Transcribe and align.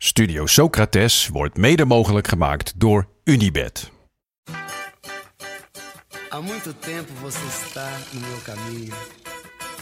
Studio 0.00 0.46
Socrates 0.46 1.28
wordt 1.28 1.56
mede 1.56 1.84
mogelijk 1.84 2.28
gemaakt 2.28 2.72
door 2.76 3.08
Unibed. 3.24 3.90
Há 6.28 6.40
muito 6.40 6.72
tempo 6.72 7.12
você 7.20 7.46
está 7.46 7.90
no 8.12 8.20
meu 8.20 8.38
caminho. 8.44 8.94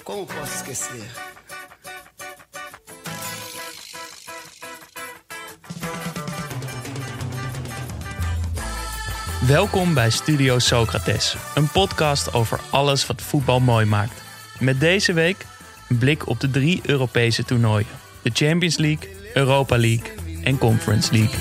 Como 0.02 0.24
posso 0.24 0.55
esquecer? 0.55 1.05
Welkom 9.46 9.94
bij 9.94 10.10
Studio 10.10 10.58
Socrates, 10.58 11.36
een 11.55 11.69
podcast 11.69 12.34
over 12.34 12.60
alles 12.70 13.06
wat 13.06 13.22
voetbal 13.22 13.60
mooi 13.60 13.86
maakt. 13.86 14.22
Met 14.58 14.80
deze 14.80 15.12
week 15.12 15.46
een 15.88 15.98
blik 15.98 16.28
op 16.28 16.41
de 16.41 16.50
drie 16.50 16.80
Europese 16.86 17.44
toernooien: 17.44 17.88
de 18.22 18.30
Champions 18.33 18.77
League, 18.77 19.16
Europa 19.36 19.76
League 19.76 20.12
en 20.42 20.58
Conference 20.58 21.12
League. 21.12 21.38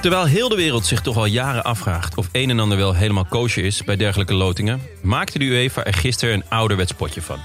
Terwijl 0.00 0.24
heel 0.24 0.48
de 0.48 0.56
wereld 0.56 0.86
zich 0.86 1.00
toch 1.00 1.16
al 1.16 1.24
jaren 1.24 1.64
afvraagt 1.64 2.16
of 2.16 2.28
een 2.32 2.50
en 2.50 2.60
ander 2.60 2.78
wel 2.78 2.94
helemaal 2.94 3.26
kosher 3.28 3.64
is 3.64 3.84
bij 3.84 3.96
dergelijke 3.96 4.34
lotingen, 4.34 4.82
maakte 5.00 5.38
de 5.38 5.44
UEFA 5.44 5.84
er 5.84 5.94
gisteren 5.94 6.34
een 6.34 6.44
ouderwets 6.48 6.92
potje 6.92 7.22
van. 7.22 7.38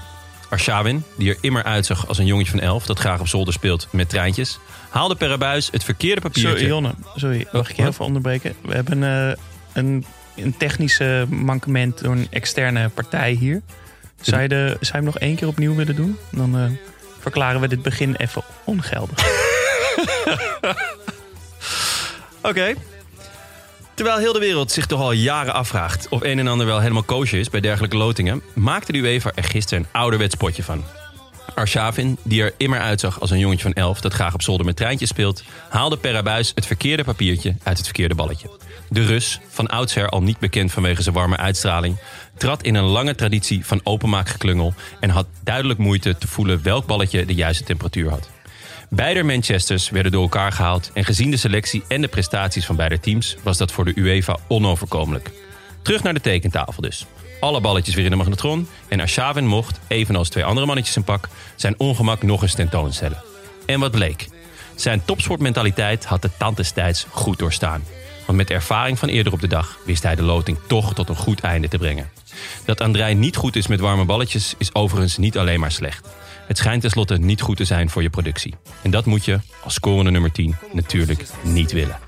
Arshavin, 0.48 1.04
die 1.16 1.30
er 1.30 1.38
immer 1.40 1.62
uitzag 1.62 2.08
als 2.08 2.18
een 2.18 2.26
jongetje 2.26 2.50
van 2.50 2.60
elf 2.60 2.86
dat 2.86 2.98
graag 2.98 3.20
op 3.20 3.28
zolder 3.28 3.52
speelt 3.52 3.88
met 3.90 4.08
treintjes, 4.08 4.58
haalde 4.88 5.14
per 5.14 5.30
abuis 5.30 5.68
het 5.70 5.84
verkeerde 5.84 6.20
papiertje. 6.20 6.50
Sorry, 6.50 6.66
Jonne, 6.66 6.94
sorry, 7.16 7.46
mag 7.52 7.70
ik 7.70 7.76
je 7.76 7.86
even 7.86 8.04
onderbreken? 8.04 8.54
We 8.62 8.74
hebben 8.74 9.02
eh, 9.02 9.36
een, 9.72 10.04
een 10.36 10.56
technische 10.56 11.26
mankement 11.28 12.02
door 12.02 12.12
een 12.12 12.26
externe 12.30 12.88
partij 12.88 13.32
hier. 13.32 13.62
Zou 14.20 14.42
je, 14.42 14.48
de, 14.48 14.66
zou 14.68 14.78
je 14.80 14.92
hem 14.92 15.04
nog 15.04 15.18
één 15.18 15.36
keer 15.36 15.48
opnieuw 15.48 15.74
willen 15.74 15.96
doen? 15.96 16.18
Dan 16.30 16.58
eh, 16.58 16.64
verklaren 17.18 17.60
we 17.60 17.68
dit 17.68 17.82
begin 17.82 18.14
even 18.16 18.42
ongeldig. 18.64 19.26
Oké. 22.42 22.74
Terwijl 23.98 24.18
heel 24.18 24.32
de 24.32 24.38
wereld 24.38 24.70
zich 24.70 24.86
toch 24.86 25.00
al 25.00 25.12
jaren 25.12 25.54
afvraagt 25.54 26.08
of 26.08 26.22
een 26.22 26.38
en 26.38 26.46
ander 26.46 26.66
wel 26.66 26.80
helemaal 26.80 27.02
kosher 27.02 27.38
is 27.38 27.50
bij 27.50 27.60
dergelijke 27.60 27.96
lotingen, 27.96 28.42
maakte 28.54 28.92
de 28.92 28.98
UEFA 28.98 29.32
er 29.34 29.44
gisteren 29.44 29.84
een 29.84 30.00
ouderwets 30.00 30.34
potje 30.34 30.62
van. 30.62 30.84
Arshavin, 31.54 32.18
die 32.22 32.42
er 32.42 32.54
immer 32.56 32.80
uitzag 32.80 33.20
als 33.20 33.30
een 33.30 33.38
jongetje 33.38 33.62
van 33.62 33.72
elf 33.72 34.00
dat 34.00 34.12
graag 34.12 34.34
op 34.34 34.42
zolder 34.42 34.66
met 34.66 34.76
treintjes 34.76 35.08
speelt, 35.08 35.42
haalde 35.68 35.96
per 35.96 36.16
abuis 36.16 36.52
het 36.54 36.66
verkeerde 36.66 37.04
papiertje 37.04 37.56
uit 37.62 37.76
het 37.76 37.86
verkeerde 37.86 38.14
balletje. 38.14 38.50
De 38.88 39.04
Rus, 39.04 39.40
van 39.48 39.66
oudsher 39.66 40.08
al 40.08 40.22
niet 40.22 40.38
bekend 40.38 40.72
vanwege 40.72 41.02
zijn 41.02 41.14
warme 41.14 41.36
uitstraling, 41.36 41.96
trad 42.36 42.62
in 42.62 42.74
een 42.74 42.84
lange 42.84 43.14
traditie 43.14 43.66
van 43.66 43.80
openmaakgeklungel 43.84 44.74
en 45.00 45.10
had 45.10 45.26
duidelijk 45.44 45.78
moeite 45.78 46.18
te 46.18 46.28
voelen 46.28 46.62
welk 46.62 46.86
balletje 46.86 47.24
de 47.24 47.34
juiste 47.34 47.64
temperatuur 47.64 48.10
had. 48.10 48.37
Beide 48.90 49.22
Manchesters 49.22 49.90
werden 49.90 50.12
door 50.12 50.22
elkaar 50.22 50.52
gehaald 50.52 50.90
en 50.94 51.04
gezien 51.04 51.30
de 51.30 51.36
selectie 51.36 51.82
en 51.88 52.00
de 52.00 52.08
prestaties 52.08 52.66
van 52.66 52.76
beide 52.76 53.00
teams 53.00 53.36
was 53.42 53.58
dat 53.58 53.72
voor 53.72 53.84
de 53.84 53.92
UEFA 53.94 54.36
onoverkomelijk. 54.48 55.30
Terug 55.82 56.02
naar 56.02 56.14
de 56.14 56.20
tekentafel 56.20 56.82
dus. 56.82 57.06
Alle 57.40 57.60
balletjes 57.60 57.94
weer 57.94 58.04
in 58.04 58.10
de 58.10 58.16
magnetron 58.16 58.68
en 58.88 59.00
Arshavin 59.00 59.46
mocht, 59.46 59.80
evenals 59.86 60.28
twee 60.28 60.44
andere 60.44 60.66
mannetjes 60.66 60.96
in 60.96 61.04
pak, 61.04 61.28
zijn 61.56 61.74
ongemak 61.78 62.22
nog 62.22 62.42
eens 62.42 62.54
tentoonstellen. 62.54 63.22
En 63.66 63.80
wat 63.80 63.90
bleek? 63.90 64.28
Zijn 64.74 65.04
topsportmentaliteit 65.04 66.04
had 66.04 66.22
de 66.22 66.30
tand 66.38 66.56
destijds 66.56 67.06
goed 67.10 67.38
doorstaan. 67.38 67.84
Want 68.26 68.38
met 68.38 68.50
ervaring 68.50 68.98
van 68.98 69.08
eerder 69.08 69.32
op 69.32 69.40
de 69.40 69.48
dag 69.48 69.78
wist 69.84 70.02
hij 70.02 70.14
de 70.14 70.22
loting 70.22 70.58
toch 70.66 70.94
tot 70.94 71.08
een 71.08 71.16
goed 71.16 71.40
einde 71.40 71.68
te 71.68 71.78
brengen. 71.78 72.10
Dat 72.64 72.80
Andrei 72.80 73.14
niet 73.14 73.36
goed 73.36 73.56
is 73.56 73.66
met 73.66 73.80
warme 73.80 74.04
balletjes 74.04 74.54
is 74.58 74.74
overigens 74.74 75.16
niet 75.16 75.38
alleen 75.38 75.60
maar 75.60 75.72
slecht. 75.72 76.08
Het 76.48 76.58
schijnt 76.58 76.80
tenslotte 76.80 77.18
niet 77.18 77.40
goed 77.40 77.56
te 77.56 77.64
zijn 77.64 77.90
voor 77.90 78.02
je 78.02 78.10
productie. 78.10 78.54
En 78.82 78.90
dat 78.90 79.04
moet 79.04 79.24
je, 79.24 79.40
als 79.64 79.74
scorende 79.74 80.10
nummer 80.10 80.32
10, 80.32 80.56
natuurlijk 80.72 81.24
niet 81.42 81.72
willen. 81.72 81.98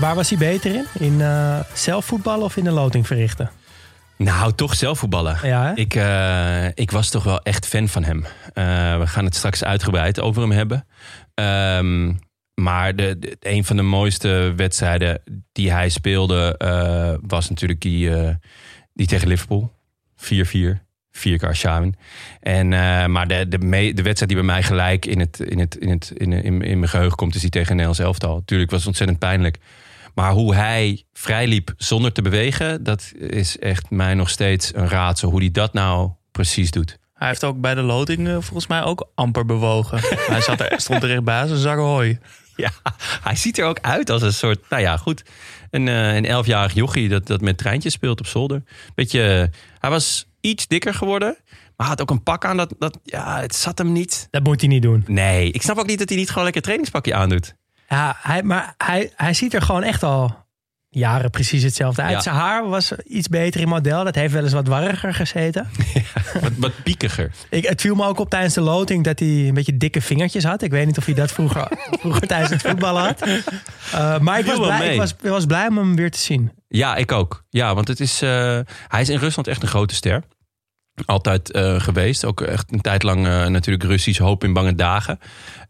Waar 0.00 0.14
was 0.14 0.28
hij 0.30 0.38
beter 0.38 0.74
in? 0.74 0.86
In 0.98 1.20
eh 1.20 1.60
zelf 1.74 2.04
voetballen 2.04 2.44
of 2.44 2.56
in 2.56 2.64
de 2.64 2.70
loting 2.70 3.06
verrichten? 3.06 3.50
Nou, 4.16 4.52
toch 4.52 4.74
zelf 4.74 4.98
voetballen. 4.98 5.38
Ja? 5.42 5.72
Ik, 5.74 5.94
eh, 5.94 6.66
ik 6.66 6.90
was 6.90 7.10
toch 7.10 7.24
wel 7.24 7.42
echt 7.42 7.66
fan 7.66 7.88
van 7.88 8.04
hem. 8.04 8.24
Eh, 8.52 8.98
we 8.98 9.06
gaan 9.06 9.24
het 9.24 9.34
straks 9.34 9.64
uitgebreid 9.64 10.20
over 10.20 10.42
hem 10.42 10.52
hebben. 10.52 10.86
Ehm, 11.34 12.12
maar 12.62 12.96
de, 12.96 13.18
de- 13.18 13.36
een 13.40 13.64
van 13.64 13.76
de 13.76 13.82
mooiste 13.82 14.52
wedstrijden 14.56 15.22
die 15.52 15.72
hij 15.72 15.88
speelde... 15.88 16.54
eh, 16.58 17.12
was 17.20 17.48
natuurlijk 17.48 17.80
die, 17.80 18.14
eh, 18.16 18.34
die 18.94 19.06
tegen 19.06 19.28
Liverpool. 19.28 19.72
4-4. 20.16 20.24
Vier 21.12 21.38
keer 21.38 21.48
Arshavin. 21.48 21.94
En, 22.40 22.72
eh, 22.72 23.06
maar 23.06 23.28
de, 23.28 23.48
de, 23.48 23.58
me- 23.58 23.92
de 23.94 24.02
wedstrijd 24.02 24.28
die 24.32 24.36
bij 24.36 24.42
mij 24.54 24.62
gelijk 24.62 25.06
in, 25.06 25.20
het, 25.20 25.40
in, 25.40 25.58
het, 25.58 25.76
in, 25.76 25.88
het, 25.90 26.12
in, 26.16 26.32
in, 26.32 26.62
in 26.62 26.78
mijn 26.78 26.88
geheugen 26.90 27.16
komt... 27.16 27.34
is 27.34 27.40
die 27.40 27.50
tegen 27.50 27.70
Nederlands 27.70 27.98
elftal. 27.98 28.42
Tuurlijk 28.44 28.70
was 28.70 28.78
het 28.78 28.88
ontzettend 28.88 29.18
pijnlijk. 29.18 29.58
Maar 30.14 30.32
hoe 30.32 30.54
hij 30.54 31.02
vrijliep 31.12 31.72
zonder 31.76 32.12
te 32.12 32.22
bewegen... 32.22 32.82
dat 32.84 33.12
is 33.18 33.58
echt 33.58 33.90
mij 33.90 34.14
nog 34.14 34.30
steeds 34.30 34.74
een 34.74 34.88
raadsel. 34.88 35.30
Hoe 35.30 35.40
hij 35.40 35.50
dat 35.50 35.72
nou 35.72 36.10
precies 36.30 36.70
doet. 36.70 36.98
Hij 37.14 37.28
heeft 37.28 37.44
ook 37.44 37.60
bij 37.60 37.74
de 37.74 37.82
loting 37.82 38.28
volgens 38.28 38.66
mij 38.66 38.82
ook 38.82 39.10
amper 39.14 39.44
bewogen. 39.46 39.98
Hij 40.32 40.40
zat 40.40 40.60
er, 40.60 40.80
stond 40.80 41.02
er 41.02 41.10
echt 41.26 41.50
een 41.50 41.56
zak 41.56 41.78
hooi. 41.78 42.18
Ja, 42.66 42.70
hij 43.22 43.36
ziet 43.36 43.58
er 43.58 43.64
ook 43.64 43.80
uit 43.80 44.10
als 44.10 44.22
een 44.22 44.32
soort... 44.32 44.68
Nou 44.68 44.82
ja, 44.82 44.96
goed. 44.96 45.22
Een, 45.70 45.88
eh, 45.88 46.14
een 46.14 46.26
elfjarig 46.26 46.74
jochie 46.74 47.08
dat, 47.08 47.26
dat 47.26 47.40
met 47.40 47.58
treintjes 47.58 47.92
speelt 47.92 48.20
op 48.20 48.26
zolder. 48.26 48.62
Beetje, 48.94 49.22
eh, 49.22 49.60
hij 49.78 49.90
was 49.90 50.26
iets 50.40 50.66
dikker 50.66 50.94
geworden. 50.94 51.36
Maar 51.76 51.86
had 51.86 52.00
ook 52.00 52.10
een 52.10 52.22
pak 52.22 52.44
aan 52.44 52.56
dat... 52.56 52.74
dat 52.78 52.98
ja, 53.04 53.40
het 53.40 53.54
zat 53.54 53.78
hem 53.78 53.92
niet. 53.92 54.28
Dat 54.30 54.42
moet 54.42 54.60
hij 54.60 54.68
niet 54.68 54.82
doen. 54.82 55.04
Nee, 55.06 55.50
ik 55.50 55.62
snap 55.62 55.78
ook 55.78 55.86
niet 55.86 55.98
dat 55.98 56.08
hij 56.08 56.18
niet 56.18 56.28
gewoon 56.28 56.44
lekker 56.44 56.62
trainingspakje 56.62 57.14
aandoet. 57.14 57.54
Ja, 57.88 58.16
hij, 58.18 58.42
maar 58.42 58.74
hij, 58.76 59.12
hij 59.16 59.34
ziet 59.34 59.54
er 59.54 59.62
gewoon 59.62 59.82
echt 59.82 60.02
al 60.02 60.46
jaren 60.90 61.30
precies 61.30 61.62
hetzelfde 61.62 62.02
uit. 62.02 62.12
Ja. 62.12 62.20
Zijn 62.20 62.34
haar 62.34 62.68
was 62.68 62.92
iets 63.04 63.28
beter 63.28 63.60
in 63.60 63.68
model. 63.68 64.04
Dat 64.04 64.14
heeft 64.14 64.32
wel 64.32 64.42
eens 64.42 64.52
wat 64.52 64.66
warriger 64.66 65.14
gezeten. 65.14 65.68
Wat, 66.40 66.52
wat 66.56 66.72
piekiger. 66.82 67.30
Ik, 67.50 67.66
het 67.66 67.80
viel 67.80 67.94
me 67.94 68.04
ook 68.04 68.18
op 68.18 68.30
tijdens 68.30 68.54
de 68.54 68.60
loting 68.60 69.04
dat 69.04 69.18
hij 69.18 69.28
een 69.28 69.54
beetje 69.54 69.76
dikke 69.76 70.00
vingertjes 70.00 70.44
had. 70.44 70.62
Ik 70.62 70.70
weet 70.70 70.86
niet 70.86 70.98
of 70.98 71.04
hij 71.04 71.14
dat 71.14 71.32
vroeger, 71.32 71.68
vroeger 72.00 72.26
tijdens 72.26 72.50
het 72.50 72.62
voetballen 72.62 73.02
had. 73.02 73.26
Uh, 73.26 74.18
maar 74.18 74.38
ik 74.38 74.46
was, 74.46 74.58
blij, 74.58 74.92
ik, 74.92 74.98
was, 74.98 75.14
was 75.20 75.46
blij 75.46 75.66
om 75.66 75.76
hem 75.76 75.96
weer 75.96 76.10
te 76.10 76.18
zien. 76.18 76.52
Ja, 76.68 76.96
ik 76.96 77.12
ook. 77.12 77.44
Ja, 77.48 77.74
want 77.74 77.88
het 77.88 78.00
is, 78.00 78.22
eh, 78.22 78.58
hij 78.88 79.00
is 79.00 79.08
in 79.08 79.18
Rusland 79.18 79.48
echt 79.48 79.62
een 79.62 79.68
grote 79.68 79.94
ster. 79.94 80.22
Altijd 81.06 81.50
eh, 81.50 81.80
geweest. 81.80 82.24
Ook 82.24 82.40
echt 82.40 82.72
een 82.72 82.80
tijd 82.80 83.02
lang 83.02 83.26
eh, 83.26 83.46
natuurlijk 83.46 83.84
Russisch 83.84 84.20
hoop 84.20 84.44
in 84.44 84.52
bange 84.52 84.74
dagen. 84.74 85.18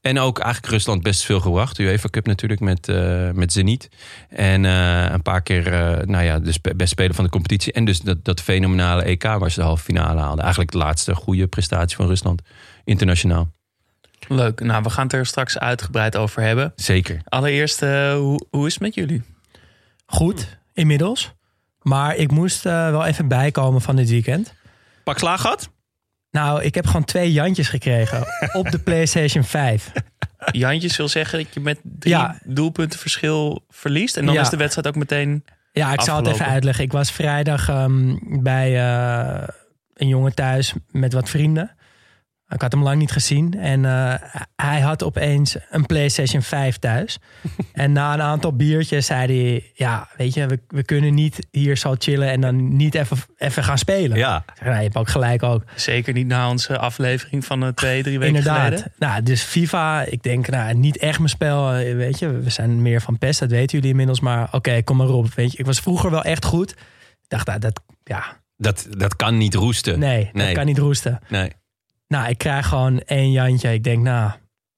En 0.01 0.19
ook 0.19 0.39
eigenlijk 0.39 0.73
Rusland 0.73 1.03
best 1.03 1.25
veel 1.25 1.41
gebracht. 1.41 1.77
De 1.77 1.83
UEFA 1.83 2.09
Cup 2.09 2.27
natuurlijk 2.27 2.61
met, 2.61 2.89
eh 2.89 3.31
met 3.31 3.53
Zenit. 3.53 3.89
En 4.29 4.65
eh, 4.65 5.11
een 5.11 5.23
paar 5.23 5.43
keer 5.43 5.73
eh, 5.73 6.07
nou 6.07 6.25
ja, 6.25 6.39
dus 6.39 6.61
be- 6.61 6.75
best 6.75 6.91
speler 6.91 7.15
van 7.15 7.25
de 7.25 7.31
competitie. 7.31 7.73
En 7.73 7.85
dus 7.85 8.01
dat, 8.01 8.25
dat 8.25 8.41
fenomenale 8.41 9.03
EK 9.03 9.23
waar 9.23 9.51
ze 9.51 9.59
de 9.61 9.67
halve 9.67 9.85
finale 9.85 10.21
haalden. 10.21 10.41
Eigenlijk 10.41 10.73
de 10.73 10.79
laatste 10.79 11.15
goede 11.15 11.47
prestatie 11.47 11.97
van 11.97 12.07
Rusland. 12.07 12.43
Internationaal. 12.85 13.51
Leuk. 14.29 14.61
Nou, 14.61 14.83
we 14.83 14.91
gaan 14.91 15.05
het 15.05 15.13
er 15.13 15.27
straks 15.27 15.59
uitgebreid 15.59 16.17
over 16.17 16.43
hebben. 16.43 16.73
Zeker. 16.77 17.21
Allereerst, 17.25 17.83
eh, 17.83 18.13
hoe, 18.15 18.47
hoe 18.51 18.67
is 18.67 18.73
het 18.73 18.83
met 18.83 18.95
jullie? 18.95 19.23
Goed, 20.07 20.59
inmiddels. 20.75 21.33
Maar 21.83 22.17
ik 22.17 22.31
moest 22.31 22.67
eh, 22.67 22.91
wel 22.91 23.05
even 23.05 23.29
bijkomen 23.29 23.81
van 23.81 23.97
dit 23.97 24.11
weekend. 24.11 24.55
Pak 25.11 25.19
slaag 25.19 25.41
gehad? 25.41 25.71
Nou, 26.31 26.63
ik 26.63 26.75
heb 26.75 26.87
gewoon 26.87 27.05
twee 27.05 27.33
Jantjes 27.33 27.69
gekregen 27.69 28.27
op 28.61 28.71
de 28.71 28.79
PlayStation 28.79 29.45
5. 29.45 29.93
Jantjes 30.53 30.97
wil 30.97 31.09
zeggen 31.09 31.39
dat 31.45 31.55
je 31.55 31.61
met 31.61 31.79
drie 31.83 32.13
Ja. 32.15 32.39
doelpunten 32.45 32.99
verschil 32.99 33.65
verliest. 33.69 34.17
En 34.17 34.25
dan 34.27 34.35
Ja. 34.35 34.41
is 34.41 34.49
de 34.49 34.57
wedstrijd 34.57 34.87
ook 34.89 34.95
meteen... 34.97 35.45
Ja, 35.73 35.93
ik 35.93 36.01
zal 36.01 36.17
het 36.17 36.27
even 36.27 36.47
uitleggen. 36.47 36.85
Ik 36.85 36.93
was 36.93 37.11
vrijdag 37.13 37.69
ehm, 37.69 38.17
bij, 38.43 38.79
eh, 38.79 39.49
een 39.95 40.09
jongen 40.09 40.35
thuis 40.35 40.75
met 40.91 41.13
wat 41.13 41.29
vrienden. 41.29 41.77
Ik 42.55 42.61
had 42.63 42.73
hem 42.73 42.83
lang 42.83 42.99
niet 42.99 43.11
gezien. 43.11 43.55
En 43.61 43.85
eh, 43.85 44.15
hij 44.57 44.81
had 44.81 45.03
opeens 45.05 45.57
een 45.71 45.87
PlayStation 45.87 46.43
5 46.43 46.79
thuis. 46.79 47.19
en 47.73 47.93
na 47.93 48.13
een 48.15 48.23
aantal 48.23 48.53
biertjes 48.57 49.07
zei 49.07 49.27
hij... 49.43 49.71
Ja, 49.75 50.09
weet 50.17 50.35
je, 50.35 50.47
we, 50.47 50.61
we 50.69 50.83
kunnen 50.83 51.15
niet 51.15 51.47
hier 51.51 51.77
zo 51.77 51.95
chillen... 51.99 52.29
en 52.31 52.41
dan 52.41 52.77
niet 52.77 52.95
even, 52.95 53.17
even 53.37 53.65
gaan 53.65 53.79
spelen. 53.79 54.17
Ja. 54.19 54.37
Ik 54.47 54.53
zeg, 54.55 54.65
nou, 54.65 54.77
je 54.77 54.83
hebt 54.83 54.97
ook 54.97 55.09
gelijk 55.09 55.43
ook. 55.43 55.65
Zeker 55.75 56.13
niet 56.13 56.27
na 56.27 56.49
onze 56.49 56.79
aflevering 56.79 57.45
van 57.45 57.63
eh, 57.63 57.69
twee, 57.69 58.03
drie 58.03 58.19
weken 58.19 58.35
Inderdaad. 58.37 58.65
geleden. 58.67 58.93
Nou, 58.99 59.23
dus 59.23 59.43
FIFA, 59.43 60.03
ik 60.03 60.23
denk, 60.23 60.49
nou, 60.49 60.75
niet 60.75 60.99
echt 60.99 61.19
mijn 61.19 61.31
spel. 61.31 61.73
eh, 61.73 61.95
Weet 61.97 62.19
je, 62.19 62.31
we 62.31 62.51
zijn 62.51 62.83
meer 62.83 63.01
van 63.01 63.19
PES, 63.19 63.39
dat 63.39 63.51
weten 63.51 63.71
jullie 63.77 63.91
inmiddels. 63.91 64.21
Maar 64.21 64.49
oké, 64.53 64.83
kom 64.83 64.97
maar 64.97 65.09
op. 65.09 65.35
Weet 65.35 65.53
je, 65.53 65.59
ik 65.59 65.67
was 65.67 65.81
vroeger 65.81 66.11
wel 66.11 66.23
echt 66.23 66.45
goed. 66.45 66.71
Ik 66.71 67.29
dacht, 67.29 67.47
nou, 67.47 67.59
dat, 67.59 67.81
ja, 68.05 68.25
Dat, 68.57 68.87
dat 68.91 69.17
kan 69.17 69.39
niet 69.39 69.55
roesten. 69.55 69.99
nee, 69.99 70.31
Nee. 70.33 70.47
dat 70.47 70.55
kan 70.55 70.67
niet 70.67 70.79
roesten. 70.79 71.21
Nee. 71.29 71.53
Nou, 72.11 72.29
ik 72.29 72.39
krijg 72.39 72.67
gewoon 72.67 73.01
één 73.01 73.31
Jantje. 73.33 73.73
Ik 73.73 73.85
denk, 73.85 74.03
nou, 74.03 74.31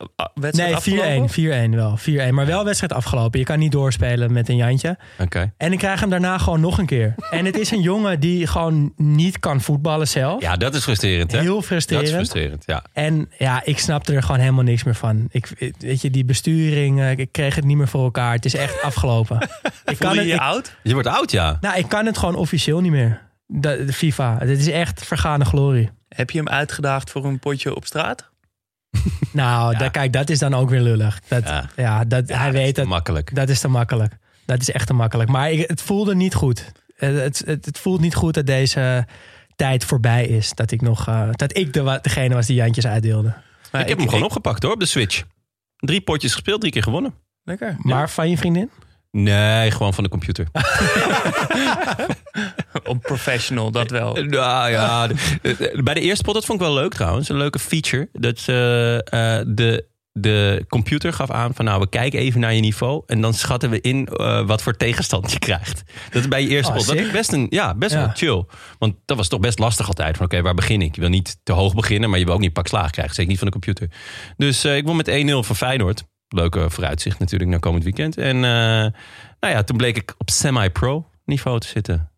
uh, 0.00 0.26
wedstrijd 0.34 0.86
Nee, 0.86 1.66
4-1. 1.66 1.70
4-1 1.70 1.74
wel. 1.74 1.98
4-1. 2.30 2.30
Maar 2.30 2.46
wel 2.46 2.64
wedstrijd 2.64 2.92
afgelopen. 2.92 3.38
Je 3.38 3.44
kan 3.44 3.58
niet 3.58 3.72
doorspelen 3.72 4.32
met 4.32 4.48
een 4.48 4.56
Jantje. 4.56 4.98
Oké. 5.18 5.52
En 5.56 5.72
ik 5.72 5.78
krijg 5.78 6.00
hem 6.00 6.10
daarna 6.10 6.38
gewoon 6.38 6.60
nog 6.60 6.78
een 6.78 6.86
keer. 6.86 7.14
En 7.30 7.44
het 7.44 7.58
is 7.58 7.70
een 7.70 7.80
jongen 7.80 8.20
die 8.20 8.46
gewoon 8.46 8.92
niet 8.96 9.38
kan 9.38 9.60
voetballen 9.60 10.08
zelf. 10.08 10.42
Ja, 10.42 10.56
dat 10.56 10.74
is 10.74 10.82
frustrerend, 10.82 11.32
hè? 11.32 11.40
Heel 11.40 11.54
Dat 11.54 11.64
frustrerend. 11.64 12.08
is 12.08 12.14
frustrerend, 12.14 12.62
ja. 12.66 12.84
En 12.92 13.30
ja, 13.38 13.62
ik 13.64 13.78
snapte 13.78 14.14
er 14.14 14.22
gewoon 14.22 14.40
helemaal 14.40 14.64
niks 14.64 14.84
meer 14.84 14.94
van. 14.94 15.28
Ik, 15.30 15.74
weet 15.78 16.00
je, 16.02 16.10
die 16.10 16.24
besturing, 16.24 17.00
eh, 17.00 17.18
ik 17.18 17.32
kreeg 17.32 17.54
het 17.54 17.64
niet 17.64 17.76
meer 17.76 17.88
voor 17.88 18.04
elkaar. 18.04 18.32
Het 18.32 18.44
is 18.44 18.54
echt 18.54 18.82
afgelopen. 18.82 19.38
ik, 19.84 19.98
kan 19.98 20.10
het, 20.10 20.20
je 20.20 20.26
je 20.26 20.34
ik, 20.34 20.40
oud? 20.40 20.76
Je 20.82 20.92
wordt 20.92 21.08
oud, 21.08 21.30
ja. 21.30 21.58
nou, 21.60 21.78
ik 21.78 21.88
kan 21.88 22.06
het 22.06 22.18
gewoon 22.18 22.34
officieel 22.34 22.80
niet 22.80 22.92
meer. 22.92 23.28
De, 23.52 23.84
de 23.84 23.92
FIFA. 23.92 24.36
Het 24.38 24.48
is 24.58 24.68
echt 24.68 25.04
vergane 25.04 25.44
glorie. 25.44 25.90
Heb 26.08 26.30
je 26.30 26.38
hem 26.38 26.48
uitgedaagd 26.48 27.10
voor 27.10 27.24
een 27.24 27.38
potje 27.38 27.74
op 27.74 27.84
straat? 27.86 28.28
Nou, 29.32 29.76
daar, 29.76 29.90
kijk, 29.90 30.12
dat 30.12 30.30
is 30.30 30.38
dan 30.38 30.54
ook 30.54 30.70
weer 30.70 30.80
lullig. 30.80 31.20
Dat, 31.28 31.44
ja. 31.44 31.68
Ja. 31.76 32.04
dat, 32.04 32.28
Ja, 32.28 32.36
hij 32.36 32.46
dat 32.46 32.54
is 32.54 32.60
weet 32.60 32.74
te 32.74 32.80
dat. 32.80 32.88
makkelijk. 32.90 33.34
Dat 33.34 33.48
is 33.48 33.60
te 33.60 33.68
makkelijk. 33.68 34.16
Dat 34.46 34.60
is 34.60 34.70
echt 34.70 34.86
te 34.86 34.92
makkelijk. 34.92 35.30
Maar 35.30 35.50
ik, 35.52 35.68
het 35.68 35.82
voelde 35.82 36.14
niet 36.14 36.34
goed. 36.34 36.72
Het, 36.96 37.16
het, 37.20 37.42
het, 37.46 37.64
het 37.64 37.78
voelt 37.78 38.00
niet 38.00 38.14
goed 38.14 38.34
dat 38.34 38.46
deze 38.46 39.06
tijd 39.56 39.84
voorbij 39.84 40.26
is. 40.26 40.52
Dat 40.54 40.70
ik 40.70 40.80
nog, 40.80 41.08
eh, 41.08 41.28
dat 41.32 41.56
ik 41.56 41.72
de, 41.72 41.98
degene 42.02 42.34
was 42.34 42.46
die 42.46 42.56
Jantjes 42.56 42.86
uitdeelde. 42.86 43.34
Maar 43.72 43.80
ik 43.80 43.88
heb 43.88 43.98
hem 43.98 44.08
gewoon 44.08 44.24
opgepakt, 44.24 44.62
hoor, 44.62 44.72
op 44.72 44.80
de 44.80 44.86
Switch. 44.86 45.22
Drie 45.76 46.00
potjes 46.00 46.32
gespeeld, 46.32 46.60
drie 46.60 46.72
keer 46.72 46.82
gewonnen. 46.82 47.14
Lekker. 47.44 47.76
Maar 47.78 48.10
van 48.10 48.30
je 48.30 48.36
vriendin? 48.36 48.70
Nee, 49.10 49.70
gewoon 49.70 49.94
van 49.94 50.04
de 50.04 50.10
computer. 50.10 50.46
Op 52.84 53.00
professional, 53.02 53.70
dat 53.70 53.90
wel. 53.90 54.14
Nou 54.14 54.70
ja, 54.70 55.06
de- 55.06 55.80
bij 55.84 55.94
de 55.94 56.00
eerste 56.00 56.24
pot, 56.24 56.34
dat 56.34 56.44
vond 56.44 56.60
ik 56.60 56.66
wel 56.66 56.74
leuk 56.74 56.92
trouwens. 56.94 57.28
Een 57.28 57.36
leuke 57.36 57.58
feature. 57.58 58.08
Dat 58.12 58.42
eh, 58.46 58.96
eh, 59.38 59.44
de, 59.48 59.86
de 60.12 60.64
computer 60.68 61.12
gaf 61.12 61.30
aan 61.30 61.54
van 61.54 61.64
nou, 61.64 61.80
we 61.80 61.88
kijken 61.88 62.18
even 62.18 62.40
naar 62.40 62.54
je 62.54 62.60
niveau. 62.60 63.02
En 63.06 63.20
dan 63.20 63.34
schatten 63.34 63.70
we 63.70 63.80
in 63.80 64.06
eh, 64.06 64.46
wat 64.46 64.62
voor 64.62 64.76
tegenstand 64.76 65.32
je 65.32 65.38
krijgt. 65.38 65.82
Dat 66.10 66.22
is 66.22 66.28
bij 66.28 66.42
je 66.42 66.48
eerste 66.48 66.70
Oh, 66.70 66.76
pot. 66.76 66.86
Dat 66.86 66.96
is 66.96 67.10
best, 67.10 67.32
een, 67.32 67.46
ja, 67.50 67.74
best 67.74 67.92
Ja. 67.92 67.98
wel 67.98 68.10
chill. 68.14 68.44
Want 68.78 68.94
dat 69.04 69.16
was 69.16 69.28
toch 69.28 69.40
best 69.40 69.58
lastig 69.58 69.86
altijd. 69.86 70.16
Van 70.16 70.24
oké, 70.26 70.42
waar 70.42 70.54
begin 70.54 70.82
ik? 70.82 70.94
Je 70.94 71.00
wil 71.00 71.10
niet 71.10 71.36
te 71.42 71.52
hoog 71.52 71.74
beginnen, 71.74 72.10
maar 72.10 72.18
je 72.18 72.24
wil 72.24 72.34
ook 72.34 72.40
niet 72.40 72.52
pak 72.52 72.66
slaag 72.66 72.90
krijgen. 72.90 73.14
Zeker 73.14 73.30
niet 73.30 73.38
van 73.38 73.46
de 73.48 73.52
computer. 73.52 73.90
Dus 74.36 74.64
eh, 74.64 74.76
ik 74.76 74.84
won 74.84 74.96
met 74.96 75.08
1-0 75.10 75.12
van 75.46 75.56
Feyenoord. 75.56 76.04
Leuke 76.34 76.70
vooruitzicht 76.70 77.18
natuurlijk 77.18 77.50
naar 77.50 77.60
komend 77.60 77.84
weekend. 77.84 78.16
En 78.16 78.36
eh, 78.36 78.40
nou 79.40 79.54
ja, 79.54 79.62
toen 79.62 79.76
bleek 79.76 79.96
ik 79.96 80.14
op 80.18 80.30
semi-pro 80.30 81.06
niveau 81.24 81.60
te 81.60 81.66
zitten. 81.66 82.10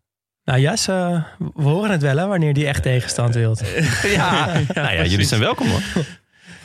Nou 0.43 0.59
Jas, 0.59 0.87
eh, 0.87 1.23
we 1.37 1.63
horen 1.63 1.91
het 1.91 2.01
wel 2.01 2.17
hè, 2.17 2.27
wanneer 2.27 2.53
die 2.53 2.67
echt 2.67 2.83
tegenstand 2.83 3.35
wilt. 3.35 3.61
Ja, 4.03 4.45
nou 4.73 4.93
ja, 4.95 5.05
jullie 5.05 5.25
zijn 5.25 5.39
welkom 5.41 5.67
hoor. 5.69 5.81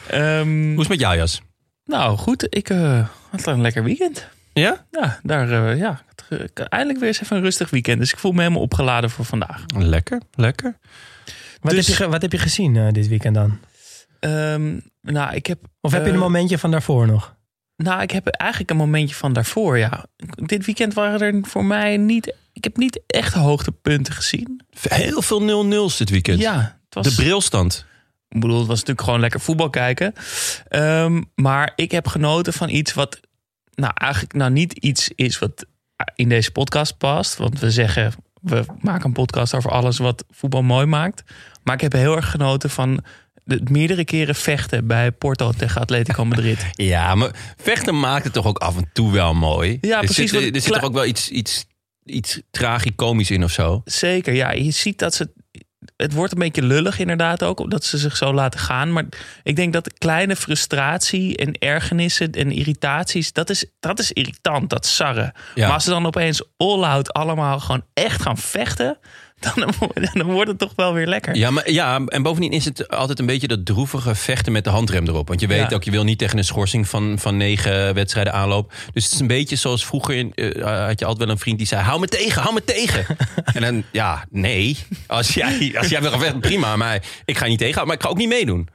Ehm, 0.08 0.48
Hoe 0.62 0.72
is 0.72 0.78
het 0.78 0.88
met 0.88 1.00
jou, 1.00 1.16
Jas? 1.16 1.42
nou 1.84 2.16
goed, 2.18 2.46
ik 2.56 2.70
eh, 2.70 3.08
had 3.30 3.46
een 3.46 3.60
lekker 3.60 3.84
weekend. 3.84 4.28
Ja? 4.52 4.86
Ja, 4.90 5.20
daar, 5.22 5.50
eh, 5.70 5.78
ja, 5.78 6.00
eh, 6.28 6.38
eindelijk 6.54 6.98
weer 6.98 7.08
eens 7.08 7.20
even 7.22 7.36
een 7.36 7.42
rustig 7.42 7.70
weekend. 7.70 7.98
Dus 7.98 8.12
ik 8.12 8.18
voel 8.18 8.32
me 8.32 8.40
helemaal 8.40 8.62
opgeladen 8.62 9.10
voor 9.10 9.24
vandaag. 9.24 9.64
Lekker, 9.76 10.20
lekker. 10.34 10.76
Wat, 11.60 11.72
Dus- 11.72 11.86
heb, 11.86 11.96
je, 11.96 12.02
ge- 12.04 12.10
wat 12.10 12.22
heb 12.22 12.32
je 12.32 12.38
gezien 12.38 12.76
eh, 12.76 12.92
dit 12.92 13.08
weekend 13.08 13.34
dan? 13.34 13.58
Ehm, 14.20 14.78
nou, 15.02 15.34
ik 15.34 15.46
heb, 15.46 15.58
Of 15.80 15.92
heb 15.92 16.00
je 16.02 16.08
Eh, 16.08 16.14
een 16.14 16.20
momentje 16.20 16.58
van 16.58 16.70
daarvoor 16.70 17.06
nog? 17.06 17.36
Nou, 17.82 18.02
ik 18.02 18.10
heb 18.10 18.26
eigenlijk 18.26 18.70
een 18.70 18.76
momentje 18.76 19.14
van 19.14 19.32
daarvoor, 19.32 19.78
ja. 19.78 20.06
Dit 20.34 20.66
weekend 20.66 20.94
waren 20.94 21.20
er 21.20 21.38
voor 21.42 21.64
mij 21.64 21.96
niet... 21.96 22.34
Ik 22.52 22.64
heb 22.64 22.76
niet 22.76 23.00
echt 23.06 23.34
hoogtepunten 23.34 24.12
gezien. 24.14 24.60
Heel 24.88 25.22
veel 25.22 25.66
0-0's 25.66 25.96
dit 25.96 26.10
weekend. 26.10 26.40
Ja, 26.40 26.78
het 26.84 26.94
was... 26.94 27.06
De 27.08 27.22
brilstand. 27.22 27.86
Ik 28.28 28.40
bedoel, 28.40 28.58
het 28.58 28.66
was 28.66 28.78
natuurlijk 28.78 29.06
gewoon 29.06 29.20
lekker 29.20 29.40
voetbal 29.40 29.70
kijken. 29.70 30.12
Ehm, 30.68 31.22
maar 31.34 31.72
ik 31.76 31.90
heb 31.90 32.06
genoten 32.06 32.52
van 32.52 32.68
iets 32.68 32.94
wat... 32.94 33.20
Nou, 33.74 33.92
eigenlijk 33.94 34.34
nou 34.34 34.50
niet 34.50 34.72
iets 34.72 35.10
is 35.14 35.38
wat 35.38 35.66
in 36.14 36.28
deze 36.28 36.50
podcast 36.50 36.98
past. 36.98 37.36
Want 37.36 37.58
we 37.58 37.70
zeggen, 37.70 38.12
we 38.40 38.64
maken 38.80 39.06
een 39.06 39.12
podcast 39.12 39.54
over 39.54 39.70
alles 39.70 39.98
wat 39.98 40.24
voetbal 40.30 40.62
mooi 40.62 40.86
maakt. 40.86 41.22
Maar 41.62 41.74
ik 41.74 41.80
heb 41.80 41.92
heel 41.92 42.16
erg 42.16 42.30
genoten 42.30 42.70
van 42.70 43.04
meerdere 43.70 44.04
keren 44.04 44.34
vechten 44.34 44.86
bij 44.86 45.12
Porto 45.12 45.52
tegen 45.52 45.80
Atletico 45.80 46.24
Madrid. 46.24 46.66
Ja, 46.72 47.14
maar 47.14 47.30
vechten 47.56 48.00
maakt 48.00 48.24
het 48.24 48.32
toch 48.32 48.46
ook 48.46 48.58
af 48.58 48.76
en 48.76 48.90
toe 48.92 49.12
wel 49.12 49.34
mooi. 49.34 49.78
Ja, 49.80 49.98
er 49.98 50.04
precies, 50.04 50.30
Zit, 50.30 50.54
er 50.54 50.60
zit 50.60 50.72
toch 50.72 50.82
ook 50.82 50.92
wel 50.92 51.04
iets, 51.04 51.28
iets, 51.28 51.66
iets 52.04 52.40
tragicomisch 52.50 53.30
in 53.30 53.44
of 53.44 53.50
zo. 53.50 53.82
Zeker, 53.84 54.34
ja. 54.34 54.52
Je 54.52 54.70
ziet 54.70 54.98
dat 54.98 55.14
ze... 55.14 55.30
Het 55.96 56.12
wordt 56.12 56.32
een 56.32 56.38
beetje 56.38 56.62
lullig 56.62 56.98
inderdaad 56.98 57.42
ook, 57.42 57.60
omdat 57.60 57.84
ze 57.84 57.98
zich 57.98 58.16
zo 58.16 58.32
laten 58.32 58.60
gaan. 58.60 58.92
Maar 58.92 59.04
ik 59.42 59.56
denk 59.56 59.72
dat 59.72 59.84
de 59.84 59.92
kleine 59.98 60.36
frustratie 60.36 61.36
en 61.36 61.52
ergernissen 61.52 62.32
en 62.32 62.52
irritaties... 62.52 63.32
dat 63.32 63.50
is, 63.50 63.64
dat 63.80 63.98
is 63.98 64.12
irritant, 64.12 64.70
dat 64.70 64.86
sarren. 64.86 65.32
Ja. 65.54 65.64
Maar 65.64 65.74
als 65.74 65.84
ze 65.84 65.90
dan 65.90 66.06
opeens 66.06 66.42
all-out 66.56 67.12
allemaal 67.12 67.60
gewoon 67.60 67.84
echt 67.94 68.22
gaan 68.22 68.38
vechten... 68.38 68.98
Dan, 69.40 69.72
dan 70.12 70.26
wordt 70.26 70.48
het 70.50 70.58
toch 70.58 70.72
wel 70.76 70.92
weer 70.92 71.06
lekker. 71.06 71.36
Ja, 71.36 71.50
maar, 71.50 71.70
ja, 71.70 72.00
en 72.06 72.22
bovendien 72.22 72.52
is 72.52 72.64
het 72.64 72.88
altijd 72.88 73.18
een 73.18 73.26
beetje 73.26 73.48
dat 73.48 73.66
droevige 73.66 74.14
vechten 74.14 74.52
met 74.52 74.64
de 74.64 74.70
handrem 74.70 75.06
erop. 75.08 75.28
Want 75.28 75.40
je 75.40 75.46
weet 75.46 75.70
Ja. 75.70 75.76
ook, 75.76 75.84
je 75.84 75.90
wil 75.90 76.04
niet 76.04 76.18
tegen 76.18 76.38
een 76.38 76.44
schorsing 76.44 76.88
van, 76.88 77.18
van 77.18 77.36
negen 77.36 77.94
wedstrijden 77.94 78.32
aanlopen. 78.32 78.76
Dus 78.92 79.04
het 79.04 79.12
is 79.12 79.20
een 79.20 79.26
beetje 79.26 79.56
zoals 79.56 79.86
vroeger 79.86 80.14
in, 80.14 80.34
eh, 80.34 80.86
had 80.86 80.98
je 80.98 81.04
altijd 81.04 81.24
wel 81.24 81.28
een 81.28 81.38
vriend 81.38 81.58
die 81.58 81.66
zei... 81.66 81.82
hou 81.82 82.00
me 82.00 82.06
tegen, 82.06 82.42
hou 82.42 82.54
me 82.54 82.64
tegen. 82.64 83.06
en 83.54 83.60
dan, 83.60 83.82
ja, 83.92 84.24
nee. 84.30 84.78
Als 85.06 85.34
jij, 85.34 85.74
als 85.78 85.88
jij 85.88 86.02
wil 86.02 86.38
prima. 86.40 86.76
Maar 86.76 87.02
ik 87.24 87.38
ga 87.38 87.44
je 87.44 87.50
niet 87.50 87.58
tegenhouden, 87.58 87.86
maar 87.86 87.96
ik 87.96 88.02
ga 88.02 88.08
ook 88.08 88.16
niet 88.18 88.28
meedoen. 88.38 88.68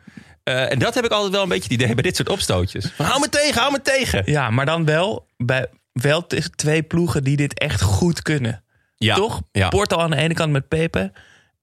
Eh, 0.43 0.72
en 0.72 0.79
dat 0.79 0.93
heb 0.93 1.05
ik 1.05 1.12
altijd 1.12 1.32
wel 1.32 1.43
een 1.43 1.50
beetje 1.50 1.63
het 1.74 1.82
idee 1.82 1.93
bij 1.93 2.03
dit 2.03 2.15
soort 2.15 2.29
opstootjes. 2.29 2.91
Van, 2.96 3.05
hou 3.05 3.20
me 3.20 3.29
tegen, 3.29 3.62
hou 3.62 3.72
me 3.72 3.82
tegen. 3.82 4.24
Ja, 4.25 4.50
maar 4.50 4.65
dan 4.65 4.86
wel 4.86 5.27
bij 5.38 5.67
wel 5.93 6.27
twee 6.55 6.84
ploegen 6.84 7.24
die 7.24 7.36
dit 7.38 7.60
echt 7.60 7.82
goed 7.82 8.22
kunnen. 8.22 8.63
Ja, 9.03 9.15
Toch? 9.15 9.41
Ja. 9.51 9.69
Porto 9.69 9.98
aan 9.98 10.10
de 10.10 10.17
ene 10.17 10.33
kant 10.33 10.51
met 10.51 10.67
Pepe. 10.67 11.12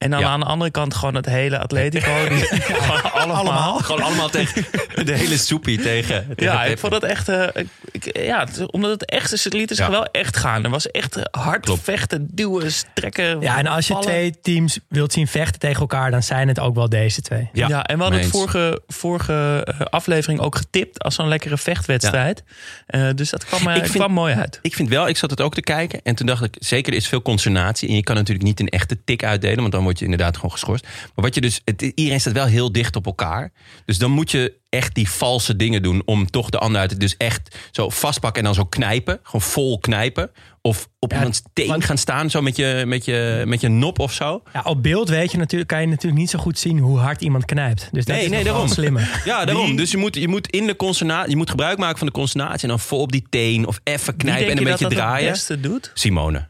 En 0.00 0.10
dan 0.10 0.20
Ja. 0.20 0.26
aan 0.28 0.40
de 0.40 0.46
andere 0.46 0.70
kant 0.70 0.94
gewoon 0.94 1.14
het 1.14 1.26
hele 1.26 1.58
Atletico. 1.58 2.28
Die, 2.28 2.38
gewoon 2.82 3.30
allemaal. 3.30 3.78
Gewoon 3.78 4.02
allemaal 4.02 4.28
tegen 4.28 4.64
de 5.04 5.12
hele 5.16 5.36
soepie 5.38 5.80
tegen. 5.80 6.26
tegen 6.36 6.42
Ja, 6.52 6.64
ik 6.64 6.78
vond 6.78 6.92
dat 6.92 7.02
echt. 7.02 7.28
eh, 7.28 7.46
ik, 7.90 8.18
ja, 8.24 8.46
omdat 8.70 8.90
het 8.90 9.04
echt 9.10 9.32
is, 9.32 9.44
het 9.44 9.52
liet 9.52 9.68
zich 9.68 9.78
Ja. 9.86 9.90
wel 9.90 10.04
echt 10.06 10.36
gaan. 10.36 10.64
Er 10.64 10.70
was 10.70 10.90
echt 10.90 11.16
hard 11.30 11.64
Klopt. 11.64 11.84
vechten, 11.84 12.28
duwen, 12.30 12.72
strekken. 12.72 13.40
Ja, 13.40 13.58
en 13.58 13.66
als 13.66 13.86
je 13.86 13.92
vallen. 13.92 14.08
twee 14.08 14.34
teams 14.42 14.78
wilt 14.88 15.12
zien 15.12 15.26
vechten 15.26 15.60
tegen 15.60 15.80
elkaar, 15.80 16.10
dan 16.10 16.22
zijn 16.22 16.48
het 16.48 16.60
ook 16.60 16.74
wel 16.74 16.88
deze 16.88 17.20
twee. 17.20 17.48
Ja, 17.52 17.68
Ja, 17.68 17.84
en 17.84 17.96
we 17.96 18.02
hadden 18.02 18.20
het 18.20 18.30
vorige, 18.30 18.82
vorige 18.86 19.62
eh, 19.78 19.86
aflevering 19.86 20.40
ook 20.40 20.56
getipt 20.56 21.02
als 21.02 21.14
zo'n 21.14 21.28
lekkere 21.28 21.58
vechtwedstrijd. 21.58 22.42
Eh, 22.86 23.08
dus 23.14 23.30
dat 23.30 23.44
kwam, 23.44 23.68
eh, 23.68 23.76
Ik 23.76 23.82
vind- 23.82 23.94
kwam 23.94 24.12
mooi 24.12 24.34
uit. 24.34 24.58
Ik 24.62 24.74
vind 24.74 24.88
wel, 24.88 25.08
ik 25.08 25.16
zat 25.16 25.30
het 25.30 25.40
ook 25.40 25.54
te 25.54 25.60
kijken. 25.62 26.00
En 26.02 26.14
toen 26.14 26.26
dacht 26.26 26.44
ik, 26.44 26.56
zeker 26.58 26.92
er 26.92 26.98
is 26.98 27.08
veel 27.08 27.22
consternatie. 27.22 27.88
En 27.88 27.94
je 27.94 28.02
kan 28.02 28.14
natuurlijk 28.14 28.46
niet 28.46 28.60
een 28.60 28.68
echte 28.68 28.98
tik 29.04 29.24
uitdelen. 29.24 29.58
Want 29.60 29.72
dan 29.72 29.82
word 29.90 29.98
je 29.98 30.04
inderdaad 30.04 30.34
gewoon 30.34 30.50
geschorst. 30.50 30.84
Maar 31.14 31.24
wat 31.24 31.34
je 31.34 31.40
dus, 31.40 31.60
het, 31.64 31.82
iedereen 31.82 32.20
staat 32.20 32.32
wel 32.32 32.46
heel 32.46 32.72
dicht 32.72 32.96
op 32.96 33.06
elkaar. 33.06 33.52
Dus 33.84 33.98
dan 33.98 34.10
moet 34.10 34.30
je 34.30 34.54
echt 34.68 34.94
die 34.94 35.10
valse 35.10 35.56
dingen 35.56 35.82
doen. 35.82 36.02
Om 36.04 36.30
toch 36.30 36.50
de 36.50 36.58
ander 36.58 36.80
uit 36.80 37.00
dus 37.00 37.16
echt 37.16 37.56
zo 37.70 37.88
vastpakken 37.90 38.38
en 38.40 38.44
dan 38.44 38.54
zo 38.54 38.64
knijpen. 38.64 39.20
Gewoon 39.22 39.40
vol 39.40 39.78
knijpen. 39.78 40.30
Of 40.62 40.88
op 40.98 41.10
Ja, 41.10 41.16
iemands 41.16 41.42
teen 41.52 41.66
want- 41.68 41.84
gaan 41.84 41.98
staan. 41.98 42.30
Zo 42.30 42.42
met 42.42 42.56
je, 42.56 42.82
met, 42.86 43.04
je, 43.04 43.42
met 43.46 43.60
je 43.60 43.68
nop 43.68 43.98
of 43.98 44.12
zo. 44.12 44.42
Ja, 44.52 44.60
op 44.64 44.82
beeld 44.82 45.08
weet 45.08 45.30
je 45.32 45.38
natuurlijk, 45.38 45.70
kan 45.70 45.80
je 45.80 45.86
natuurlijk 45.86 46.20
niet 46.20 46.30
zo 46.30 46.38
goed 46.38 46.58
zien 46.58 46.78
hoe 46.78 46.98
hard 46.98 47.20
iemand 47.22 47.44
knijpt. 47.44 47.88
Dus 47.92 48.04
dat 48.04 48.16
Nee, 48.16 48.24
is 48.24 48.30
nee, 48.30 48.44
daarom. 48.44 48.68
slimmer. 48.68 49.20
Ja, 49.24 49.44
daarom. 49.44 49.76
Dus 49.76 49.90
je 49.90 49.96
moet, 49.96 50.14
je 50.14 50.28
moet 50.28 50.46
in 50.46 50.66
de 50.66 50.76
consternatie, 50.76 51.30
je 51.30 51.36
moet 51.36 51.50
gebruik 51.50 51.78
maken 51.78 51.98
van 51.98 52.06
de 52.06 52.12
consternatie. 52.12 52.62
En 52.62 52.68
dan 52.68 52.80
vol 52.80 53.00
op 53.00 53.12
die 53.12 53.26
teen. 53.30 53.66
Of 53.66 53.80
even 53.84 54.16
knijpen 54.16 54.44
en 54.44 54.50
een 54.52 54.58
je 54.64 54.70
beetje 54.70 54.84
dat 54.84 54.92
dat 54.92 54.98
draaien. 55.00 55.22
het 55.24 55.32
beste 55.32 55.60
doet? 55.60 55.90
Simone. 55.94 56.46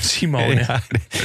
Simone. 0.00 0.54
Ja, 0.68 0.80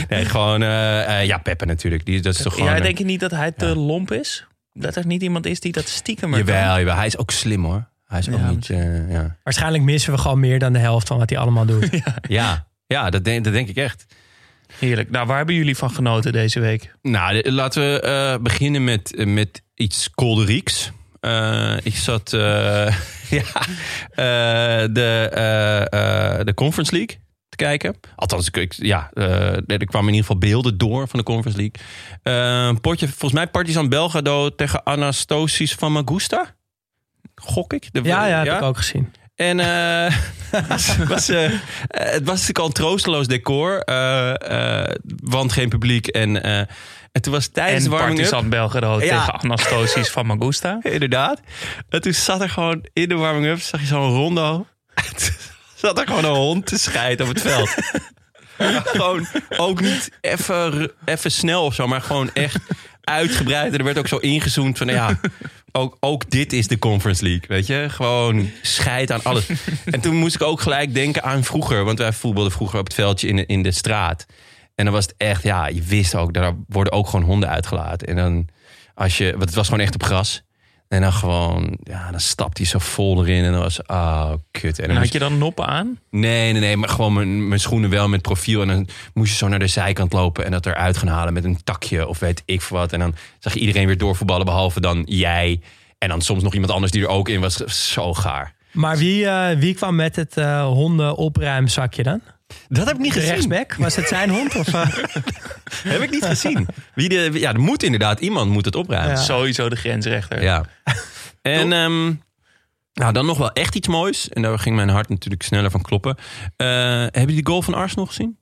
nee, 0.09 0.25
gewoon, 0.25 0.61
eh, 0.61 1.19
eh, 1.19 1.25
ja, 1.27 1.37
Peppe 1.37 1.65
natuurlijk. 1.65 2.05
Die, 2.05 2.21
dat 2.21 2.35
is 2.35 2.41
toch 2.41 2.53
gewoon... 2.53 2.69
Ja, 2.75 2.79
denk 2.79 2.97
je 2.97 3.05
niet 3.05 3.19
dat 3.19 3.31
hij 3.31 3.51
te 3.51 3.75
lomp 3.75 4.11
is? 4.11 4.45
Dat 4.73 4.95
er 4.95 5.05
niet 5.05 5.21
iemand 5.21 5.45
is 5.45 5.59
die 5.59 5.71
dat 5.71 5.87
stiekem 5.87 6.35
Jawel, 6.35 6.77
jawel, 6.77 6.95
hij 6.95 7.05
is 7.05 7.17
ook 7.17 7.31
slim 7.31 7.63
hoor. 7.65 7.87
Hij 8.05 8.19
is 8.19 8.29
ook 8.29 8.39
Ja, 8.39 8.49
niet... 8.49 8.69
eh, 8.69 9.11
ja. 9.11 9.35
Waarschijnlijk 9.43 9.83
missen 9.83 10.13
we 10.13 10.17
gewoon 10.19 10.39
meer 10.39 10.59
dan 10.59 10.73
de 10.73 10.79
helft 10.79 11.07
van 11.07 11.17
wat 11.17 11.29
hij 11.29 11.39
allemaal 11.39 11.65
doet. 11.65 11.89
Ja, 12.27 12.67
ja 12.87 13.09
dat, 13.09 13.23
denk, 13.23 13.43
dat 13.43 13.53
denk 13.53 13.67
ik 13.69 13.75
echt. 13.75 14.05
Heerlijk. 14.79 15.09
Nou, 15.09 15.27
waar 15.27 15.37
hebben 15.37 15.55
jullie 15.55 15.77
van 15.77 15.91
genoten 15.91 16.31
deze 16.31 16.59
week? 16.59 16.95
Nou, 17.01 17.41
de- 17.41 17.51
laten 17.51 17.81
we 17.93 18.01
eh, 18.01 18.37
beginnen 18.43 18.83
met, 18.83 19.13
met 19.25 19.61
iets 19.75 20.09
kolderieks. 20.15 20.91
Eh, 21.19 21.75
ik 21.83 21.95
zat 21.95 22.33
eh, 22.33 22.39
ja, 23.29 23.43
eh, 24.11 24.87
de, 24.93 26.41
de 26.45 26.53
Conference 26.53 26.95
League 26.95 27.17
kijken. 27.59 27.95
Althans, 28.15 28.47
ik, 28.47 28.57
ik- 28.57 28.73
ja, 28.77 29.09
eh, 29.13 29.25
er 29.51 29.85
kwamen 29.85 30.07
in 30.09 30.15
ieder 30.15 30.19
geval 30.31 30.37
beelden 30.37 30.77
door 30.77 31.07
van 31.07 31.19
de 31.19 31.25
Conference 31.25 31.57
League. 31.59 31.81
Eh, 32.23 32.67
een 32.67 32.81
potje, 32.81 33.07
volgens 33.07 33.33
mij 33.33 33.47
Partizan 33.47 33.89
Belgrado 33.89 34.55
tegen 34.55 34.83
Anastosis 34.83 35.73
van 35.73 35.91
Magusta. 35.91 36.55
Gok 37.35 37.73
ik? 37.73 37.89
De- 37.93 38.01
Ja, 38.03 38.25
ja, 38.25 38.43
heb 38.43 38.53
ik 38.53 38.61
ook 38.61 38.77
gezien. 38.77 39.13
En 39.35 39.59
eh, 39.59 40.15
het, 40.67 41.07
was, 41.07 41.29
eh, 41.29 41.45
eh, 41.45 41.51
het 41.87 42.23
was 42.23 42.31
natuurlijk 42.33 42.59
al 42.59 42.65
een 42.65 42.71
troosteloos 42.73 43.27
decor. 43.27 43.79
eh, 43.81 44.83
eh, 44.83 44.95
want 45.23 45.51
geen 45.53 45.69
publiek. 45.69 46.07
En, 46.07 46.43
eh, 46.43 46.57
en 47.11 47.21
toen 47.21 47.33
was 47.33 47.47
tijdens 47.47 47.83
En 47.83 47.89
de 47.89 47.95
warming-up... 47.95 48.23
Partizan 48.29 48.49
Belgrado 48.49 49.01
Ja. 49.01 49.19
tegen 49.25 49.39
Anastosis 49.41 50.09
van 50.09 50.25
Magusta. 50.25 50.79
Inderdaad. 50.95 51.41
En 51.89 52.01
toen 52.01 52.13
zat 52.13 52.41
er 52.41 52.49
gewoon 52.49 52.85
in 52.93 53.09
de 53.09 53.15
warming-up... 53.15 53.59
zag 53.61 53.79
je 53.79 53.85
zo'n 53.85 54.09
rondo. 54.13 54.65
Zat 55.79 55.99
er 55.99 56.07
gewoon 56.07 56.25
een 56.25 56.31
hond 56.31 56.65
te 56.65 56.77
scheiden 56.77 57.27
op 57.27 57.33
het 57.33 57.41
veld. 57.41 57.69
gewoon 58.97 59.27
ook 59.57 59.81
niet 59.81 60.11
even 61.05 61.31
snel 61.31 61.65
of 61.65 61.73
zo... 61.73 61.87
maar 61.87 62.01
gewoon 62.01 62.33
echt 62.33 62.57
uitgebreid. 63.03 63.71
En 63.71 63.77
er 63.77 63.83
werd 63.83 63.97
ook 63.97 64.07
zo 64.07 64.17
ingezoomd 64.17 64.77
van... 64.77 64.87
ja, 64.87 65.19
ook, 65.71 65.97
ook 65.99 66.29
dit 66.29 66.53
is 66.53 66.67
de 66.67 66.79
Conference 66.79 67.23
League, 67.23 67.45
weet 67.47 67.67
je? 67.67 67.85
Gewoon 67.89 68.49
scheid 68.61 69.11
aan 69.11 69.23
alles. 69.23 69.45
En 69.85 69.99
toen 69.99 70.15
moest 70.15 70.35
ik 70.35 70.41
ook 70.41 70.61
gelijk 70.61 70.93
denken 70.93 71.23
aan 71.23 71.43
vroeger. 71.43 71.83
Want 71.83 71.99
wij 71.99 72.13
voetbalden 72.13 72.51
vroeger 72.51 72.79
op 72.79 72.85
het 72.85 72.95
veldje 72.95 73.27
in 73.27 73.35
de, 73.35 73.45
in 73.45 73.63
de 73.63 73.71
straat. 73.71 74.25
En 74.75 74.85
dan 74.85 74.93
was 74.93 75.05
het 75.05 75.13
echt, 75.17 75.43
ja, 75.43 75.67
je 75.67 75.81
wist 75.81 76.15
ook... 76.15 76.33
daar 76.33 76.53
worden 76.67 76.93
ook 76.93 77.07
gewoon 77.07 77.25
honden 77.25 77.49
uitgelaten. 77.49 78.07
En 78.07 78.15
dan 78.15 78.47
als 78.93 79.17
je... 79.17 79.31
Want 79.31 79.43
het 79.43 79.55
was 79.55 79.67
gewoon 79.67 79.83
echt 79.83 79.93
op 79.93 80.03
gras. 80.03 80.41
En 80.89 81.01
dan 81.01 81.13
gewoon, 81.13 81.77
ja, 81.83 82.11
dan 82.11 82.19
stapt 82.19 82.57
hij 82.57 82.67
zo 82.67 82.79
vol 82.79 83.21
erin. 83.25 83.43
En 83.43 83.51
dan 83.51 83.61
was, 83.61 83.87
ah, 83.87 84.33
kut. 84.51 84.77
En 84.77 84.83
En 84.83 84.89
dan 84.93 85.03
had 85.03 85.13
je 85.13 85.19
dan 85.19 85.37
noppen 85.37 85.65
aan? 85.65 85.99
nee, 86.09 86.51
nee, 86.51 86.61
nee, 86.61 86.77
maar 86.77 86.89
gewoon 86.89 87.13
mijn, 87.13 87.47
mijn 87.47 87.59
schoenen 87.59 87.89
wel 87.89 88.07
met 88.07 88.21
profiel. 88.21 88.61
En 88.61 88.67
dan 88.67 88.87
moest 89.13 89.31
je 89.31 89.37
zo 89.37 89.47
naar 89.47 89.59
de 89.59 89.67
zijkant 89.67 90.13
lopen 90.13 90.45
en 90.45 90.51
dat 90.51 90.65
eruit 90.65 90.97
gaan 90.97 91.07
halen 91.07 91.33
met 91.33 91.43
een 91.43 91.63
takje 91.63 92.07
of 92.07 92.19
weet 92.19 92.43
ik 92.45 92.61
veel 92.61 92.77
wat. 92.77 92.93
En 92.93 92.99
dan 92.99 93.15
zag 93.39 93.53
je 93.53 93.59
iedereen 93.59 93.85
weer 93.85 93.97
doorvoetballen, 93.97 94.45
behalve 94.45 94.81
dan 94.81 95.03
jij. 95.05 95.61
En 95.97 96.09
dan 96.09 96.21
soms 96.21 96.43
nog 96.43 96.53
iemand 96.53 96.71
anders 96.71 96.91
die 96.91 97.01
er 97.01 97.07
ook 97.07 97.29
in 97.29 97.39
was. 97.41 97.55
Zo 97.93 98.13
gaar. 98.13 98.53
Maar 98.71 98.97
wie, 98.97 99.25
eh, 99.27 99.57
wie 99.57 99.73
kwam 99.75 99.95
met 99.95 100.15
het 100.15 100.37
eh 100.37 100.65
honden 100.65 101.15
opruimzakje 101.15 102.03
dan? 102.03 102.21
Dat 102.67 102.85
heb 102.87 102.95
ik 102.95 103.01
niet 103.01 103.13
De 103.13 103.19
gezien. 103.19 103.33
rechtsback? 103.35 103.75
Was 103.75 103.95
het 103.95 104.07
zijn 104.07 104.29
hond? 104.29 104.55
Of, 104.55 104.67
eh? 104.73 104.87
Heb 105.93 106.01
ik 106.01 106.09
niet 106.09 106.25
gezien. 106.25 106.67
Wie 106.93 107.09
de, 107.09 107.29
ja, 107.33 107.53
er 107.53 107.59
moet 107.59 107.83
inderdaad 107.83 108.19
iemand 108.19 108.51
moet 108.51 108.65
het 108.65 108.75
opruimen. 108.75 109.11
Ja. 109.11 109.21
Sowieso 109.21 109.69
de 109.69 109.75
grensrechter. 109.75 110.41
Ja. 110.43 110.65
En 111.41 111.73
ehm, 111.73 112.13
nou, 112.93 113.13
dan 113.13 113.25
nog 113.25 113.37
wel 113.37 113.51
echt 113.51 113.75
iets 113.75 113.87
moois. 113.87 114.29
En 114.29 114.41
daar 114.41 114.59
ging 114.59 114.75
mijn 114.75 114.89
hart 114.89 115.09
natuurlijk 115.09 115.43
sneller 115.43 115.71
van 115.71 115.81
kloppen. 115.81 116.15
Eh, 116.55 116.67
hebben 116.67 117.21
jullie 117.21 117.43
de 117.43 117.49
goal 117.49 117.61
van 117.61 117.73
Arsenal 117.73 118.05
gezien? 118.05 118.37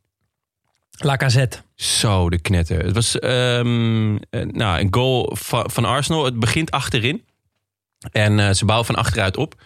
Lacazette. 0.92 1.58
Zo, 1.76 2.30
de 2.30 2.40
knetter. 2.40 2.86
Het 2.86 2.94
was 2.96 3.20
ehm, 3.20 4.16
eh, 4.30 4.42
nou, 4.46 4.80
een 4.80 4.88
goal 4.94 5.36
van, 5.36 5.70
van 5.72 5.86
Arsenal. 5.86 6.26
Het 6.26 6.40
begint 6.40 6.72
achterin. 6.72 7.24
En 8.12 8.40
eh, 8.40 8.54
ze 8.54 8.66
bouwen 8.66 8.88
van 8.88 8.96
achteruit 8.96 9.38
op. 9.38 9.62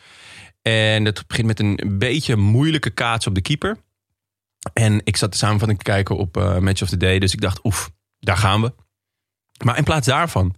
En 0.61 1.05
het 1.05 1.23
begint 1.27 1.47
met 1.47 1.59
een 1.59 1.79
beetje 1.97 2.35
moeilijke 2.35 2.89
kaats 2.89 3.27
op 3.27 3.35
de 3.35 3.41
keeper. 3.41 3.77
En 4.73 5.01
ik 5.03 5.17
zat 5.17 5.31
de 5.31 5.37
samenvatting 5.37 5.79
te 5.79 5.91
kijken 5.91 6.17
op 6.17 6.37
eh, 6.37 6.57
Match 6.57 6.81
of 6.81 6.89
the 6.89 6.97
Day. 6.97 7.19
Dus 7.19 7.33
ik 7.33 7.41
dacht, 7.41 7.59
oef, 7.63 7.91
daar 8.19 8.37
gaan 8.37 8.61
we. 8.61 8.73
Maar 9.63 9.77
in 9.77 9.83
plaats 9.83 10.07
daarvan 10.07 10.55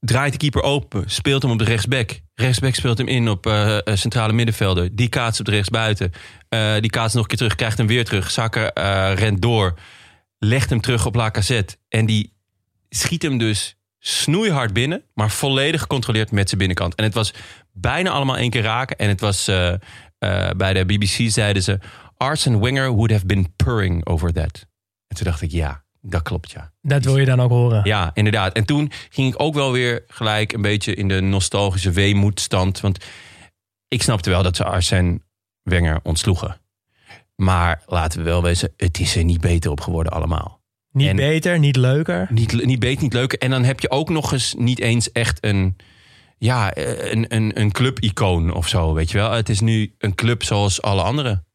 draait 0.00 0.32
de 0.32 0.38
keeper 0.38 0.62
open. 0.62 1.10
Speelt 1.10 1.42
hem 1.42 1.50
op 1.50 1.58
de 1.58 1.64
rechtsback. 1.64 2.20
Rechtsback 2.34 2.74
speelt 2.74 2.98
hem 2.98 3.08
in 3.08 3.28
op 3.28 3.46
eh, 3.46 3.76
eh, 3.76 3.96
centrale 3.96 4.32
middenvelder. 4.32 4.96
Die 4.96 5.08
kaatst 5.08 5.40
op 5.40 5.46
de 5.46 5.52
rechtsbuiten. 5.52 6.12
Die 6.80 6.90
kaatst 6.90 7.14
nog 7.14 7.22
een 7.22 7.28
keer 7.28 7.38
terug, 7.38 7.54
krijgt 7.54 7.78
hem 7.78 7.86
weer 7.86 8.04
terug. 8.04 8.30
Zakker 8.30 8.70
rent 9.14 9.42
door. 9.42 9.74
Legt 10.38 10.70
hem 10.70 10.80
terug 10.80 11.06
op 11.06 11.14
Lacazette. 11.14 11.76
En 11.88 12.06
die 12.06 12.32
schiet 12.88 13.22
hem 13.22 13.38
dus 13.38 13.76
snoeihard 13.98 14.72
binnen. 14.72 15.04
Maar 15.14 15.30
volledig 15.30 15.80
gecontroleerd 15.80 16.30
met 16.30 16.46
zijn 16.46 16.58
binnenkant. 16.58 16.94
En 16.94 17.04
het 17.04 17.14
was 17.14 17.34
bijna 17.72 18.10
allemaal 18.10 18.36
één 18.36 18.50
keer 18.50 18.62
raken. 18.62 18.96
En 18.96 19.08
het 19.08 19.20
was 19.20 19.44
bij 20.56 20.72
de 20.72 20.84
BBC 20.86 21.30
zeiden 21.30 21.62
ze... 21.62 21.78
Arsene 22.24 22.58
Wenger 22.58 22.90
would 22.90 23.10
have 23.10 23.26
been 23.26 23.54
purring 23.56 24.06
over 24.06 24.32
that. 24.32 24.66
En 25.06 25.16
toen 25.16 25.24
dacht 25.26 25.42
ik, 25.42 25.50
ja, 25.50 25.84
dat 26.00 26.22
klopt, 26.22 26.50
ja. 26.50 26.72
Dat 26.82 27.04
wil 27.04 27.18
je 27.18 27.24
dan 27.24 27.40
ook 27.40 27.50
horen. 27.50 27.80
Ja, 27.84 28.10
inderdaad. 28.14 28.52
En 28.52 28.64
toen 28.64 28.90
ging 29.08 29.34
ik 29.34 29.40
ook 29.42 29.54
wel 29.54 29.72
weer 29.72 30.04
gelijk 30.06 30.52
een 30.52 30.62
beetje 30.62 30.94
in 30.94 31.08
de 31.08 31.20
nostalgische 31.20 31.90
weemoedstand. 31.90 32.80
Want 32.80 33.04
ik 33.88 34.02
snapte 34.02 34.30
wel 34.30 34.42
dat 34.42 34.56
ze 34.56 34.64
Arsène 34.64 35.20
Wenger 35.62 36.00
ontsloegen. 36.02 36.60
Maar 37.36 37.82
laten 37.86 38.18
we 38.18 38.24
wel 38.24 38.42
wezen, 38.42 38.72
het 38.76 38.98
is 39.00 39.16
er 39.16 39.24
niet 39.24 39.40
beter 39.40 39.70
op 39.70 39.80
geworden 39.80 40.12
allemaal. 40.12 40.62
Niet 40.90 41.08
En- 41.08 41.16
beter, 41.16 41.58
niet 41.58 41.76
leuker. 41.76 42.26
Niet, 42.30 42.64
niet 42.64 42.78
beter, 42.78 43.02
niet 43.02 43.12
leuker. 43.12 43.38
En 43.38 43.50
dan 43.50 43.64
heb 43.64 43.80
je 43.80 43.90
ook 43.90 44.08
nog 44.08 44.32
eens 44.32 44.54
niet 44.58 44.80
eens 44.80 45.12
echt 45.12 45.44
een, 45.44 45.76
ja, 46.38 46.72
eh, 46.72 47.12
een, 47.12 47.34
een, 47.34 47.60
een 47.60 47.72
clubicoon 47.72 48.52
of 48.54 48.68
zo, 48.68 48.92
weet 48.94 49.10
je 49.10 49.18
wel. 49.18 49.30
Het 49.30 49.48
is 49.48 49.60
nu 49.60 49.94
een 49.98 50.14
club 50.14 50.42
zoals 50.42 50.82
alle 50.82 51.02
anderen. 51.02 51.46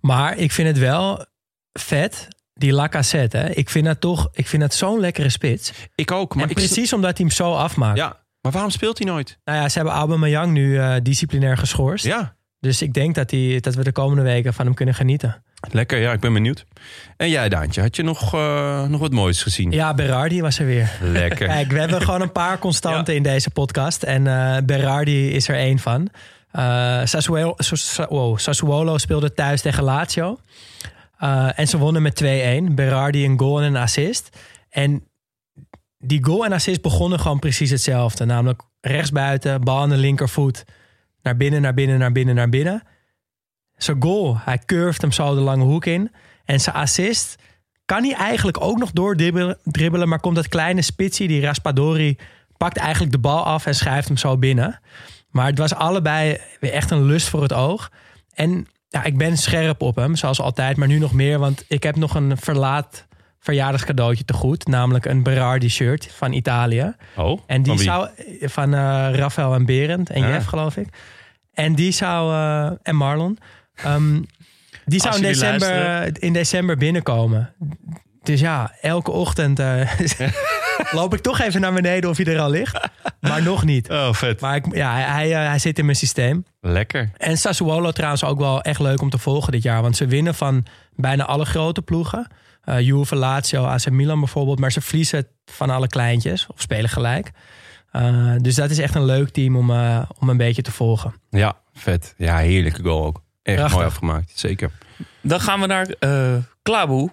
Maar 0.00 0.36
ik 0.36 0.52
vind 0.52 0.68
het 0.68 0.78
wel 0.78 1.26
vet, 1.72 2.28
die 2.54 2.72
Lacazette. 2.72 3.50
Ik 3.54 3.70
vind 3.70 3.84
dat 3.84 4.00
toch, 4.00 4.28
ik 4.32 4.46
vind 4.46 4.62
dat 4.62 4.74
zo'n 4.74 5.00
lekkere 5.00 5.28
spits. 5.28 5.72
Ik 5.94 6.10
ook, 6.10 6.34
maar 6.34 6.44
en 6.44 6.50
ik 6.50 6.56
precies 6.56 6.92
omdat 6.92 7.16
hij 7.16 7.26
hem 7.26 7.34
zo 7.36 7.52
afmaakt. 7.54 7.98
Ja, 7.98 8.16
maar 8.40 8.52
waarom 8.52 8.70
speelt 8.70 8.98
hij 8.98 9.06
nooit? 9.06 9.38
Nou 9.44 9.58
ja, 9.58 9.68
ze 9.68 9.78
hebben 9.78 9.96
Aubameyang 9.96 10.52
nu 10.52 10.78
eh, 10.78 10.94
disciplinair 11.02 11.56
geschorst. 11.56 12.04
Ja, 12.04 12.36
Dus 12.60 12.82
ik 12.82 12.94
denk 12.94 13.14
dat, 13.14 13.30
hij, 13.30 13.58
dat 13.60 13.74
we 13.74 13.84
de 13.84 13.92
komende 13.92 14.22
weken 14.22 14.54
van 14.54 14.64
hem 14.64 14.74
kunnen 14.74 14.94
genieten. 14.94 15.42
lekker. 15.70 15.98
Ja, 15.98 16.12
ik 16.12 16.20
ben 16.20 16.32
benieuwd. 16.32 16.64
En 17.16 17.28
jij, 17.30 17.48
Daantje, 17.48 17.80
had 17.80 17.96
je 17.96 18.02
nog, 18.02 18.34
eh, 18.34 18.86
nog 18.86 19.00
wat 19.00 19.12
moois 19.12 19.42
gezien? 19.42 19.70
Ja, 19.70 19.94
Berardi 19.94 20.40
was 20.40 20.58
er 20.58 20.66
weer. 20.66 20.90
Lekker. 21.00 21.46
Kijk, 21.54 21.70
we 21.72 21.78
hebben 21.78 22.00
gewoon 22.02 22.20
een 22.20 22.32
paar 22.32 22.58
constanten 22.58 23.14
in 23.14 23.22
deze 23.22 23.50
podcast. 23.50 24.02
En 24.02 24.26
eh 24.26 24.56
Berardi 24.64 25.30
is 25.30 25.48
er 25.48 25.56
één 25.56 25.78
van. 25.78 26.08
Eh, 26.50 27.00
Sassuolo, 27.04 27.54
Sassuolo 28.36 28.98
speelde 28.98 29.32
thuis 29.32 29.60
tegen 29.60 29.82
Lazio. 29.84 30.38
Eh, 31.18 31.58
en 31.58 31.68
ze 31.68 31.78
wonnen 31.78 32.02
met 32.02 32.14
2-1. 32.14 32.74
Berardi 32.74 33.24
een 33.24 33.38
goal 33.38 33.60
en 33.60 33.64
een 33.64 33.76
assist. 33.76 34.36
En 34.70 35.08
die 35.98 36.24
goal 36.24 36.44
en 36.44 36.52
assist 36.52 36.82
begonnen 36.82 37.20
gewoon 37.20 37.38
precies 37.38 37.70
hetzelfde. 37.70 38.24
Namelijk 38.24 38.62
rechtsbuiten, 38.80 39.60
bal 39.60 39.80
aan 39.80 39.88
de 39.88 39.96
linkervoet. 39.96 40.64
Naar 41.22 41.36
binnen, 41.36 41.62
naar 41.62 41.74
binnen, 41.74 41.98
naar 41.98 42.12
binnen, 42.12 42.34
naar 42.34 42.48
binnen. 42.48 42.82
Zijn 43.76 44.02
goal, 44.02 44.38
hij 44.38 44.58
curft 44.58 45.00
hem 45.00 45.12
zo 45.12 45.34
de 45.34 45.40
lange 45.40 45.64
hoek 45.64 45.86
in. 45.86 46.10
En 46.44 46.60
zijn 46.60 46.76
assist 46.76 47.36
kan 47.84 48.04
hij 48.04 48.14
eigenlijk 48.14 48.60
ook 48.60 48.78
nog 48.78 48.90
doordribbelen, 48.90 49.58
dribbelen, 49.64 50.08
maar 50.08 50.20
komt 50.20 50.36
dat 50.36 50.48
kleine 50.48 50.82
spitsie, 50.82 51.28
die 51.28 51.44
Raspadori, 51.44 52.16
pakt 52.56 52.76
eigenlijk 52.76 53.12
de 53.12 53.18
bal 53.18 53.44
af 53.44 53.66
en 53.66 53.74
schrijft 53.74 54.08
hem 54.08 54.16
zo 54.16 54.36
binnen. 54.36 54.80
Maar 55.30 55.46
het 55.46 55.58
was 55.58 55.74
allebei 55.74 56.38
weer 56.60 56.72
echt 56.72 56.90
een 56.90 57.04
lust 57.04 57.28
voor 57.28 57.42
het 57.42 57.52
oog. 57.52 57.90
En 58.34 58.66
ja, 58.88 59.04
ik 59.04 59.18
ben 59.18 59.36
scherp 59.36 59.82
op 59.82 59.96
hem, 59.96 60.16
zoals 60.16 60.40
altijd, 60.40 60.76
maar 60.76 60.88
nu 60.88 60.98
nog 60.98 61.12
meer, 61.12 61.38
want 61.38 61.64
ik 61.68 61.82
heb 61.82 61.96
nog 61.96 62.14
een 62.14 62.36
verlaat 62.36 63.06
verjaardagscadeautje 63.40 64.24
te 64.24 64.32
goed, 64.32 64.66
namelijk 64.66 65.04
een 65.04 65.22
Berardi 65.22 65.68
shirt 65.68 66.12
van 66.12 66.32
Italië. 66.32 66.94
Oh, 67.16 67.40
En 67.46 67.62
die 67.62 67.72
van 67.74 67.82
zou 67.82 68.08
van 68.40 68.74
eh 68.74 69.08
Rafael 69.12 69.54
en 69.54 69.64
Berend 69.66 70.10
en 70.10 70.22
Ah. 70.24 70.28
Jeff, 70.30 70.46
geloof 70.46 70.76
ik. 70.76 70.88
En 71.52 71.74
die 71.74 71.92
zou 71.92 72.32
eh, 72.32 72.70
en 72.82 72.96
Marlon. 72.96 73.38
ehm, 73.74 74.22
die 74.84 75.00
zou 75.00 75.16
in 75.16 75.22
december, 75.22 75.68
luisteren. 75.68 76.14
in 76.14 76.32
december 76.32 76.76
binnenkomen. 76.76 77.52
Dus 78.28 78.40
ja, 78.40 78.72
elke 78.80 79.10
ochtend 79.10 79.58
eh, 79.58 79.90
loop 80.98 81.14
ik 81.14 81.20
toch 81.20 81.40
even 81.40 81.60
naar 81.60 81.72
beneden 81.72 82.10
of 82.10 82.16
hij 82.16 82.26
er 82.26 82.40
al 82.40 82.50
ligt. 82.50 82.88
Maar 83.20 83.42
nog 83.42 83.64
niet. 83.64 83.90
Oh, 83.90 84.12
vet. 84.12 84.40
Maar 84.40 84.56
ik, 84.56 84.74
ja, 84.74 84.96
hij, 84.96 85.32
eh, 85.32 85.48
hij 85.48 85.58
zit 85.58 85.78
in 85.78 85.84
mijn 85.84 85.96
systeem. 85.96 86.44
Lekker. 86.60 87.10
En 87.16 87.38
Sassuolo 87.38 87.92
trouwens 87.92 88.24
ook 88.24 88.38
wel 88.38 88.62
echt 88.62 88.80
leuk 88.80 89.00
om 89.00 89.10
te 89.10 89.18
volgen 89.18 89.52
dit 89.52 89.62
jaar. 89.62 89.82
Want 89.82 89.96
ze 89.96 90.06
winnen 90.06 90.34
van 90.34 90.66
bijna 90.94 91.24
alle 91.24 91.44
grote 91.44 91.82
ploegen. 91.82 92.26
Eh 92.64 92.80
Juve, 92.80 93.16
Lazio, 93.16 93.64
AC 93.64 93.90
Milan 93.90 94.18
bijvoorbeeld. 94.18 94.58
Maar 94.58 94.72
ze 94.72 94.80
verliezen 94.80 95.26
van 95.44 95.70
alle 95.70 95.86
kleintjes. 95.86 96.46
Of 96.46 96.60
spelen 96.60 96.90
gelijk. 96.90 97.30
Eh, 97.90 98.34
dus 98.36 98.54
dat 98.54 98.70
is 98.70 98.78
echt 98.78 98.94
een 98.94 99.04
leuk 99.04 99.28
team 99.28 99.56
om, 99.56 99.70
eh, 99.70 100.02
om 100.18 100.28
een 100.28 100.36
beetje 100.36 100.62
te 100.62 100.72
volgen. 100.72 101.14
Ja, 101.30 101.56
vet. 101.72 102.14
Ja, 102.16 102.36
heerlijke 102.36 102.82
goal 102.82 103.04
ook. 103.04 103.22
Echt 103.42 103.56
Prachtig. 103.56 103.76
mooi 103.76 103.88
afgemaakt, 103.88 104.32
zeker. 104.34 104.70
Dan 105.20 105.40
gaan 105.40 105.60
we 105.60 105.66
naar 105.66 105.86
eh 105.98 106.34
Klaboe. 106.62 107.10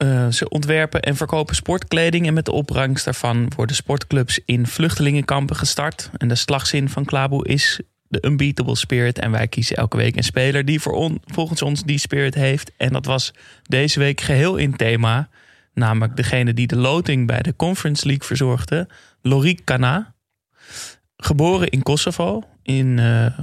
Eh, 0.00 0.28
ze 0.28 0.48
ontwerpen 0.48 1.02
en 1.02 1.16
verkopen 1.16 1.54
sportkleding. 1.54 2.26
En 2.26 2.34
met 2.34 2.44
de 2.44 2.52
opbrengst 2.52 3.04
daarvan 3.04 3.52
worden 3.56 3.76
sportclubs 3.76 4.40
in 4.44 4.66
vluchtelingenkampen 4.66 5.56
gestart. 5.56 6.10
En 6.16 6.28
de 6.28 6.34
slagzin 6.34 6.88
van 6.88 7.04
Klaboe 7.04 7.48
is 7.48 7.80
de 8.08 8.24
Unbeatable 8.26 8.76
Spirit. 8.76 9.18
En 9.18 9.30
wij 9.30 9.48
kiezen 9.48 9.76
elke 9.76 9.96
week 9.96 10.16
een 10.16 10.22
speler 10.22 10.64
die 10.64 10.80
voor 10.80 11.10
volgens 11.24 11.62
ons 11.62 11.82
die 11.82 11.98
spirit 11.98 12.34
heeft. 12.34 12.72
En 12.76 12.92
dat 12.92 13.04
was 13.06 13.34
deze 13.62 13.98
week 13.98 14.20
geheel 14.20 14.56
in 14.56 14.76
thema. 14.76 15.28
Namelijk 15.74 16.16
degene 16.16 16.54
die 16.54 16.66
de 16.66 16.76
loting 16.76 17.26
bij 17.26 17.42
de 17.42 17.56
Conference 17.56 18.06
League 18.06 18.26
verzorgde. 18.26 18.88
Lorik 19.22 19.60
Kana. 19.64 20.14
Geboren 21.16 21.68
in 21.68 21.82
Kosovo. 21.82 22.42
In, 22.62 22.98
eh, 22.98 23.38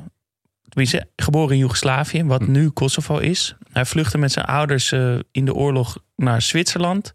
tenminste, 0.78 1.10
geboren 1.16 1.52
in 1.54 1.58
Joegoslavië, 1.58 2.24
wat 2.24 2.48
nu 2.48 2.70
Kosovo 2.70 3.18
is. 3.18 3.56
Hij 3.72 3.86
vluchtte 3.86 4.18
met 4.18 4.32
zijn 4.32 4.46
ouders 4.46 4.92
eh, 4.92 5.16
in 5.32 5.46
de 5.46 5.54
oorlog 5.54 5.98
naar 6.16 6.42
Zwitserland. 6.42 7.14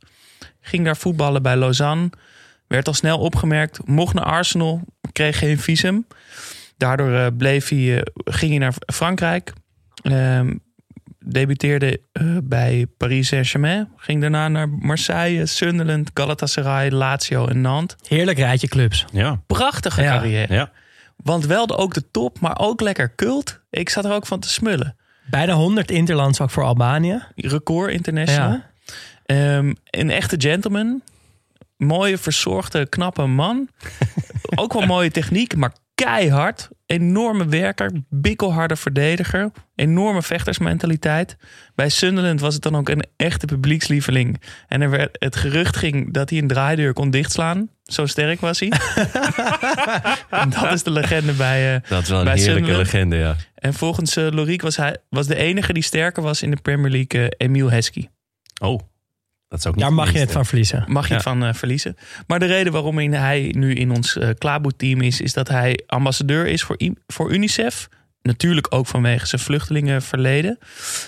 Ging 0.61 0.85
daar 0.85 0.97
voetballen 0.97 1.43
bij 1.43 1.57
Lausanne. 1.57 2.11
Werd 2.67 2.87
al 2.87 2.95
snel 2.95 3.19
opgemerkt. 3.19 3.87
Mocht 3.87 4.15
naar 4.15 4.25
Arsenal. 4.25 4.81
Kreeg 5.13 5.39
geen 5.39 5.59
visum. 5.59 6.07
Daardoor 6.77 7.13
eh, 7.15 7.27
bleef 7.39 7.69
hij, 7.69 7.97
eh, 7.97 8.03
ging 8.25 8.51
hij 8.51 8.61
naar 8.61 8.75
Frankrijk. 8.93 9.53
Ehm, 10.03 10.55
debuteerde 11.25 12.01
bij 12.43 12.87
Paris 12.97 13.29
Saint-Germain. 13.29 13.89
Ging 13.97 14.21
daarna 14.21 14.49
naar 14.49 14.69
Marseille, 14.69 15.47
Sunderland, 15.47 16.11
Galatasaray, 16.15 16.91
Lazio 16.91 17.47
en 17.47 17.61
Nantes. 17.61 18.09
Heerlijk 18.09 18.39
rijtje 18.39 18.69
clubs. 18.69 19.05
Ja, 19.13 19.41
Prachtige 19.47 20.03
Ja. 20.03 20.15
carrière. 20.17 20.55
ja. 20.55 20.71
Want 21.23 21.47
wel 21.47 21.79
ook 21.79 21.95
de 21.95 22.11
top, 22.11 22.41
maar 22.41 22.59
ook 22.59 22.81
lekker 22.81 23.15
cult. 23.15 23.61
Ik 23.71 23.89
zat 23.89 24.05
er 24.05 24.13
ook 24.13 24.27
van 24.27 24.41
te 24.41 24.49
smullen. 24.49 24.97
Bijna 25.31 25.53
100 25.53 25.91
interlands 25.91 26.41
ook 26.41 26.51
voor 26.51 26.65
Albanië. 26.65 27.23
Record 27.35 27.93
International. 27.93 28.51
Ja. 28.51 28.71
Ehm, 29.25 29.75
een 29.85 30.11
echte 30.11 30.37
gentleman. 30.39 31.03
Mooie, 31.77 32.19
verzorgde, 32.19 32.89
knappe 32.89 33.27
man. 33.27 33.69
Ook 34.55 34.73
wel 34.73 34.87
mooie 34.87 35.11
techniek, 35.11 35.57
maar 35.57 35.73
keihard. 35.95 36.69
Enorme 36.93 37.47
werker, 37.47 37.91
bikkelharde 38.09 38.77
verdediger. 38.77 39.51
Enorme 39.75 40.23
vechtersmentaliteit. 40.23 41.37
Bij 41.75 41.89
Sunderland 41.89 42.41
was 42.41 42.55
het 42.55 42.63
dan 42.63 42.77
ook 42.77 42.89
een 42.89 43.05
echte 43.17 43.47
publiekslieveling. 43.47 44.43
En 44.69 44.81
er 44.81 44.91
werd, 44.91 45.17
het 45.19 45.37
gerucht 45.37 45.77
ging 45.77 46.13
dat 46.13 46.31
hij 46.31 46.39
een 46.39 46.47
draaideur 46.47 46.93
kon 46.93 47.11
dichtslaan. 47.11 47.69
Zo 47.83 48.07
sterk 48.07 48.41
was 48.41 48.61
hij. 48.61 48.69
Dat 50.61 50.73
is 50.73 50.83
de 50.83 50.91
legende 50.91 51.33
bij... 51.33 51.75
eh, 51.75 51.89
Dat 51.89 52.03
is 52.03 52.09
wel 52.09 52.21
een 52.21 52.27
heerlijke 52.27 52.51
Sunderland. 52.53 52.93
legende, 52.93 53.17
ja. 53.17 53.37
en 53.55 53.75
volgens 53.75 54.17
eh 54.17 54.27
Loriek 54.31 54.63
was 54.63 54.77
hij 54.77 54.97
was 55.09 55.27
de 55.27 55.37
enige 55.37 55.73
die 55.73 55.83
sterker 55.83 56.23
was 56.23 56.43
in 56.43 56.51
de 56.51 56.57
Premier 56.63 56.91
League, 56.91 57.29
eh, 57.29 57.47
Emile 57.47 57.71
Heskey. 57.71 58.09
Oh, 58.63 58.81
dat 59.53 59.61
is 59.61 59.67
ook 59.67 59.75
niet 59.75 59.85
Daar 59.85 59.93
mag 59.93 60.13
je 60.13 60.19
het 60.19 60.33
van 60.33 60.47
verliezen. 60.47 60.85
Mag 60.87 61.03
je 61.03 61.09
Ja. 61.09 61.15
het 61.15 61.23
van 61.23 61.45
eh, 61.45 61.55
verliezen. 61.55 61.97
Maar 62.27 62.39
de 62.39 62.47
reden 62.47 62.73
waarom 62.73 62.99
hij 62.99 63.55
nu 63.57 63.75
in 63.75 63.91
ons 63.91 64.17
uh, 64.17 64.29
team 64.77 65.01
is, 65.01 65.21
is 65.21 65.33
dat 65.33 65.49
hij 65.49 65.81
ambassadeur 65.87 66.47
is 66.47 66.63
voor, 66.63 66.77
I- 66.83 66.95
voor 67.07 67.33
UNICEF. 67.33 67.89
Natuurlijk 68.23 68.67
ook 68.75 68.87
vanwege 68.87 69.27
zijn 69.27 69.41
vluchtelingenverleden. 69.41 70.59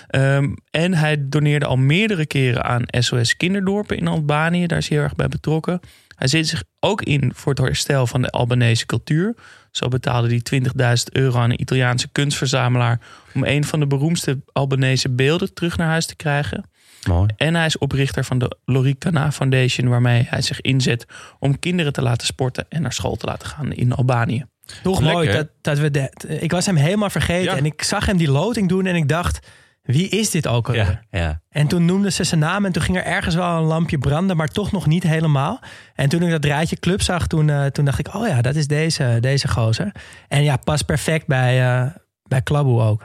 Ehm, 0.07 0.53
en 0.71 0.93
hij 0.93 1.17
doneerde 1.29 1.65
al 1.65 1.77
meerdere 1.77 2.25
keren 2.25 2.63
aan 2.63 2.83
SOS 2.87 3.37
Kinderdorpen 3.37 3.97
in 3.97 4.07
Albanië. 4.07 4.67
Daar 4.67 4.77
is 4.77 4.87
hij 4.87 4.97
heel 4.97 5.05
erg 5.05 5.15
bij 5.15 5.27
betrokken. 5.27 5.79
Hij 6.15 6.27
zet 6.27 6.47
zich 6.47 6.63
ook 6.79 7.01
in 7.01 7.31
voor 7.35 7.53
het 7.53 7.61
herstel 7.61 8.07
van 8.07 8.21
de 8.21 8.29
Albanese 8.29 8.85
cultuur. 8.85 9.35
Zo 9.71 9.87
betaalde 9.87 10.27
hij 10.27 10.41
20.000 10.41 11.11
euro 11.11 11.39
aan 11.39 11.49
een 11.49 11.61
Italiaanse 11.61 12.07
kunstverzamelaar... 12.11 12.99
om 13.33 13.43
een 13.43 13.63
van 13.63 13.79
de 13.79 13.87
beroemdste 13.87 14.39
Albanese 14.51 15.09
beelden 15.09 15.53
terug 15.53 15.77
naar 15.77 15.87
huis 15.87 16.05
te 16.05 16.15
krijgen. 16.15 16.69
Mooi. 17.07 17.29
En 17.37 17.55
hij 17.55 17.65
is 17.65 17.77
oprichter 17.77 18.23
van 18.23 18.39
de 18.39 18.57
Lorik 18.65 18.99
Kana 18.99 19.31
Foundation, 19.31 19.89
waarmee 19.89 20.27
hij 20.29 20.41
zich 20.41 20.61
inzet 20.61 21.05
om 21.39 21.59
kinderen 21.59 21.93
te 21.93 22.01
laten 22.01 22.27
sporten 22.27 22.65
en 22.69 22.81
naar 22.81 22.93
school 22.93 23.15
te 23.15 23.25
laten 23.25 23.47
gaan 23.47 23.71
in 23.71 23.93
Albanië. 23.93 24.45
Toch 24.83 25.01
mooi 25.01 25.31
dat, 25.31 25.47
dat 25.61 25.77
we... 25.79 25.91
De, 25.91 26.11
ik 26.39 26.51
was 26.51 26.65
hem 26.65 26.75
helemaal 26.75 27.09
vergeten 27.09 27.51
Ja. 27.51 27.57
en 27.57 27.65
ik 27.65 27.83
zag 27.83 28.05
hem 28.05 28.17
die 28.17 28.31
loting 28.31 28.69
doen 28.69 28.85
en 28.85 28.95
ik 28.95 29.07
dacht... 29.07 29.47
Wie 29.81 30.09
is 30.09 30.29
dit 30.29 30.47
ook 30.47 30.67
alweer? 30.67 31.03
Ja, 31.09 31.19
ja. 31.19 31.41
En 31.49 31.67
toen 31.67 31.85
noemden 31.85 32.13
ze 32.13 32.23
zijn 32.23 32.39
naam 32.39 32.65
en 32.65 32.71
toen 32.71 32.81
ging 32.81 32.97
er 32.97 33.03
ergens 33.03 33.35
wel 33.35 33.57
een 33.57 33.63
lampje 33.63 33.97
branden, 33.97 34.37
maar 34.37 34.47
toch 34.47 34.71
nog 34.71 34.85
niet 34.85 35.03
helemaal. 35.03 35.59
En 35.95 36.09
toen 36.09 36.21
ik 36.21 36.29
dat 36.29 36.45
rijtje 36.45 36.75
club 36.75 37.01
zag, 37.01 37.27
toen, 37.27 37.49
eh, 37.49 37.65
toen 37.65 37.85
dacht 37.85 37.99
ik, 37.99 38.15
oh 38.15 38.27
ja, 38.27 38.41
dat 38.41 38.55
is 38.55 38.67
deze, 38.67 39.17
deze 39.19 39.47
gozer. 39.47 39.91
En 40.27 40.43
ja, 40.43 40.57
past 40.57 40.85
perfect 40.85 41.27
bij, 41.27 41.61
eh 41.61 41.85
bij 42.27 42.41
Klaboe 42.41 42.81
ook. 42.81 43.03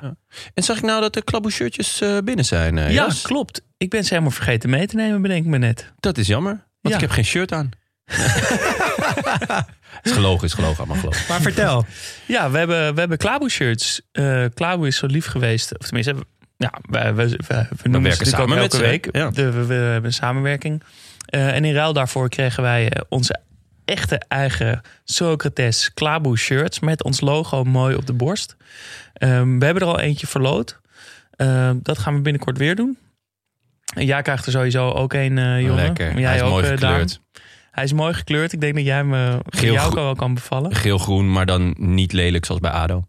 En 0.54 0.62
zag 0.62 0.76
ik 0.76 0.82
nou 0.82 1.00
dat 1.00 1.12
de 1.14 1.22
klaboe-shirtjes 1.22 2.00
eh, 2.00 2.16
binnen 2.24 2.44
zijn, 2.44 2.78
eh, 2.78 2.84
Ja, 2.84 2.90
Jas? 3.04 3.22
klopt. 3.22 3.62
Ik 3.76 3.90
ben 3.90 4.02
ze 4.04 4.08
helemaal 4.08 4.30
vergeten 4.32 4.70
mee 4.70 4.86
te 4.86 4.96
nemen, 4.96 5.22
bedenk 5.22 5.44
ik 5.44 5.50
me 5.50 5.58
net. 5.58 5.92
Dat 6.00 6.18
is 6.18 6.26
jammer, 6.26 6.52
want 6.52 6.64
Ja. 6.80 6.94
ik 6.94 7.00
heb 7.00 7.10
geen 7.10 7.24
shirt 7.24 7.52
aan. 7.52 7.70
is 10.02 10.12
gelogen, 10.12 10.46
is 10.46 10.52
gelogen, 10.54 10.76
allemaal 10.78 10.96
gelogen. 10.96 11.22
Maar 11.28 11.40
vertel. 11.40 11.84
Ja, 12.26 12.50
we 12.50 12.58
hebben, 12.58 12.94
we 12.94 13.00
hebben 13.00 13.18
Klaboe 13.18 13.50
shirts. 13.50 14.00
Eh 14.12 14.44
Klaboe 14.54 14.86
is 14.86 14.96
zo 14.96 15.06
lief 15.06 15.26
geweest. 15.26 15.78
Of 15.78 15.86
tenminste, 15.86 16.14
ja, 16.56 16.72
we, 16.82 17.12
we, 17.12 17.28
we, 17.28 17.66
we 17.82 17.88
noemen 17.88 18.02
werken 18.02 18.26
samen 18.26 18.48
met 18.48 18.72
elke 18.72 18.84
week. 18.84 19.08
ja. 19.12 19.30
De, 19.30 19.50
we, 19.50 19.64
we 19.66 19.74
hebben 19.74 20.04
een 20.04 20.12
samenwerking. 20.12 20.82
En 21.26 21.64
in 21.64 21.74
ruil 21.74 21.92
daarvoor 21.92 22.28
kregen 22.28 22.62
wij 22.62 22.92
onze 23.08 23.40
echte 23.84 24.18
eigen 24.28 24.80
Socrates 25.04 25.92
Klaboe 25.94 26.36
shirts. 26.38 26.80
Met 26.80 27.04
ons 27.04 27.20
logo 27.20 27.64
mooi 27.64 27.96
op 27.96 28.06
de 28.06 28.12
borst. 28.12 28.56
Ehm, 29.12 29.58
we 29.58 29.64
hebben 29.64 29.82
er 29.82 29.88
al 29.88 30.00
eentje 30.00 30.26
verloot. 30.26 30.80
Ehm, 31.30 31.76
dat 31.82 31.98
gaan 31.98 32.14
we 32.14 32.20
binnenkort 32.20 32.58
weer 32.58 32.76
doen. 32.76 32.98
En 33.94 34.06
jij 34.06 34.22
krijgt 34.22 34.46
er 34.46 34.52
sowieso 34.52 34.90
ook 34.90 35.12
een, 35.12 35.38
eh 35.38 35.60
jongen. 35.60 35.74
Lekker, 35.84 36.18
Jij 36.18 36.22
hij 36.28 36.36
is 36.36 36.42
ook, 36.42 36.50
mooi 36.50 36.64
eh, 36.64 36.68
Daan. 36.78 36.90
gekleurd. 36.90 37.20
Hij 37.70 37.84
is 37.84 37.92
mooi 37.92 38.14
gekleurd. 38.14 38.52
Ik 38.52 38.60
denk 38.60 38.74
dat 38.74 38.84
jij 38.84 39.04
me 39.04 39.38
Geel 39.44 39.72
jou 39.72 39.94
wel 39.94 40.14
kan 40.14 40.34
bevallen. 40.34 40.74
Geel-groen, 40.74 41.32
maar 41.32 41.46
dan 41.46 41.74
niet 41.78 42.12
lelijk 42.12 42.44
zoals 42.44 42.60
bij 42.60 42.70
ADO. 42.70 43.04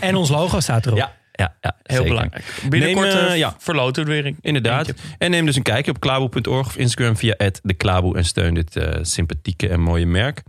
En 0.00 0.14
ons 0.16 0.28
logo 0.28 0.60
staat 0.60 0.86
erop. 0.86 0.98
Ja, 0.98 1.12
ja, 1.32 1.56
ja 1.60 1.76
Heel 1.82 1.96
zeker. 1.96 2.04
belangrijk. 2.04 2.44
Binnenkort 2.68 3.14
Neem, 3.14 3.26
eh, 3.26 3.36
ja. 3.36 3.54
verloten 3.58 4.02
er 4.02 4.08
weer. 4.08 4.34
Inderdaad. 4.40 4.88
Eentje. 4.88 5.04
En 5.18 5.30
neem 5.30 5.46
dus 5.46 5.56
een 5.56 5.62
kijkje 5.62 5.90
op 5.90 6.00
klaboe.org 6.00 6.66
of 6.66 6.76
Instagram 6.76 7.16
via 7.16 7.34
de 7.62 7.74
Klaboe 7.74 8.16
en 8.16 8.24
steun 8.24 8.54
dit 8.54 8.76
eh, 8.76 8.98
sympathieke 9.02 9.68
en 9.68 9.80
mooie 9.80 10.06
merk. 10.06 10.42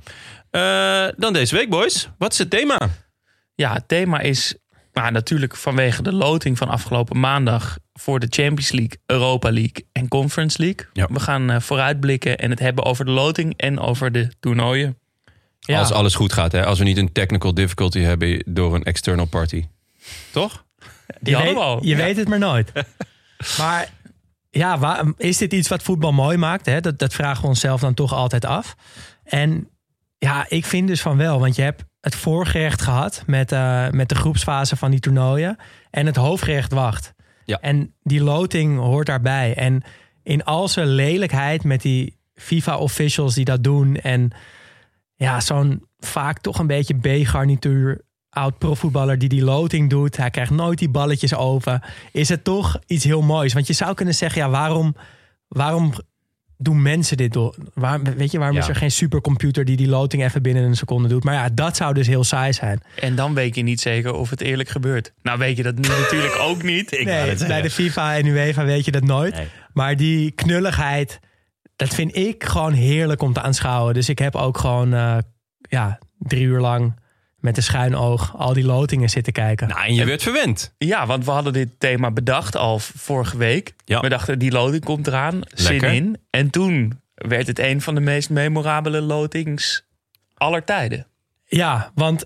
Dan 1.17 1.33
deze 1.33 1.55
week, 1.55 1.69
boys. 1.69 2.09
Wat 2.17 2.31
is 2.31 2.37
het 2.37 2.49
thema? 2.49 2.77
Ja, 3.55 3.73
het 3.73 3.87
thema 3.87 4.19
is 4.19 4.55
maar 4.93 5.11
natuurlijk 5.11 5.55
vanwege 5.55 6.01
de 6.01 6.13
loting 6.13 6.57
van 6.57 6.69
afgelopen 6.69 7.19
maandag 7.19 7.77
voor 7.93 8.19
de 8.19 8.27
Champions 8.29 8.71
League, 8.71 8.97
Europa 9.05 9.51
League 9.51 9.85
en 9.91 10.07
Conference 10.07 10.61
League. 10.61 10.87
Ja. 10.93 11.07
We 11.11 11.19
gaan 11.19 11.61
vooruitblikken 11.61 12.37
en 12.37 12.49
het 12.49 12.59
hebben 12.59 12.85
over 12.85 13.05
de 13.05 13.11
loting 13.11 13.53
en 13.57 13.79
over 13.79 14.11
de 14.11 14.31
toernooien. 14.39 14.97
Ja. 15.59 15.79
Als 15.79 15.91
alles 15.91 16.15
goed 16.15 16.33
gaat, 16.33 16.51
hè? 16.51 16.65
Als 16.65 16.79
we 16.79 16.85
niet 16.85 16.97
een 16.97 17.11
technical 17.11 17.53
difficulty 17.53 17.99
hebben 17.99 18.43
door 18.45 18.75
een 18.75 18.83
external 18.83 19.25
party. 19.25 19.65
Toch? 20.31 20.65
Die 21.19 21.29
je 21.29 21.35
hadden 21.35 21.53
weet, 21.53 21.63
we 21.63 21.69
al. 21.69 21.83
Je 21.83 21.95
weet 21.95 22.17
het 22.17 22.27
maar 22.27 22.39
nooit. 22.39 22.71
maar 23.59 23.89
ja, 24.49 24.77
waar, 24.77 25.05
is 25.17 25.37
dit 25.37 25.53
iets 25.53 25.67
wat 25.67 25.83
voetbal 25.83 26.11
mooi 26.11 26.37
maakt? 26.37 26.65
Hè? 26.65 26.81
Dat, 26.81 26.99
dat 26.99 27.13
vragen 27.13 27.41
we 27.41 27.47
onszelf 27.47 27.81
dan 27.81 27.93
toch 27.93 28.13
altijd 28.13 28.45
af. 28.45 28.75
En 29.23 29.69
ja, 30.17 30.45
ik 30.49 30.65
vind 30.65 30.87
dus 30.87 31.01
van 31.01 31.17
wel. 31.17 31.39
Want 31.39 31.55
je 31.55 31.61
hebt 31.61 31.83
het 32.01 32.15
voorgerecht 32.15 32.81
gehad 32.81 33.23
met, 33.25 33.51
eh, 33.51 33.89
met 33.89 34.09
de 34.09 34.15
groepsfase 34.15 34.75
van 34.75 34.91
die 34.91 34.99
toernooien. 34.99 35.57
En 35.89 36.05
het 36.05 36.15
hoofdgerecht 36.15 36.71
wacht. 36.71 37.13
Ja. 37.45 37.57
En 37.61 37.95
die 38.01 38.23
loting 38.23 38.79
hoort 38.79 39.07
daarbij. 39.07 39.55
En 39.55 39.83
in 40.23 40.43
al 40.43 40.67
zijn 40.67 40.87
lelijkheid 40.87 41.63
met 41.63 41.81
die 41.81 42.17
FIFA-officials 42.33 43.35
die 43.35 43.45
dat 43.45 43.63
doen. 43.63 43.95
En 43.95 44.31
ja, 45.15 45.39
zo'n 45.39 45.87
vaak 45.99 46.39
toch 46.39 46.59
een 46.59 46.67
beetje 46.67 47.21
B-garnituur 47.23 48.01
oud 48.33 48.57
profvoetballer 48.57 49.17
die 49.19 49.29
die 49.29 49.43
loting 49.43 49.89
doet. 49.89 50.17
Hij 50.17 50.29
krijgt 50.29 50.51
nooit 50.51 50.79
die 50.79 50.89
balletjes 50.89 51.35
over. 51.35 51.83
Is 52.11 52.29
het 52.29 52.43
toch 52.43 52.79
iets 52.87 53.03
heel 53.03 53.21
moois? 53.21 53.53
Want 53.53 53.67
je 53.67 53.73
zou 53.73 53.93
kunnen 53.93 54.13
zeggen, 54.13 54.41
ja, 54.41 54.49
waarom, 54.49 54.95
waarom 55.47 55.93
doen 56.57 56.81
mensen 56.81 57.17
dit 57.17 57.33
door? 57.33 57.55
Waar, 57.73 58.01
weet 58.01 58.31
je, 58.31 58.37
waarom 58.37 58.55
Ja. 58.57 58.61
is 58.63 58.69
er 58.69 58.75
geen 58.75 58.91
supercomputer 58.91 59.65
die 59.65 59.77
die 59.77 59.87
loting 59.87 60.23
even 60.23 60.41
binnen 60.41 60.63
een 60.63 60.75
seconde 60.75 61.07
doet? 61.07 61.23
Maar 61.23 61.33
ja, 61.33 61.49
dat 61.53 61.75
zou 61.77 61.93
dus 61.93 62.07
heel 62.07 62.23
saai 62.23 62.53
zijn. 62.53 62.81
En 62.99 63.15
dan 63.15 63.33
weet 63.33 63.55
je 63.55 63.61
niet 63.61 63.81
zeker 63.81 64.13
of 64.13 64.29
het 64.29 64.41
eerlijk 64.41 64.69
gebeurt. 64.69 65.13
Nou 65.21 65.37
weet 65.39 65.57
je 65.57 65.63
dat 65.63 65.75
natuurlijk 65.99 66.37
ook 66.39 66.63
niet. 66.63 66.91
nee, 67.03 67.35
bij 67.47 67.61
de 67.61 67.69
FIFA 67.69 68.15
en 68.17 68.25
UEFA 68.25 68.65
weet 68.65 68.85
je 68.85 68.91
dat 68.91 69.03
nooit. 69.03 69.35
Nee. 69.35 69.47
Maar 69.73 69.95
die 69.95 70.31
knulligheid, 70.31 71.19
dat 71.75 71.93
vind 71.93 72.15
ik 72.15 72.43
gewoon 72.43 72.73
heerlijk 72.73 73.21
om 73.21 73.33
te 73.33 73.41
aanschouwen. 73.41 73.93
Dus 73.93 74.09
ik 74.09 74.19
heb 74.19 74.35
ook 74.35 74.57
gewoon 74.57 74.93
eh, 74.93 75.17
ja, 75.59 75.99
drie 76.19 76.43
uur 76.43 76.59
lang 76.59 77.01
met 77.43 77.57
een 77.57 77.63
schuin 77.63 77.95
oog 77.95 78.37
al 78.37 78.53
die 78.53 78.63
lotingen 78.63 79.09
zitten 79.09 79.33
kijken. 79.33 79.67
Nou, 79.67 79.85
en 79.85 79.93
je 79.93 80.05
werd 80.05 80.23
verwend. 80.23 80.73
Ja, 80.77 81.05
want 81.05 81.25
we 81.25 81.31
hadden 81.31 81.53
dit 81.53 81.69
thema 81.77 82.11
bedacht 82.11 82.55
al 82.55 82.79
vorige 82.79 83.37
week. 83.37 83.73
Ja. 83.85 83.99
We 83.99 84.09
dachten, 84.09 84.39
die 84.39 84.51
loting 84.51 84.83
komt 84.83 85.07
eraan. 85.07 85.41
Zin 85.53 85.71
Lekker. 85.71 85.93
in. 85.93 86.17
En 86.29 86.49
toen 86.49 87.01
werd 87.15 87.47
het 87.47 87.59
een 87.59 87.81
van 87.81 87.95
de 87.95 88.01
meest 88.01 88.29
memorabele 88.29 89.01
lotings 89.01 89.85
aller 90.33 90.63
tijden. 90.63 91.07
Ja, 91.45 91.91
want 91.95 92.25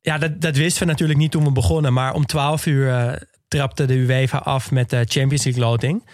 ja, 0.00 0.18
dat, 0.18 0.40
dat 0.40 0.56
wisten 0.56 0.82
we 0.82 0.88
natuurlijk 0.88 1.18
niet 1.18 1.30
toen 1.30 1.44
we 1.44 1.52
begonnen. 1.52 1.92
Maar 1.92 2.14
om 2.14 2.26
12 2.26 2.66
uur 2.66 2.92
eh, 2.92 3.12
trapte 3.48 3.84
de 3.84 3.94
UEFA 3.94 4.38
af 4.38 4.70
met 4.70 4.90
de 4.90 5.04
Champions 5.08 5.44
League 5.44 5.62
loting. 5.62 6.04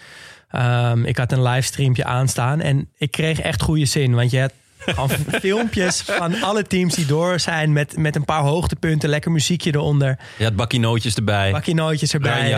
Ehm, 0.49 1.05
ik 1.05 1.17
had 1.17 1.31
een 1.31 1.43
livestreampje 1.43 2.05
aanstaan 2.05 2.61
en 2.61 2.89
ik 2.97 3.11
kreeg 3.11 3.39
echt 3.39 3.61
goede 3.61 3.85
zin. 3.85 4.15
Want 4.15 4.31
je 4.31 4.39
had 4.39 4.53
Gewoon 4.85 5.09
filmpjes 5.41 6.01
van 6.01 6.41
alle 6.41 6.63
teams 6.63 6.95
die 6.95 7.05
door 7.05 7.39
zijn 7.39 7.73
met, 7.73 7.97
met 7.97 8.15
een 8.15 8.25
paar 8.25 8.41
hoogtepunten, 8.41 9.09
lekker 9.09 9.31
muziekje 9.31 9.73
eronder. 9.73 10.19
Je 10.37 10.43
had 10.43 10.55
bakkie 10.55 10.79
erbij. 11.15 11.51
Bakkie 11.51 11.75
erbij. 12.13 12.49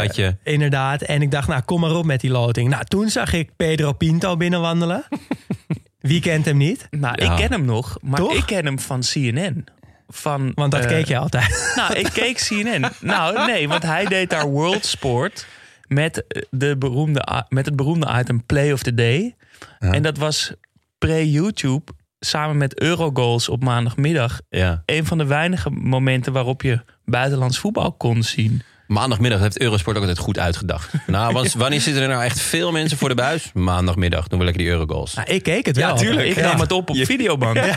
Inderdaad. 0.44 1.02
En 1.02 1.22
ik 1.22 1.32
dacht, 1.32 1.48
nou 1.48 1.62
kom 1.62 1.80
maar 1.80 1.96
op 1.96 2.06
met 2.06 2.22
die 2.22 2.32
loting. 2.32 2.70
Nou, 2.70 2.84
toen 2.86 3.10
zag 3.10 3.34
ik 3.34 3.50
Pedro 3.56 3.94
Pinto 3.94 4.38
binnenwandelen. 4.38 5.04
Wie 6.00 6.22
kent 6.22 6.46
hem 6.46 6.58
niet? 6.58 6.88
Nou, 6.92 7.24
Ja. 7.24 7.32
ik 7.32 7.38
ken 7.38 7.52
hem 7.52 7.66
nog, 7.66 7.98
maar 8.02 8.20
Toch? 8.20 8.34
ik 8.34 8.46
ken 8.46 8.66
hem 8.66 8.80
van 8.80 9.02
CNN. 9.02 9.66
Van, 10.10 10.52
Want 10.56 10.72
dat 10.72 10.84
eh, 10.84 10.88
keek 10.90 11.08
je 11.08 11.18
altijd. 11.18 11.74
Nou, 11.76 11.94
ik 11.94 12.10
keek 12.14 12.38
CNN. 12.38 12.86
Nou, 13.02 13.46
nee, 13.46 13.68
want 13.68 13.84
hij 13.84 14.06
deed 14.06 14.30
daar 14.30 14.48
World 14.48 14.86
Sport 14.86 15.46
met, 15.88 16.28
eh, 16.28 16.42
de 16.50 16.78
beroemde, 16.78 17.46
met 17.50 17.66
het 17.66 17.76
beroemde 17.76 18.16
item 18.20 18.44
Play 18.46 18.72
of 18.72 18.84
the 18.84 18.94
Day. 18.94 19.36
En 19.80 20.04
dat 20.04 20.18
was 20.18 20.54
pre-YouTube 20.98 21.92
samen 22.20 22.58
met 22.58 22.80
Eurogoals 22.82 23.50
op 23.50 23.64
maandagmiddag. 23.64 24.40
Ja. 24.50 24.84
Een 24.86 25.06
van 25.06 25.18
de 25.18 25.26
weinige 25.26 25.70
momenten 25.70 26.34
waarop 26.34 26.62
je 26.62 26.82
buitenlands 27.06 27.60
voetbal 27.60 27.92
kon 27.92 28.24
zien. 28.24 28.62
Maandagmiddag 28.88 29.40
heeft 29.40 29.60
Eurosport 29.60 29.96
ook 29.96 30.02
altijd 30.02 30.20
goed 30.20 30.40
uitgedacht. 30.40 30.94
Nou, 31.08 31.34
want 31.34 31.54
wanneer 31.54 31.82
zitten 31.82 32.02
er 32.04 32.10
nou 32.10 32.24
echt 32.24 32.40
veel 32.40 32.72
mensen 32.72 32.98
voor 32.98 33.10
de 33.10 33.16
buis? 33.16 33.52
Maandagmiddag 33.54 34.28
doen 34.28 34.40
we 34.40 34.46
lekker 34.46 34.64
die 34.64 34.72
Eurogoals. 34.72 35.14
Nou, 35.14 35.28
ik 35.32 35.44
keek 35.44 35.66
het 35.66 35.76
wel. 35.78 36.02
Ik 36.20 36.36
Ja. 36.36 36.42
nam 36.52 36.60
het 36.60 36.72
op 36.72 36.90
op 36.90 36.96
videoband. 36.98 37.60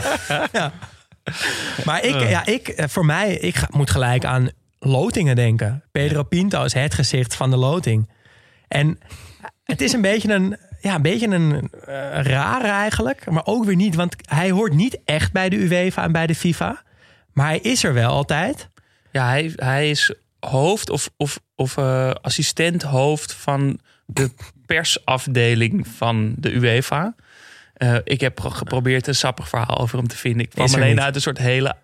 Maar 1.85 2.03
ik, 2.05 2.29
ja, 2.29 2.45
ik, 2.45 2.67
eh, 2.67 2.87
voor 2.87 3.05
mij, 3.05 3.33
ik 3.33 3.55
ga- 3.55 3.67
moet 3.71 3.89
gelijk 3.89 4.25
aan 4.25 4.49
lotingen 4.79 5.35
denken. 5.35 5.83
Pedro 5.91 6.23
Pinto 6.23 6.63
is 6.63 6.73
het 6.73 6.93
gezicht 6.93 7.35
van 7.35 7.49
de 7.49 7.55
loting. 7.57 8.09
En 8.67 8.99
het 9.63 9.81
is 9.81 9.93
een 9.93 10.01
beetje 10.01 10.33
een, 10.33 10.57
ja, 10.81 10.95
een, 10.95 11.01
beetje 11.01 11.27
een 11.27 11.69
eh, 11.85 11.93
rare 12.21 12.67
eigenlijk. 12.67 13.29
Maar 13.29 13.45
ook 13.45 13.65
weer 13.65 13.75
niet, 13.75 13.95
want 13.95 14.15
hij 14.29 14.51
hoort 14.51 14.73
niet 14.73 14.99
echt 15.05 15.31
bij 15.31 15.49
de 15.49 15.55
UEFA 15.55 16.03
en 16.03 16.11
bij 16.11 16.27
de 16.27 16.35
FIFA. 16.35 16.83
Maar 17.33 17.47
hij 17.47 17.59
is 17.59 17.83
er 17.83 17.93
wel 17.93 18.11
altijd. 18.11 18.69
Ja, 19.11 19.27
hij, 19.27 19.53
hij 19.55 19.89
is 19.89 20.13
hoofd 20.39 20.89
of, 20.89 21.09
of, 21.17 21.39
of 21.55 21.77
eh, 21.77 22.11
assistent 22.21 22.81
hoofd 22.83 23.33
van 23.33 23.79
de 24.05 24.31
persafdeling 24.65 25.87
van 25.87 26.33
de 26.37 26.53
UEFA. 26.53 27.15
Eh, 27.73 27.95
ik 28.03 28.21
heb 28.21 28.39
geprobeerd 28.39 29.07
een 29.07 29.15
sappig 29.15 29.49
verhaal 29.49 29.77
over 29.77 29.97
hem 29.97 30.07
te 30.07 30.17
vinden. 30.17 30.41
Ik 30.41 30.49
kwam 30.49 30.73
alleen 30.73 30.89
niet. 30.89 30.99
uit 30.99 31.15
een 31.15 31.21
soort 31.21 31.37
hele 31.37 31.75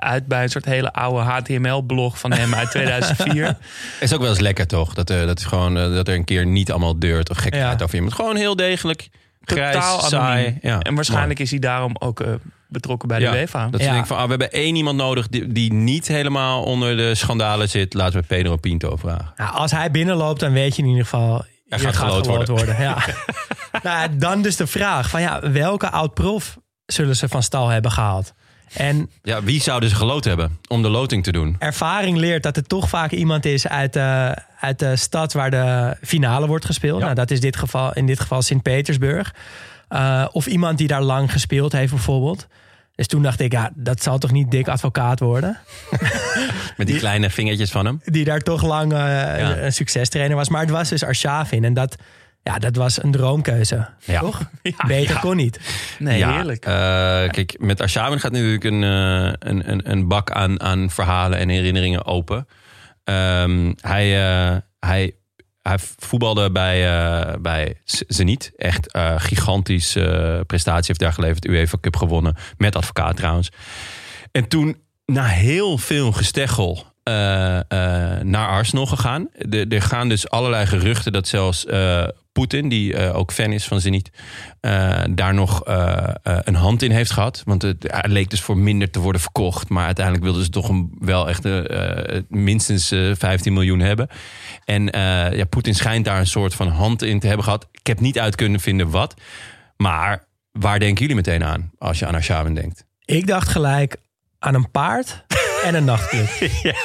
uit 0.00 0.26
bij 0.26 0.42
een 0.42 0.48
soort 0.48 0.64
hele 0.64 0.92
oude 0.92 1.20
HTML-blog 1.20 2.18
van 2.18 2.32
hem 2.32 2.54
uit 2.54 2.70
2004. 2.70 3.56
Is 4.00 4.14
ook 4.14 4.20
wel 4.20 4.28
eens 4.28 4.40
lekker 4.40 4.66
toch? 4.66 4.94
Dat, 4.94 5.10
er 5.10 5.26
dat, 5.26 5.38
is 5.38 5.44
gewoon, 5.44 5.76
eh, 5.78 5.94
dat 5.94 6.08
er 6.08 6.14
een 6.14 6.24
keer 6.24 6.46
niet 6.46 6.70
allemaal 6.70 6.98
deurt 6.98 7.30
of 7.30 7.36
gekheid 7.36 7.78
Ja. 7.78 7.84
over 7.84 7.94
iemand. 7.94 8.14
Gewoon 8.14 8.36
heel 8.36 8.56
degelijk. 8.56 9.08
Grijs, 9.44 9.74
Totaal 9.74 10.00
saai. 10.00 10.58
Ja, 10.62 10.80
en 10.80 10.94
waarschijnlijk 10.94 11.38
is 11.38 11.50
hij 11.50 11.58
daarom 11.58 11.96
ook 11.98 12.20
eh, 12.20 12.32
betrokken 12.68 13.08
bij 13.08 13.18
de 13.18 13.24
Ja, 13.24 13.34
UEFA. 13.34 13.68
Dat 13.68 13.80
ze 13.80 13.86
Ja. 13.86 13.92
denken 13.92 14.08
van, 14.08 14.16
ah, 14.16 14.22
we 14.22 14.28
hebben 14.30 14.52
één 14.52 14.76
iemand 14.76 14.96
nodig 14.96 15.28
die, 15.28 15.52
die 15.52 15.72
niet 15.72 16.08
helemaal 16.08 16.62
onder 16.62 16.96
de 16.96 17.14
schandalen 17.14 17.68
zit. 17.68 17.94
Laten 17.94 18.20
we 18.20 18.26
Pedro 18.26 18.56
Pinto 18.56 18.96
vragen. 18.96 19.32
Nou, 19.36 19.54
als 19.54 19.70
hij 19.70 19.90
binnenloopt, 19.90 20.40
dan 20.40 20.52
weet 20.52 20.76
je 20.76 20.82
in 20.82 20.88
ieder 20.88 21.04
geval... 21.04 21.44
Hij 21.68 21.78
gaat 21.78 21.96
geloot 21.96 22.26
worden. 22.48 22.80
Ja. 22.80 22.96
nou, 23.82 24.16
dan 24.16 24.42
dus 24.42 24.56
de 24.56 24.66
vraag 24.66 25.10
van 25.10 25.20
ja, 25.20 25.50
welke 25.50 25.90
oud-prof 25.90 26.56
zullen 26.86 27.16
ze 27.16 27.28
van 27.28 27.42
stal 27.42 27.68
hebben 27.68 27.90
gehaald? 27.90 28.32
En 28.72 29.10
Ja, 29.22 29.42
wie 29.42 29.60
zouden 29.60 29.88
ze 29.88 29.94
geloot 29.94 30.24
hebben 30.24 30.58
om 30.68 30.82
de 30.82 30.88
loting 30.88 31.24
te 31.24 31.32
doen? 31.32 31.56
ervaring 31.58 32.16
leert 32.16 32.42
dat 32.42 32.56
het 32.56 32.68
toch 32.68 32.88
vaak 32.88 33.10
iemand 33.10 33.44
is 33.44 33.68
uit 33.68 33.92
de, 33.92 34.36
uit 34.60 34.78
de 34.78 34.96
stad 34.96 35.32
waar 35.32 35.50
de 35.50 35.96
finale 36.02 36.46
wordt 36.46 36.64
gespeeld. 36.64 36.98
Ja. 36.98 37.04
Nou, 37.04 37.14
dat 37.16 37.30
is 37.30 37.40
dit 37.40 37.56
geval, 37.56 37.92
in 37.92 38.06
dit 38.06 38.20
geval 38.20 38.42
Sint-Petersburg. 38.42 39.34
Eh, 39.88 40.26
of 40.32 40.46
iemand 40.46 40.78
die 40.78 40.88
daar 40.88 41.02
lang 41.02 41.32
gespeeld 41.32 41.72
heeft 41.72 41.92
bijvoorbeeld. 41.92 42.46
Dus 42.94 43.06
toen 43.06 43.22
dacht 43.22 43.40
ik, 43.40 43.52
ja, 43.52 43.70
dat 43.74 44.02
zal 44.02 44.18
toch 44.18 44.30
niet 44.30 44.50
dik 44.50 44.68
advocaat 44.68 45.20
worden? 45.20 45.58
Met 46.76 46.86
die 46.86 46.98
kleine 46.98 47.30
vingertjes 47.30 47.70
van 47.70 47.86
hem. 47.86 48.00
Die 48.04 48.24
daar 48.24 48.40
toch 48.40 48.62
lang 48.62 48.92
eh, 48.92 49.38
een, 49.38 49.64
een 49.64 49.72
succestrainer 49.72 50.36
was. 50.36 50.48
Maar 50.48 50.60
het 50.60 50.70
was 50.70 50.88
dus 50.88 51.04
Arshavin. 51.04 51.64
En 51.64 51.74
dat, 51.74 51.96
ja, 52.48 52.58
dat 52.58 52.76
was 52.76 53.02
een 53.02 53.10
droomkeuze. 53.10 53.88
Ja. 54.04 54.20
Toch? 54.20 54.50
Beter 54.86 55.18
kon 55.18 55.36
niet. 55.36 55.60
Nee, 55.98 56.18
ja, 56.18 56.32
heerlijk. 56.32 56.64
eh, 56.64 56.72
kijk, 57.30 57.56
met 57.58 57.80
Arshavin 57.80 58.20
gaat 58.20 58.32
natuurlijk 58.32 58.64
een, 58.64 58.82
eh, 58.82 59.32
een, 59.50 59.70
een, 59.70 59.90
een 59.90 60.08
bak 60.08 60.30
aan, 60.30 60.60
aan 60.60 60.90
verhalen 60.90 61.38
en 61.38 61.48
herinneringen 61.48 62.04
open. 62.06 62.46
Ehm, 63.04 63.72
hij, 63.80 64.28
eh, 64.28 64.56
hij, 64.80 65.12
hij 65.62 65.78
voetbalde 65.96 66.50
bij, 66.52 66.76
eh 66.90 67.34
bij 67.40 67.74
Zenit. 67.84 68.52
Echt 68.56 68.92
eh 68.92 69.14
gigantisch 69.16 69.96
eh, 69.96 70.40
prestatie 70.46 70.84
heeft 70.86 71.00
daar 71.00 71.12
geleverd. 71.12 71.46
UEFA 71.46 71.78
Cup 71.80 71.96
gewonnen. 71.96 72.34
Met 72.56 72.76
advocaat 72.76 73.16
trouwens. 73.16 73.50
En 74.32 74.48
toen, 74.48 74.76
na 75.06 75.24
heel 75.24 75.78
veel 75.78 76.12
gesteggel, 76.12 76.84
eh, 77.08 77.56
eh, 77.58 78.22
naar 78.22 78.48
Arsenal 78.48 78.86
gegaan. 78.86 79.28
Er 79.68 79.82
gaan 79.82 80.08
dus 80.08 80.30
allerlei 80.30 80.66
geruchten 80.66 81.12
dat 81.12 81.28
zelfs 81.28 81.66
eh, 81.66 82.08
Poetin, 82.32 82.68
die 82.68 83.12
ook 83.12 83.32
fan 83.32 83.52
is 83.52 83.64
van 83.64 83.80
Zenit, 83.80 84.10
daar 85.10 85.34
nog 85.34 85.62
een 86.22 86.54
hand 86.54 86.82
in 86.82 86.90
heeft 86.90 87.10
gehad. 87.10 87.42
Want 87.44 87.62
het, 87.62 88.00
leek 88.02 88.30
dus 88.30 88.40
voor 88.40 88.58
minder 88.58 88.90
te 88.90 89.00
worden 89.00 89.20
verkocht. 89.20 89.68
Maar 89.68 89.84
uiteindelijk 89.84 90.24
wilden 90.24 90.44
ze 90.44 90.50
toch 90.50 90.68
een, 90.68 90.96
wel 90.98 91.28
echt 91.28 91.44
minstens 92.28 92.90
eh, 92.90 93.10
15 93.14 93.52
miljoen 93.52 93.80
hebben. 93.80 94.08
En 94.64 94.84
ja, 95.36 95.44
Poetin 95.44 95.74
schijnt 95.74 96.04
daar 96.04 96.18
een 96.18 96.26
soort 96.26 96.54
van 96.54 96.68
hand 96.68 97.02
in 97.02 97.20
te 97.20 97.26
hebben 97.26 97.44
gehad. 97.44 97.68
Ik 97.70 97.86
heb 97.86 98.00
niet 98.00 98.18
uit 98.18 98.34
kunnen 98.34 98.60
vinden 98.60 98.90
wat. 98.90 99.14
Maar 99.76 100.24
waar 100.52 100.78
denken 100.78 101.00
jullie 101.00 101.16
meteen 101.16 101.44
aan 101.44 101.70
als 101.78 101.98
je 101.98 102.06
aan 102.06 102.14
Arshavin 102.14 102.54
denkt? 102.54 102.84
Ik 103.04 103.26
dacht 103.26 103.48
gelijk 103.48 103.96
aan 104.38 104.54
een 104.54 104.70
paard 104.70 105.24
en 105.64 105.74
een 105.74 105.84
nachtclub. 105.84 106.28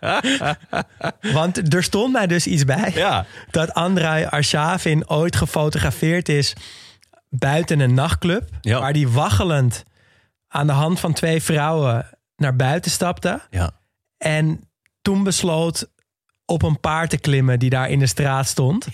Want 1.32 1.74
er 1.74 1.82
stond 1.82 2.12
mij 2.12 2.26
dus 2.26 2.46
iets 2.46 2.64
bij. 2.64 2.90
Ja, 2.94 3.26
dat 3.50 3.74
Andrei 3.74 4.24
Arshavin 4.24 5.08
ooit 5.08 5.36
gefotografeerd 5.36 6.28
is 6.28 6.52
buiten 7.28 7.80
een 7.80 7.94
nachtclub. 7.94 8.48
Ja. 8.60 8.80
Waar 8.80 8.92
die 8.92 9.08
waggelend 9.08 9.82
aan 10.48 10.66
de 10.66 10.72
hand 10.72 11.00
van 11.00 11.12
twee 11.12 11.42
vrouwen 11.42 12.06
naar 12.36 12.56
buiten 12.56 12.90
stapte. 12.90 13.40
ja. 13.50 13.70
En 14.18 14.68
toen 15.02 15.22
besloot 15.24 15.90
op 16.44 16.62
een 16.62 16.80
paard 16.80 17.10
te 17.10 17.18
klimmen 17.18 17.58
die 17.58 17.70
daar 17.70 17.90
in 17.90 17.98
de 17.98 18.06
straat 18.06 18.46
stond. 18.46 18.86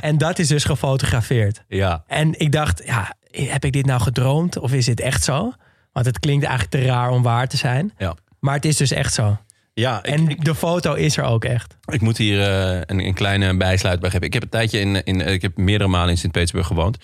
En 0.00 0.18
dat 0.18 0.38
is 0.38 0.48
dus 0.48 0.64
gefotografeerd. 0.64 1.64
ja. 1.68 2.04
En 2.06 2.38
ik 2.38 2.52
dacht, 2.52 2.82
ja, 2.84 3.14
heb 3.30 3.64
ik 3.64 3.72
dit 3.72 3.86
nou 3.86 4.00
gedroomd 4.00 4.58
of 4.58 4.72
is 4.72 4.84
dit 4.84 5.00
echt 5.00 5.24
zo? 5.24 5.52
Want 5.92 6.06
het 6.06 6.18
klinkt 6.18 6.44
eigenlijk 6.44 6.74
te 6.74 6.90
raar 6.90 7.10
om 7.10 7.22
waar 7.22 7.48
te 7.48 7.56
zijn. 7.56 7.92
Ja. 7.98 8.16
Maar 8.40 8.54
het 8.54 8.64
is 8.64 8.76
dus 8.76 8.90
echt 8.90 9.14
zo. 9.14 9.38
Ja, 9.74 9.98
ik, 9.98 10.06
en 10.06 10.28
ik, 10.28 10.44
de 10.44 10.54
foto 10.54 10.94
is 10.94 11.16
er 11.16 11.24
ook 11.24 11.44
echt. 11.44 11.76
ik 11.92 12.00
moet 12.00 12.16
hier 12.16 12.40
eh, 12.40 12.80
een, 12.86 13.00
een 13.00 13.14
kleine 13.14 13.56
bijsluit 13.56 14.00
bij 14.00 14.10
geven. 14.10 14.26
Ik 14.26 14.32
heb 14.32 14.42
een 14.42 14.48
tijdje 14.48 14.78
in, 14.80 15.04
in 15.04 15.20
ik 15.20 15.42
heb 15.42 15.56
meerdere 15.56 15.90
malen 15.90 16.10
in 16.10 16.18
Sint-Petersburg 16.18 16.66
gewoond. 16.66 16.96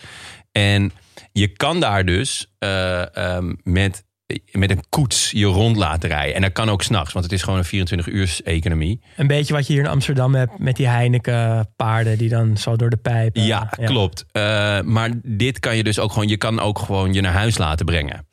En 0.52 0.92
je 1.32 1.48
kan 1.48 1.80
daar 1.80 2.04
dus 2.04 2.46
eh, 2.58 3.16
ehm, 3.16 3.54
met, 3.62 4.04
met 4.52 4.70
een 4.70 4.84
koets 4.88 5.30
je 5.30 5.44
rond 5.44 5.76
laten 5.76 6.08
rijden. 6.08 6.34
En 6.34 6.40
dat 6.42 6.52
kan 6.52 6.70
ook 6.70 6.82
s'nachts, 6.82 7.12
want 7.12 7.24
het 7.24 7.34
is 7.34 7.42
gewoon 7.42 7.58
een 7.58 7.64
24 7.64 8.06
uurs 8.12 8.42
economie. 8.42 9.00
Een 9.16 9.26
beetje 9.26 9.54
wat 9.54 9.66
je 9.66 9.72
hier 9.72 9.82
in 9.82 9.88
Amsterdam 9.88 10.34
hebt 10.34 10.58
met 10.58 10.76
die 10.76 10.88
Heineken 10.88 11.72
paarden 11.76 12.18
die 12.18 12.28
dan 12.28 12.56
zo 12.56 12.76
door 12.76 12.90
de 12.90 12.96
pijp. 12.96 13.36
eh, 13.36 13.46
Ja, 13.46 13.70
klopt. 13.84 14.24
Eh, 14.32 14.80
maar 14.80 15.10
dit 15.22 15.58
kan 15.60 15.76
je 15.76 15.82
dus 15.84 15.98
ook 15.98 16.12
gewoon, 16.12 16.28
je 16.28 16.36
kan 16.36 16.60
ook 16.60 16.78
gewoon 16.78 17.12
je 17.12 17.20
naar 17.20 17.32
huis 17.32 17.58
laten 17.58 17.86
brengen. 17.86 18.26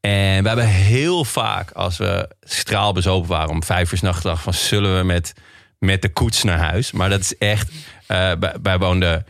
En 0.00 0.42
we 0.42 0.48
hebben 0.48 0.66
heel 0.66 1.24
vaak, 1.24 1.70
als 1.70 1.96
we 1.96 2.28
straalbezopen 2.40 3.28
waren 3.28 3.50
om 3.50 3.62
vijf 3.62 3.92
uur 3.92 3.98
's 3.98 4.00
nachts, 4.00 4.20
gedacht 4.20 4.42
van 4.42 4.54
zullen 4.54 4.98
we 4.98 5.04
met, 5.04 5.32
met 5.78 6.02
de 6.02 6.08
koets 6.08 6.42
naar 6.42 6.58
huis? 6.58 6.92
Maar 6.92 7.08
dat 7.08 7.20
is 7.20 7.38
echt, 7.38 7.70
eh, 8.06 8.32
wij, 8.62 8.78
woonden 8.78 9.26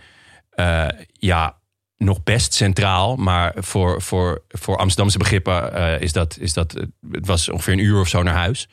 eh, 0.51 0.87
ja, 1.13 1.57
nog 1.97 2.23
best 2.23 2.55
centraal. 2.55 3.17
Maar 3.17 3.53
voor, 3.57 4.03
voor, 4.03 4.43
voor 4.49 4.77
Amsterdamse 4.77 5.19
begrippen 5.19 5.75
eh, 5.75 6.01
is 6.01 6.13
dat, 6.13 6.37
is 6.41 6.53
dat, 6.53 6.73
het 7.11 7.27
was 7.27 7.49
ongeveer 7.49 7.73
een 7.73 7.79
uur 7.79 8.01
of 8.01 8.09
zo 8.09 8.23
naar 8.23 8.35
huis. 8.35 8.69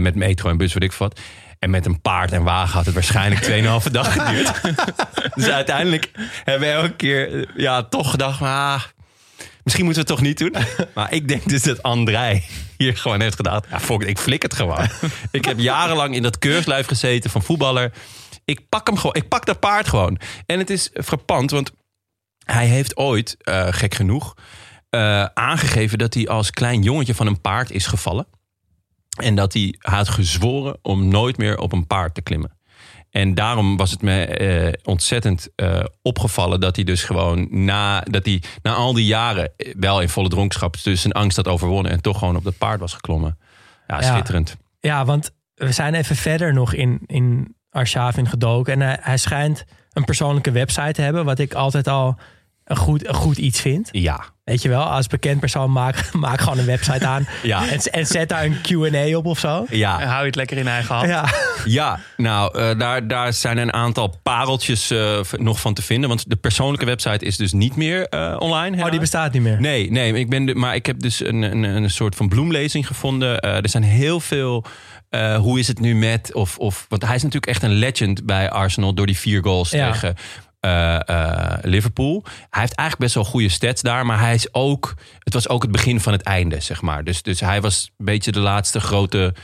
Met 0.00 0.14
metro 0.14 0.50
en 0.50 0.56
bus, 0.56 0.72
weet 0.72 0.82
ik 0.82 0.92
wat. 0.92 1.20
En 1.58 1.70
met 1.70 1.86
een 1.86 2.00
paard 2.00 2.32
en 2.32 2.42
wagen 2.42 2.74
had 2.74 2.84
het 2.84 2.94
waarschijnlijk 2.94 3.46
2,5 3.84 3.90
dag 3.90 4.12
geduurd. 4.12 4.60
dus 5.34 5.48
uiteindelijk 5.48 6.10
hebben 6.44 6.68
we 6.68 6.74
elke 6.74 6.96
keer 6.96 7.52
ja, 7.60 7.82
toch 7.82 8.10
gedacht... 8.10 8.42
Ah, 8.42 8.82
misschien 9.66 9.84
moeten 9.84 10.04
we 10.04 10.12
het 10.12 10.18
toch 10.18 10.26
niet 10.26 10.38
doen. 10.38 10.54
Maar 10.94 11.12
ik 11.12 11.28
denk 11.28 11.48
dus 11.48 11.62
dat 11.62 11.82
Andrei 11.82 12.44
hier 12.76 12.96
gewoon 12.96 13.20
heeft 13.20 13.36
gedacht... 13.36 13.66
Ja, 13.70 13.80
fuck 13.80 14.02
ik 14.02 14.18
flik 14.18 14.42
het 14.42 14.54
gewoon. 14.54 14.88
ik 15.30 15.44
heb 15.44 15.58
jarenlang 15.58 16.14
in 16.14 16.22
dat 16.22 16.38
keurslijf 16.38 16.86
gezeten 16.86 17.30
van 17.30 17.42
voetballer. 17.42 17.92
Ik 18.44 18.68
pak 18.68 18.86
hem 18.86 18.96
gewoon. 18.96 19.14
Ik 19.14 19.28
pak 19.28 19.46
dat 19.46 19.60
paard 19.60 19.88
gewoon. 19.88 20.18
En 20.46 20.58
het 20.58 20.70
is 20.70 20.90
frappant, 21.04 21.50
want 21.50 21.72
hij 22.44 22.66
heeft 22.66 22.96
ooit, 22.96 23.36
eh, 23.38 23.66
gek 23.70 23.94
genoeg... 23.94 24.34
eh, 24.90 25.24
aangegeven 25.24 25.98
dat 25.98 26.14
hij 26.14 26.28
als 26.28 26.50
klein 26.50 26.82
jongetje 26.82 27.14
van 27.14 27.26
een 27.26 27.40
paard 27.40 27.70
is 27.70 27.86
gevallen. 27.86 28.26
En 29.16 29.34
dat 29.34 29.52
hij 29.52 29.74
had 29.78 30.08
gezworen 30.08 30.78
om 30.82 31.08
nooit 31.08 31.36
meer 31.36 31.58
op 31.58 31.72
een 31.72 31.86
paard 31.86 32.14
te 32.14 32.22
klimmen. 32.22 32.55
En 33.10 33.34
daarom 33.34 33.76
was 33.76 33.90
het 33.90 34.02
me 34.02 34.24
eh, 34.24 34.72
ontzettend 34.84 35.48
eh, 35.54 35.84
opgevallen 36.02 36.60
dat 36.60 36.76
hij 36.76 36.84
dus 36.84 37.04
gewoon 37.04 37.48
na, 37.50 38.00
dat 38.00 38.24
hij 38.24 38.42
na 38.62 38.74
al 38.74 38.92
die 38.92 39.06
jaren 39.06 39.52
eh, 39.56 39.74
wel 39.76 40.00
in 40.00 40.08
volle 40.08 40.28
dronkenschap 40.28 40.82
dus 40.82 41.00
zijn 41.00 41.12
angst 41.12 41.36
had 41.36 41.48
overwonnen 41.48 41.92
en 41.92 42.00
toch 42.00 42.18
gewoon 42.18 42.36
op 42.36 42.44
dat 42.44 42.58
paard 42.58 42.80
was 42.80 42.92
geklommen. 42.92 43.38
Ja, 43.86 44.00
Ja. 44.00 44.12
schitterend. 44.12 44.56
Ja, 44.80 45.04
want 45.04 45.30
we 45.54 45.72
zijn 45.72 45.94
even 45.94 46.16
verder 46.16 46.52
nog 46.52 46.74
in, 46.74 47.00
in 47.06 47.54
Arshavin 47.70 48.28
gedoken. 48.28 48.72
En 48.72 48.80
hij, 48.80 48.98
hij 49.00 49.16
schijnt 49.16 49.64
een 49.92 50.04
persoonlijke 50.04 50.50
website 50.50 50.92
te 50.92 51.02
hebben, 51.02 51.24
wat 51.24 51.38
ik 51.38 51.54
altijd 51.54 51.88
al 51.88 52.18
een 52.66 52.76
goed, 52.76 53.08
een 53.08 53.14
goed 53.14 53.36
iets 53.38 53.60
vind. 53.60 53.88
Ja, 53.92 54.20
Weet 54.44 54.62
je 54.62 54.68
wel, 54.68 54.82
als 54.82 55.06
bekend 55.06 55.40
persoon 55.40 55.72
maak, 55.72 56.08
maak 56.12 56.40
gewoon 56.40 56.58
een 56.58 56.64
website 56.66 57.06
aan 57.06 57.26
Ja. 57.42 57.68
en, 57.68 57.78
en 57.80 58.06
zet 58.06 58.28
daar 58.28 58.44
een 58.44 58.60
Q&A 58.62 59.16
op 59.16 59.26
of 59.26 59.38
zo. 59.38 59.66
ja. 59.70 60.02
Hou 60.04 60.20
je 60.20 60.26
het 60.26 60.34
lekker 60.34 60.56
in 60.56 60.66
eigen 60.68 60.94
hand. 60.94 61.08
Ja, 61.08 61.24
Ja, 61.64 62.00
nou, 62.16 62.58
eh, 62.58 62.78
daar, 62.78 63.08
daar 63.08 63.32
zijn 63.32 63.58
een 63.58 63.72
aantal 63.72 64.14
pareltjes 64.22 64.90
eh, 64.90 65.20
nog 65.32 65.60
van 65.60 65.74
te 65.74 65.82
vinden. 65.82 66.08
Want 66.08 66.30
de 66.30 66.36
persoonlijke 66.36 66.84
website 66.86 67.24
is 67.24 67.36
dus 67.36 67.52
niet 67.52 67.76
meer 67.76 68.08
eh, 68.08 68.36
online. 68.38 68.84
oh, 68.84 68.90
die 68.90 69.00
bestaat 69.00 69.32
niet 69.32 69.42
meer. 69.42 69.60
Nee, 69.60 69.90
nee 69.90 70.12
ik 70.12 70.28
ben 70.30 70.44
de, 70.46 70.54
maar 70.54 70.74
ik 70.74 70.86
heb 70.86 71.00
dus 71.00 71.20
een, 71.24 71.42
een, 71.42 71.62
een 71.62 71.90
soort 71.90 72.14
van 72.14 72.28
bloemlezing 72.28 72.86
gevonden. 72.86 73.40
Eh, 73.40 73.56
er 73.56 73.68
zijn 73.68 73.82
heel 73.82 74.20
veel. 74.20 74.64
eh, 75.08 75.36
hoe 75.36 75.58
is 75.58 75.68
het 75.68 75.80
nu 75.80 75.94
met? 75.94 76.34
Of, 76.34 76.58
of, 76.58 76.86
want 76.88 77.02
hij 77.06 77.14
is 77.14 77.22
natuurlijk 77.22 77.52
echt 77.52 77.62
een 77.62 77.72
legend 77.74 78.24
bij 78.26 78.50
Arsenal 78.50 78.94
door 78.94 79.06
die 79.06 79.18
vier 79.18 79.42
goals 79.42 79.70
Ja. 79.70 79.92
tegen 79.92 80.14
eh, 80.66 81.08
eh, 81.08 81.58
Liverpool. 81.62 82.22
Hij 82.24 82.60
heeft 82.60 82.74
eigenlijk 82.74 82.98
best 82.98 83.14
wel 83.14 83.24
goede 83.24 83.48
stats 83.48 83.82
daar, 83.82 84.06
maar 84.06 84.20
hij 84.20 84.34
is 84.34 84.54
ook. 84.54 84.94
Het 85.18 85.34
was 85.34 85.48
ook 85.48 85.62
het 85.62 85.72
begin 85.72 86.00
van 86.00 86.12
het 86.12 86.22
einde, 86.22 86.60
zeg 86.60 86.82
maar. 86.82 87.04
Dus, 87.04 87.22
dus 87.22 87.40
hij 87.40 87.60
was 87.60 87.90
een 87.96 88.04
beetje 88.04 88.32
de 88.32 88.40
laatste 88.40 88.80
grote 88.80 89.34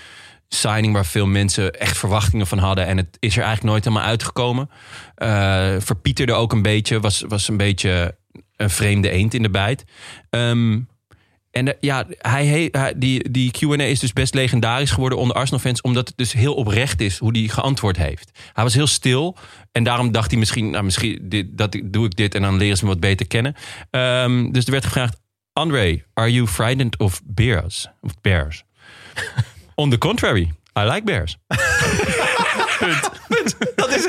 signing 0.49 0.93
waar 0.93 1.07
veel 1.07 1.27
mensen 1.27 1.73
echt 1.73 1.99
verwachtingen 1.99 2.47
van 2.47 2.59
hadden. 2.59 2.87
En 2.87 2.97
het 2.97 3.17
is 3.19 3.37
er 3.37 3.43
eigenlijk 3.43 3.73
nooit 3.73 3.85
helemaal 3.85 4.09
uitgekomen. 4.09 4.71
Eh 5.15 5.75
verpieterde 5.79 6.33
ook 6.33 6.53
een 6.53 6.63
beetje. 6.63 7.01
Was, 7.01 7.25
was 7.29 7.49
een 7.49 7.57
beetje 7.57 8.17
een 8.57 8.71
vreemde 8.71 9.11
eend 9.11 9.35
in 9.35 9.43
de 9.43 9.51
bijt. 9.51 9.85
Ehm, 10.31 10.81
en 11.53 11.65
de- 11.65 11.77
ja, 11.81 12.07
hij, 12.19 12.47
he- 12.47 12.93
die, 12.97 13.31
die 13.31 13.51
Q&A 13.51 13.83
is 13.83 14.01
dus 14.01 14.13
best 14.13 14.35
legendarisch 14.35 14.91
geworden 14.91 15.19
onder 15.19 15.37
Arsenal-fans... 15.37 15.81
omdat 15.81 16.09
het 16.09 16.17
dus 16.17 16.33
heel 16.33 16.55
oprecht 16.55 17.01
is 17.01 17.19
hoe 17.19 17.39
hij 17.39 17.49
geantwoord 17.49 17.97
heeft. 17.97 18.31
Hij 18.53 18.65
was 18.65 18.75
heel 18.75 18.87
stil 18.87 19.37
en 19.73 19.85
daarom 19.85 20.13
dacht 20.13 20.31
hij 20.31 20.39
misschien... 20.39 20.71
Nou, 20.71 20.85
misschien 20.85 21.19
dit, 21.23 21.47
dat, 21.59 21.81
doe 21.85 22.05
ik 22.07 22.17
dit 22.17 22.35
en 22.35 22.43
dan 22.43 22.57
leren 22.57 22.77
ze 22.77 22.85
me 22.85 22.91
wat 22.91 23.01
beter 23.01 23.27
kennen. 23.27 23.55
Ehm, 23.91 24.51
dus 24.51 24.65
er 24.65 24.71
werd 24.71 24.85
gevraagd... 24.85 25.21
André, 25.53 26.03
are 26.15 26.33
you 26.33 26.47
frightened 26.47 26.99
of 26.99 27.21
bears? 27.25 27.87
Of 28.01 28.13
bears? 28.21 28.65
On 29.75 29.91
the 29.91 29.99
contrary, 29.99 30.53
I 30.79 30.83
like 30.83 31.03
bears. 31.05 31.37
Het. 32.83 33.11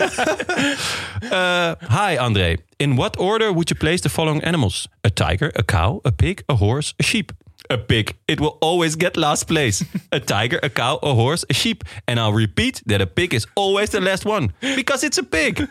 Uh, 0.04 1.76
hi 1.82 2.18
André. 2.18 2.60
In 2.80 2.96
what 2.96 3.18
order 3.20 3.52
would 3.54 3.70
you 3.70 3.76
place 3.76 4.02
the 4.02 4.10
following 4.10 4.44
animals? 4.44 4.88
A 5.04 5.10
tiger, 5.10 5.52
a 5.56 5.64
cow, 5.64 6.02
a 6.04 6.12
pig, 6.12 6.44
a 6.50 6.56
horse, 6.56 6.94
a 7.00 7.04
sheep. 7.04 7.32
A 7.74 7.78
pig. 7.78 8.10
It 8.26 8.40
will 8.40 8.56
always 8.60 8.96
get 8.96 9.16
last 9.16 9.46
place. 9.46 9.86
A 10.16 10.20
tiger, 10.20 10.60
a 10.64 10.70
cow, 10.70 10.98
a 11.02 11.08
horse, 11.14 11.46
a 11.50 11.54
sheep. 11.54 11.84
And 12.06 12.18
I'll 12.20 12.34
repeat 12.34 12.82
that 12.86 13.02
a 13.02 13.06
pig 13.06 13.34
is 13.34 13.48
always 13.54 13.90
the 13.90 14.00
last 14.02 14.26
one. 14.26 14.54
Because 14.76 15.06
it's 15.06 15.18
a 15.18 15.24
pig. 15.24 15.60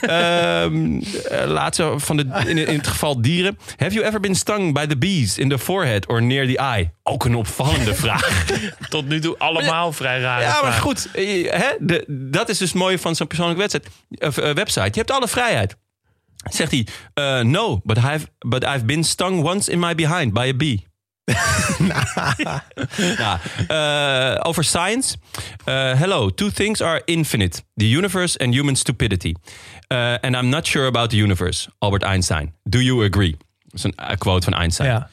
Ehm, 0.00 1.00
eh, 1.28 1.46
laatste 1.46 1.92
van 1.96 2.16
de, 2.16 2.24
in, 2.46 2.58
in 2.58 2.76
het 2.78 2.86
geval 2.86 3.20
dieren. 3.20 3.58
Have 3.76 3.92
you 3.92 4.04
ever 4.06 4.20
been 4.20 4.34
stung 4.34 4.74
by 4.74 4.86
the 4.86 4.96
bees 4.96 5.38
in 5.38 5.48
the 5.48 5.58
forehead 5.58 6.06
or 6.08 6.22
near 6.22 6.46
the 6.46 6.58
eye? 6.58 6.90
Ook 7.02 7.24
een 7.24 7.34
opvallende 7.34 7.94
vraag. 7.94 8.44
Tot 8.88 9.08
nu 9.08 9.20
toe 9.20 9.38
allemaal 9.38 9.92
vrij 9.92 10.20
raar. 10.20 10.40
Ja, 10.40 10.62
maar 10.62 10.72
goed. 10.72 11.08
eh, 11.12 11.52
Hè, 11.52 11.68
de, 11.80 12.04
dat 12.08 12.48
is 12.48 12.58
dus 12.58 12.68
het 12.70 12.78
mooie 12.78 12.98
van 12.98 13.16
zo'n 13.16 13.26
persoonlijke 13.26 13.60
wedstrijd, 13.60 13.88
eh, 14.38 14.54
website. 14.54 14.80
Je 14.92 14.98
hebt 14.98 15.10
alle 15.10 15.28
vrijheid. 15.28 15.76
Zegt 16.44 16.70
hij, 16.70 16.86
eh, 17.14 17.40
no, 17.40 17.80
but 17.84 17.98
I've, 17.98 18.26
but 18.38 18.64
I've 18.64 18.84
been 18.84 19.04
stung 19.04 19.42
once 19.42 19.72
in 19.72 19.78
my 19.78 19.94
behind 19.94 20.32
by 20.32 20.48
a 20.48 20.54
bee. 20.54 20.88
eh, 23.68 24.38
over 24.42 24.64
science. 24.64 25.16
Eh, 25.64 25.98
hello, 25.98 26.30
two 26.30 26.50
things 26.50 26.80
are 26.80 27.02
infinite. 27.04 27.62
The 27.76 27.96
universe 27.96 28.38
and 28.38 28.54
human 28.54 28.76
stupidity. 28.76 29.34
Eh, 29.88 30.18
and 30.22 30.36
I'm 30.36 30.48
not 30.48 30.66
sure 30.66 30.86
about 30.86 31.10
the 31.10 31.16
universe. 31.16 31.68
Albert 31.78 32.02
Einstein. 32.02 32.52
Do 32.62 32.78
you 32.78 33.04
agree? 33.04 33.36
Dat 33.68 33.74
is 33.74 33.84
een 33.84 34.18
quote 34.18 34.44
van 34.44 34.54
Einstein. 34.54 34.88
Ja. 34.88 35.08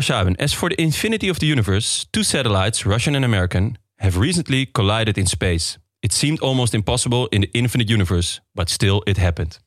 Shabin, 0.00 0.36
as 0.36 0.54
for 0.54 0.68
the 0.68 0.74
infinity 0.74 1.30
of 1.30 1.38
the 1.38 1.46
universe, 1.46 2.06
two 2.10 2.22
satellites, 2.22 2.84
Russian 2.84 3.14
and 3.14 3.24
American, 3.24 3.78
have 3.96 4.18
recently 4.18 4.66
collided 4.66 5.16
in 5.16 5.26
space. 5.26 5.78
It 6.00 6.12
seemed 6.12 6.40
almost 6.40 6.74
impossible 6.74 7.26
in 7.28 7.40
the 7.40 7.48
infinite 7.52 7.92
universe, 7.92 8.40
but 8.54 8.70
still 8.70 9.02
it 9.06 9.16
happened. 9.16 9.58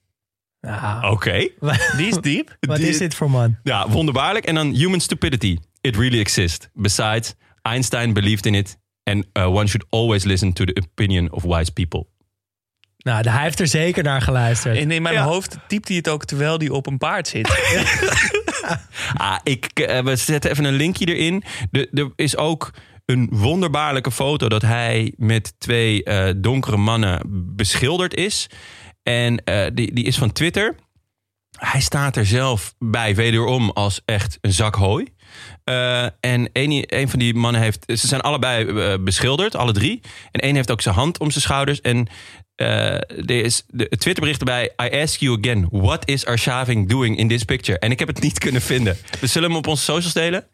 Nou, 0.62 1.12
Oké. 1.12 1.48
Die 1.98 2.08
is 2.08 2.18
diep. 2.18 2.56
wat 2.60 2.80
is 2.80 2.98
dit 2.98 3.16
voor 3.16 3.30
man? 3.32 3.58
Ja, 3.64 3.90
wonderbaarlijk. 3.90 4.46
En 4.46 4.56
dan 4.56 4.74
human 4.74 5.00
stupidity. 5.00 5.58
It 5.82 5.96
really 5.96 6.20
exists. 6.20 6.68
Besides, 6.74 7.34
Einstein 7.62 8.14
believed 8.14 8.46
in 8.46 8.56
it. 8.56 8.78
And 9.04 9.26
uh, 9.34 9.48
one 9.56 9.68
should 9.68 9.86
always 9.90 10.24
listen 10.24 10.54
to 10.54 10.66
the 10.66 10.82
opinion 10.92 11.32
of 11.32 11.44
wise 11.44 11.72
people. 11.72 12.06
Nou, 12.98 13.30
hij 13.30 13.44
heeft 13.44 13.60
er 13.60 13.68
zeker 13.68 14.04
naar 14.04 14.22
geluisterd. 14.22 14.78
En 14.78 14.92
in 14.92 15.02
mijn 15.02 15.16
Ja. 15.16 15.24
hoofd 15.24 15.58
typt 15.68 15.88
hij 15.88 15.98
het 15.98 16.10
ook 16.10 16.26
terwijl 16.26 16.58
hij 16.58 16.70
op 16.70 16.88
een 16.88 16.98
paard 16.98 17.28
zit. 17.28 17.50
Ah, 19.14 19.38
ik, 19.44 19.66
eh, 19.80 20.04
we 20.04 20.16
zetten 20.16 20.52
even 20.52 20.64
een 20.64 20.74
linkje 20.74 21.06
erin. 21.16 21.44
De, 21.72 21.90
er 21.94 22.12
is 22.16 22.38
ook 22.38 22.72
een 23.06 23.28
wonderbaarlijke 23.32 24.12
foto 24.12 24.50
dat 24.50 24.62
hij 24.62 25.14
met 25.18 25.54
twee 25.60 26.04
eh, 26.04 26.34
donkere 26.38 26.78
mannen 26.78 27.22
beschilderd 27.56 28.14
is. 28.16 28.48
En 29.04 29.44
eh, 29.44 29.66
die, 29.74 29.94
die 29.94 30.06
is 30.06 30.18
van 30.18 30.32
Twitter. 30.32 30.76
Hij 31.58 31.82
staat 31.82 32.16
er 32.16 32.26
zelf 32.26 32.74
bij, 32.80 33.16
wederom 33.16 33.70
als 33.70 34.02
echt 34.06 34.38
een 34.42 34.54
zak 34.54 34.76
hooi. 34.76 35.08
Eh, 35.64 36.04
en 36.04 36.50
een, 36.54 36.84
een 36.88 37.10
van 37.10 37.20
die 37.20 37.34
mannen 37.34 37.62
heeft. 37.62 37.84
Ze 37.88 38.08
zijn 38.08 38.22
allebei 38.22 38.66
eh, 38.68 39.04
beschilderd, 39.04 39.56
alle 39.56 39.72
drie. 39.72 40.02
En 40.32 40.42
één 40.42 40.56
heeft 40.56 40.72
ook 40.72 40.82
zijn 40.82 40.96
hand 40.96 41.20
om 41.20 41.32
zijn 41.32 41.44
schouders. 41.44 41.82
En 41.82 42.08
eh, 42.56 42.94
er 42.94 43.30
is 43.30 43.64
de, 43.68 43.86
het 43.90 44.00
Twitterbericht 44.00 44.40
erbij. 44.40 44.74
I 44.84 45.02
ask 45.02 45.20
you 45.20 45.38
again, 45.42 45.68
what 45.72 46.08
is 46.10 46.26
Arshaving 46.26 46.90
doing 46.90 47.18
in 47.18 47.28
this 47.28 47.44
picture? 47.44 47.80
En 47.80 47.92
ik 47.92 48.00
heb 48.00 48.08
het 48.08 48.22
niet 48.22 48.40
kunnen 48.40 48.62
vinden. 48.62 48.98
Dus 49.20 49.32
zullen 49.32 49.48
we 49.48 49.56
hem 49.56 49.64
op 49.64 49.72
onze 49.72 49.84
socials 49.84 50.14
delen? 50.14 50.48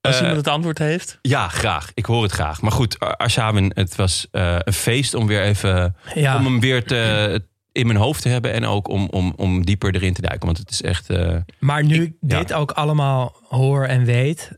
Als 0.00 0.18
iemand 0.18 0.36
het 0.36 0.48
antwoord 0.48 0.78
heeft. 0.78 1.18
Ja, 1.22 1.48
graag. 1.48 1.90
Ik 1.94 2.04
hoor 2.04 2.22
het 2.22 2.32
graag. 2.32 2.60
Maar 2.60 2.72
goed, 2.72 2.98
Ar- 2.98 3.16
Arshavin, 3.16 3.72
het 3.74 3.96
was 3.96 4.26
een 4.30 4.72
feest 4.72 5.14
om 5.14 5.26
weer 5.26 5.42
even. 5.42 5.96
Ja. 6.14 6.36
Om 6.36 6.44
hem 6.44 6.60
weer 6.60 6.84
te, 6.84 7.42
in 7.72 7.86
mijn 7.86 7.98
hoofd 7.98 8.22
te 8.22 8.28
hebben. 8.28 8.52
En 8.52 8.64
ook 8.64 8.88
om, 8.88 9.08
om, 9.10 9.32
om 9.36 9.64
dieper 9.64 9.94
erin 9.94 10.14
te 10.14 10.20
duiken. 10.20 10.46
Want 10.46 10.58
het 10.58 10.70
is 10.70 10.82
echt. 10.82 11.10
eh, 11.10 11.36
Maar 11.58 11.84
nu 11.84 12.02
Ik- 12.02 12.12
ja. 12.20 12.38
dit 12.38 12.52
ook 12.52 12.70
allemaal 12.70 13.36
hoor 13.48 13.84
en 13.84 14.04
weet, 14.04 14.50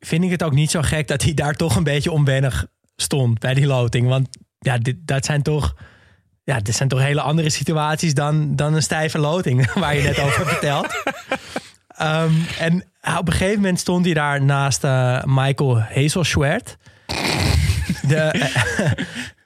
vind 0.00 0.24
ik 0.24 0.30
het 0.30 0.42
ook 0.42 0.52
niet 0.54 0.70
zo 0.70 0.82
gek 0.82 1.08
dat 1.08 1.22
hij 1.22 1.34
daar 1.34 1.54
toch 1.54 1.76
een 1.76 1.84
beetje 1.84 2.10
onwennig 2.10 2.66
stond 2.96 3.38
bij 3.38 3.54
die 3.54 3.66
loting. 3.66 4.08
Want 4.08 4.28
ja, 4.58 4.78
dit, 4.78 4.96
dat 5.00 5.24
zijn 5.24 5.42
toch, 5.42 5.74
ja, 6.44 6.60
dit 6.60 6.74
zijn 6.74 6.88
toch 6.88 7.00
hele 7.00 7.20
andere 7.20 7.50
situaties 7.50 8.14
dan, 8.14 8.56
dan 8.56 8.74
een 8.74 8.82
stijve 8.82 9.18
loting, 9.18 9.72
waar 9.80 9.96
je 9.96 10.02
net 10.02 10.18
over 10.26 10.46
vertelt. 10.46 11.02
Ehm, 11.88 12.32
en 12.58 12.84
op 13.18 13.26
een 13.26 13.32
gegeven 13.32 13.60
moment 13.60 13.80
stond 13.80 14.04
hij 14.04 14.14
daar 14.14 14.42
naast 14.44 14.84
eh, 14.84 15.22
Michael 15.24 15.80
Hazelschwert. 15.80 16.76
De 18.08 18.30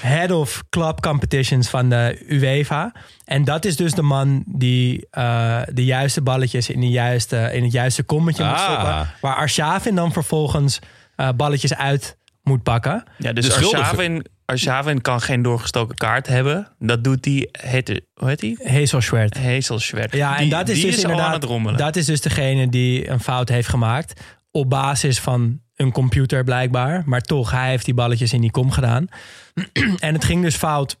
head 0.00 0.30
of 0.30 0.62
club 0.70 1.00
competitions 1.00 1.68
van 1.68 1.88
de 1.88 2.24
UEFA. 2.28 2.92
En 3.24 3.44
dat 3.44 3.64
is 3.64 3.76
dus 3.76 3.92
de 3.92 4.02
man 4.02 4.42
die 4.46 5.06
eh, 5.10 5.60
de 5.72 5.84
juiste 5.84 6.22
balletjes 6.22 6.70
in, 6.70 6.80
de 6.80 6.88
juiste, 6.90 7.50
in 7.52 7.62
het 7.62 7.72
juiste 7.72 8.02
kommetje 8.02 8.44
moet 8.44 8.52
Ah. 8.52 8.62
stoppen. 8.72 9.10
Waar 9.20 9.34
Arshavin 9.36 9.94
dan 9.94 10.12
vervolgens 10.12 10.78
eh, 11.16 11.28
balletjes 11.36 11.74
uit 11.74 12.16
moet 12.42 12.62
pakken. 12.62 13.04
Ja, 13.18 13.32
dus. 13.32 13.52
Arshavin, 13.54 14.24
Arshavin 14.44 15.00
kan 15.00 15.20
geen 15.20 15.42
doorgestoken 15.42 15.96
kaart 15.96 16.26
hebben. 16.26 16.68
Dat 16.78 17.04
doet 17.04 17.22
die, 17.22 17.48
heet, 17.52 18.00
hoe 18.14 18.28
heet 18.28 18.40
die? 18.40 18.58
Hazelschwert. 18.64 19.38
Hazelschwert. 19.38 20.12
Ja, 20.14 20.34
en 20.36 20.40
Die- 20.42 20.50
dat 20.50 20.68
is 20.68 20.74
die 20.74 20.84
dus 20.86 20.96
is 20.96 21.02
inderdaad. 21.02 21.26
aan 21.26 21.32
het 21.32 21.44
rommelen. 21.44 21.78
Dat 21.78 21.96
is 21.96 22.06
dus 22.06 22.20
degene 22.20 22.68
die 22.68 23.08
een 23.08 23.20
fout 23.20 23.48
heeft 23.48 23.68
gemaakt. 23.68 24.20
Op 24.50 24.70
basis 24.70 25.18
van 25.20 25.60
een 25.76 25.92
computer 25.92 26.44
blijkbaar. 26.44 27.02
Maar 27.06 27.20
toch, 27.20 27.50
hij 27.50 27.68
heeft 27.68 27.84
die 27.84 27.94
balletjes 27.94 28.32
in 28.32 28.40
die 28.40 28.50
kom 28.50 28.70
gedaan. 28.70 29.06
en 29.98 30.14
het 30.14 30.24
ging 30.24 30.42
dus 30.42 30.56
fout 30.56 31.00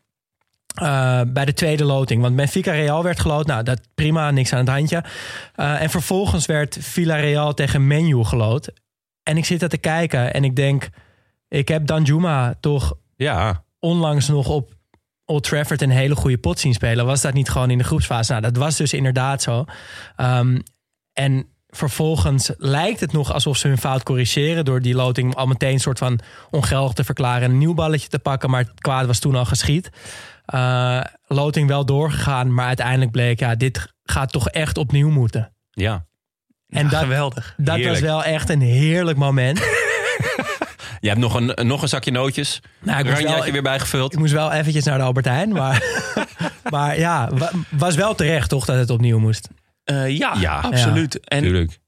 eh, 0.74 1.20
bij 1.26 1.44
de 1.44 1.52
tweede 1.52 1.84
loting. 1.84 2.22
Want 2.22 2.36
Benfica 2.36 2.72
Real 2.72 3.02
werd 3.02 3.20
geloot. 3.20 3.46
Nou, 3.46 3.62
dat 3.62 3.80
prima, 3.94 4.30
niks 4.30 4.52
aan 4.52 4.58
het 4.58 4.68
handje. 4.68 5.04
Eh, 5.54 5.82
en 5.82 5.90
vervolgens 5.90 6.46
werd 6.46 6.78
Villarreal 6.80 7.54
tegen 7.54 7.86
Menu 7.86 8.24
geloot. 8.24 8.72
En 9.22 9.36
ik 9.36 9.44
zit 9.44 9.60
daar 9.60 9.68
te 9.68 9.78
kijken 9.78 10.34
en 10.34 10.44
ik 10.44 10.56
denk... 10.56 10.88
Ik 11.48 11.68
heb 11.68 11.86
Danjuma 11.86 12.54
toch 12.60 12.94
ja. 13.16 13.64
onlangs 13.78 14.28
nog 14.28 14.48
op 14.48 14.74
Old 15.24 15.44
Trafford 15.44 15.82
een 15.82 15.90
hele 15.90 16.14
goede 16.14 16.38
pot 16.38 16.58
zien 16.58 16.74
spelen. 16.74 17.06
Was 17.06 17.20
dat 17.20 17.34
niet 17.34 17.48
gewoon 17.48 17.70
in 17.70 17.78
de 17.78 17.84
groepsfase? 17.84 18.30
Nou, 18.30 18.42
dat 18.42 18.56
was 18.56 18.76
dus 18.76 18.92
inderdaad 18.92 19.42
zo. 19.42 19.64
Ehm, 20.16 20.58
en 21.12 21.46
vervolgens 21.76 22.50
lijkt 22.56 23.00
het 23.00 23.12
nog 23.12 23.32
alsof 23.32 23.56
ze 23.56 23.68
hun 23.68 23.78
fout 23.78 24.02
corrigeren... 24.02 24.64
door 24.64 24.80
die 24.80 24.94
loting 24.94 25.34
al 25.34 25.46
meteen 25.46 25.72
een 25.72 25.80
soort 25.80 25.98
van 25.98 26.18
ongeldig 26.50 26.92
te 26.92 27.04
verklaren... 27.04 27.42
en 27.42 27.50
een 27.50 27.58
nieuw 27.58 27.74
balletje 27.74 28.08
te 28.08 28.18
pakken, 28.18 28.50
maar 28.50 28.60
het 28.60 28.80
kwaad 28.80 29.06
was 29.06 29.18
toen 29.18 29.34
al 29.34 29.44
geschied. 29.44 29.90
Eh, 30.44 31.00
loting 31.26 31.68
wel 31.68 31.84
doorgegaan, 31.86 32.54
maar 32.54 32.66
uiteindelijk 32.66 33.10
bleek... 33.10 33.38
ja, 33.40 33.54
dit 33.54 33.92
gaat 34.04 34.32
toch 34.32 34.48
echt 34.48 34.78
opnieuw 34.78 35.10
moeten. 35.10 35.52
Ja. 35.70 36.04
En 36.68 36.84
Ja, 36.84 36.90
dat, 36.90 37.00
geweldig. 37.00 37.54
dat 37.56 37.84
was 37.84 38.00
wel 38.00 38.24
echt 38.24 38.48
een 38.50 38.60
heerlijk 38.60 39.18
moment. 39.18 39.58
Je 41.00 41.08
hebt 41.08 41.20
nog 41.20 41.34
een, 41.34 41.66
nog 41.66 41.82
een 41.82 41.88
zakje 41.88 42.10
nootjes. 42.10 42.60
Nou, 42.80 42.98
ik 42.98 43.04
moest 43.10 43.22
wel- 43.22 43.52
weer 43.52 43.62
bijgevuld. 43.62 44.12
Ik 44.12 44.18
moest 44.18 44.32
wel 44.32 44.52
eventjes 44.52 44.84
naar 44.84 44.98
de 44.98 45.04
Albert 45.04 45.26
Heijn, 45.26 45.52
maar, 45.52 45.82
maar 46.70 46.98
ja, 46.98 47.30
wa- 47.34 47.50
was 47.70 47.94
wel 47.94 48.14
terecht 48.14 48.48
toch 48.48 48.64
dat 48.64 48.76
het 48.76 48.90
opnieuw 48.90 49.18
moest. 49.18 49.48
Eh, 49.92 50.16
ja, 50.16 50.34
Ja. 50.40 50.60
absoluut. 50.60 51.20
En 51.20 51.42
Tuurlijk. 51.42 51.78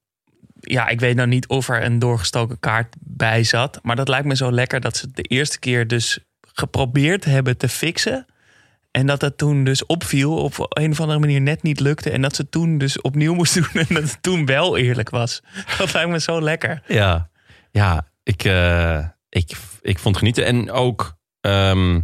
ja, 0.60 0.88
ik 0.88 1.00
weet 1.00 1.16
nou 1.16 1.28
niet 1.28 1.46
of 1.48 1.68
er 1.68 1.84
een 1.84 1.98
doorgestoken 1.98 2.58
kaart 2.60 2.96
bij 3.00 3.44
zat. 3.44 3.78
Maar 3.82 3.96
dat 3.96 4.08
lijkt 4.08 4.26
me 4.26 4.36
zo 4.36 4.52
lekker 4.52 4.80
dat 4.80 4.96
ze 4.96 5.06
het 5.06 5.16
de 5.16 5.22
eerste 5.22 5.58
keer 5.58 5.86
dus 5.86 6.18
geprobeerd 6.52 7.24
hebben 7.24 7.56
te 7.56 7.68
fixen. 7.68 8.26
En 8.90 9.06
dat 9.06 9.20
het 9.20 9.38
toen 9.38 9.64
dus 9.64 9.86
opviel, 9.86 10.36
op 10.36 10.66
een 10.68 10.90
of 10.90 11.00
andere 11.00 11.18
manier 11.18 11.40
net 11.40 11.62
niet 11.62 11.80
lukte. 11.80 12.10
En 12.10 12.22
dat 12.22 12.36
ze 12.36 12.48
toen 12.48 12.78
dus 12.78 13.00
opnieuw 13.00 13.34
moest 13.40 13.54
doen 13.54 13.82
en 13.88 13.94
dat 13.94 14.02
het 14.02 14.22
toen 14.22 14.46
wel 14.46 14.76
eerlijk 14.76 15.10
was. 15.10 15.42
Dat 15.78 15.92
lijkt 15.92 16.10
me 16.10 16.20
zo 16.20 16.40
lekker. 16.40 16.82
Ja, 16.86 17.30
ja 17.70 18.06
ik, 18.22 18.44
eh, 18.44 19.06
ik, 19.28 19.52
ik 19.80 19.98
vond 19.98 20.16
genieten. 20.16 20.44
En 20.46 20.70
ook 20.70 21.16
ehm, 21.40 22.00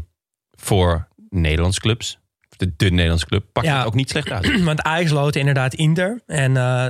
voor 0.51 1.09
Nederlandse 1.29 1.81
clubs, 1.81 2.19
de, 2.61 2.73
de 2.77 2.90
Nederlandse 2.90 3.27
club, 3.27 3.44
pakt 3.53 3.66
Ja. 3.66 3.77
het 3.79 3.87
ook 3.87 3.94
niet 3.94 4.11
slecht 4.11 4.31
uit. 4.31 4.62
Want 4.64 4.83
Ajax 4.83 5.11
loten 5.11 5.40
inderdaad 5.40 5.75
Inter. 5.75 6.20
En 6.27 6.57
eh, 6.57 6.87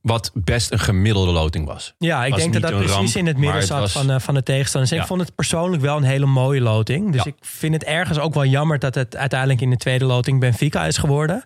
Wat 0.00 0.30
best 0.34 0.72
een 0.72 0.78
gemiddelde 0.78 1.32
loting 1.32 1.66
was. 1.66 1.94
ja, 1.98 2.24
ik 2.24 2.30
Was 2.30 2.40
denk 2.40 2.52
dat 2.52 2.62
dat 2.62 2.70
precies 2.70 2.94
ramp, 2.94 3.08
in 3.14 3.26
het 3.26 3.36
midden 3.36 3.56
het 3.58 3.66
zat 3.66 3.80
was- 3.80 3.92
van, 3.92 4.10
eh, 4.10 4.18
van 4.20 4.34
de 4.34 4.42
tegenstanders. 4.42 4.92
Ja. 4.94 5.00
Ik 5.00 5.06
vond 5.06 5.20
het 5.20 5.34
persoonlijk 5.34 5.82
wel 5.82 5.96
een 5.96 6.02
hele 6.02 6.26
mooie 6.26 6.60
loting. 6.60 7.12
Dus 7.12 7.22
Ja. 7.24 7.30
ik 7.30 7.36
vind 7.40 7.74
het 7.74 7.84
ergens 7.84 8.18
ook 8.18 8.34
wel 8.34 8.44
jammer 8.44 8.78
dat 8.78 8.94
het 8.94 9.16
uiteindelijk 9.16 9.60
in 9.60 9.70
de 9.70 9.76
tweede 9.76 10.04
loting 10.04 10.40
Benfica 10.40 10.84
is 10.86 10.96
geworden. 10.96 11.44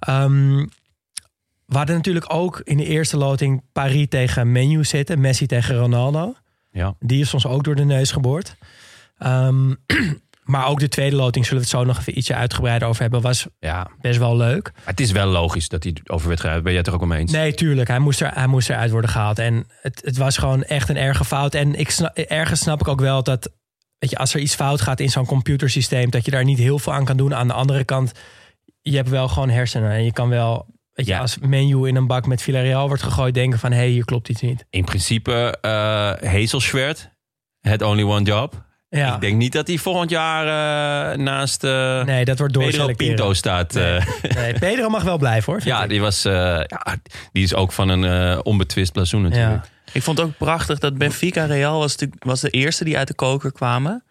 Ehm, 0.00 0.56
we 1.66 1.76
hadden 1.76 1.96
natuurlijk 1.96 2.32
ook 2.34 2.60
in 2.64 2.76
de 2.76 2.84
eerste 2.86 3.16
loting 3.16 3.62
Paris 3.72 4.06
tegen 4.08 4.52
Menu 4.52 4.84
zitten. 4.84 5.20
Messi 5.20 5.46
tegen 5.46 5.76
Ronaldo. 5.76 6.34
Ja. 6.72 6.94
Die 7.00 7.20
is 7.20 7.34
ons 7.34 7.46
ook 7.46 7.64
door 7.64 7.74
de 7.74 7.84
neus 7.84 8.10
geboord. 8.12 8.56
Ehm, 9.18 9.74
maar 10.50 10.66
ook 10.66 10.78
de 10.80 10.88
tweede 10.88 11.16
loting, 11.16 11.44
zullen 11.46 11.62
we 11.62 11.68
het 11.68 11.78
zo 11.78 11.84
nog 11.84 11.98
even 11.98 12.18
ietsje 12.18 12.34
uitgebreider 12.34 12.88
over 12.88 13.02
hebben, 13.02 13.20
was 13.20 13.46
ja, 13.58 13.74
maar 13.74 13.96
best 14.00 14.18
wel 14.18 14.36
leuk. 14.36 14.72
het 14.84 15.00
is 15.00 15.10
wel 15.12 15.26
logisch 15.26 15.68
dat 15.68 15.82
hij 15.82 15.96
over 16.06 16.28
werd 16.28 16.40
gehaald. 16.40 16.62
Ben 16.62 16.72
jij 16.72 16.80
het 16.80 16.90
er 16.90 16.94
ook 16.94 17.06
mee 17.06 17.18
eens? 17.18 17.32
Nee, 17.32 17.54
tuurlijk. 17.54 17.88
Hij 17.88 17.98
moest, 17.98 18.20
er, 18.20 18.30
hij 18.34 18.46
moest 18.46 18.70
eruit 18.70 18.90
worden 18.90 19.10
gehaald. 19.10 19.38
En 19.38 19.66
het, 19.80 20.02
het 20.04 20.16
was 20.16 20.36
gewoon 20.36 20.62
echt 20.62 20.88
een 20.88 20.96
erge 20.96 21.24
fout. 21.24 21.54
En 21.54 21.74
ik 21.74 21.90
snap, 21.90 22.16
ergens 22.18 22.60
snap 22.60 22.80
ik 22.80 22.88
ook 22.88 23.00
wel 23.00 23.22
dat, 23.22 23.50
weet 23.98 24.10
je, 24.10 24.16
als 24.16 24.34
er 24.34 24.40
iets 24.40 24.54
fout 24.54 24.80
gaat 24.80 25.00
in 25.00 25.10
zo'n 25.10 25.26
computersysteem, 25.26 26.10
dat 26.10 26.24
je 26.24 26.30
daar 26.30 26.44
niet 26.44 26.58
heel 26.58 26.78
veel 26.78 26.92
aan 26.92 27.04
kan 27.04 27.16
doen. 27.16 27.34
Aan 27.34 27.46
de 27.48 27.52
andere 27.54 27.84
kant, 27.84 28.12
je 28.82 28.96
hebt 28.96 29.08
wel 29.08 29.28
gewoon 29.28 29.50
hersenen. 29.50 29.90
En 29.90 30.04
je 30.04 30.12
kan 30.12 30.28
wel, 30.28 30.66
weet 30.92 31.06
je, 31.06 31.12
Ja. 31.12 31.20
als 31.20 31.38
menu 31.38 31.88
in 31.88 31.96
een 31.96 32.06
bak 32.06 32.26
met 32.26 32.42
Villarreal 32.42 32.88
wordt 32.88 33.02
gegooid, 33.02 33.34
denken 33.34 33.58
van, 33.58 33.70
hé, 33.72 33.76
hey, 33.78 33.88
hier 33.88 34.04
klopt 34.04 34.28
iets 34.28 34.40
niet. 34.40 34.64
In 34.70 34.84
principe, 34.84 35.58
eh 35.60 36.30
Hazelschwert, 36.30 37.10
had 37.60 37.82
only 37.82 38.02
one 38.02 38.22
job. 38.24 38.68
Ja, 38.90 39.14
Ik 39.14 39.20
denk 39.20 39.36
niet 39.36 39.52
dat 39.52 39.66
hij 39.66 39.76
volgend 39.78 40.10
jaar 40.10 40.42
eh, 41.12 41.18
naast 41.18 41.64
eh 41.64 42.04
nee, 42.04 42.24
dat 42.24 42.38
wordt 42.38 42.58
Pedro. 42.58 42.92
Pinto 42.94 43.32
staat. 43.32 43.76
eh. 43.76 44.06
Nee, 44.34 44.52
Pedro 44.58 44.88
mag 44.88 45.02
wel 45.02 45.18
blijven 45.18 45.52
hoor. 45.52 45.62
ja, 45.64 45.82
ik. 45.82 45.88
die, 45.88 46.00
was, 46.00 46.24
eh, 46.24 46.32
ja, 46.66 46.96
die 47.32 47.42
is 47.42 47.54
ook 47.54 47.72
van 47.72 47.88
een 47.88 48.04
eh, 48.04 48.38
onbetwist 48.42 48.92
blazoen 48.92 49.22
natuurlijk. 49.22 49.64
Ik 49.92 50.02
vond 50.02 50.18
het 50.18 50.26
ook 50.26 50.36
prachtig 50.38 50.78
dat 50.78 50.98
Benfica 50.98 51.44
Real 51.44 51.78
was, 51.78 51.96
was 52.18 52.40
de 52.40 52.50
eerste 52.50 52.84
die 52.84 52.98
uit 52.98 53.08
de 53.08 53.14
koker 53.14 53.52
kwamen. 53.52 54.04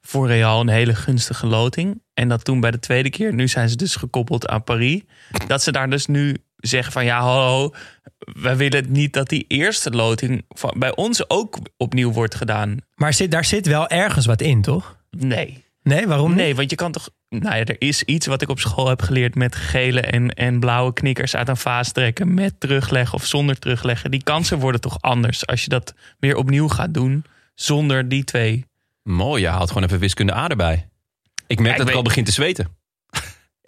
Voor 0.00 0.26
Real 0.26 0.60
een 0.60 0.68
hele 0.68 0.94
gunstige 0.94 1.46
loting. 1.46 2.02
En 2.14 2.28
dat 2.28 2.44
toen 2.44 2.60
bij 2.60 2.70
de 2.70 2.78
tweede 2.78 3.10
keer, 3.10 3.32
nu 3.34 3.48
zijn 3.48 3.68
ze 3.68 3.76
dus 3.76 3.96
gekoppeld 3.96 4.48
aan 4.48 4.64
Paris. 4.64 5.00
Dat 5.46 5.62
ze 5.62 5.72
daar 5.72 5.90
dus 5.90 6.06
nu 6.06 6.36
zeggen 6.66 6.92
van 6.92 7.04
ja, 7.04 7.20
hallo, 7.20 7.74
wij 8.18 8.56
willen 8.56 8.92
niet 8.92 9.12
dat 9.12 9.28
die 9.28 9.44
eerste 9.48 9.90
loting 9.90 10.44
van, 10.48 10.74
bij 10.78 10.96
ons 10.96 11.30
ook 11.30 11.58
opnieuw 11.76 12.12
wordt 12.12 12.34
gedaan. 12.34 12.76
Maar 12.94 13.14
zit, 13.14 13.30
daar 13.30 13.44
zit 13.44 13.66
wel 13.66 13.88
ergens 13.88 14.26
wat 14.26 14.40
in, 14.40 14.62
toch? 14.62 14.96
Nee. 15.10 15.64
Nee, 15.82 16.06
waarom 16.06 16.28
niet? 16.28 16.36
Nee, 16.36 16.54
want 16.54 16.70
je 16.70 16.76
kan 16.76 16.92
toch. 16.92 17.08
Nou 17.28 17.56
ja, 17.56 17.64
er 17.64 17.76
is 17.78 18.02
iets 18.02 18.26
wat 18.26 18.42
ik 18.42 18.48
op 18.48 18.58
school 18.58 18.88
heb 18.88 19.02
geleerd 19.02 19.34
met 19.34 19.56
gele 19.56 20.00
en, 20.00 20.30
en 20.30 20.60
blauwe 20.60 20.92
knikkers 20.92 21.36
uit 21.36 21.48
een 21.48 21.56
vaas 21.56 21.92
trekken. 21.92 22.34
Met 22.34 22.60
terugleggen 22.60 23.14
of 23.14 23.26
zonder 23.26 23.58
terugleggen. 23.58 24.10
Die 24.10 24.22
kansen 24.22 24.58
worden 24.58 24.80
toch 24.80 25.00
anders 25.00 25.46
als 25.46 25.62
je 25.62 25.68
dat 25.68 25.94
weer 26.18 26.36
opnieuw 26.36 26.68
gaat 26.68 26.94
doen. 26.94 27.24
Zonder 27.54 28.08
die 28.08 28.24
twee. 28.24 28.66
Mooi, 29.02 29.42
je 29.42 29.48
haalt 29.48 29.68
gewoon 29.68 29.84
even 29.84 29.98
wiskunde 29.98 30.34
A 30.34 30.48
erbij. 30.48 30.88
Ik 31.46 31.60
merk 31.60 31.72
ik 31.72 31.78
dat 31.78 31.88
ik 31.88 31.94
al 31.94 32.02
begin 32.02 32.24
te 32.24 32.32
zweten. 32.32 32.68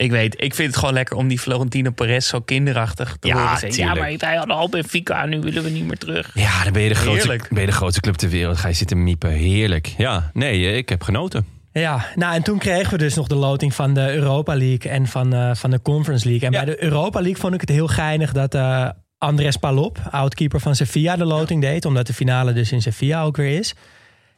Ik 0.01 0.11
weet, 0.11 0.35
ik 0.43 0.55
vind 0.55 0.69
het 0.69 0.77
gewoon 0.79 0.95
lekker 0.95 1.17
om 1.17 1.29
die 1.29 1.39
Florentino 1.39 1.91
Perez 1.91 2.29
zo 2.29 2.41
kinderachtig 2.41 3.17
te 3.21 3.29
Ja, 3.29 3.35
horen 3.43 3.59
zeggen. 3.59 3.85
Ja, 3.85 3.95
maar 3.95 4.15
wij 4.19 4.37
hadden 4.37 4.57
al 4.57 4.69
Benfica, 4.69 5.27
nu 5.27 5.41
willen 5.41 5.63
we 5.63 5.71
niet 5.71 5.85
meer 5.87 5.99
terug. 5.99 6.31
Ja, 6.35 6.63
dan 6.65 6.73
ben 6.73 6.83
je 6.83 6.89
de 6.89 6.95
grootste, 6.95 7.29
Heerlijk. 7.29 7.49
ben 7.51 7.61
je 7.61 7.67
de 7.67 7.73
grootste 7.73 8.01
club 8.01 8.15
ter 8.15 8.29
wereld. 8.29 8.57
Ga 8.57 8.69
je 8.69 8.75
zitten 8.75 9.03
miepen. 9.05 9.31
Heerlijk. 9.31 9.87
Ja, 9.87 10.31
nee, 10.33 10.67
eh, 10.67 10.77
ik 10.77 10.89
heb 10.89 11.03
genoten. 11.03 11.47
Ja, 11.73 12.07
nou 12.15 12.35
en 12.35 12.43
toen 12.43 12.59
kregen 12.59 12.91
we 12.91 12.99
dus 12.99 13.15
nog 13.15 13.27
de 13.27 13.35
loting 13.35 13.75
van 13.75 13.95
de 13.95 14.13
Europa 14.15 14.57
League 14.57 14.91
en 14.91 15.07
van, 15.07 15.33
eh, 15.35 15.55
van 15.55 15.71
de 15.71 15.83
Conference 15.83 16.29
League. 16.29 16.47
En 16.49 16.55
Ja. 16.55 16.65
bij 16.65 16.75
de 16.75 16.83
Europa 16.83 17.21
League 17.21 17.41
vond 17.41 17.55
ik 17.55 17.61
het 17.61 17.71
heel 17.71 17.89
geinig 17.89 18.33
dat 18.33 18.55
eh 18.55 18.89
Andres 19.19 19.57
Palop, 19.57 19.99
oudkeeper 20.11 20.61
van 20.61 20.75
Sevilla, 20.77 21.17
de 21.17 21.25
loting 21.25 21.61
deed. 21.61 21.85
Omdat 21.85 22.07
de 22.07 22.13
finale 22.15 22.53
dus 22.53 22.73
in 22.73 22.83
Sevilla 22.83 23.23
ook 23.23 23.37
weer 23.37 23.59
is. 23.59 23.75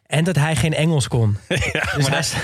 En 0.06 0.24
dat 0.24 0.36
hij 0.36 0.56
geen 0.56 0.74
Engels 0.74 1.08
kon. 1.08 1.36
dus 1.96 2.08
hij, 2.08 2.22
st- 2.22 2.36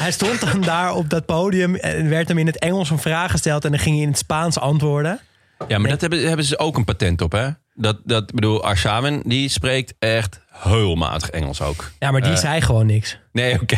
hij 0.00 0.12
stond 0.12 0.40
dan 0.40 0.60
daar 0.60 0.94
op 0.94 1.10
dat 1.10 1.26
podium 1.26 1.74
en 1.74 2.08
werd 2.08 2.28
hem 2.28 2.38
in 2.38 2.46
het 2.46 2.58
Engels 2.58 2.90
een 2.90 2.98
vraag 2.98 3.30
gesteld. 3.30 3.64
En 3.64 3.70
dan 3.70 3.80
ging 3.80 3.94
hij 3.94 4.04
in 4.04 4.10
het 4.10 4.18
Spaans 4.18 4.58
antwoorden. 4.58 5.20
Ja, 5.68 5.78
maar 5.78 5.90
dat 5.90 6.00
hebben, 6.00 6.26
hebben 6.26 6.44
ze 6.46 6.58
ook 6.58 6.76
een 6.76 6.84
patent 6.84 7.20
op, 7.20 7.32
hè? 7.32 7.48
Dat, 7.74 7.98
dat 8.04 8.32
bedoel, 8.34 8.64
Arshaven, 8.64 9.22
die 9.24 9.48
spreekt 9.48 9.94
echt 9.98 10.40
heel 10.50 10.94
matig 10.94 11.30
Engels 11.30 11.60
ook. 11.60 11.90
Ja, 11.98 12.10
maar 12.10 12.20
die 12.20 12.30
Eh. 12.32 12.36
zei 12.36 12.60
gewoon 12.60 12.86
niks. 12.86 13.18
Nee, 13.32 13.60
oké. 13.60 13.76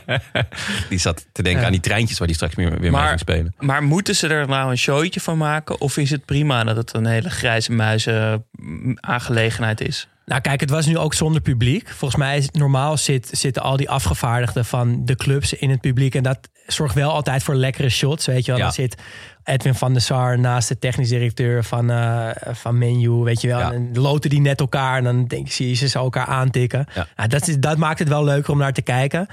die 0.88 0.98
zat 0.98 1.26
te 1.32 1.42
denken 1.42 1.60
Ja. 1.60 1.66
aan 1.66 1.72
die 1.72 1.80
treintjes 1.80 2.18
waar 2.18 2.26
die 2.26 2.36
straks 2.36 2.54
weer, 2.54 2.80
weer 2.80 2.90
mee 2.92 3.06
ging 3.06 3.18
spelen. 3.18 3.54
Maar 3.58 3.82
moeten 3.82 4.16
ze 4.16 4.28
er 4.28 4.48
nou 4.48 4.70
een 4.70 4.78
showtje 4.78 5.20
van 5.20 5.38
maken? 5.38 5.80
Of 5.80 5.96
is 5.96 6.10
het 6.10 6.24
prima 6.24 6.64
dat 6.64 6.76
het 6.76 6.94
een 6.94 7.06
hele 7.06 7.30
grijze 7.30 7.72
muizen 7.72 8.44
mm, 8.52 8.96
aangelegenheid 9.00 9.80
is? 9.80 10.08
Nou, 10.28 10.40
kijk, 10.40 10.60
het 10.60 10.70
was 10.70 10.86
nu 10.86 10.98
ook 10.98 11.14
zonder 11.14 11.40
publiek. 11.40 11.88
Volgens 11.88 12.20
mij 12.20 12.36
is 12.36 12.50
normaal 12.50 12.96
zit, 12.96 13.28
zitten 13.32 13.62
al 13.62 13.76
die 13.76 13.90
afgevaardigden 13.90 14.64
van 14.64 15.04
de 15.04 15.16
clubs 15.16 15.52
in 15.52 15.70
het 15.70 15.80
publiek. 15.80 16.14
En 16.14 16.22
dat 16.22 16.38
zorgt 16.66 16.94
wel 16.94 17.10
altijd 17.12 17.42
voor 17.42 17.54
lekkere 17.54 17.88
shots. 17.88 18.26
Weet 18.26 18.44
je 18.44 18.50
wel, 18.50 18.56
Ja. 18.56 18.62
dan 18.66 18.72
zit 18.72 19.02
Edwin 19.44 19.74
van 19.74 19.92
der 19.92 20.02
Sar 20.02 20.38
naast 20.38 20.68
de 20.68 20.78
technisch 20.78 21.08
directeur 21.08 21.64
van, 21.64 21.90
eh 21.90 22.28
van 22.52 22.78
Menu. 22.78 23.08
Weet 23.10 23.40
je 23.40 23.48
wel, 23.48 23.58
Ja. 23.58 23.72
en 23.72 23.92
dan 23.92 24.02
loten 24.02 24.30
die 24.30 24.40
net 24.40 24.60
elkaar. 24.60 24.96
En 24.98 25.04
dan 25.04 25.26
denk 25.26 25.46
ik, 25.46 25.52
zie 25.52 25.68
je 25.68 25.74
ze 25.88 25.98
elkaar 25.98 26.26
aantikken. 26.26 26.86
Ja. 26.94 27.06
Nou, 27.16 27.28
dat, 27.28 27.48
is, 27.48 27.58
dat 27.58 27.76
maakt 27.76 27.98
het 27.98 28.08
wel 28.08 28.24
leuker 28.24 28.52
om 28.52 28.58
naar 28.58 28.72
te 28.72 28.82
kijken. 28.82 29.26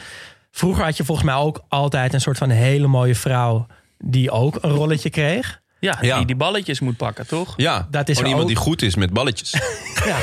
Vroeger 0.52 0.84
had 0.84 0.98
je 0.98 1.04
volgens 1.06 1.28
mij 1.28 1.36
ook 1.36 1.64
altijd 1.68 2.14
een 2.14 2.22
soort 2.22 2.38
van 2.38 2.50
hele 2.50 2.88
mooie 2.88 3.16
vrouw 3.16 3.66
die 3.98 4.32
ook 4.32 4.58
een 4.62 4.70
rolletje 4.72 5.10
kreeg. 5.10 5.62
Ja, 5.80 5.98
Ja. 6.02 6.18
die 6.18 6.26
die 6.26 6.36
balletjes 6.36 6.80
moet 6.80 6.98
pakken, 6.98 7.28
toch? 7.28 7.54
Ja, 7.58 7.88
Dat 7.92 8.10
is 8.10 8.18
gewoon 8.18 8.32
er 8.32 8.38
iemand 8.38 8.42
ook. 8.42 8.48
die 8.48 8.58
goed 8.72 8.82
is 8.82 8.96
met 8.96 9.14
balletjes. 9.14 9.54
Ja, 10.06 10.18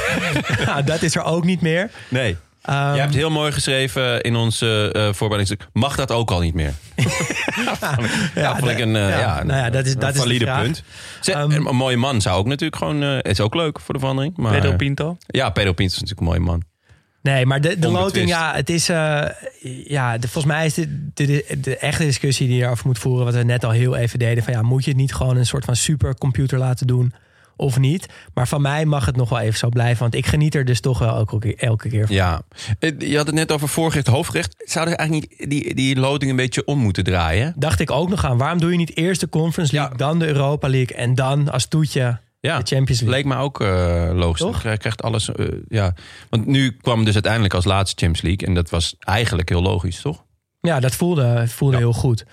nou, 0.65 0.85
dat 0.85 1.03
is 1.03 1.15
er 1.17 1.23
ook 1.25 1.45
niet 1.45 1.61
meer. 1.61 1.91
Nee. 2.09 2.37
Ehm, 2.63 2.95
Je 2.95 3.01
hebt 3.01 3.15
heel 3.15 3.31
mooi 3.31 3.53
geschreven 3.53 4.21
in 4.21 4.37
onze 4.37 4.91
eh 4.93 5.13
voorbereidingstuk. 5.13 5.69
Mag 5.73 5.97
dat 5.97 6.11
ook 6.11 6.31
al 6.31 6.41
niet 6.41 6.55
meer? 6.55 6.73
ja, 8.35 8.57
vond 8.59 8.71
ik 8.71 8.79
een, 8.79 8.97
eh, 8.97 9.09
ja, 9.09 9.19
ja, 9.19 9.43
nou 9.43 9.59
ja, 9.61 9.71
dat 9.71 9.87
is- 9.87 9.93
een 9.95 9.99
dat 10.01 10.17
valide 10.17 10.45
punt. 10.61 10.83
Ehm, 11.25 11.51
een 11.67 11.77
mooie 11.77 11.97
man 11.97 12.21
zou 12.21 12.39
ook 12.39 12.47
natuurlijk 12.47 12.77
gewoon... 12.77 13.03
eh, 13.03 13.19
is 13.31 13.41
ook 13.41 13.55
leuk 13.55 13.81
voor 13.81 13.95
de 13.95 14.01
verandering. 14.01 14.37
Maar, 14.37 14.53
Pedro 14.53 14.77
Pinto. 14.77 15.17
Ja, 15.27 15.51
Pedro 15.51 15.73
Pinto 15.73 15.95
is 15.95 16.01
natuurlijk 16.01 16.21
een 16.21 16.27
mooie 16.27 16.41
man. 16.51 16.63
Nee, 17.23 17.47
maar 17.47 17.61
de, 17.61 17.79
de 17.79 17.89
loting, 17.89 18.29
ja, 18.29 18.55
het 18.55 18.71
is. 18.71 18.89
eh, 18.89 19.23
ja, 19.85 20.19
de, 20.19 20.29
volgens 20.29 20.55
mij 20.55 20.67
is 20.67 20.75
dit 20.75 20.89
de, 21.15 21.27
de, 21.27 21.61
de 21.61 21.77
echte 21.77 22.05
discussie 22.05 22.47
die 22.47 22.57
je 22.57 22.63
erover 22.65 22.87
moet 22.87 22.99
voeren, 22.99 23.25
wat 23.25 23.35
we 23.35 23.43
net 23.43 23.65
al 23.65 23.71
heel 23.71 23.97
even 23.97 24.19
deden. 24.19 24.45
Van 24.45 24.53
ja, 24.53 24.63
moet 24.63 24.85
je 24.85 24.91
het 24.91 24.99
niet 25.01 25.15
gewoon 25.15 25.37
een 25.37 25.47
soort 25.47 25.65
van 25.65 25.77
supercomputer 25.77 26.59
laten 26.59 26.87
doen 26.87 27.13
of 27.57 27.79
niet? 27.79 28.07
Maar 28.35 28.49
van 28.49 28.63
mij 28.63 28.85
mag 28.85 29.07
het 29.07 29.17
nog 29.17 29.29
wel 29.29 29.39
even 29.41 29.59
zo 29.59 29.69
blijven, 29.69 29.99
want 29.99 30.15
ik 30.15 30.27
geniet 30.27 30.55
er 30.55 30.65
dus 30.65 30.81
toch 30.81 30.99
wel 30.99 31.15
elke 31.17 31.39
keer, 31.39 31.57
elke 31.57 31.89
keer 31.89 32.07
van. 32.07 32.15
Ja. 32.17 32.43
Eh, 32.79 32.91
Je 32.99 33.17
had 33.17 33.27
het 33.27 33.35
net 33.35 33.53
over 33.53 33.69
voorgerecht, 33.69 34.07
hoofdgerecht. 34.07 34.55
Zouden 34.65 34.97
eigenlijk 34.97 35.31
niet 35.39 35.51
die, 35.51 35.75
die 35.75 35.97
loting 35.97 36.31
een 36.31 36.37
beetje 36.37 36.65
om 36.65 36.79
moeten 36.79 37.05
draaien? 37.05 37.55
Dacht 37.57 37.81
ik 37.81 37.91
ook 37.91 38.09
nog 38.09 38.25
aan. 38.25 38.39
Waarom 38.39 38.59
doe 38.61 38.71
je 38.71 38.77
niet 38.77 38.97
eerst 38.97 39.21
de 39.21 39.29
Conference 39.29 39.75
League, 39.75 39.93
Ja. 39.93 39.99
dan 39.99 40.19
de 40.19 40.27
Europa 40.27 40.69
League 40.69 40.97
en 40.97 41.15
dan 41.15 41.51
als 41.51 41.67
toetje 41.67 42.19
Ja. 42.49 42.59
de 42.59 42.75
Champions 42.75 43.01
League? 43.01 43.17
Leek 43.19 43.25
me 43.25 43.37
ook 43.37 43.61
eh, 43.61 44.11
logisch. 44.13 44.41
Toch? 44.41 44.59
Krijg- 44.59 44.79
krijgt 44.79 45.03
alles. 45.03 45.33
eh, 45.33 45.47
ja. 45.69 45.95
Want 46.31 46.47
nu 46.47 46.71
kwam 46.77 47.05
dus 47.05 47.15
uiteindelijk 47.15 47.55
als 47.55 47.65
laatste 47.65 48.05
Champions 48.05 48.23
League. 48.29 48.47
En 48.49 48.55
dat 48.55 48.71
was 48.71 48.95
eigenlijk 48.99 49.49
heel 49.49 49.63
logisch, 49.63 50.01
toch? 50.01 50.25
Ja, 50.61 50.81
dat 50.81 50.95
voelde, 50.95 51.45
voelde 51.49 51.75
Ja. 51.77 51.81
heel 51.83 51.93
goed. 51.93 52.25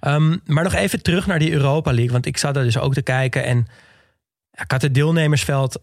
Ehm, 0.00 0.36
maar 0.44 0.64
nog 0.64 0.72
even 0.74 1.02
terug 1.02 1.26
naar 1.26 1.38
die 1.38 1.52
Europa 1.52 1.92
League. 1.92 2.12
Want 2.12 2.26
ik 2.26 2.36
zat 2.36 2.56
er 2.56 2.62
dus 2.64 2.78
ook 2.78 2.94
te 2.94 3.02
kijken. 3.02 3.44
En 3.44 3.66
ik 4.52 4.70
had 4.70 4.82
het 4.82 4.94
deelnemersveld 4.94 5.82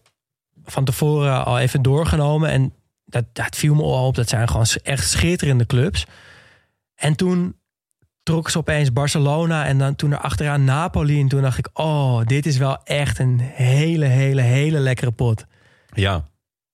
van 0.64 0.84
tevoren 0.84 1.44
al 1.44 1.58
even 1.58 1.82
doorgenomen. 1.82 2.50
En 2.50 2.74
dat, 3.04 3.24
dat 3.32 3.56
viel 3.56 3.74
me 3.74 3.82
al 3.82 4.06
op. 4.06 4.14
Dat 4.14 4.28
zijn 4.28 4.48
gewoon 4.48 4.66
echt 4.82 5.08
schitterende 5.10 5.66
clubs. 5.66 6.04
En 6.94 7.14
toen 7.16 7.56
trok 8.22 8.50
ze 8.50 8.58
opeens 8.58 8.92
Barcelona 8.92 9.66
en 9.66 9.78
dan 9.78 9.96
toen 9.96 10.12
er 10.12 10.18
achteraan 10.18 10.64
Napoli. 10.64 11.20
En 11.20 11.28
toen 11.28 11.42
dacht 11.42 11.58
ik, 11.58 11.68
oh, 11.72 12.20
dit 12.24 12.46
is 12.46 12.56
wel 12.56 12.82
echt 12.84 13.18
een 13.18 13.38
hele, 13.40 14.06
hele, 14.06 14.40
hele 14.40 14.78
lekkere 14.78 15.10
pot. 15.10 15.46
Ja. 15.94 16.24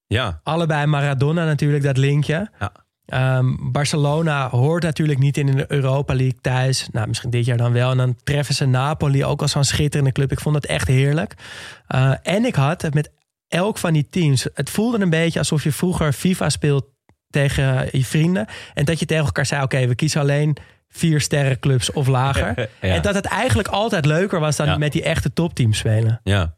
Ja. 0.06 0.40
Allebei 0.42 0.86
Maradona 0.86 1.44
natuurlijk, 1.44 1.84
dat 1.84 1.96
linkje. 1.96 2.50
Ja. 2.58 2.72
Ehm, 3.08 3.54
Barcelona 3.72 4.48
hoort 4.48 4.82
natuurlijk 4.82 5.18
niet 5.18 5.36
in 5.36 5.46
de 5.46 5.64
Europa 5.68 6.14
League 6.14 6.38
thuis. 6.40 6.88
Nou, 6.92 7.08
misschien 7.08 7.30
dit 7.30 7.44
jaar 7.44 7.56
dan 7.56 7.72
wel. 7.72 7.90
En 7.90 7.96
dan 7.96 8.16
treffen 8.24 8.54
ze 8.54 8.66
Napoli 8.66 9.24
ook 9.24 9.42
als 9.42 9.50
zo'n 9.50 9.64
schitterende 9.64 10.12
club. 10.12 10.32
Ik 10.32 10.40
vond 10.40 10.54
het 10.54 10.66
echt 10.66 10.88
heerlijk. 10.88 11.34
Uh, 11.94 12.12
en 12.22 12.44
ik 12.44 12.54
had 12.54 12.82
het 12.82 12.94
met 12.94 13.10
elk 13.48 13.78
van 13.78 13.92
die 13.92 14.08
teams. 14.10 14.46
Het 14.54 14.70
voelde 14.70 15.00
een 15.00 15.10
beetje 15.10 15.38
alsof 15.38 15.64
je 15.64 15.72
vroeger 15.72 16.12
FIFA 16.12 16.48
speelt 16.48 16.86
tegen 17.30 17.88
je 17.92 18.04
vrienden. 18.04 18.46
En 18.74 18.84
dat 18.84 18.98
je 18.98 19.06
tegen 19.06 19.24
elkaar 19.24 19.46
zei: 19.46 19.62
oké, 19.62 19.86
we 19.86 19.94
kiezen 19.94 20.20
alleen 20.20 20.56
vier 20.88 21.20
sterrenclubs 21.20 21.92
of 21.92 22.06
lager. 22.06 22.54
Ja. 22.80 22.94
En 22.94 23.02
dat 23.02 23.14
het 23.14 23.24
eigenlijk 23.24 23.68
altijd 23.68 24.06
leuker 24.06 24.40
was 24.40 24.56
dan 24.56 24.66
Ja. 24.66 24.76
met 24.78 24.92
die 24.92 25.02
echte 25.02 25.32
topteams 25.32 25.78
spelen. 25.78 26.20
Ja. 26.24 26.56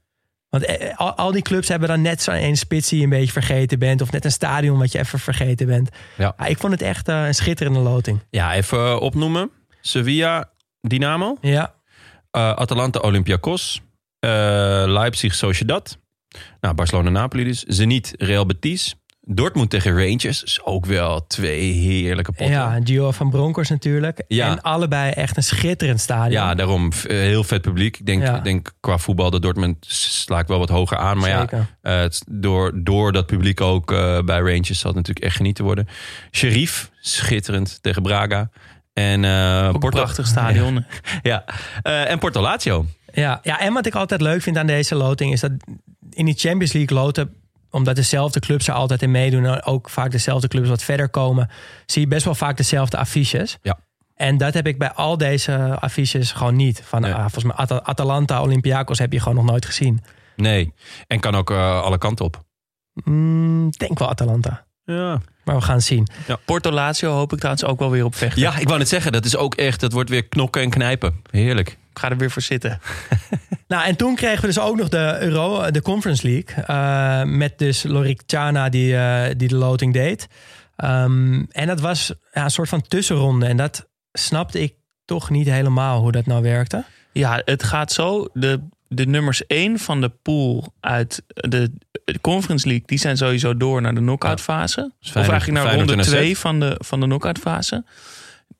Want 0.49 0.64
eh, 0.64 0.97
al, 0.99 1.12
al 1.16 1.33
die 1.33 1.43
clubs 1.43 1.68
hebben 1.68 1.89
dan 1.89 2.03
net 2.03 2.22
zo'n 2.22 2.35
één 2.35 2.57
spits 2.57 2.89
die 2.89 2.99
je 2.99 3.05
een 3.05 3.11
beetje 3.11 3.33
vergeten 3.33 3.78
bent. 3.78 4.01
Of 4.01 4.12
net 4.12 4.24
een 4.24 4.31
stadion 4.33 4.78
wat 4.78 4.93
je 4.93 4.99
even 4.99 5.18
vergeten 5.18 5.66
bent. 5.66 5.89
Ja. 6.16 6.33
Ah, 6.37 6.49
ik 6.49 6.59
vond 6.59 6.72
het 6.72 6.83
echt 6.83 7.09
eh, 7.09 7.26
een 7.26 7.35
schitterende 7.35 7.78
loting. 7.78 8.20
Ja, 8.31 8.55
even 8.55 8.78
eh, 8.78 9.01
opnoemen. 9.01 9.51
Sevilla, 9.81 10.51
Dynamo. 10.81 11.37
Ja, 11.41 11.74
eh, 12.31 12.53
Atalanta, 12.53 12.99
Olympiakos. 12.99 13.81
eh, 14.18 14.31
Leipzig, 14.87 15.35
Sociedad. 15.35 15.99
Nou, 16.61 16.74
Barcelona, 16.74 17.11
Napoli 17.11 17.45
dus. 17.45 17.62
Zenit, 17.62 18.14
Real 18.18 18.47
Betis. 18.47 18.95
Dortmund 19.22 19.70
tegen 19.70 19.92
Rangers. 19.92 20.42
Is 20.42 20.60
ook 20.64 20.86
wel 20.86 21.26
twee 21.26 21.72
heerlijke 21.72 22.32
potten. 22.32 22.54
ja 22.56 22.80
Gio 22.84 23.10
van 23.10 23.30
Bronckhorst 23.30 23.70
natuurlijk. 23.70 24.22
Ja. 24.28 24.46
En 24.50 24.62
allebei 24.62 25.10
echt 25.10 25.36
een 25.36 25.42
schitterend 25.42 26.00
stadion. 26.00 26.32
Ja, 26.42 26.54
daarom 26.54 26.88
eh, 26.92 27.16
heel 27.16 27.44
vet 27.44 27.62
publiek. 27.62 27.98
Ik 27.98 28.06
denk, 28.06 28.22
Ja. 28.22 28.38
denk 28.38 28.72
qua 28.80 28.98
voetbal 28.98 29.30
dat 29.30 29.42
Dortmund 29.42 29.76
sla 29.88 30.38
ik 30.38 30.46
wel 30.46 30.58
wat 30.58 30.68
hoger 30.68 30.96
aan. 30.96 31.18
Maar 31.18 31.38
Zeker. 31.38 31.58
ja, 31.58 31.90
eh, 31.94 32.00
het, 32.00 32.22
door, 32.28 32.72
door 32.74 33.12
dat 33.12 33.26
publiek 33.26 33.60
ook 33.60 33.92
eh, 33.92 34.20
bij 34.20 34.38
Rangers 34.38 34.78
zal 34.78 34.90
het 34.90 34.96
natuurlijk 34.98 35.26
echt 35.26 35.36
genieten 35.36 35.64
worden. 35.64 35.88
Sheriff, 36.30 36.90
schitterend 37.00 37.78
tegen 37.82 38.02
Braga. 38.02 38.50
En, 38.92 39.24
eh 39.24 39.62
een 39.62 39.78
Porto, 39.78 39.88
prachtig 39.98 40.26
stadion. 40.26 40.84
ja. 41.22 41.44
Eh, 41.82 42.10
en 42.10 42.18
Porto 42.18 42.40
Lazio. 42.40 42.86
Ja, 43.12 43.40
ja, 43.42 43.60
en 43.60 43.72
wat 43.72 43.86
ik 43.86 43.94
altijd 43.94 44.20
leuk 44.20 44.42
vind 44.42 44.56
aan 44.56 44.66
deze 44.66 44.94
loting 44.94 45.32
is 45.32 45.40
dat 45.40 45.50
in 46.10 46.24
die 46.24 46.34
Champions 46.38 46.72
League 46.72 46.96
loten, 46.98 47.34
omdat 47.70 47.96
dezelfde 47.96 48.40
clubs 48.40 48.68
er 48.68 48.74
altijd 48.74 49.02
in 49.02 49.10
meedoen 49.10 49.44
en 49.44 49.62
ook 49.64 49.90
vaak 49.90 50.10
dezelfde 50.10 50.48
clubs 50.48 50.68
wat 50.68 50.82
verder 50.82 51.08
komen, 51.08 51.50
zie 51.86 52.02
je 52.02 52.08
best 52.08 52.24
wel 52.24 52.34
vaak 52.34 52.56
dezelfde 52.56 52.96
affiches. 52.96 53.58
Ja. 53.62 53.78
En 54.14 54.38
dat 54.38 54.54
heb 54.54 54.66
ik 54.66 54.78
bij 54.78 54.90
al 54.92 55.16
deze 55.18 55.76
affiches 55.80 56.32
gewoon 56.32 56.56
niet. 56.56 56.82
Van 56.84 57.00
Nee. 57.00 57.12
ah, 57.14 57.20
volgens 57.20 57.44
mij 57.44 57.54
At- 57.54 57.84
Atalanta, 57.84 58.42
Olympiakos 58.42 58.98
heb 58.98 59.12
je 59.12 59.20
gewoon 59.20 59.34
nog 59.34 59.44
nooit 59.44 59.66
gezien. 59.66 60.00
Nee. 60.36 60.72
En 61.06 61.20
kan 61.20 61.34
ook 61.34 61.50
eh, 61.50 61.82
alle 61.82 61.98
kanten 61.98 62.24
op. 62.24 62.42
Mm, 63.04 63.66
ik 63.66 63.78
denk 63.78 63.98
wel 63.98 64.08
Atalanta. 64.08 64.64
Ja. 64.84 65.20
Maar 65.44 65.54
we 65.56 65.60
gaan 65.62 65.74
het 65.76 65.84
zien. 65.84 66.06
Porto 66.44 66.70
Lazio 66.70 67.10
hoop 67.12 67.32
ik 67.32 67.38
trouwens 67.38 67.64
ook 67.64 67.78
wel 67.78 67.90
weer 67.90 68.04
op 68.04 68.14
vechten. 68.14 68.40
ja, 68.42 68.58
ik 68.58 68.66
wou 68.66 68.78
net 68.78 68.88
zeggen. 68.88 69.12
Dat 69.12 69.24
is 69.24 69.36
ook 69.36 69.54
echt, 69.54 69.80
dat 69.80 69.92
wordt 69.92 70.10
weer 70.10 70.28
knokken 70.28 70.62
en 70.62 70.70
knijpen. 70.70 71.20
Heerlijk. 71.30 71.78
Ik 71.91 71.99
ga 71.99 72.11
er 72.11 72.16
weer 72.16 72.30
voor 72.30 72.43
zitten. 72.43 72.80
Nou, 73.68 73.84
en 73.84 73.97
toen 73.97 74.14
kregen 74.14 74.41
we 74.41 74.47
dus 74.47 74.59
ook 74.59 74.76
nog 74.76 74.88
de 74.88 75.16
Euro, 75.20 75.70
de 75.70 75.82
Conference 75.82 76.26
League. 76.28 76.64
eh, 76.64 77.22
met 77.36 77.59
dus 77.59 77.82
Lorik 77.82 78.22
Tjana 78.26 78.68
die, 78.68 78.97
eh, 78.97 79.34
die 79.36 79.49
de 79.49 79.57
loting 79.57 79.93
deed. 79.93 80.28
Ehm, 80.76 81.43
en 81.51 81.66
dat 81.66 81.80
was 81.80 82.12
ja, 82.32 82.45
een 82.45 82.51
soort 82.51 82.68
van 82.68 82.82
tussenronde. 82.82 83.47
En 83.47 83.57
dat 83.57 83.88
snapte 84.12 84.61
ik 84.61 84.74
toch 85.05 85.30
niet 85.30 85.47
helemaal 85.47 86.01
hoe 86.01 86.12
dat 86.12 86.26
nou 86.26 86.43
werkte. 86.43 86.84
Ja, 87.12 87.43
het 87.45 87.62
gaat 87.62 87.93
zo. 87.93 88.28
De, 88.32 88.61
de 88.88 89.07
nummers 89.07 89.47
1 89.47 89.78
van 89.78 90.01
de 90.01 90.09
pool 90.09 90.72
uit 90.80 91.22
de 91.26 91.72
Conference 92.20 92.66
League... 92.66 92.86
die 92.86 92.99
zijn 92.99 93.16
sowieso 93.16 93.57
door 93.57 93.80
naar 93.82 93.95
de 93.95 94.01
knockout 94.01 94.41
fase. 94.41 94.80
Of 94.80 95.09
Feyenoord- 95.11 95.32
eigenlijk 95.32 95.62
naar 95.62 95.72
Feyenoord 95.72 95.88
ronde 95.88 96.03
en 96.03 96.09
AZ. 96.09 96.20
2 96.20 96.38
van 96.38 96.61
de, 96.61 96.76
van 96.84 97.01
de 97.01 97.07
knockout 97.07 97.38
fase. 97.38 97.84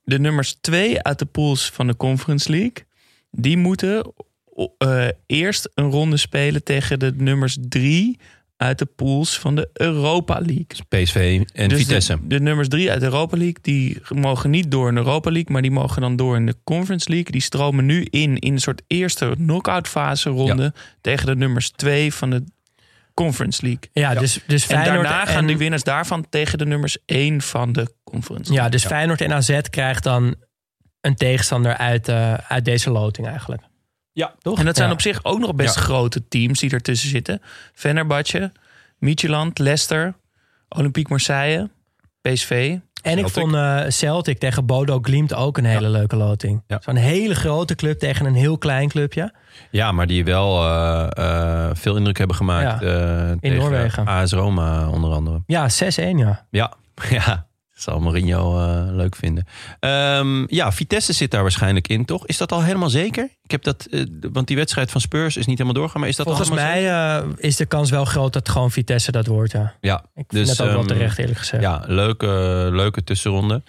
De 0.05 0.19
nummers 0.19 0.57
2 0.61 1.03
uit 1.03 1.19
de 1.19 1.27
pools 1.27 1.71
van 1.71 1.87
de 1.87 1.97
Conference 1.97 2.51
League... 2.51 2.89
die 3.31 3.57
moeten 3.57 4.13
eh, 4.79 5.09
eerst 5.27 5.71
een 5.75 5.91
ronde 5.91 6.17
spelen 6.17 6.65
tegen 6.65 6.99
de 6.99 7.13
nummers 7.17 7.57
3 7.61 8.19
uit 8.61 8.79
de 8.79 8.85
pools 8.85 9.39
van 9.39 9.55
de 9.55 9.71
Europa 9.73 10.35
League. 10.35 10.67
PSV 10.89 11.43
en 11.53 11.69
Dus 11.69 11.79
Vitesse. 11.79 12.19
De, 12.21 12.27
de 12.27 12.41
nummers 12.41 12.69
drie 12.69 12.91
uit 12.91 13.01
de 13.01 13.07
Europa 13.07 13.37
League, 13.37 13.59
die 13.63 14.03
mogen 14.09 14.51
niet 14.51 14.71
door 14.71 14.89
in 14.89 14.95
de 14.95 15.01
Europa 15.01 15.31
League, 15.31 15.53
maar 15.53 15.63
die 15.63 15.71
mogen 15.71 16.01
dan 16.01 16.17
door 16.17 16.37
in 16.37 16.47
de 16.47 16.57
Conference 16.65 17.11
League. 17.11 17.33
Die 17.33 17.41
stromen 17.41 17.87
nu 17.87 18.07
in 18.11 18.39
in 18.39 18.53
een 18.53 18.61
soort 18.61 18.83
eerste 18.87 19.35
knock-out 19.37 19.89
fase 19.89 20.31
ronde 20.31 20.73
tegen 21.01 21.27
de 21.27 21.37
nummers 21.37 21.71
twee 21.71 22.15
van 22.15 22.31
de 22.31 22.45
Conference 23.15 23.63
League. 23.63 23.91
Ja, 23.93 24.15
dus, 24.15 24.41
dus 24.47 24.67
En 24.67 24.77
Feyenoord 24.77 25.09
daarna 25.09 25.25
gaan 25.25 25.37
en, 25.37 25.47
de 25.47 25.57
winnaars 25.57 25.83
daarvan 25.83 26.27
tegen 26.31 26.59
de 26.59 26.67
nummers 26.67 26.99
één 27.07 27.41
van 27.41 27.73
de 27.73 27.93
Conference 28.05 28.53
League. 28.53 28.65
Ja, 28.65 28.69
dus 28.71 28.87
Feyenoord 28.87 29.21
en 29.21 29.33
AZ 29.33 29.61
krijgt 29.71 30.03
dan 30.03 30.35
een 31.01 31.15
tegenstander 31.15 31.77
uit, 31.77 32.09
eh, 32.09 32.35
uit 32.35 32.65
deze 32.65 32.91
loting 32.91 33.27
eigenlijk. 33.27 33.63
Ja. 34.13 34.35
toch? 34.39 34.59
En 34.59 34.65
dat 34.65 34.77
zijn 34.77 34.89
Ja. 34.89 34.95
op 34.95 35.01
zich 35.01 35.25
ook 35.25 35.39
nog 35.39 35.55
best 35.55 35.75
Ja. 35.75 35.81
grote 35.81 36.29
teams 36.29 36.61
die 36.61 36.71
ertussen 36.71 37.09
zitten. 37.09 37.43
Fenerbahce, 37.75 38.53
Midtjylland, 38.99 39.59
Leicester, 39.59 40.15
Olympique 40.69 41.11
Marseille, 41.11 41.71
PSV. 42.21 42.77
En 43.03 43.19
ik 43.19 43.29
vond 43.29 43.55
eh, 43.55 43.81
Celtic 43.89 44.39
tegen 44.39 44.67
Bodo 44.67 44.99
Glimt 45.03 45.35
ook 45.35 45.59
een 45.59 45.65
hele 45.65 45.89
leuke 45.89 46.17
loting. 46.17 46.63
Ja. 46.67 46.79
Zo'n 46.85 46.97
hele 46.97 47.35
grote 47.35 47.75
club 47.75 47.99
tegen 47.99 48.27
een 48.27 48.35
heel 48.35 48.59
klein 48.59 48.89
clubje. 48.89 49.35
Ja, 49.71 49.93
maar 49.93 50.07
die 50.07 50.25
wel 50.25 50.63
eh, 50.65 51.09
eh, 51.17 51.71
veel 51.75 51.97
indruk 51.97 52.19
hebben 52.19 52.37
gemaakt. 52.37 52.81
Ja, 52.83 52.89
eh, 53.31 53.33
tegen 53.41 53.59
Noorwegen. 53.59 54.07
AS 54.07 54.33
Roma 54.33 54.89
onder 54.89 55.13
andere. 55.13 55.43
Ja, 55.47 55.69
6-1 55.69 56.17
ja. 56.19 56.47
Ja, 56.51 56.73
ja. 57.11 57.47
Dat 57.81 57.93
zal 57.95 58.01
Mourinho 58.01 58.59
eh, 58.59 58.95
leuk 58.95 59.17
vinden. 59.17 59.47
Ehm, 59.81 60.45
ja, 60.55 60.73
Vitesse 60.73 61.13
zit 61.13 61.31
daar 61.31 61.43
waarschijnlijk 61.43 61.89
in, 61.89 62.05
toch? 62.05 62.27
Is 62.27 62.37
dat 62.37 62.53
al 62.53 62.63
helemaal 62.63 62.89
zeker? 62.91 63.29
Ik 63.43 63.51
heb 63.51 63.63
dat, 63.63 63.87
eh, 63.91 64.05
want 64.33 64.47
die 64.47 64.57
wedstrijd 64.57 64.91
van 64.91 65.01
Spurs 65.01 65.37
is 65.37 65.47
niet 65.47 65.59
helemaal 65.59 65.81
doorgaan. 65.81 66.01
Maar 66.01 66.09
is 66.09 66.17
dat 66.17 66.27
Volgens 66.27 66.51
mij 66.51 66.89
eh, 66.91 67.23
is 67.37 67.57
de 67.57 67.67
kans 67.67 67.91
wel 67.91 68.05
groot 68.05 68.33
dat 68.33 68.49
gewoon 68.49 68.71
Vitesse 68.71 69.13
dat 69.13 69.27
wordt, 69.27 69.53
ja. 69.53 69.75
Ja, 69.81 69.97
Ik 70.15 70.25
vind 70.29 70.47
Dus, 70.47 70.57
dat 70.57 70.67
ook 70.67 70.73
wel 70.73 70.79
ehm, 70.79 70.89
terecht 70.89 71.19
eerlijk 71.19 71.39
gezegd. 71.39 71.63
ja 71.63 71.83
leuke, 71.87 72.27
leuke 72.73 73.05
tussenronde. 73.05 73.63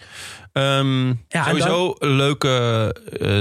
Ehm, 0.52 1.06
Ja, 1.28 1.44
sowieso 1.46 1.94
een 1.98 2.16
leuke 2.16 2.50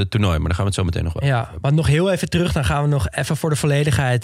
toernooi, 0.10 0.38
maar 0.38 0.48
daar 0.48 0.56
gaan 0.58 0.66
we 0.66 0.72
het 0.72 0.74
zo 0.74 0.84
meteen 0.84 1.04
nog 1.04 1.14
wel. 1.14 1.30
Ja, 1.30 1.50
maar 1.62 1.74
nog 1.74 1.88
heel 1.88 2.12
even 2.12 2.30
terug. 2.30 2.52
Dan 2.52 2.66
gaan 2.66 2.84
we 2.84 2.90
nog 2.90 3.10
even 3.10 3.38
voor 3.38 3.50
de 3.50 3.56
volledigheid. 3.56 4.22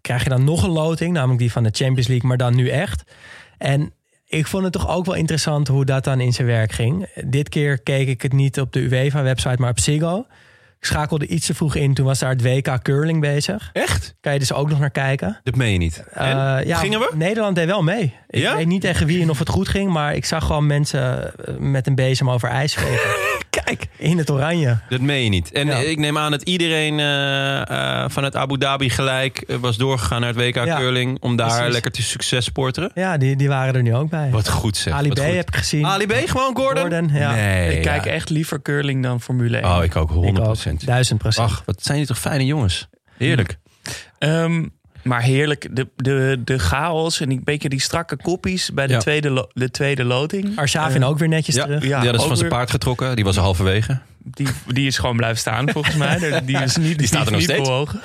krijg 0.00 0.22
je 0.22 0.28
dan 0.28 0.44
nog 0.44 0.62
een 0.62 0.70
loting, 0.70 1.12
namelijk 1.12 1.38
die 1.38 1.52
van 1.52 1.62
de 1.62 1.70
Champions 1.72 2.08
League, 2.08 2.28
maar 2.28 2.36
dan 2.36 2.54
nu 2.54 2.68
echt. 2.68 3.02
En 3.58 3.92
ik 4.30 4.46
vond 4.46 4.64
het 4.64 4.72
toch 4.72 4.88
ook 4.88 5.04
wel 5.04 5.14
interessant 5.14 5.68
hoe 5.68 5.84
dat 5.84 6.04
dan 6.04 6.20
in 6.20 6.32
zijn 6.32 6.46
werk 6.46 6.72
ging. 6.72 7.06
Dit 7.24 7.48
keer 7.48 7.80
keek 7.82 8.08
ik 8.08 8.22
het 8.22 8.32
niet 8.32 8.60
op 8.60 8.72
de 8.72 8.80
UEFA-website, 8.80 9.56
maar 9.58 9.70
op 9.70 9.80
Ziggo. 9.80 10.26
Ik 10.78 10.86
schakelde 10.86 11.26
iets 11.26 11.46
te 11.46 11.54
vroeg 11.54 11.74
in. 11.74 11.94
Toen 11.94 12.04
was 12.06 12.18
daar 12.18 12.30
het 12.30 12.42
WK 12.42 12.82
Curling 12.82 13.20
bezig. 13.20 13.70
Echt? 13.72 14.14
Kan 14.20 14.32
je 14.32 14.38
dus 14.38 14.52
ook 14.52 14.68
nog 14.68 14.78
naar 14.78 14.90
kijken. 14.90 15.40
Dat 15.42 15.54
meen 15.56 15.72
je 15.72 15.78
niet. 15.78 16.04
Eh, 16.12 16.24
ja, 16.64 16.76
Gingen 16.76 16.98
we? 17.00 17.10
Nederland 17.14 17.54
deed 17.56 17.66
wel 17.66 17.82
mee. 17.82 18.14
Ik 18.28 18.40
Ja? 18.40 18.56
weet 18.56 18.66
niet 18.66 18.80
tegen 18.80 19.06
wie 19.06 19.22
en 19.22 19.30
of 19.30 19.38
het 19.38 19.48
goed 19.48 19.68
ging, 19.68 19.90
maar 19.92 20.14
ik 20.14 20.24
zag 20.24 20.46
gewoon 20.46 20.66
mensen 20.66 21.34
eh, 21.46 21.54
met 21.58 21.86
een 21.86 21.94
bezem 21.94 22.30
over 22.30 22.48
ijs 22.48 22.74
vegen. 22.74 23.10
Kijk, 23.64 23.86
in 23.96 24.18
het 24.18 24.30
oranje. 24.30 24.78
dat 24.88 25.00
meen 25.00 25.22
je 25.24 25.28
niet. 25.30 25.52
En 25.52 25.66
Ja. 25.66 25.76
ik 25.76 25.98
neem 25.98 26.18
aan 26.18 26.30
dat 26.30 26.42
iedereen 26.42 26.98
eh, 27.00 27.60
eh, 28.04 28.10
vanuit 28.10 28.36
Abu 28.36 28.58
Dhabi 28.58 28.90
gelijk 28.90 29.38
eh, 29.38 29.56
was 29.56 29.76
doorgegaan 29.76 30.20
naar 30.20 30.34
het 30.34 30.38
WK 30.38 30.54
Ja, 30.54 30.76
Curling. 30.78 31.20
Om 31.20 31.36
daar 31.36 31.56
precies. 31.56 31.72
lekker 31.72 31.90
te 31.90 32.02
succes 32.02 32.44
sporteren. 32.44 32.90
Ja, 32.94 33.16
die, 33.16 33.36
die 33.36 33.48
waren 33.48 33.74
er 33.74 33.82
nu 33.82 33.94
ook 33.94 34.10
bij. 34.10 34.30
Wat 34.30 34.48
goed 34.48 34.76
zeg. 34.76 34.92
Ali 34.94 35.08
B 35.08 35.18
goed. 35.18 35.34
heb 35.34 35.48
ik 35.48 35.56
gezien. 35.56 35.86
Ali 35.86 36.06
B, 36.06 36.12
gewoon 36.12 36.56
Gordon? 36.56 36.80
Gordon, 36.82 37.10
ja. 37.12 37.34
Nee, 37.34 37.76
ik 37.76 37.82
kijk 37.82 38.06
echt 38.06 38.30
liever 38.30 38.62
curling 38.62 39.02
dan 39.02 39.20
Formule 39.20 39.56
1. 39.58 39.64
Oh, 39.76 39.84
ik 39.84 39.96
ook, 39.96 40.10
100%. 40.10 40.14
Ik 40.22 40.38
ook. 40.38 40.84
Duizend 40.86 41.18
procent. 41.18 41.50
Ach, 41.50 41.62
wat 41.66 41.82
zijn 41.82 41.98
die 41.98 42.06
toch 42.06 42.18
fijne 42.18 42.44
jongens. 42.44 42.88
Heerlijk. 43.16 43.58
Ehm, 44.18 44.66
maar 45.02 45.22
heerlijk, 45.22 45.68
de, 45.76 45.88
de, 45.96 46.40
de 46.44 46.58
chaos 46.58 47.20
en 47.20 47.30
een 47.30 47.40
beetje 47.44 47.68
die 47.68 47.80
strakke 47.80 48.16
koppies 48.16 48.70
bij 48.72 48.86
de, 48.86 48.92
Ja. 48.92 48.98
tweede, 48.98 49.30
lo- 49.30 49.48
de 49.52 49.70
tweede 49.70 50.04
loting. 50.04 50.58
Arshavin 50.58 51.04
ook 51.04 51.18
weer 51.18 51.28
netjes 51.28 51.54
Ja, 51.54 51.64
terug. 51.64 51.84
ja, 51.84 52.02
dat 52.02 52.14
is 52.14 52.20
van 52.20 52.36
zijn 52.36 52.48
weer- 52.48 52.58
paard 52.58 52.70
getrokken. 52.70 53.16
Die 53.16 53.24
was 53.24 53.36
er 53.36 53.42
halverwege. 53.42 53.98
Die, 54.24 54.48
die 54.66 54.86
is 54.86 54.98
gewoon 54.98 55.16
blijven 55.16 55.38
staan 55.38 55.70
volgens 55.70 55.94
mij. 55.96 56.18
Die, 56.44 56.58
is 56.58 56.76
niet, 56.76 56.98
die 56.98 57.06
staat 57.06 57.26
er 57.26 57.32
nog 57.32 57.40
steeds. 57.42 57.68
bewogen. 57.68 58.00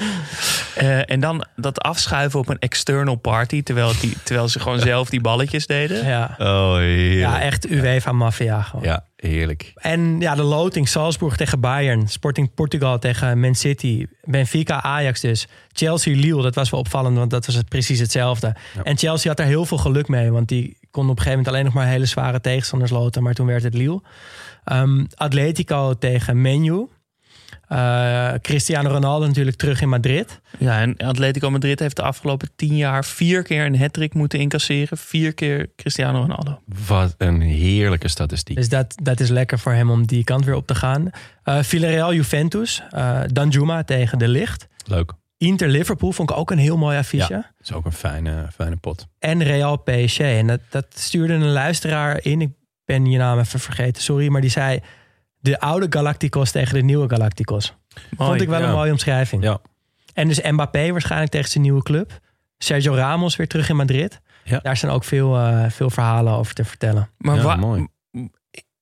Eh, 0.76 1.10
en 1.12 1.20
dan 1.20 1.46
dat 1.56 1.82
afschuiven 1.82 2.40
op 2.40 2.50
een 2.50 2.60
external 2.60 3.16
party. 3.16 3.64
Terwijl, 3.64 3.92
die, 4.02 4.14
terwijl 4.24 4.48
ze 4.48 4.60
gewoon 4.60 4.80
zelf 4.80 5.10
die 5.10 5.22
balletjes 5.22 5.66
deden. 5.68 6.06
Ja, 6.06 6.36
Oh, 6.40 6.76
heerlijk. 6.76 7.20
ja 7.20 7.42
echt 7.42 7.70
UEFA-maffia 7.70 8.62
gewoon. 8.62 8.86
Ja, 8.86 9.06
heerlijk. 9.16 9.72
En 9.76 10.20
ja, 10.20 10.36
de 10.36 10.44
loting. 10.44 10.88
Salzburg 10.90 11.36
tegen 11.38 11.60
Bayern. 11.60 12.08
Sporting 12.08 12.54
Portugal 12.54 13.00
tegen 13.00 13.40
Man 13.40 13.56
City. 13.56 14.06
Benfica, 14.24 14.82
Ajax 14.82 15.22
dus. 15.22 15.48
Chelsea, 15.72 16.16
Lille. 16.16 16.42
Dat 16.42 16.56
was 16.56 16.70
wel 16.70 16.80
opvallend, 16.80 17.18
want 17.18 17.32
dat 17.32 17.46
was 17.46 17.56
het 17.56 17.70
precies 17.70 18.00
hetzelfde. 18.00 18.56
En 18.84 18.98
Chelsea 18.98 19.30
had 19.30 19.40
er 19.40 19.46
heel 19.46 19.66
veel 19.66 19.78
geluk 19.78 20.08
mee. 20.08 20.32
Want 20.32 20.48
die 20.48 20.78
kon 20.92 21.04
op 21.04 21.10
een 21.10 21.16
gegeven 21.18 21.38
moment 21.38 21.48
alleen 21.48 21.66
nog 21.66 21.74
maar 21.74 21.88
hele 21.88 22.06
zware 22.06 22.42
tegenstanders 22.42 22.92
loten. 22.92 23.24
Maar 23.24 23.34
toen 23.34 23.46
werd 23.48 23.64
het 23.64 23.74
Lille. 23.74 24.02
Ehm, 24.66 25.06
Atletico 25.16 25.94
tegen 25.94 26.42
Menu. 26.42 26.88
Eh, 27.68 28.34
Cristiano 28.42 28.90
Ronaldo 28.90 29.26
natuurlijk 29.28 29.58
terug 29.58 29.82
in 29.82 29.90
Madrid. 29.90 30.40
Ja, 30.58 30.82
en 30.82 30.98
Atletico 30.98 31.50
Madrid 31.52 31.80
heeft 31.80 31.96
de 31.96 32.02
afgelopen 32.02 32.50
tien 32.56 32.76
jaar 32.76 33.06
vier 33.06 33.44
keer 33.44 33.66
een 33.66 33.80
hat 33.80 34.14
moeten 34.14 34.40
incasseren. 34.40 34.98
Vier 34.98 35.34
keer 35.34 35.70
Cristiano 35.76 36.20
Ronaldo. 36.22 36.60
Wat 36.88 37.16
een 37.18 37.42
heerlijke 37.42 38.08
statistiek. 38.08 38.56
Dus 38.56 38.70
dat, 38.70 38.96
dat 39.04 39.20
is 39.20 39.30
lekker 39.30 39.60
voor 39.60 39.74
hem 39.74 39.90
om 39.90 40.06
die 40.08 40.24
kant 40.24 40.46
weer 40.46 40.56
op 40.56 40.68
te 40.68 40.76
gaan. 40.76 41.10
Eh 41.44 41.60
Villarreal 41.64 42.14
Juventus. 42.14 42.84
eh 42.90 43.22
Danjuma 43.28 43.84
tegen 43.84 44.18
De 44.18 44.28
Licht. 44.28 44.68
Leuk. 44.86 45.14
Inter 45.38 45.68
Liverpool 45.68 46.12
vond 46.12 46.30
ik 46.30 46.38
ook 46.38 46.52
een 46.52 46.58
heel 46.58 46.78
mooi 46.78 46.98
affiche. 46.98 47.34
Dat 47.34 47.46
is 47.62 47.74
ook 47.74 47.86
een 47.86 47.92
fijne, 47.94 48.48
fijne 48.54 48.76
pot. 48.76 49.08
En 49.20 49.44
Real 49.44 49.78
PSG. 49.78 50.20
En 50.20 50.48
dat, 50.48 50.60
dat 50.70 50.86
stuurde 50.90 51.34
een 51.34 51.52
luisteraar 51.52 52.20
in. 52.24 52.42
Ik 52.42 52.50
ben 52.86 53.06
je 53.06 53.18
naam 53.18 53.40
even 53.40 53.60
vergeten, 53.60 54.04
sorry. 54.04 54.28
Maar 54.28 54.42
die 54.42 54.50
zei 54.50 54.80
de 55.40 55.60
oude 55.60 55.86
Galacticos 55.90 56.52
tegen 56.52 56.74
de 56.74 56.82
nieuwe 56.82 57.10
Galacticos. 57.10 57.76
Vond 58.18 58.42
ik 58.42 58.48
wel 58.48 58.60
ja. 58.60 58.66
een 58.68 58.74
mooie 58.74 58.92
omschrijving. 58.92 59.44
Ja. 59.44 59.60
En 60.14 60.28
dus 60.28 60.42
Mbappé 60.42 60.92
waarschijnlijk 60.92 61.32
tegen 61.32 61.50
zijn 61.50 61.64
nieuwe 61.64 61.84
club. 61.84 62.20
Sergio 62.58 62.94
Ramos 62.94 63.36
weer 63.36 63.48
terug 63.48 63.70
in 63.70 63.76
Madrid. 63.76 64.22
Ja. 64.44 64.60
Daar 64.64 64.78
zijn 64.78 64.92
ook 64.92 65.04
veel, 65.04 65.38
eh, 65.38 65.70
veel 65.70 65.90
verhalen 65.90 66.34
over 66.34 66.54
te 66.54 66.66
vertellen. 66.66 67.10
Maar 67.18 67.36
Ja, 67.36 67.56
mooi. 67.56 67.88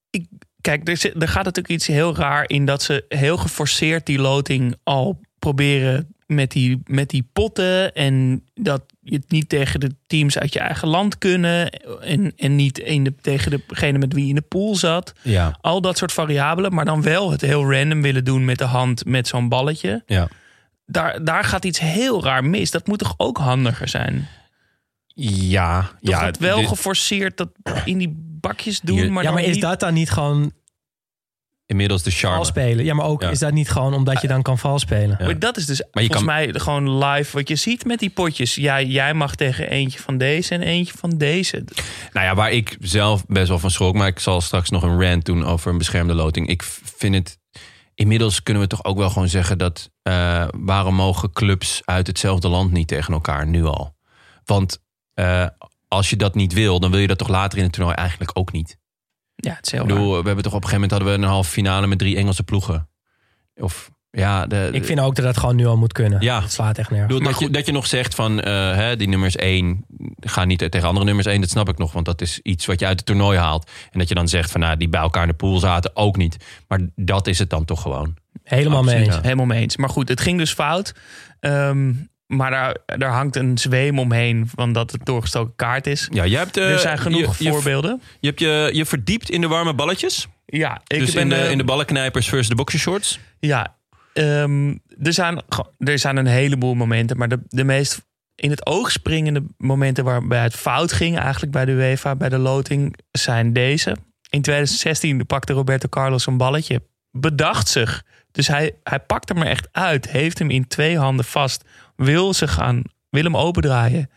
Ik, 0.09 0.27
kijk, 0.61 0.87
er, 0.87 0.97
zit- 0.97 1.21
er 1.21 1.27
gaat 1.27 1.45
natuurlijk 1.45 1.73
iets 1.73 1.87
heel 1.87 2.15
raar 2.15 2.49
in 2.49 2.65
dat 2.65 2.81
ze 2.81 3.05
heel 3.07 3.37
geforceerd 3.37 4.05
die 4.05 4.19
loting 4.19 4.75
al 4.83 5.19
proberen 5.39 6.12
met 6.33 6.51
die, 6.51 6.81
met 6.85 7.09
die 7.09 7.29
potten. 7.33 7.93
En 7.95 8.43
dat 8.53 8.83
je 9.01 9.15
het 9.15 9.31
niet 9.31 9.49
tegen 9.49 9.79
de 9.79 9.95
teams 10.07 10.37
uit 10.37 10.53
je 10.53 10.59
eigen 10.59 10.87
land 10.87 11.17
kunnen. 11.17 11.69
En, 12.01 12.33
en 12.35 12.55
niet 12.55 12.79
in 12.79 13.03
de, 13.03 13.13
tegen 13.21 13.61
degene 13.67 13.97
met 13.97 14.13
wie 14.13 14.23
je 14.23 14.29
in 14.29 14.35
de 14.35 14.41
pool 14.41 14.75
zat. 14.75 15.13
Ja, 15.21 15.57
Al 15.61 15.81
dat 15.81 15.97
soort 15.97 16.11
variabelen. 16.11 16.73
Maar 16.73 16.85
dan 16.85 17.01
wel 17.01 17.31
het 17.31 17.41
heel 17.41 17.71
random 17.73 18.01
willen 18.01 18.23
doen 18.25 18.45
met 18.45 18.57
de 18.57 18.63
hand 18.63 19.05
met 19.05 19.27
zo'n 19.27 19.49
balletje. 19.49 20.03
ja. 20.05 20.27
Daar, 20.85 21.23
daar 21.23 21.43
gaat 21.43 21.65
iets 21.65 21.79
heel 21.79 22.23
raar 22.23 22.43
mis. 22.45 22.71
Dat 22.71 22.87
moet 22.87 22.99
toch 22.99 23.13
ook 23.17 23.37
handiger 23.37 23.87
zijn? 23.87 24.27
Ja, 25.15 25.81
Toch 25.81 26.19
ja. 26.19 26.25
het 26.25 26.37
wel 26.37 26.57
dit- 26.59 26.67
geforceerd 26.67 27.37
dat 27.37 27.49
in 27.85 27.97
die 27.97 28.13
bakjes 28.41 28.79
doen. 28.79 28.97
Hier- 28.97 29.11
maar 29.11 29.23
ja, 29.23 29.31
maar 29.31 29.43
is 29.43 29.53
niet- 29.53 29.61
dat 29.61 29.79
dan 29.79 29.93
niet 29.93 30.09
gewoon 30.09 30.51
inmiddels 31.65 32.03
de 32.03 32.11
charme. 32.11 32.35
vals 32.35 32.47
spelen? 32.47 32.85
Ja, 32.85 32.93
maar 32.93 33.05
ook 33.05 33.21
Ja. 33.21 33.29
is 33.29 33.39
dat 33.39 33.51
niet 33.53 33.69
gewoon 33.69 33.93
omdat 33.93 34.21
je 34.21 34.27
dan 34.27 34.41
kan 34.41 34.57
vals 34.57 34.81
spelen? 34.81 35.15
Ja. 35.19 35.25
Maar 35.25 35.39
dat 35.39 35.57
is 35.57 35.65
dus 35.65 35.77
je 35.77 35.87
volgens 35.91 36.15
kan- 36.15 36.25
mij 36.25 36.49
gewoon 36.53 36.97
live 37.05 37.37
wat 37.37 37.47
je 37.47 37.55
ziet 37.55 37.85
met 37.85 37.99
die 37.99 38.09
potjes. 38.09 38.55
Ja, 38.55 38.81
jij 38.81 39.13
mag 39.13 39.35
tegen 39.35 39.69
eentje 39.69 39.99
van 39.99 40.17
deze 40.17 40.53
en 40.53 40.61
eentje 40.61 40.93
van 40.97 41.17
deze. 41.17 41.63
Nou 42.13 42.25
ja, 42.25 42.35
waar 42.35 42.51
ik 42.51 42.77
zelf 42.79 43.25
best 43.27 43.47
wel 43.47 43.59
van 43.59 43.71
schrok, 43.71 43.93
maar 43.95 44.07
ik 44.07 44.19
zal 44.19 44.41
straks 44.41 44.69
nog 44.69 44.83
een 44.83 45.01
rant 45.01 45.25
doen 45.25 45.45
over 45.45 45.71
een 45.71 45.77
beschermde 45.77 46.13
loting. 46.13 46.47
Ik 46.47 46.63
vind 46.97 47.15
het. 47.15 47.37
Inmiddels 47.95 48.43
kunnen 48.43 48.61
we 48.63 48.67
toch 48.69 48.83
ook 48.83 48.97
wel 48.97 49.09
gewoon 49.09 49.27
zeggen 49.27 49.57
dat. 49.57 49.91
eh, 50.01 50.45
waarom 50.57 50.95
mogen 50.95 51.31
clubs 51.31 51.81
uit 51.85 52.07
hetzelfde 52.07 52.47
land 52.47 52.71
niet 52.71 52.87
tegen 52.87 53.13
elkaar 53.13 53.47
nu 53.47 53.65
al? 53.65 53.95
Want 54.45 54.81
eh, 55.13 55.45
als 55.87 56.09
je 56.09 56.15
dat 56.15 56.35
niet 56.35 56.53
wil, 56.53 56.79
dan 56.79 56.91
wil 56.91 56.99
je 56.99 57.07
dat 57.07 57.17
toch 57.17 57.27
later 57.27 57.57
in 57.57 57.63
het 57.63 57.73
toernooi 57.73 57.95
eigenlijk 57.95 58.31
ook 58.33 58.51
niet. 58.51 58.77
Ja, 59.43 59.53
het 59.53 59.65
is 59.65 59.71
heel 59.71 59.81
Ik 59.81 59.87
bedoel, 59.87 60.21
we 60.21 60.27
hebben 60.27 60.43
toch 60.43 60.53
op 60.53 60.63
een 60.63 60.69
gegeven 60.69 60.73
moment 60.73 60.91
hadden 60.91 61.09
we 61.09 61.27
een 61.27 61.33
halve 61.33 61.51
finale 61.51 61.87
met 61.87 61.97
drie 61.97 62.15
Engelse 62.15 62.43
ploegen. 62.43 62.89
Of 63.55 63.91
ja, 64.17 64.47
de, 64.47 64.69
Ik 64.71 64.85
vind 64.85 64.99
ook 64.99 65.15
dat 65.15 65.25
dat 65.25 65.37
gewoon 65.37 65.55
nu 65.55 65.65
al 65.65 65.77
moet 65.77 65.93
kunnen. 65.93 66.21
Ja. 66.21 66.41
Het 66.41 66.51
slaat 66.51 66.77
echt 66.77 66.89
nergens. 66.89 67.13
bedoel, 67.13 67.31
dat, 67.31 67.39
je, 67.39 67.49
dat 67.49 67.65
je 67.65 67.71
nog 67.71 67.87
zegt 67.87 68.15
van 68.15 68.41
eh, 68.41 68.53
hè, 68.75 68.95
die 68.95 69.07
nummers 69.07 69.35
één 69.35 69.85
gaan 70.19 70.47
niet 70.47 70.59
tegen 70.59 70.87
andere 70.87 71.05
nummers 71.05 71.27
één. 71.27 71.41
Dat 71.41 71.49
snap 71.49 71.69
ik 71.69 71.77
nog, 71.77 71.91
want 71.91 72.05
dat 72.05 72.21
is 72.21 72.39
iets 72.39 72.65
wat 72.65 72.79
je 72.79 72.85
uit 72.85 72.97
het 72.97 73.05
toernooi 73.05 73.37
haalt. 73.37 73.71
En 73.91 73.99
dat 73.99 74.07
je 74.07 74.15
dan 74.15 74.27
zegt 74.27 74.51
van 74.51 74.59
nou, 74.59 74.77
die 74.77 74.89
bij 74.89 75.01
elkaar 75.01 75.21
in 75.21 75.29
de 75.29 75.35
pool 75.35 75.59
zaten 75.59 75.91
ook 75.93 76.17
niet. 76.17 76.37
Maar 76.67 76.79
dat 76.95 77.27
is 77.27 77.39
het 77.39 77.49
dan 77.49 77.65
toch 77.65 77.81
gewoon. 77.81 78.15
Helemaal 78.43 78.83
mee 78.83 78.95
eens. 78.95 79.19
Helemaal 79.21 79.45
mee 79.45 79.61
eens. 79.61 79.77
Maar 79.77 79.89
goed, 79.89 80.09
het 80.09 80.21
ging 80.21 80.37
dus 80.37 80.53
fout. 80.53 80.93
Ehm, 81.39 81.91
maar 82.35 82.51
daar, 82.51 82.77
daar 82.85 83.11
hangt 83.11 83.35
een 83.35 83.57
zweem 83.57 83.99
omheen 83.99 84.49
van 84.55 84.73
dat 84.73 84.91
het 84.91 85.05
doorgestoken 85.05 85.55
kaart 85.55 85.87
is. 85.87 86.07
Ja, 86.11 86.23
je 86.23 86.37
hebt, 86.37 86.57
eh, 86.57 86.71
er 86.71 86.79
zijn 86.79 86.97
genoeg 86.97 87.37
je, 87.37 87.43
je, 87.43 87.51
voorbeelden. 87.51 88.01
je 88.19 88.27
hebt 88.27 88.39
je, 88.39 88.69
je 88.73 88.85
verdiept 88.85 89.29
in 89.29 89.41
de 89.41 89.47
warme 89.47 89.73
balletjes. 89.73 90.27
Ja, 90.45 90.81
ik 90.87 90.99
dus 90.99 91.13
ben 91.13 91.21
in 91.21 91.29
de, 91.29 91.35
eh, 91.35 91.51
in 91.51 91.57
de 91.57 91.63
ballenknijpers 91.63 92.29
versus 92.29 92.49
de 92.49 92.55
boxershorts. 92.55 93.19
Ja, 93.39 93.75
ehm, 94.13 94.75
er, 95.01 95.13
zijn, 95.13 95.41
er 95.77 95.99
zijn 95.99 96.17
een 96.17 96.25
heleboel 96.25 96.73
momenten, 96.73 97.17
maar 97.17 97.29
de, 97.29 97.39
de 97.47 97.63
meest 97.63 98.01
in 98.35 98.49
het 98.49 98.65
oog 98.65 98.91
springende 98.91 99.43
momenten 99.57 100.03
waarbij 100.03 100.43
het 100.43 100.55
fout 100.55 100.91
ging, 100.91 101.17
eigenlijk 101.17 101.51
bij 101.51 101.65
de 101.65 101.71
UEFA, 101.71 102.15
bij 102.15 102.29
de 102.29 102.37
loting, 102.37 102.97
zijn 103.11 103.53
deze. 103.53 103.89
In 104.29 104.41
2016 104.41 105.25
pakte 105.25 105.53
Roberto 105.53 105.87
Carlos 105.87 106.27
een 106.27 106.37
balletje, 106.37 106.81
bedacht 107.11 107.67
zich. 107.67 108.03
Dus 108.31 108.47
hij, 108.47 108.75
hij 108.83 108.99
pakt 108.99 109.29
hem 109.29 109.37
er 109.37 109.47
echt 109.47 109.67
uit, 109.71 110.09
heeft 110.09 110.39
hem 110.39 110.49
in 110.49 110.67
twee 110.67 110.97
handen 110.97 111.25
vast, 111.25 111.63
wil 111.95 112.33
ze 112.33 112.47
gaan, 112.47 112.81
wil 113.09 113.23
hem 113.23 113.37
opendraaien. 113.37 114.09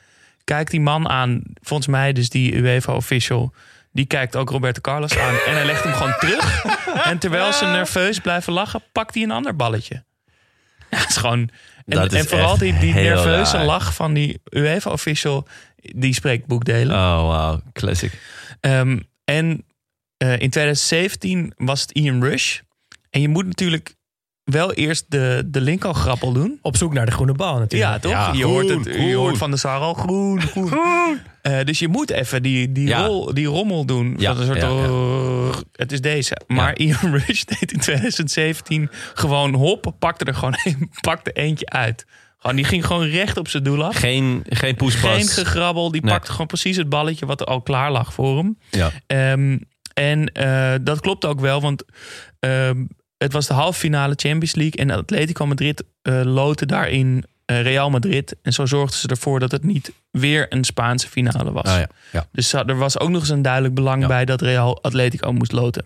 Kijkt 0.45 0.71
die 0.71 0.81
man 0.81 1.09
aan, 1.09 1.43
volgens 1.63 1.89
mij 1.89 2.13
dus 2.13 2.29
die 2.29 2.55
UEFA-official, 2.55 3.55
die 3.93 4.07
kijkt 4.07 4.37
ook 4.37 4.51
Roberto 4.51 4.81
Carlos 4.81 5.19
aan 5.19 5.35
en 5.47 5.53
hij 5.55 5.65
legt 5.65 5.83
hem 5.85 5.93
gewoon 5.93 6.15
terug. 6.19 6.65
En 7.05 7.19
terwijl 7.19 7.53
ze 7.53 7.65
nerveus 7.65 8.19
blijven 8.19 8.53
lachen, 8.53 8.83
pakt 8.93 9.15
hij 9.15 9.23
een 9.23 9.31
ander 9.31 9.57
balletje. 9.57 10.05
Ja, 10.91 10.99
het 10.99 11.09
is 11.09 11.17
gewoon. 11.17 11.39
En, 11.39 11.51
Dat 11.97 12.13
is 12.13 12.21
en 12.21 12.27
vooral 12.27 12.59
die, 12.59 12.79
die 12.79 12.95
nerveuze 12.95 13.57
raar. 13.57 13.65
lach 13.65 13.95
van 13.95 14.15
die 14.15 14.41
UEFA-official, 14.51 15.49
die 15.77 16.15
spreekt 16.15 16.47
boekdelen. 16.47 16.97
Oh, 16.97 17.21
wow. 17.21 17.61
Classic. 17.73 18.13
Ehm, 18.61 18.99
en 19.25 19.65
eh, 20.17 20.33
in 20.33 20.51
2017 20.51 21.53
was 21.57 21.81
het 21.81 21.91
Ian 21.91 22.23
Rush. 22.23 22.61
En 23.11 23.21
je 23.21 23.29
moet 23.29 23.47
natuurlijk 23.47 23.95
wel 24.47 24.73
eerst 24.73 25.05
de, 25.09 25.43
de 25.47 25.61
linkergrappel 25.61 26.33
doen. 26.33 26.59
Op 26.63 26.77
zoek 26.77 26.93
naar 26.93 27.07
de 27.07 27.13
groene 27.13 27.33
bal 27.33 27.59
natuurlijk. 27.59 27.93
Ja, 27.93 27.99
toch? 27.99 28.11
Ja, 28.13 28.33
je, 28.33 28.39
groen, 28.41 28.53
hoort 28.53 28.69
het, 28.69 28.89
groen. 28.95 29.07
je 29.07 29.15
hoort 29.17 29.37
van 29.39 29.51
de 29.51 29.57
zaal 29.57 29.81
al 29.81 29.95
groen, 29.95 30.41
groen. 30.41 31.19
Eh, 31.43 31.65
dus 31.65 31.79
je 31.79 31.89
moet 31.89 32.11
even 32.11 32.43
die, 32.43 32.73
die, 32.73 32.87
Ja. 32.89 33.07
rol, 33.07 33.35
die 33.35 33.47
rommel 33.47 33.85
doen. 33.85 34.15
Ja, 34.19 34.33
Van 34.33 34.41
een 34.41 34.47
soort, 34.47 34.61
ja, 34.61 34.69
ja. 34.69 34.87
"Rrrr", 34.87 35.63
Het 35.73 35.93
is 35.93 36.01
deze. 36.01 36.37
Maar 36.47 36.79
Ian 36.79 37.15
Rush 37.17 37.43
deed 37.59 37.73
in 37.73 37.79
2017 37.81 38.89
gewoon 39.15 39.55
hop, 39.55 39.95
pakte 39.99 40.25
er 40.25 40.35
gewoon 40.35 40.55
een, 40.65 40.91
pakte 41.01 41.33
eentje 41.33 41.67
uit. 41.69 42.07
Gewoon, 42.39 42.57
die 42.57 42.65
ging 42.65 42.87
gewoon 42.87 43.07
recht 43.09 43.37
op 43.37 43.49
zijn 43.49 43.63
doel 43.63 43.85
af. 43.85 43.97
Geen, 43.97 44.45
geen 44.49 44.77
poespas. 44.77 45.11
Geen 45.17 45.27
gegrabbel. 45.45 45.91
Die 45.91 46.03
Nee. 46.03 46.13
pakte 46.13 46.31
gewoon 46.31 46.47
precies 46.47 46.77
het 46.77 46.89
balletje 46.89 47.27
wat 47.27 47.41
er 47.41 47.47
al 47.47 47.63
klaar 47.63 47.91
lag 47.93 48.13
voor 48.13 48.37
hem. 48.37 48.59
Ja. 48.71 48.91
Ehm, 49.07 49.59
en 49.95 50.27
eh, 50.33 50.75
dat 50.83 51.01
klopt 51.01 51.25
ook 51.25 51.41
wel, 51.41 51.61
want 51.61 51.85
ehm, 52.41 52.85
het 53.19 53.33
was 53.33 53.47
de 53.47 53.55
halve 53.55 53.79
finale 53.79 54.15
Champions 54.17 54.55
League. 54.55 54.81
En 54.81 54.91
Atletico 54.91 55.47
Madrid 55.47 55.85
eh 56.03 56.21
loten 56.25 56.69
daarin 56.69 57.25
eh, 57.45 57.63
Real 57.63 57.91
Madrid. 57.91 58.37
En 58.43 58.53
zo 58.53 58.67
zorgden 58.67 58.99
ze 58.99 59.09
ervoor 59.09 59.41
dat 59.41 59.51
het 59.51 59.65
niet 59.65 59.93
weer 60.11 60.47
een 60.49 60.65
Spaanse 60.65 61.09
finale 61.09 61.53
was. 61.53 61.65
Ah, 61.65 61.79
ja. 61.79 61.89
Ja. 62.13 62.27
Dus 62.33 62.53
er 62.53 62.77
was 62.79 62.99
ook 62.99 63.09
nog 63.09 63.21
eens 63.21 63.31
een 63.31 63.43
duidelijk 63.43 63.75
belang 63.75 64.03
Ja. 64.03 64.09
bij 64.09 64.25
dat 64.25 64.41
Real 64.41 64.83
Atletico 64.83 65.33
moest 65.33 65.53
loten. 65.53 65.85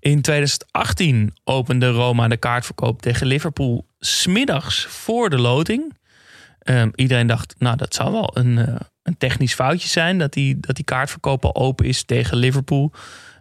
In 0.00 0.22
2018 0.22 1.34
opende 1.44 1.90
Roma 1.90 2.28
de 2.28 2.36
kaartverkoop 2.36 3.02
tegen 3.02 3.26
Liverpool 3.26 3.86
smiddags 3.98 4.86
voor 4.88 5.30
de 5.30 5.38
loting. 5.38 5.94
Ehm, 6.58 6.90
iedereen 6.94 7.26
dacht, 7.26 7.54
nou 7.58 7.76
dat 7.76 7.94
zou 7.94 8.12
wel 8.12 8.30
een, 8.34 8.58
eh, 8.58 8.74
een 9.02 9.16
technisch 9.18 9.54
foutje 9.54 9.88
zijn 9.88 10.18
dat 10.18 10.32
die, 10.32 10.60
dat 10.60 10.76
die 10.76 10.84
kaartverkoop 10.84 11.44
al 11.44 11.54
open 11.54 11.86
is 11.86 12.02
tegen 12.02 12.36
Liverpool. 12.36 12.92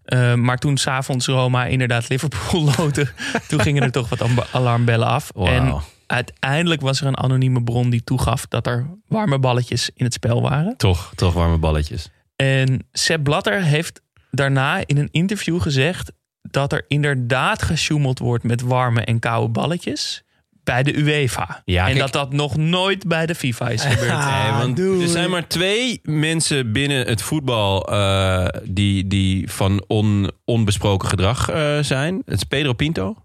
Ehm, 0.05 0.41
maar 0.41 0.57
toen 0.57 0.77
s'avonds 0.77 1.27
Roma 1.27 1.65
inderdaad 1.65 2.09
Liverpool 2.09 2.63
loten, 2.77 3.09
toen 3.47 3.59
gingen 3.59 3.83
er 3.83 3.91
toch 3.91 4.09
wat 4.09 4.51
alarmbellen 4.51 5.07
af. 5.07 5.31
En 5.35 5.75
uiteindelijk 6.07 6.81
was 6.81 7.01
er 7.01 7.07
een 7.07 7.17
anonieme 7.17 7.63
bron 7.63 7.89
die 7.89 8.03
toegaf 8.03 8.45
dat 8.45 8.67
er 8.67 8.87
warme 9.07 9.39
balletjes 9.39 9.89
in 9.93 10.05
het 10.05 10.13
spel 10.13 10.41
waren. 10.41 10.77
Toch, 10.77 11.11
toch 11.15 11.33
warme 11.33 11.57
balletjes. 11.57 12.09
En 12.35 12.87
Sepp 12.91 13.23
Blatter 13.23 13.61
heeft 13.61 14.01
daarna 14.31 14.83
in 14.85 14.97
een 14.97 15.09
interview 15.11 15.61
gezegd 15.61 16.11
dat 16.41 16.73
er 16.73 16.85
inderdaad 16.87 17.61
gesjoemeld 17.61 18.19
wordt 18.19 18.43
met 18.43 18.61
warme 18.61 19.01
en 19.01 19.19
koude 19.19 19.51
balletjes. 19.51 20.23
Bij 20.65 20.83
de 20.83 20.97
UEFA. 20.97 21.61
Ja, 21.65 21.81
en 21.81 21.87
kijk- 21.87 21.99
dat 21.99 22.11
dat 22.13 22.33
nog 22.33 22.57
nooit 22.57 23.07
bij 23.07 23.25
de 23.25 23.35
FIFA 23.35 23.69
is 23.69 23.83
gebeurd. 23.83 24.11
Ah, 24.25 24.43
Nee, 24.43 24.51
want 24.61 24.77
doei. 24.77 25.01
er 25.03 25.07
zijn 25.09 25.29
maar 25.29 25.47
twee 25.47 25.99
mensen 26.03 26.71
binnen 26.71 27.07
het 27.07 27.21
voetbal 27.21 27.87
eh, 27.91 28.47
die, 28.63 29.07
die 29.07 29.51
van 29.51 29.83
on, 29.87 30.31
onbesproken 30.45 31.09
gedrag 31.09 31.49
eh, 31.49 31.79
zijn. 31.81 32.21
Het 32.25 32.35
is 32.37 32.43
Pedro 32.43 32.73
Pinto 32.73 33.15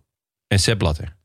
en 0.46 0.58
Sepp 0.58 0.78
Blatter. 0.78 1.16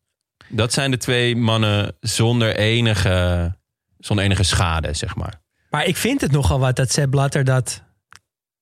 Dat 0.48 0.74
zijn 0.74 0.92
de 0.92 0.98
twee 0.98 1.36
mannen 1.36 1.96
zonder 2.00 2.56
enige, 2.56 3.56
zonder 3.98 4.26
enige 4.26 4.44
schade, 4.44 4.94
zeg 4.94 5.16
maar. 5.16 5.42
Maar 5.70 5.86
ik 5.86 5.98
vind 5.98 6.22
het 6.22 6.32
nogal 6.32 6.60
wat 6.60 6.76
dat 6.76 6.92
Sepp 6.92 7.10
Blatter 7.12 7.44
dat 7.44 7.84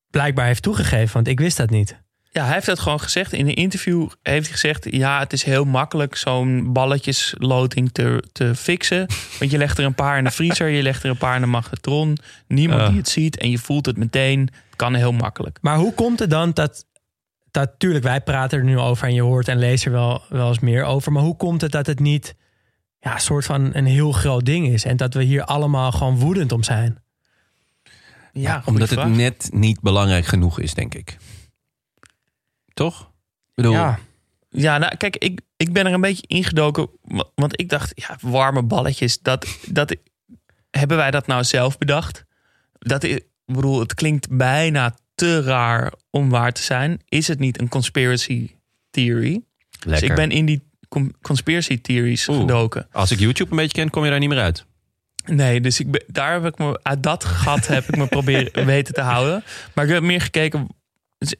blijkbaar 0.09 0.45
heeft 0.45 0.61
toegegeven. 0.63 1.13
Want 1.13 1.27
ik 1.27 1.39
wist 1.39 1.57
dat 1.57 1.69
niet. 1.69 2.01
Ja, 2.33 2.43
hij 2.43 2.53
heeft 2.53 2.65
dat 2.65 2.79
gewoon 2.79 2.99
gezegd. 2.99 3.33
In 3.33 3.47
een 3.47 3.55
interview 3.55 4.09
heeft 4.21 4.45
hij 4.45 4.51
gezegd... 4.51 4.87
ja, 4.89 5.19
het 5.19 5.33
is 5.33 5.43
heel 5.43 5.65
makkelijk 5.65 6.15
zo'n 6.15 6.73
balletjesloting 6.73 7.91
te, 7.91 8.23
te 8.31 8.55
fixen. 8.55 9.07
Want 9.39 9.51
je 9.51 9.57
legt 9.57 9.77
er 9.77 9.85
een 9.85 9.95
paar 9.95 10.17
in 10.17 10.23
de 10.23 10.31
vriezer, 10.31 10.67
je 10.67 10.81
legt 10.81 11.03
er 11.03 11.09
een 11.09 11.17
paar 11.17 11.35
in 11.35 11.41
de 11.41 11.47
magnetron. 11.47 12.17
Niemand 12.47 12.87
die 12.87 12.97
het 12.97 13.09
ziet 13.09 13.37
en 13.37 13.49
je 13.49 13.57
voelt 13.57 13.85
het 13.85 13.97
meteen. 13.97 14.39
Het 14.39 14.75
kan 14.75 14.93
heel 14.93 15.11
makkelijk. 15.11 15.57
Maar 15.61 15.77
hoe 15.77 15.93
komt 15.93 16.19
het 16.19 16.29
dan 16.29 16.51
dat... 16.53 16.85
dat 17.51 17.71
tuurlijk, 17.77 18.03
wij 18.03 18.21
praten 18.21 18.57
er 18.57 18.65
nu 18.65 18.79
over 18.79 19.07
en 19.07 19.13
je 19.13 19.21
hoort 19.21 19.47
en 19.47 19.57
leest 19.59 19.85
er 19.85 19.91
wel, 19.91 20.21
wel 20.29 20.47
eens 20.47 20.59
meer 20.59 20.83
over. 20.83 21.11
Maar 21.11 21.23
hoe 21.23 21.37
komt 21.37 21.61
het 21.61 21.71
dat 21.71 21.85
het 21.85 21.99
niet 21.99 22.35
ja, 22.99 23.13
een 23.13 23.21
soort 23.21 23.45
van 23.45 23.69
een 23.73 23.85
heel 23.85 24.11
groot 24.11 24.45
ding 24.45 24.67
is? 24.67 24.85
En 24.85 24.97
dat 24.97 25.13
we 25.13 25.23
hier 25.23 25.43
allemaal 25.43 25.91
gewoon 25.91 26.19
woedend 26.19 26.51
om 26.51 26.63
zijn? 26.63 27.03
Ja, 28.31 28.61
Omdat 28.65 28.87
vraag. 28.89 29.05
het 29.05 29.15
net 29.15 29.49
niet 29.51 29.81
belangrijk 29.81 30.25
genoeg 30.25 30.59
is, 30.59 30.73
denk 30.73 30.95
ik. 30.95 31.17
Toch? 32.73 33.01
Ik 33.01 33.07
bedoel, 33.53 33.73
Ja. 33.73 33.99
Ja, 34.49 34.77
nou 34.77 34.95
kijk, 34.95 35.15
ik, 35.17 35.39
ik 35.57 35.73
ben 35.73 35.85
er 35.85 35.93
een 35.93 36.01
beetje 36.01 36.27
ingedoken. 36.27 36.89
wa- 37.01 37.29
Want 37.35 37.59
ik 37.59 37.69
dacht, 37.69 37.91
ja, 37.95 38.17
warme 38.21 38.63
balletjes. 38.63 39.19
Dat, 39.19 39.57
dat, 39.67 39.95
hebben 40.69 40.97
wij 40.97 41.11
dat 41.11 41.27
nou 41.27 41.43
zelf 41.43 41.77
bedacht? 41.77 42.25
Dat 42.79 43.03
is, 43.03 43.15
ik 43.15 43.25
bedoel, 43.45 43.79
het 43.79 43.93
klinkt 43.93 44.37
bijna 44.37 44.95
te 45.15 45.41
raar 45.41 45.93
om 46.09 46.29
waar 46.29 46.51
te 46.53 46.61
zijn. 46.61 47.01
Is 47.07 47.27
het 47.27 47.39
niet 47.39 47.59
een 47.61 47.67
conspiracy 47.69 48.51
theory? 48.89 49.41
Dus 49.69 49.85
lekker. 49.91 50.09
ik 50.09 50.15
ben 50.15 50.31
in 50.31 50.45
die 50.45 50.63
conspiracy 51.21 51.81
theories 51.81 52.27
Oeh. 52.27 52.39
gedoken. 52.39 52.87
Als 52.91 53.11
ik 53.11 53.19
YouTube 53.19 53.51
een 53.51 53.57
beetje 53.57 53.77
ken, 53.81 53.89
kom 53.89 54.03
je 54.03 54.09
daar 54.09 54.19
niet 54.19 54.29
meer 54.29 54.39
uit. 54.39 54.65
Nee, 55.25 55.61
dus 55.61 55.79
ik 55.79 55.91
ben, 55.91 56.03
daar 56.07 56.33
heb 56.33 56.45
ik 56.45 56.57
me 56.57 56.79
uit 56.83 57.03
dat 57.03 57.23
gat 57.25 57.67
heb 57.67 57.83
ik 57.87 57.95
me 57.97 58.07
proberen 58.07 58.65
weten 58.75 58.93
te 58.93 59.01
houden. 59.01 59.43
Maar 59.75 59.85
ik 59.85 59.91
heb 59.91 60.03
meer 60.03 60.21
gekeken. 60.21 60.67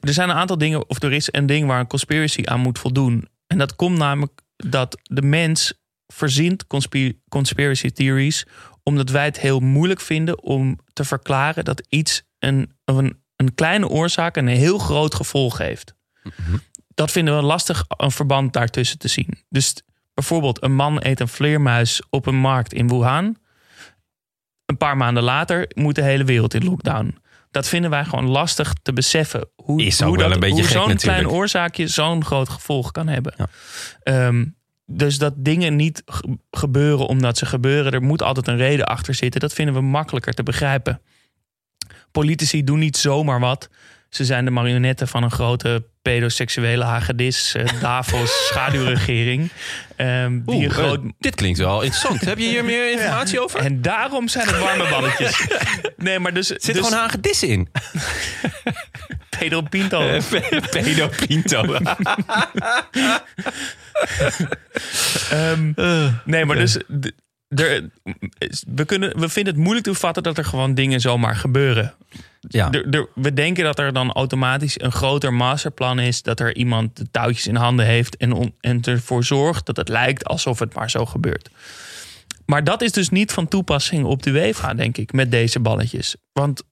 Er 0.00 0.12
zijn 0.12 0.28
een 0.28 0.36
aantal 0.36 0.58
dingen, 0.58 0.88
of 0.88 1.02
er 1.02 1.12
is 1.12 1.28
een 1.32 1.46
ding 1.46 1.66
waar 1.66 1.80
een 1.80 1.86
conspiracy 1.86 2.42
aan 2.44 2.60
moet 2.60 2.78
voldoen. 2.78 3.28
En 3.46 3.58
dat 3.58 3.76
komt 3.76 3.98
namelijk 3.98 4.40
dat 4.56 5.00
de 5.02 5.22
mens 5.22 5.72
verzint 6.06 6.66
conspi- 6.66 7.20
conspiracy 7.28 7.90
theories, 7.90 8.46
omdat 8.82 9.10
wij 9.10 9.24
het 9.24 9.40
heel 9.40 9.60
moeilijk 9.60 10.00
vinden 10.00 10.42
om 10.42 10.78
te 10.92 11.04
verklaren 11.04 11.64
dat 11.64 11.86
iets 11.88 12.22
een, 12.38 12.76
een, 12.84 13.22
een 13.36 13.54
kleine 13.54 13.88
oorzaak 13.88 14.36
een 14.36 14.46
heel 14.46 14.78
groot 14.78 15.14
gevolg 15.14 15.58
heeft. 15.58 15.94
Dat 16.94 17.10
vinden 17.10 17.36
we 17.36 17.42
lastig 17.42 17.84
een 17.88 18.10
verband 18.10 18.52
daartussen 18.52 18.98
te 18.98 19.08
zien. 19.08 19.44
Dus 19.48 19.74
bijvoorbeeld, 20.14 20.62
een 20.62 20.74
man 20.74 20.98
eet 21.00 21.20
een 21.20 21.28
vleermuis 21.28 22.02
op 22.10 22.26
een 22.26 22.36
markt 22.36 22.72
in 22.72 22.88
Wuhan 22.88 23.36
een 24.66 24.76
paar 24.76 24.96
maanden 24.96 25.22
later 25.22 25.70
moet 25.74 25.94
de 25.94 26.02
hele 26.02 26.24
wereld 26.24 26.54
in 26.54 26.64
lockdown. 26.64 27.16
Dat 27.54 27.68
vinden 27.68 27.90
wij 27.90 28.04
gewoon 28.04 28.28
lastig 28.28 28.72
te 28.82 28.92
beseffen. 28.92 29.48
Hoe, 29.56 29.82
Is 29.82 30.00
hoe, 30.00 30.18
dat, 30.18 30.42
een 30.42 30.64
zo'n 30.64 30.96
klein 30.96 31.28
oorzaakje 31.28 31.86
zo'n 31.86 32.24
groot 32.24 32.48
gevolg 32.48 32.90
kan 32.90 33.08
hebben. 33.08 33.34
Ja. 33.36 33.46
Ehm, 34.02 34.44
dus 34.86 35.18
dat 35.18 35.32
dingen 35.36 35.76
niet 35.76 36.02
ge- 36.06 36.38
gebeuren 36.50 37.06
omdat 37.06 37.38
ze 37.38 37.46
gebeuren. 37.46 37.92
Er 37.92 38.02
moet 38.02 38.22
altijd 38.22 38.48
een 38.48 38.56
reden 38.56 38.86
achter 38.86 39.14
zitten. 39.14 39.40
Dat 39.40 39.52
vinden 39.52 39.74
we 39.74 39.80
makkelijker 39.80 40.32
te 40.34 40.42
begrijpen. 40.42 41.00
Politici 42.10 42.64
doen 42.64 42.78
niet 42.78 42.96
zomaar 42.96 43.40
wat. 43.40 43.68
Ze 44.14 44.24
zijn 44.24 44.44
de 44.44 44.50
marionetten 44.50 45.08
van 45.08 45.22
een 45.22 45.30
grote 45.30 45.84
pedoseksuele 46.02 46.84
hagedis, 46.84 47.54
eh, 47.54 47.64
Davos, 47.80 48.46
schaduwregering. 48.46 49.50
Ehm, 49.96 50.40
Oeh, 50.46 50.64
een 50.64 50.70
groot 50.70 51.04
eh, 51.04 51.10
dit 51.18 51.34
klinkt 51.34 51.58
wel 51.58 51.82
interessant. 51.82 52.20
Heb 52.20 52.38
je 52.38 52.44
hier 52.44 52.64
meer 52.64 52.90
informatie 52.90 53.40
over? 53.40 53.60
en 53.60 53.82
daarom 53.82 54.28
zijn 54.28 54.46
het 54.46 54.58
warme 54.58 54.88
balletjes. 54.88 55.46
Nee, 55.96 56.18
maar 56.18 56.34
dus... 56.34 56.46
Zit 56.46 56.64
dus 56.64 56.76
gewoon 56.76 56.92
hagedissen 56.98 57.48
in. 57.48 57.68
Pedro 59.38 59.60
Pinto. 59.60 60.18
Pedo 60.70 61.08
Pinto. 61.26 61.64
Ehm, 65.30 65.72
nee, 66.24 66.44
maar 66.44 66.56
dus... 66.56 66.78
Er, 67.48 67.90
we, 68.74 68.84
kunnen, 68.84 69.18
we 69.20 69.28
vinden 69.28 69.54
het 69.54 69.62
moeilijk 69.62 69.86
te 69.86 69.94
vatten 69.94 70.22
dat 70.22 70.38
er 70.38 70.44
gewoon 70.44 70.74
dingen 70.74 71.00
zomaar 71.00 71.36
gebeuren. 71.36 71.94
Ja. 72.40 72.70
Er- 72.70 72.88
er- 72.94 73.08
we 73.14 73.32
denken 73.32 73.64
dat 73.64 73.78
er 73.78 73.92
dan 73.92 74.12
automatisch 74.12 74.80
een 74.80 74.92
groter 74.92 75.32
masterplan 75.34 75.98
is. 75.98 76.22
Dat 76.22 76.40
er 76.40 76.56
iemand 76.56 76.96
de 76.96 77.10
touwtjes 77.10 77.46
in 77.46 77.54
handen 77.54 77.86
heeft 77.86 78.16
en, 78.16 78.32
on- 78.32 78.54
en 78.60 78.82
ervoor 78.82 79.24
zorgt 79.24 79.66
dat 79.66 79.76
het 79.76 79.88
lijkt 79.88 80.24
alsof 80.24 80.58
het 80.58 80.74
maar 80.74 80.90
zo 80.90 81.06
gebeurt. 81.06 81.50
Maar 82.46 82.64
dat 82.64 82.82
is 82.82 82.92
dus 82.92 83.08
niet 83.08 83.32
van 83.32 83.48
toepassing 83.48 84.04
op 84.04 84.22
de 84.22 84.30
UEFA, 84.30 84.74
denk 84.74 84.96
ik, 84.96 85.12
met 85.12 85.30
deze 85.30 85.60
balletjes. 85.60 86.16
Want 86.32 86.62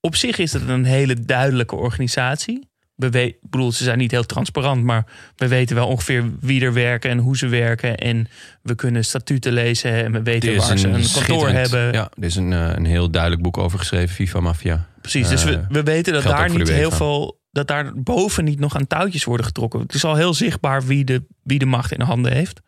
op 0.00 0.16
zich 0.16 0.38
is 0.38 0.52
het 0.52 0.68
een 0.68 0.84
hele 0.84 1.20
duidelijke 1.24 1.74
organisatie. 1.76 2.68
We 2.96 3.10
we- 3.10 3.26
ik 3.26 3.36
bedoel, 3.40 3.72
ze 3.72 3.84
zijn 3.84 3.98
niet 3.98 4.10
heel 4.10 4.26
transparant, 4.26 4.82
maar 4.82 5.06
we 5.36 5.48
weten 5.48 5.76
wel 5.76 5.86
ongeveer 5.86 6.24
wie 6.40 6.62
er 6.62 6.72
werken 6.72 7.10
en 7.10 7.18
hoe 7.18 7.36
ze 7.36 7.48
werken. 7.48 7.96
En 7.96 8.28
we 8.62 8.74
kunnen 8.74 9.04
statuten 9.04 9.52
lezen 9.52 9.92
en 10.04 10.12
we 10.12 10.22
weten 10.22 10.56
waar 10.56 10.78
ze 10.78 10.88
een 10.88 11.04
kantoor 11.12 11.48
hebben. 11.48 11.92
Ja, 11.92 12.10
er 12.18 12.24
is 12.24 12.36
een, 12.36 12.52
eh, 12.52 12.68
een 12.74 12.84
heel 12.84 13.10
duidelijk 13.10 13.42
boek 13.42 13.58
over 13.58 13.78
geschreven, 13.78 14.14
FIFA 14.14 14.40
Mafia. 14.40 14.86
Precies, 15.00 15.28
dus 15.28 15.44
we, 15.44 15.52
Eh, 15.52 15.64
we 15.68 15.82
weten 15.82 16.12
dat 16.12 16.22
daar 16.22 16.48
de 16.48 16.58
niet 16.58 16.68
heel 16.68 16.90
veel... 16.90 17.40
dat 17.52 17.66
daar 17.68 17.92
boven 17.94 18.44
niet 18.44 18.58
nog 18.58 18.76
aan 18.76 18.86
touwtjes 18.86 19.24
worden 19.24 19.46
getrokken. 19.46 19.80
Het 19.80 19.94
is 19.94 20.04
al 20.04 20.14
heel 20.14 20.34
zichtbaar 20.34 20.84
wie 20.86 21.04
de, 21.04 21.22
wie 21.42 21.58
de 21.58 21.66
macht 21.66 21.92
in 21.92 22.00
handen 22.00 22.32
heeft. 22.32 22.60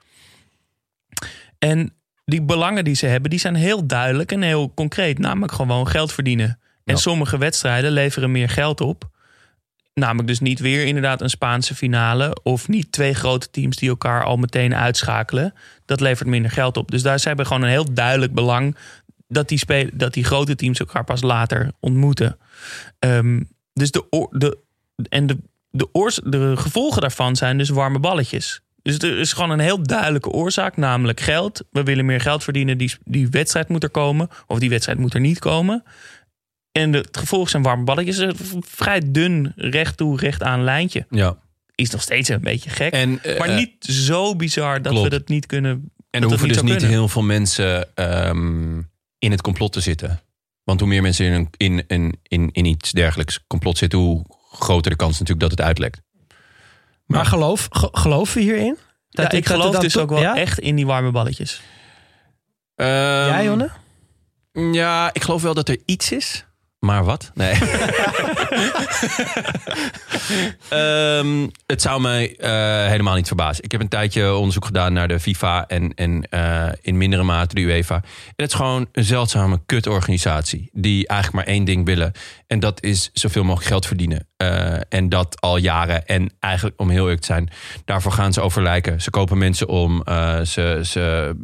En 1.59 1.93
die 2.25 2.43
belangen 2.43 2.85
die 2.85 2.95
ze 2.95 3.07
hebben, 3.07 3.31
die 3.31 3.39
zijn 3.39 3.55
heel 3.55 3.87
duidelijk 3.87 4.33
en 4.33 4.43
heel 4.43 4.73
concreet. 4.75 5.19
Namelijk 5.19 5.53
gewoon 5.53 5.89
geld 5.89 6.13
verdienen. 6.13 6.49
En 6.85 6.95
Ja. 6.95 6.97
sommige 6.97 7.39
wedstrijden 7.39 7.91
leveren 7.93 8.31
meer 8.31 8.49
geld 8.49 8.81
op. 8.81 9.09
Namelijk 9.99 10.29
dus 10.29 10.41
niet 10.41 10.61
weer 10.61 10.87
inderdaad 10.87 11.21
een 11.21 11.31
Spaanse 11.31 11.75
finale... 11.75 12.37
of 12.43 12.69
niet 12.69 12.93
twee 12.93 13.15
grote 13.15 13.51
teams 13.51 13.77
die 13.77 13.89
elkaar 13.89 14.25
al 14.25 14.37
meteen 14.37 14.75
uitschakelen. 14.75 15.55
Dat 15.85 16.01
levert 16.01 16.29
minder 16.29 16.51
geld 16.51 16.77
op. 16.77 16.91
Dus 16.91 17.03
daar 17.03 17.19
ze 17.19 17.29
hebben 17.29 17.47
gewoon 17.47 17.63
een 17.63 17.69
heel 17.69 17.95
duidelijk 17.95 18.35
belang... 18.35 18.77
dat 19.29 19.49
die, 19.49 19.91
dat 19.93 20.15
die 20.15 20.25
grote 20.25 20.55
teams 20.55 20.79
elkaar 20.79 21.05
pas 21.05 21.23
later 21.23 21.73
ontmoeten. 21.81 22.39
Ehm, 22.99 23.43
dus 23.73 23.91
de, 23.91 24.29
de, 24.31 24.59
en 25.09 25.27
de, 25.27 25.39
de, 25.71 26.21
de 26.25 26.57
gevolgen 26.57 27.01
daarvan 27.01 27.37
zijn 27.37 27.59
dus 27.59 27.69
warme 27.69 27.99
balletjes. 27.99 28.63
Dus 28.83 28.99
er 28.99 29.19
is 29.19 29.33
gewoon 29.33 29.51
een 29.51 29.59
heel 29.59 29.83
duidelijke 29.83 30.31
oorzaak, 30.31 30.77
namelijk 30.77 31.21
geld. 31.21 31.65
We 31.71 31.83
willen 31.83 32.07
meer 32.07 32.21
geld 32.21 32.45
verdienen, 32.45 32.79
die, 32.79 32.95
die 33.05 33.29
wedstrijd 33.29 33.69
moet 33.69 33.83
er 33.83 33.91
komen. 33.91 34.29
Of 34.47 34.59
die 34.59 34.71
wedstrijd 34.71 34.99
moet 34.99 35.15
er 35.15 35.21
niet 35.21 35.39
komen. 35.39 35.83
En 36.73 36.91
de, 36.93 36.99
het 36.99 37.17
gevolg 37.17 37.49
zijn 37.49 37.63
warme 37.63 37.85
balletjes. 37.85 38.19
Een 38.19 38.37
vrij 38.67 39.03
dun, 39.07 39.53
recht 39.57 39.97
toe, 39.97 40.19
recht 40.19 40.43
aan 40.43 40.65
lijntje. 40.65 41.07
Ja. 41.11 41.37
Is 41.75 41.91
nog 41.91 42.03
steeds 42.03 42.29
een 42.29 42.41
beetje 42.41 42.71
gek. 42.71 42.93
En, 42.93 43.23
eh, 43.23 43.39
maar 43.39 43.55
niet 43.55 43.85
zo 43.85 44.37
bizar 44.37 44.83
dat 44.83 44.93
klopt. 44.93 45.09
we 45.11 45.19
dat 45.19 45.29
niet 45.29 45.47
kunnen. 45.47 45.71
En 45.71 46.21
dat 46.21 46.23
er 46.23 46.29
hoeven 46.29 46.49
dus 46.49 46.63
niet 46.63 46.71
kunnen. 46.71 46.91
heel 46.91 47.09
veel 47.09 47.23
mensen 47.23 47.95
ehm, 47.97 48.79
in 49.19 49.31
het 49.31 49.41
complot 49.43 49.73
te 49.73 49.81
zitten. 49.81 50.21
Want 50.65 50.81
hoe 50.81 50.89
meer 50.89 51.03
mensen 51.03 51.27
in, 51.27 51.33
een, 51.33 51.49
in, 51.57 51.85
in, 51.87 52.19
in, 52.23 52.49
in 52.53 52.65
iets 52.65 52.93
dergelijks 52.93 53.41
complot 53.47 53.79
zitten, 53.79 53.99
hoe 53.99 54.25
groter 54.53 54.91
de 54.91 54.97
kans 54.97 55.13
natuurlijk 55.19 55.41
dat 55.41 55.51
het 55.59 55.61
uitlekt. 55.67 56.01
Maar 57.07 57.27
geloof, 57.27 57.69
ge- 57.71 57.89
geloven 57.93 58.35
we 58.37 58.43
hierin? 58.43 58.77
Ja, 59.09 59.23
ik 59.25 59.31
dat 59.31 59.33
het 59.33 59.47
geloof 59.47 59.73
dan 59.73 59.81
dus 59.83 59.97
ook 59.97 60.11
wel 60.11 60.21
ja? 60.21 60.37
echt 60.37 60.59
in 60.59 60.77
die 60.77 60.87
warme 60.87 61.11
balletjes. 61.11 61.61
Jij, 62.75 63.45
Jonne? 63.45 63.71
Ja, 64.73 65.11
ik 65.13 65.23
geloof 65.23 65.43
wel 65.43 65.55
dat 65.55 65.69
er 65.69 65.79
iets 65.85 66.13
is. 66.13 66.45
Maar 66.79 67.05
wat? 67.05 67.31
Nee. 67.35 67.53
Ehm, 70.69 71.49
het 71.67 71.83
zou 71.83 72.01
mij 72.01 72.37
eh, 72.37 72.87
helemaal 72.87 73.15
niet 73.15 73.27
verbazen. 73.27 73.65
Ik 73.65 73.73
heb 73.73 73.81
een 73.81 73.89
tijdje 73.89 74.35
onderzoek 74.35 74.65
gedaan 74.65 74.93
naar 74.93 75.09
de 75.09 75.21
FIFA 75.21 75.67
en, 75.67 75.95
en 75.95 76.29
eh, 76.31 76.69
in 76.81 76.97
mindere 76.97 77.23
mate 77.23 77.55
de 77.55 77.61
UEFA. 77.61 77.95
En 77.95 78.33
het 78.37 78.51
is 78.51 78.55
gewoon 78.55 78.89
een 78.93 79.05
zeldzame 79.05 79.61
kutorganisatie. 79.67 80.71
Die 80.73 81.07
eigenlijk 81.07 81.45
maar 81.45 81.55
één 81.55 81.65
ding 81.65 81.87
willen. 81.87 82.13
En 82.47 82.61
dat 82.61 82.83
is 82.83 83.11
zoveel 83.13 83.43
mogelijk 83.45 83.69
geld 83.69 83.87
verdienen. 83.87 84.29
Eh, 84.37 84.77
en 84.89 85.09
dat 85.09 85.41
al 85.41 85.57
jaren. 85.57 86.07
En 86.07 86.33
eigenlijk, 86.41 86.81
om 86.81 86.91
heel 86.91 87.03
eerlijk 87.03 87.21
te 87.21 87.27
zijn, 87.27 87.51
daarvoor 87.85 88.13
gaan 88.13 88.33
ze 88.33 88.41
over 88.41 88.63
lijken. 88.63 89.01
Ze 89.01 89.11
kopen 89.11 89.39
mensen 89.39 89.69
om. 89.69 90.03
ze 90.45 90.81
ze 90.83 91.35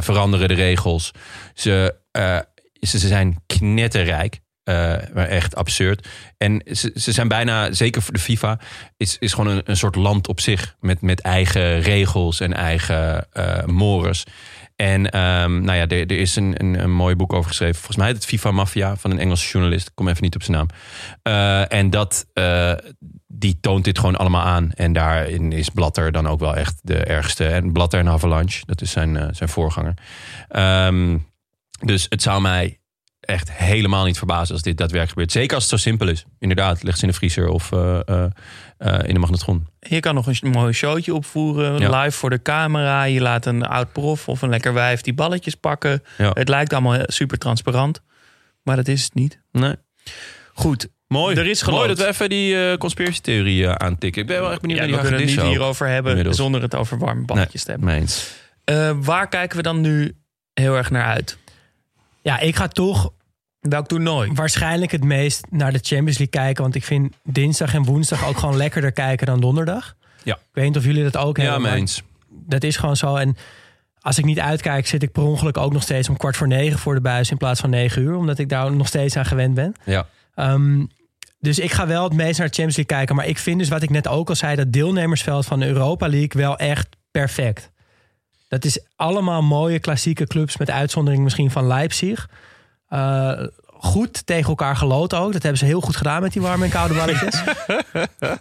veranderen 0.00 0.48
de 0.48 0.54
regels. 0.54 1.10
Ze, 1.54 1.94
ze, 2.80 2.98
ze 2.98 3.08
zijn 3.08 3.42
knetterrijk. 3.46 4.42
Eh, 4.64 4.74
maar 5.14 5.28
echt 5.28 5.54
absurd. 5.54 6.08
En 6.36 6.62
ze, 6.72 6.90
ze 6.94 7.12
zijn 7.12 7.28
bijna, 7.28 7.72
zeker 7.72 8.02
voor 8.02 8.12
de 8.12 8.20
FIFA, 8.20 8.58
is, 8.96 9.16
is 9.18 9.32
gewoon 9.32 9.56
een, 9.56 9.62
een 9.64 9.76
soort 9.76 9.94
land 9.94 10.28
op 10.28 10.40
zich. 10.40 10.76
Met, 10.80 11.00
met 11.00 11.20
eigen 11.20 11.80
regels 11.80 12.40
en 12.40 12.52
eigen 12.52 13.26
eh 13.32 13.64
mores. 13.64 14.24
En 14.76 15.10
ehm, 15.10 15.60
nou 15.60 15.78
ja, 15.78 15.86
er, 15.86 16.06
er 16.06 16.18
is 16.18 16.36
een, 16.36 16.54
een, 16.58 16.90
mooi 16.90 17.16
boek 17.16 17.32
over 17.32 17.48
geschreven. 17.48 17.74
Volgens 17.74 17.96
mij 17.96 18.08
het 18.08 18.24
FIFA 18.24 18.50
Mafia 18.50 18.96
van 18.96 19.10
een 19.10 19.18
Engelse 19.18 19.50
journalist. 19.50 19.86
Ik 19.86 19.94
kom 19.94 20.08
even 20.08 20.22
niet 20.22 20.34
op 20.34 20.42
zijn 20.42 20.56
naam. 20.56 20.68
Eh, 21.22 21.78
en 21.78 21.90
dat, 21.90 22.26
die 23.26 23.58
toont 23.60 23.84
dit 23.84 23.98
gewoon 23.98 24.16
allemaal 24.16 24.44
aan. 24.44 24.70
En 24.72 24.92
daarin 24.92 25.52
is 25.52 25.68
Blatter 25.68 26.12
dan 26.12 26.26
ook 26.26 26.40
wel 26.40 26.56
echt 26.56 26.78
de 26.82 27.04
ergste. 27.04 27.46
En 27.46 27.72
Blatter 27.72 28.00
en 28.00 28.08
Avalanche, 28.08 28.62
dat 28.66 28.80
is 28.80 28.90
zijn, 28.90 29.34
zijn 29.34 29.48
voorganger. 29.48 29.94
Ehm, 30.48 31.18
dus 31.80 32.06
het 32.08 32.22
zou 32.22 32.40
mij 32.40 32.78
echt 33.24 33.52
helemaal 33.52 34.04
niet 34.04 34.18
verbazen 34.18 34.54
als 34.54 34.62
dit 34.62 34.76
daadwerkelijk 34.78 35.10
gebeurt. 35.10 35.32
Zeker 35.32 35.54
als 35.54 35.70
het 35.70 35.72
zo 35.80 35.88
simpel 35.88 36.08
is. 36.08 36.24
Inderdaad, 36.38 36.82
ligt 36.82 36.96
ze 36.98 37.04
in 37.04 37.10
de 37.10 37.16
vriezer 37.16 37.48
of 37.48 37.72
eh, 37.72 38.00
eh, 38.08 38.24
eh, 38.78 39.08
in 39.08 39.14
de 39.14 39.20
magnetron. 39.20 39.66
Je 39.80 40.00
kan 40.00 40.14
nog 40.14 40.26
een 40.26 40.50
mooi 40.50 40.72
showtje 40.72 41.14
opvoeren, 41.14 41.78
Ja. 41.78 42.00
live 42.02 42.16
voor 42.18 42.30
de 42.30 42.42
camera. 42.42 43.04
Je 43.04 43.20
laat 43.20 43.46
een 43.46 43.62
oud 43.66 43.92
prof 43.92 44.28
of 44.28 44.42
een 44.42 44.48
lekker 44.48 44.72
wijf 44.72 45.00
die 45.00 45.14
balletjes 45.14 45.54
pakken. 45.54 46.02
Ja. 46.18 46.30
Het 46.34 46.48
lijkt 46.48 46.72
allemaal 46.72 46.98
super 47.06 47.38
transparant, 47.38 48.00
maar 48.62 48.76
dat 48.76 48.88
is 48.88 49.04
het 49.04 49.14
niet. 49.14 49.40
Nee. 49.52 49.74
Goed, 50.52 50.88
Mooi. 51.06 51.36
Er 51.36 51.46
is 51.46 51.64
Mooi 51.64 51.88
dat 51.88 51.98
we 51.98 52.06
even 52.06 52.28
die 52.28 52.70
eh 52.70 52.76
conspiratietheorie 52.76 53.68
aantikken. 53.68 54.22
Ik 54.22 54.28
ben 54.28 54.40
wel 54.40 54.50
echt 54.50 54.60
benieuwd 54.60 54.78
ja, 54.78 54.84
naar 54.86 54.94
we 54.94 55.00
kunnen 55.02 55.20
het 55.20 55.30
niet 55.36 55.40
hierover 55.46 55.86
hebben 55.86 56.10
Inmiddels. 56.10 56.36
zonder 56.36 56.62
het 56.62 56.74
over 56.74 56.98
warme 56.98 57.24
balletjes 57.24 57.64
te 57.64 57.70
hebben. 57.70 57.88
Meens. 57.88 58.30
Waar 59.00 59.28
kijken 59.28 59.56
we 59.56 59.62
dan 59.62 59.80
nu 59.80 60.16
heel 60.54 60.74
erg 60.76 60.90
naar 60.90 61.04
uit? 61.04 61.38
Ja, 62.24 62.38
ik 62.38 62.56
ga 62.56 62.68
toch 62.68 63.12
Welk 63.60 63.86
toernooi? 63.86 64.30
waarschijnlijk 64.32 64.92
het 64.92 65.04
meest 65.04 65.46
naar 65.50 65.72
de 65.72 65.78
Champions 65.82 66.18
League 66.18 66.26
kijken. 66.26 66.62
Want 66.62 66.74
ik 66.74 66.84
vind 66.84 67.14
dinsdag 67.22 67.74
en 67.74 67.84
woensdag 67.84 68.26
ook 68.26 68.38
gewoon 68.38 68.56
lekkerder 68.56 68.92
kijken 68.92 69.26
dan 69.26 69.40
donderdag. 69.40 69.94
Ja. 70.22 70.34
Ik 70.34 70.40
weet 70.52 70.64
niet 70.64 70.76
of 70.76 70.84
jullie 70.84 71.02
dat 71.02 71.16
ook 71.16 71.36
Ja, 71.36 71.42
hebben. 71.42 71.62
maar 71.62 71.72
meens. 71.72 72.02
Dat 72.30 72.62
is 72.62 72.76
gewoon 72.76 72.96
zo. 72.96 73.16
En 73.16 73.36
als 74.00 74.18
ik 74.18 74.24
niet 74.24 74.40
uitkijk, 74.40 74.86
zit 74.86 75.02
ik 75.02 75.12
per 75.12 75.22
ongeluk 75.22 75.56
ook 75.56 75.72
nog 75.72 75.82
steeds 75.82 76.08
om 76.08 76.16
kwart 76.16 76.36
voor 76.36 76.46
negen 76.48 76.78
voor 76.78 76.94
de 76.94 77.00
buis 77.00 77.30
in 77.30 77.36
plaats 77.36 77.60
van 77.60 77.70
negen 77.70 78.02
uur. 78.02 78.14
Omdat 78.16 78.38
ik 78.38 78.48
daar 78.48 78.72
nog 78.72 78.86
steeds 78.86 79.16
aan 79.16 79.26
gewend 79.26 79.54
ben. 79.54 79.74
Ja. 79.84 80.06
Ehm, 80.34 80.84
dus 81.40 81.58
ik 81.58 81.72
ga 81.72 81.86
wel 81.86 82.04
het 82.04 82.12
meest 82.12 82.38
naar 82.38 82.48
de 82.48 82.54
Champions 82.54 82.76
League 82.76 82.96
kijken. 82.96 83.16
Maar 83.16 83.26
ik 83.26 83.38
vind 83.38 83.58
dus 83.58 83.68
wat 83.68 83.82
ik 83.82 83.90
net 83.90 84.08
ook 84.08 84.28
al 84.28 84.34
zei, 84.34 84.56
dat 84.56 84.72
deelnemersveld 84.72 85.46
van 85.46 85.60
de 85.60 85.66
Europa 85.66 86.08
League 86.08 86.42
wel 86.42 86.56
echt 86.58 86.88
perfect. 87.10 87.70
Dat 88.48 88.64
is 88.64 88.86
allemaal 88.96 89.42
mooie 89.42 89.78
klassieke 89.78 90.26
clubs 90.26 90.56
met 90.56 90.70
uitzondering 90.70 91.22
misschien 91.22 91.50
van 91.50 91.66
Leipzig. 91.66 92.28
Eh, 92.88 93.46
goed 93.66 94.26
tegen 94.26 94.48
elkaar 94.48 94.76
geloot 94.76 95.14
ook. 95.14 95.32
Dat 95.32 95.42
hebben 95.42 95.60
ze 95.60 95.64
heel 95.64 95.80
goed 95.80 95.96
gedaan 95.96 96.22
met 96.22 96.32
die 96.32 96.42
warme 96.42 96.64
en 96.64 96.70
koude 96.70 96.94
balletjes. 96.94 97.42
en, 98.18 98.38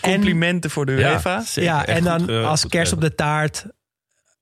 Complimenten 0.00 0.70
voor 0.70 0.86
de 0.86 0.92
UEFA. 0.92 1.42
ja, 1.54 1.86
en 1.86 2.04
dan 2.04 2.44
als 2.44 2.66
kerst 2.66 2.92
op 2.92 3.00
de 3.00 3.14
taart 3.14 3.66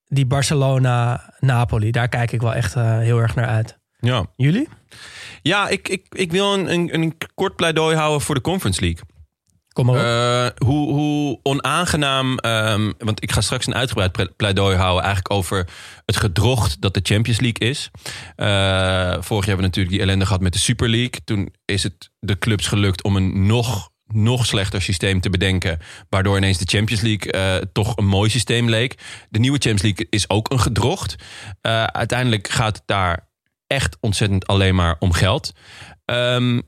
die 0.06 0.26
Barcelona-Napoli. 0.26 1.90
Daar 1.90 2.08
kijk 2.08 2.32
ik 2.32 2.40
wel 2.40 2.54
echt 2.54 2.74
eh, 2.74 2.98
heel 2.98 3.18
erg 3.18 3.34
naar 3.34 3.46
uit. 3.46 3.78
Ja, 3.98 4.26
Jullie? 4.36 4.68
ja 5.42 5.68
ik, 5.68 5.88
ik, 5.88 6.06
ik 6.08 6.30
wil 6.32 6.54
een, 6.54 6.72
een, 6.72 6.94
een 6.94 7.16
kort 7.34 7.56
pleidooi 7.56 7.96
houden 7.96 8.20
voor 8.20 8.34
de 8.34 8.40
Conference 8.40 8.80
League. 8.80 9.02
Kom 9.74 9.86
maar 9.86 9.94
op. 9.94 10.02
Eh, 10.02 10.66
hoe, 10.66 10.92
hoe 10.92 11.40
onaangenaam, 11.42 12.38
ehm, 12.38 12.92
want 12.98 13.22
ik 13.22 13.32
ga 13.32 13.40
straks 13.40 13.66
een 13.66 13.74
uitgebreid 13.74 14.36
pleidooi 14.36 14.76
houden 14.76 15.04
eigenlijk 15.04 15.34
over 15.34 15.68
het 16.04 16.16
gedrocht 16.16 16.80
dat 16.80 16.94
de 16.94 17.00
Champions 17.02 17.40
League 17.40 17.68
is. 17.68 17.90
Eh, 18.36 18.46
vorig 19.12 19.28
jaar 19.28 19.56
hebben 19.56 19.56
we 19.56 19.62
natuurlijk 19.62 19.94
die 19.94 20.00
ellende 20.00 20.26
gehad 20.26 20.40
met 20.40 20.52
de 20.52 20.58
Super 20.58 20.88
League. 20.88 21.24
Toen 21.24 21.54
is 21.64 21.82
het 21.82 22.10
de 22.18 22.38
clubs 22.38 22.66
gelukt 22.66 23.02
om 23.02 23.16
een 23.16 23.46
nog, 23.46 23.90
nog 24.06 24.46
slechter 24.46 24.82
systeem 24.82 25.20
te 25.20 25.30
bedenken, 25.30 25.78
waardoor 26.08 26.36
ineens 26.36 26.58
de 26.58 26.76
Champions 26.76 27.02
League 27.02 27.32
eh, 27.32 27.62
toch 27.72 27.96
een 27.96 28.06
mooi 28.06 28.30
systeem 28.30 28.68
leek. 28.68 28.94
De 29.28 29.38
nieuwe 29.38 29.58
Champions 29.58 29.82
League 29.82 30.06
is 30.10 30.28
ook 30.30 30.52
een 30.52 30.60
gedrocht. 30.60 31.14
Uiteindelijk 31.92 32.48
gaat 32.48 32.76
het 32.76 32.86
daar 32.86 33.28
echt 33.66 33.96
ontzettend 34.00 34.46
alleen 34.46 34.74
maar 34.74 34.96
om 34.98 35.12
geld. 35.12 35.52
Ehm, 36.04 36.60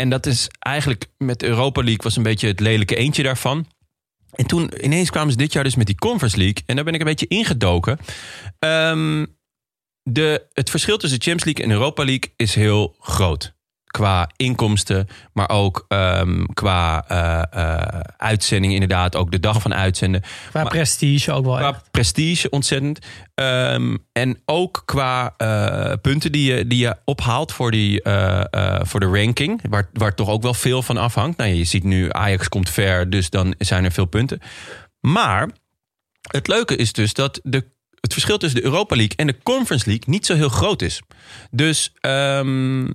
en 0.00 0.08
dat 0.08 0.26
is 0.26 0.48
eigenlijk 0.58 1.06
met 1.18 1.42
Europa 1.42 1.82
League 1.82 2.02
was 2.02 2.16
een 2.16 2.22
beetje 2.22 2.46
het 2.46 2.60
lelijke 2.60 2.96
eentje 2.96 3.22
daarvan. 3.22 3.66
En 4.30 4.46
toen 4.46 4.84
ineens 4.84 5.10
kwamen 5.10 5.30
ze 5.30 5.36
dit 5.36 5.52
jaar 5.52 5.64
dus 5.64 5.74
met 5.74 5.86
die 5.86 5.98
Conference 5.98 6.36
League. 6.36 6.62
En 6.66 6.74
daar 6.74 6.84
ben 6.84 6.94
ik 6.94 7.00
een 7.00 7.06
beetje 7.06 7.26
ingedoken. 7.26 7.98
Ehm, 8.58 9.26
de, 10.02 10.46
het 10.52 10.70
verschil 10.70 10.96
tussen 10.96 11.20
Champions 11.20 11.44
League 11.44 11.64
en 11.64 11.70
Europa 11.70 12.04
League 12.04 12.32
is 12.36 12.54
heel 12.54 12.96
groot. 12.98 13.54
Qua 13.90 14.30
inkomsten, 14.36 15.06
maar 15.32 15.48
ook 15.48 15.84
ehm, 15.88 16.44
qua 16.44 17.04
eh, 17.08 18.00
uitzending 18.16 18.72
inderdaad. 18.72 19.16
Ook 19.16 19.30
de 19.30 19.40
dag 19.40 19.62
van 19.62 19.74
uitzenden. 19.74 20.22
Qua 20.50 20.62
maar- 20.62 20.70
prestige 20.72 21.32
ook 21.32 21.44
wel 21.44 21.56
Qua 21.56 21.68
echt. 21.68 21.90
prestige 21.90 22.50
ontzettend. 22.50 22.98
Ehm, 23.34 23.96
en 24.12 24.42
ook 24.44 24.82
qua 24.84 25.34
eh, 25.36 25.92
punten 26.02 26.32
die 26.32 26.54
je, 26.54 26.66
die 26.66 26.78
je 26.78 26.96
ophaalt 27.04 27.52
voor, 27.52 27.70
die, 27.70 28.02
voor 28.82 29.00
de 29.00 29.06
ranking. 29.12 29.60
Waar, 29.68 29.88
waar 29.92 30.14
toch 30.14 30.28
ook 30.28 30.42
wel 30.42 30.54
veel 30.54 30.82
van 30.82 30.96
afhangt. 30.96 31.38
Nou, 31.38 31.50
je 31.50 31.64
ziet 31.64 31.84
nu 31.84 32.12
Ajax 32.12 32.48
komt 32.48 32.70
ver, 32.70 33.10
dus 33.10 33.30
dan 33.30 33.54
zijn 33.58 33.84
er 33.84 33.92
veel 33.92 34.04
punten. 34.06 34.40
Maar 35.00 35.50
het 36.30 36.48
leuke 36.48 36.76
is 36.76 36.92
dus 36.92 37.14
dat 37.14 37.40
de, 37.42 37.64
het 38.00 38.12
verschil 38.12 38.38
tussen 38.38 38.60
de 38.60 38.66
Europa 38.66 38.96
League 38.96 39.16
en 39.16 39.26
de 39.26 39.38
Conference 39.42 39.86
League 39.88 40.04
niet 40.06 40.26
zo 40.26 40.34
heel 40.34 40.48
groot 40.48 40.82
is. 40.82 41.00
Dus 41.50 41.92
ehm, 42.00 42.86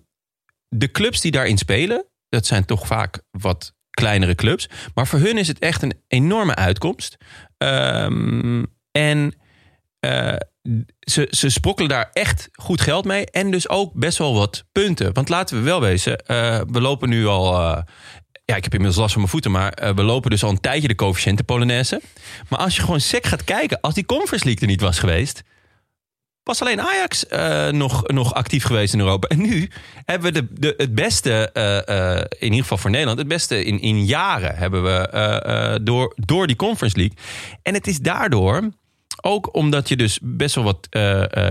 de 0.77 0.91
clubs 0.91 1.21
die 1.21 1.31
daarin 1.31 1.57
spelen, 1.57 2.05
dat 2.29 2.45
zijn 2.45 2.65
toch 2.65 2.87
vaak 2.87 3.21
wat 3.31 3.73
kleinere 3.89 4.35
clubs. 4.35 4.69
Maar 4.93 5.07
voor 5.07 5.19
hun 5.19 5.37
is 5.37 5.47
het 5.47 5.59
echt 5.59 5.81
een 5.81 6.01
enorme 6.07 6.55
uitkomst. 6.55 7.17
Ehm, 7.57 8.63
en 8.91 9.35
eh, 9.99 10.35
ze, 10.99 11.27
ze 11.29 11.49
sprokkelen 11.49 11.89
daar 11.89 12.09
echt 12.13 12.49
goed 12.51 12.81
geld 12.81 13.05
mee. 13.05 13.25
En 13.31 13.51
dus 13.51 13.69
ook 13.69 13.93
best 13.93 14.17
wel 14.17 14.33
wat 14.33 14.65
punten. 14.71 15.13
Want 15.13 15.29
laten 15.29 15.57
we 15.57 15.63
wel 15.63 15.81
wezen, 15.81 16.17
eh, 16.17 16.61
we 16.71 16.81
lopen 16.81 17.09
nu 17.09 17.25
al. 17.25 17.53
eh, 17.53 17.83
ja, 18.45 18.55
ik 18.55 18.63
heb 18.63 18.73
inmiddels 18.73 18.99
last 18.99 19.11
van 19.11 19.21
mijn 19.21 19.31
voeten, 19.31 19.51
maar 19.51 19.95
we 19.95 20.03
lopen 20.03 20.29
dus 20.29 20.43
al 20.43 20.49
een 20.49 20.59
tijdje 20.59 20.87
de 20.87 20.95
coëfficiënten 20.95 21.45
Polonaise. 21.45 22.01
Maar 22.49 22.59
als 22.59 22.75
je 22.75 22.81
gewoon 22.81 22.99
sec 22.99 23.25
gaat 23.25 23.43
kijken, 23.43 23.81
als 23.81 23.93
die 23.93 24.05
Conference 24.05 24.45
League 24.45 24.63
er 24.63 24.69
niet 24.69 24.81
was 24.81 24.99
geweest, 24.99 25.43
was 26.45 26.61
alleen 26.61 26.81
Ajax 26.81 27.27
eh, 27.27 27.69
nog, 27.69 28.07
nog 28.07 28.33
actief 28.33 28.63
geweest 28.63 28.93
in 28.93 28.99
Europa. 28.99 29.27
En 29.27 29.41
nu 29.41 29.69
hebben 30.05 30.33
we 30.33 30.41
de, 30.41 30.59
de, 30.59 30.73
het 30.77 30.95
beste, 30.95 31.51
eh, 31.51 32.17
eh, 32.17 32.25
in 32.29 32.47
ieder 32.47 32.61
geval 32.61 32.77
voor 32.77 32.89
Nederland, 32.89 33.19
het 33.19 33.27
beste 33.27 33.63
in, 33.63 33.81
in 33.81 34.05
jaren 34.05 34.55
hebben 34.55 34.83
we 34.83 35.79
door, 35.83 36.13
door 36.15 36.47
die 36.47 36.55
Conference 36.55 36.97
League. 36.97 37.17
En 37.61 37.73
het 37.73 37.87
is 37.87 37.99
daardoor, 37.99 38.69
ook 39.21 39.55
omdat 39.55 39.89
je 39.89 39.95
dus 39.95 40.19
best 40.21 40.55
wel 40.55 40.63
wat 40.63 40.87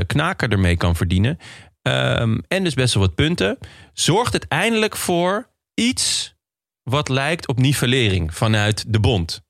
knaker 0.06 0.52
ermee 0.52 0.76
kan 0.76 0.96
verdienen. 0.96 1.38
ehm, 1.82 2.38
en 2.48 2.64
dus 2.64 2.74
best 2.74 2.94
wel 2.94 3.02
wat 3.02 3.14
punten. 3.14 3.58
Zorgt 3.92 4.32
het 4.32 4.48
eindelijk 4.48 4.96
voor 4.96 5.48
iets 5.74 6.34
wat 6.82 7.08
lijkt 7.08 7.48
op 7.48 7.58
nivellering 7.58 8.34
vanuit 8.34 8.84
de 8.88 9.00
bond. 9.00 9.43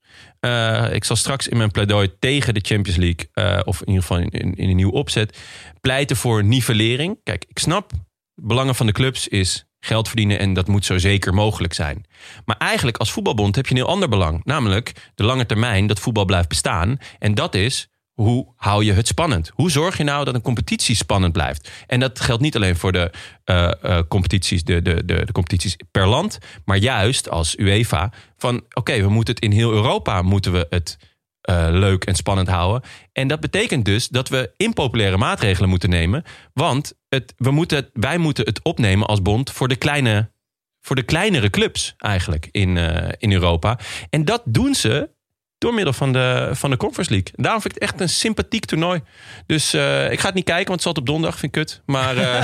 Eh, 0.45 0.93
ik 0.93 1.03
zal 1.03 1.15
straks 1.15 1.47
in 1.47 1.57
mijn 1.57 1.71
pleidooi 1.71 2.11
tegen 2.19 2.53
de 2.53 2.59
Champions 2.63 2.99
League, 2.99 3.29
eh, 3.33 3.59
of 3.65 3.81
in 3.81 3.87
ieder 3.87 4.01
geval 4.01 4.17
in, 4.17 4.29
in, 4.29 4.55
in 4.55 4.69
een 4.69 4.75
nieuw 4.75 4.91
opzet, 4.91 5.37
pleiten 5.81 6.15
voor 6.15 6.43
nivellering. 6.43 7.19
Kijk, 7.23 7.45
ik 7.47 7.59
snap, 7.59 7.91
belangen 8.35 8.75
van 8.75 8.85
de 8.85 8.91
clubs 8.91 9.27
is 9.27 9.65
geld 9.79 10.07
verdienen 10.07 10.39
en 10.39 10.53
dat 10.53 10.67
moet 10.67 10.85
zo 10.85 10.97
zeker 10.97 11.33
mogelijk 11.33 11.73
zijn. 11.73 12.05
Maar 12.45 12.57
eigenlijk 12.57 12.97
als 12.97 13.11
voetbalbond 13.11 13.55
heb 13.55 13.65
je 13.65 13.71
een 13.71 13.81
heel 13.81 13.89
ander 13.89 14.09
belang. 14.09 14.41
Namelijk 14.43 15.11
de 15.15 15.23
lange 15.23 15.45
termijn 15.45 15.87
dat 15.87 15.99
voetbal 15.99 16.25
blijft 16.25 16.47
bestaan. 16.47 16.97
En 17.19 17.35
dat 17.35 17.55
is, 17.55 17.87
hoe 18.15 18.53
hou 18.55 18.83
je 18.83 18.93
het 18.93 19.07
spannend? 19.07 19.51
Hoe 19.53 19.71
zorg 19.71 19.97
je 19.97 20.03
nou 20.03 20.25
dat 20.25 20.33
een 20.33 20.41
competitie 20.41 20.95
spannend 20.95 21.33
blijft? 21.33 21.71
En 21.87 21.99
dat 21.99 22.19
geldt 22.19 22.41
niet 22.41 22.55
alleen 22.55 22.75
voor 22.75 22.91
de 22.91 23.11
eh, 23.43 23.71
eh, 23.81 24.03
competities, 24.07 24.63
de, 24.63 24.81
de, 24.81 25.05
de, 25.05 25.25
de 25.25 25.31
competities 25.31 25.75
per 25.91 26.07
land, 26.07 26.37
maar 26.65 26.77
juist 26.77 27.29
als 27.29 27.57
UEFA 27.57 28.11
van 28.37 28.63
oké, 28.73 29.01
we 29.01 29.09
moeten 29.09 29.33
het 29.33 29.43
in 29.43 29.51
heel 29.51 29.71
Europa 29.71 30.21
moeten 30.21 30.51
we 30.51 30.67
het 30.69 30.97
eh, 31.41 31.67
leuk 31.71 32.05
en 32.05 32.15
spannend 32.15 32.47
houden. 32.47 32.89
En 33.11 33.27
dat 33.27 33.39
betekent 33.39 33.85
dus 33.85 34.07
dat 34.07 34.29
we 34.29 34.51
impopulaire 34.57 35.17
maatregelen 35.17 35.69
moeten 35.69 35.89
nemen, 35.89 36.23
want 36.53 36.93
het, 37.09 37.33
we 37.37 37.51
moeten, 37.51 37.89
wij 37.93 38.17
moeten 38.17 38.45
het 38.45 38.63
opnemen 38.63 39.07
als 39.07 39.21
bond 39.21 39.51
voor 39.51 39.67
de 39.67 39.75
kleine 39.75 40.33
voor 40.81 40.95
de 40.95 41.03
kleinere 41.03 41.49
clubs 41.49 41.93
eigenlijk 41.97 42.47
in, 42.51 42.77
in 43.17 43.31
Europa. 43.31 43.79
En 44.09 44.25
dat 44.25 44.41
doen 44.45 44.75
ze 44.75 45.09
door 45.57 45.73
middel 45.73 45.93
van 45.93 46.13
de, 46.13 46.49
van 46.53 46.69
de 46.69 46.77
Conference 46.77 47.11
League. 47.11 47.31
Daarom 47.35 47.61
vind 47.61 47.75
ik 47.75 47.81
het 47.81 47.91
echt 47.91 48.01
een 48.01 48.09
sympathiek 48.09 48.65
toernooi. 48.65 49.01
Dus 49.45 49.73
eh, 49.73 50.11
ik 50.11 50.19
ga 50.19 50.25
het 50.25 50.35
niet 50.35 50.43
kijken, 50.45 50.67
want 50.67 50.79
het 50.83 50.89
zat 50.89 50.97
op 50.97 51.05
donderdag. 51.05 51.39
Vind 51.39 51.55
ik 51.55 51.61
kut. 51.61 51.81
Maar 51.85 52.17
eh, 52.17 52.41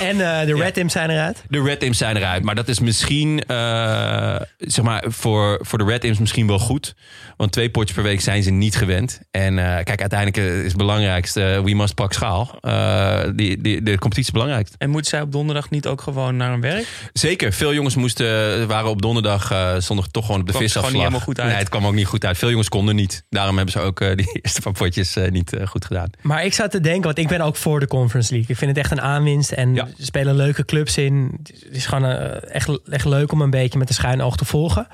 En 0.08 0.40
eh, 0.40 0.46
de 0.46 0.54
Red 0.54 0.76
Imps 0.76 0.92
zijn 0.92 1.10
eruit. 1.10 1.44
de 1.48 1.62
Red 1.62 1.82
Imps 1.82 1.98
zijn 1.98 2.16
eruit. 2.16 2.42
Maar 2.42 2.54
dat 2.54 2.68
is 2.68 2.80
misschien, 2.80 3.42
eh, 3.46 4.36
zeg 4.58 4.84
maar, 4.84 5.04
voor, 5.06 5.58
voor 5.62 5.78
de 5.78 5.84
Red 5.84 6.04
Imps 6.04 6.18
misschien 6.18 6.46
wel 6.46 6.58
goed. 6.58 6.94
Want 7.36 7.52
twee 7.52 7.70
potjes 7.70 7.94
per 7.96 8.02
week 8.04 8.20
zijn 8.20 8.42
ze 8.42 8.50
niet 8.50 8.76
gewend. 8.76 9.20
En 9.30 9.58
eh, 9.58 9.84
kijk, 9.84 10.00
uiteindelijk 10.00 10.36
is 10.62 10.68
het 10.68 10.76
belangrijkste, 10.76 11.60
we 11.64 11.74
must 11.74 11.94
pak 11.94 12.12
schaal. 12.12 12.58
Eh, 12.60 13.20
die, 13.34 13.60
die, 13.60 13.82
de 13.82 13.90
competitie 13.98 14.18
is 14.20 14.26
het 14.26 14.32
belangrijkst. 14.32 14.74
En 14.78 14.90
moet 14.90 15.06
zij 15.06 15.20
op 15.20 15.32
donderdag 15.32 15.70
niet 15.70 15.86
ook 15.86 16.00
gewoon 16.00 16.36
naar 16.36 16.50
hun 16.50 16.60
werk? 16.60 16.86
Zeker, 17.12 17.52
veel 17.52 17.74
jongens 17.74 17.94
moesten, 17.94 18.66
waren 18.66 18.90
op 18.90 19.02
donderdag 19.02 19.52
uh, 19.52 19.74
zondag 19.78 20.06
toch 20.08 20.24
gewoon 20.26 20.40
op 20.40 20.46
de 20.46 20.52
Kwam 20.52 20.62
het 20.62 20.72
visafslag. 20.72 20.84
gewoon 20.84 20.92
niet 20.92 21.00
helemaal 21.02 21.20
goed 21.26 21.40
uit. 21.40 21.48
Nee, 21.48 21.58
het 21.58 21.68
kwam 21.68 21.86
ook 21.86 21.94
niet 21.94 22.06
goed 22.06 22.24
uit. 22.24 22.38
Veel 22.38 22.50
jongens 22.52 22.68
konden 22.68 22.94
niet. 22.96 23.24
Daarom 23.28 23.56
hebben 23.56 23.72
ze 23.72 23.80
ook 23.80 24.00
eh, 24.00 24.16
die 24.16 24.30
eerste 24.42 24.60
paar 24.60 24.72
potjes 24.72 25.16
eh, 25.16 25.30
niet 25.30 25.52
eh, 25.52 25.66
goed 25.66 25.84
gedaan. 25.84 26.10
Maar 26.22 26.44
ik 26.44 26.52
zat 26.54 26.70
te 26.70 26.80
denken, 26.80 27.02
want 27.02 27.18
ik 27.18 27.28
ben 27.28 27.40
ook 27.40 27.56
voor 27.56 27.80
de 27.80 27.86
Conference 27.86 28.32
League. 28.32 28.50
Ik 28.50 28.56
vind 28.56 28.70
het 28.70 28.80
echt 28.80 28.90
een 28.90 29.00
aanwinst. 29.00 29.52
En 29.52 29.74
Ja. 29.74 29.86
er 29.86 30.04
spelen 30.04 30.34
leuke 30.34 30.64
clubs 30.64 30.96
in. 30.98 31.38
Het 31.42 31.66
is 31.70 31.86
gewoon 31.86 32.04
echt, 32.40 32.88
echt 32.90 33.04
leuk 33.04 33.32
om 33.32 33.40
een 33.42 33.50
beetje 33.50 33.78
met 33.78 33.88
een 33.88 33.94
schuin 33.94 34.20
oog 34.22 34.36
te 34.36 34.44
volgen. 34.44 34.86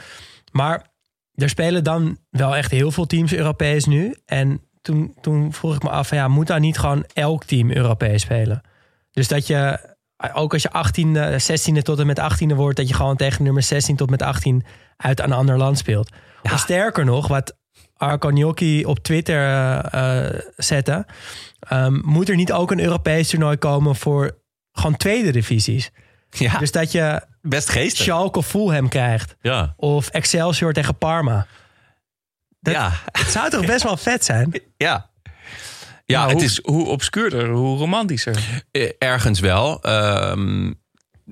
Maar 0.53 0.87
er 1.35 1.49
spelen 1.49 1.85
dan 1.85 2.19
wel 2.31 2.57
echt 2.57 2.71
heel 2.71 2.91
veel 2.91 3.07
teams 3.07 3.33
Europees 3.35 3.85
nu. 3.85 4.17
En 4.27 4.61
toen, 4.83 5.15
toen 5.21 5.53
vroeg 5.53 5.75
ik 5.75 5.83
me 5.83 5.89
af, 5.91 6.11
ja, 6.11 6.29
moet 6.29 6.47
daar 6.47 6.61
niet 6.61 6.79
gewoon 6.79 7.05
elk 7.13 7.45
team 7.45 7.71
Europees 7.71 8.23
spelen? 8.23 8.61
Dus 9.11 9.29
dat 9.29 9.47
je, 9.47 9.79
ook 10.33 10.53
als 10.53 10.63
je 10.63 10.69
18e, 10.69 11.43
16e 11.43 11.83
tot 11.83 11.99
en 11.99 12.07
met 12.07 12.21
18e 12.21 12.55
wordt... 12.55 12.77
dat 12.77 12.89
je 12.89 12.95
gewoon 12.95 13.17
tegen 13.17 13.45
nummer 13.45 13.63
16 13.63 13.97
tot 13.97 14.11
met 14.11 14.23
18 14.23 14.65
uit 14.97 15.21
een 15.21 15.33
ander 15.33 15.57
land 15.59 15.79
speelt. 15.79 16.11
Of 16.43 16.59
sterker 16.59 17.05
nog, 17.05 17.29
wat 17.29 17.57
Arco 17.97 18.29
Gnocchi 18.29 18.85
op 18.85 18.99
Twitter 18.99 19.45
eh, 19.47 20.25
eh, 20.27 20.41
zette... 20.57 21.07
ehm, 21.61 21.99
moet 22.03 22.29
er 22.29 22.37
niet 22.37 22.53
ook 22.53 22.71
een 22.71 22.81
Europees 22.81 23.29
toernooi 23.29 23.57
komen 23.57 23.97
voor 23.97 24.39
gewoon 24.73 24.97
tweede 24.97 25.31
divisies? 25.31 25.91
Ja, 26.31 26.59
Dus 26.59 26.73
dat 26.73 26.93
je 26.93 27.23
best 27.43 27.69
geestig. 27.69 28.05
Schalke 28.05 28.39
of 28.39 28.47
Fulham 28.47 28.89
krijgt. 28.89 29.37
Ja. 29.41 29.75
Of 29.77 30.09
Excelsior 30.09 30.73
tegen 30.73 30.99
Parma. 30.99 31.47
Dat- 32.61 32.75
ja. 32.75 32.93
Het 33.13 33.31
zou 33.31 33.51
toch 33.51 33.67
best 33.67 33.83
wel 33.83 33.97
vet 33.97 34.25
zijn? 34.25 34.61
Ja. 34.77 35.08
Ja, 36.13 36.19
Nou, 36.19 36.29
het 36.31 36.39
hoe, 36.41 36.49
is 36.49 36.61
hoe 36.63 36.87
obscuurder, 36.87 37.49
hoe 37.49 37.79
romantischer. 37.79 38.65
eh, 38.71 38.91
ergens 38.99 39.41
wel. 39.41 39.83
Ehm, 39.83 40.73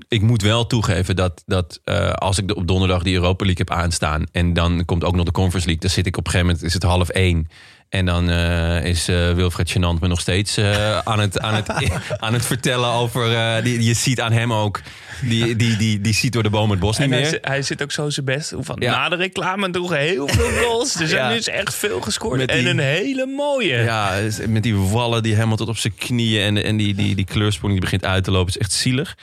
ik 0.08 0.22
moet 0.22 0.42
wel 0.42 0.66
toegeven 0.66 1.16
dat, 1.16 1.42
dat 1.46 1.80
eh, 1.84 2.12
als 2.12 2.38
ik 2.38 2.48
de- 2.48 2.54
op 2.54 2.66
donderdag 2.66 3.02
die 3.02 3.14
Europa 3.14 3.44
League 3.44 3.64
heb 3.68 3.76
aanstaan... 3.78 4.24
en 4.32 4.52
dan 4.52 4.84
komt 4.84 5.04
ook 5.04 5.14
nog 5.16 5.24
de 5.24 5.30
Conference 5.30 5.66
League... 5.66 5.82
dan 5.86 5.90
zit 5.96 6.06
ik 6.06 6.16
op 6.16 6.24
een 6.26 6.30
gegeven 6.30 6.52
moment, 6.52 6.66
is 6.68 6.74
het 6.74 6.82
half 6.82 7.08
één... 7.08 7.48
En 7.88 8.06
dan 8.06 8.30
eh, 8.30 8.84
is 8.84 9.08
eh, 9.08 9.32
Wilfred 9.32 9.70
Genant 9.70 10.00
me 10.00 10.08
nog 10.08 10.20
steeds 10.20 10.56
eh, 10.56 10.98
aan, 10.98 11.18
het, 11.20 11.40
aan, 11.40 11.54
het, 11.54 11.68
aan 12.24 12.32
het 12.32 12.46
vertellen 12.46 12.88
over... 12.88 13.62
die, 13.64 13.82
je 13.84 13.94
ziet 13.94 14.20
aan 14.20 14.32
hem 14.32 14.52
ook, 14.52 14.80
die, 15.22 15.56
die, 15.56 15.76
die, 15.76 16.00
die 16.00 16.14
ziet 16.14 16.32
door 16.32 16.42
de 16.42 16.50
boom 16.50 16.70
het 16.70 16.78
bos 16.80 16.98
niet 16.98 17.10
hij, 17.10 17.20
meer. 17.20 17.38
hij 17.42 17.62
zit 17.62 17.82
ook 17.82 17.92
zo 17.92 18.10
zijn 18.10 18.26
best. 18.26 18.52
Van, 18.58 18.76
Ja. 18.78 18.90
Na 18.90 19.08
de 19.08 19.16
reclame 19.16 19.70
droegen 19.70 19.98
heel 19.98 20.28
veel 20.28 20.50
goals. 20.62 20.94
Er 21.00 21.08
zijn 21.08 21.28
Ja. 21.30 21.34
dus 21.36 21.48
echt 21.48 21.74
veel 21.74 22.00
gescoord. 22.00 22.38
Met 22.38 22.48
die- 22.48 22.58
En 22.58 22.66
een 22.66 22.78
hele 22.78 23.26
mooie. 23.26 23.76
Ja, 23.76 24.12
is- 24.14 24.46
met 24.46 24.62
die 24.62 24.76
wallen 24.76 25.22
die 25.22 25.34
helemaal 25.34 25.56
tot 25.56 25.68
op 25.68 25.76
zijn 25.78 25.94
knieën 25.94 26.42
en, 26.56 26.64
en 26.64 26.76
die, 26.76 26.94
die, 26.94 27.14
die 27.14 27.24
kleurspoeling 27.24 27.80
die 27.80 27.90
begint 27.90 28.12
uit 28.12 28.24
te 28.24 28.30
lopen, 28.30 28.48
is 28.48 28.58
echt 28.58 28.72
zielig. 28.72 29.16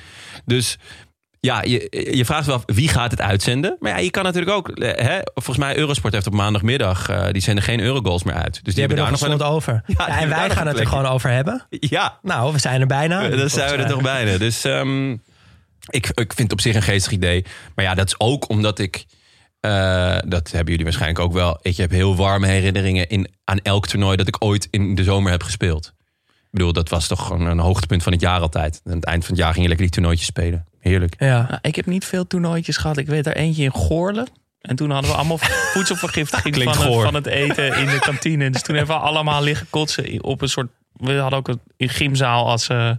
Dus 0.45 0.77
ja, 1.45 1.61
je, 1.61 2.07
je 2.11 2.25
vraagt 2.25 2.45
wel 2.45 2.61
wie 2.65 2.87
gaat 2.87 3.11
het 3.11 3.21
uitzenden. 3.21 3.75
Maar 3.79 3.91
ja, 3.91 3.97
je 3.97 4.09
kan 4.11 4.23
natuurlijk 4.23 4.57
ook, 4.57 4.69
eh, 4.69 5.05
hè, 5.05 5.19
volgens 5.23 5.57
mij 5.57 5.77
Eurosport 5.77 6.13
heeft 6.13 6.27
op 6.27 6.33
maandagmiddag, 6.33 7.09
eh, 7.09 7.25
die 7.31 7.41
zenden 7.41 7.63
geen 7.63 7.79
Eurogoals 7.79 8.23
meer 8.23 8.35
uit. 8.35 8.53
Dus 8.53 8.61
die, 8.63 8.73
Die 8.73 8.79
hebben 8.79 8.97
er 8.97 9.11
nog 9.11 9.19
daar 9.19 9.29
een 9.29 9.37
nog 9.37 9.47
slot 9.47 9.55
over. 9.55 9.83
Ja, 9.87 10.07
en 10.07 10.13
hebben 10.13 10.37
wij 10.37 10.49
gaan 10.49 10.67
het 10.67 10.79
er 10.79 10.87
gewoon 10.87 11.05
over 11.05 11.29
hebben. 11.29 11.65
Ja, 11.69 12.19
Nou, 12.21 12.53
we 12.53 12.59
zijn 12.59 12.81
er 12.81 12.87
bijna. 12.87 13.27
dan 13.29 13.49
zijn 13.49 13.71
we 13.71 13.83
er 13.83 13.89
toch 13.89 14.01
bijna. 14.01 14.37
Dus 14.37 14.63
ehm, 14.63 15.11
ik, 15.89 16.07
ik 16.13 16.33
vind 16.33 16.37
het 16.37 16.51
op 16.51 16.61
zich 16.61 16.75
een 16.75 16.81
geestig 16.81 17.11
idee. 17.11 17.45
Maar 17.75 17.85
ja, 17.85 17.93
dat 17.95 18.07
is 18.07 18.15
ook 18.17 18.49
omdat 18.49 18.79
ik... 18.79 19.05
eh, 19.59 20.17
dat 20.25 20.51
hebben 20.51 20.69
jullie 20.69 20.83
waarschijnlijk 20.83 21.19
ook 21.19 21.33
wel. 21.33 21.59
Ik 21.61 21.77
heb 21.77 21.91
heel 21.91 22.15
warme 22.15 22.47
herinneringen 22.47 23.09
in, 23.09 23.27
aan 23.43 23.57
elk 23.59 23.87
toernooi 23.87 24.17
dat 24.17 24.27
ik 24.27 24.35
ooit 24.43 24.67
in 24.71 24.95
de 24.95 25.03
zomer 25.03 25.31
heb 25.31 25.43
gespeeld. 25.43 25.93
Ik 26.53 26.59
bedoel, 26.59 26.73
dat 26.73 26.89
was 26.89 27.07
toch 27.07 27.29
een, 27.29 27.41
een 27.41 27.59
hoogtepunt 27.59 28.03
van 28.03 28.11
het 28.11 28.21
jaar 28.21 28.39
altijd. 28.39 28.81
Aan 28.85 28.93
het 28.95 29.03
eind 29.05 29.25
van 29.25 29.33
het 29.33 29.43
jaar 29.43 29.51
ging 29.51 29.61
je 29.61 29.67
lekker 29.67 29.85
die 29.85 29.95
toernooitjes 29.95 30.27
spelen. 30.27 30.65
Heerlijk. 30.79 31.15
Ja. 31.17 31.45
Nou, 31.49 31.59
ik 31.61 31.75
heb 31.75 31.85
niet 31.85 32.05
veel 32.05 32.27
toernooitjes 32.27 32.77
gehad. 32.77 32.97
Ik 32.97 33.07
weet 33.07 33.25
er 33.25 33.35
eentje 33.35 33.63
in 33.63 33.71
Goorlen. 33.73 34.27
En 34.61 34.75
toen 34.75 34.89
hadden 34.91 35.11
we 35.11 35.17
allemaal 35.17 35.37
voedselvergiftiging 35.73 36.55
van 36.55 36.67
het, 36.91 37.01
van 37.03 37.13
het 37.13 37.25
eten 37.25 37.77
in 37.77 37.85
de 37.85 37.99
kantine. 37.99 38.49
Dus 38.49 38.61
toen 38.61 38.75
hebben 38.75 38.95
we 38.95 39.01
allemaal 39.01 39.43
liggen 39.43 39.67
kotsen 39.69 40.23
op 40.23 40.41
een 40.41 40.49
soort... 40.49 40.67
We 40.93 41.13
hadden 41.17 41.39
ook 41.39 41.47
een 41.47 41.89
gymzaal 41.89 42.47
als, 42.49 42.67
eh, 42.67 42.91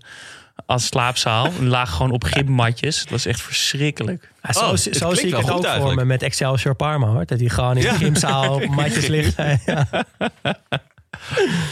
als 0.67 0.87
slaapzaal. 0.87 1.53
We 1.53 1.65
lagen 1.65 1.95
gewoon 1.97 2.13
op 2.13 2.25
gymmatjes. 2.25 3.01
Het 3.01 3.11
was 3.11 3.27
echt 3.27 3.41
verschrikkelijk. 3.43 4.31
Ja, 4.43 4.53
zo 4.53 4.61
Oh, 4.61 4.75
zo 4.77 5.15
zie 5.15 5.27
ik 5.29 5.37
het 5.37 5.51
ook 5.51 5.67
voor 5.67 5.95
me 5.95 6.05
met 6.05 6.23
Excelsior 6.23 6.75
Parma. 6.75 7.07
Hoor. 7.07 7.27
Dat 7.27 7.39
die 7.39 7.51
gewoon 7.51 7.77
in 7.77 7.81
de 7.83 7.87
Ja. 7.87 7.95
gymzaal 7.95 8.55
op 8.55 8.67
matjes 8.67 9.07
ligt. 9.17 9.37
ja. 9.67 9.89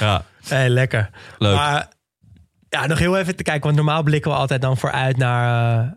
Ja, 0.01 0.24
Hey, 0.49 0.68
lekker. 0.68 1.11
leuk. 1.38 1.55
Maar 1.57 1.88
ja, 2.68 2.86
nog 2.86 2.99
heel 2.99 3.18
even 3.18 3.36
te 3.36 3.43
kijken. 3.43 3.62
Want 3.62 3.76
normaal 3.76 4.03
blikken 4.03 4.30
we 4.30 4.36
altijd 4.36 4.61
dan 4.62 4.76
vooruit 4.76 5.16
naar, 5.16 5.80
eh, 5.84 5.90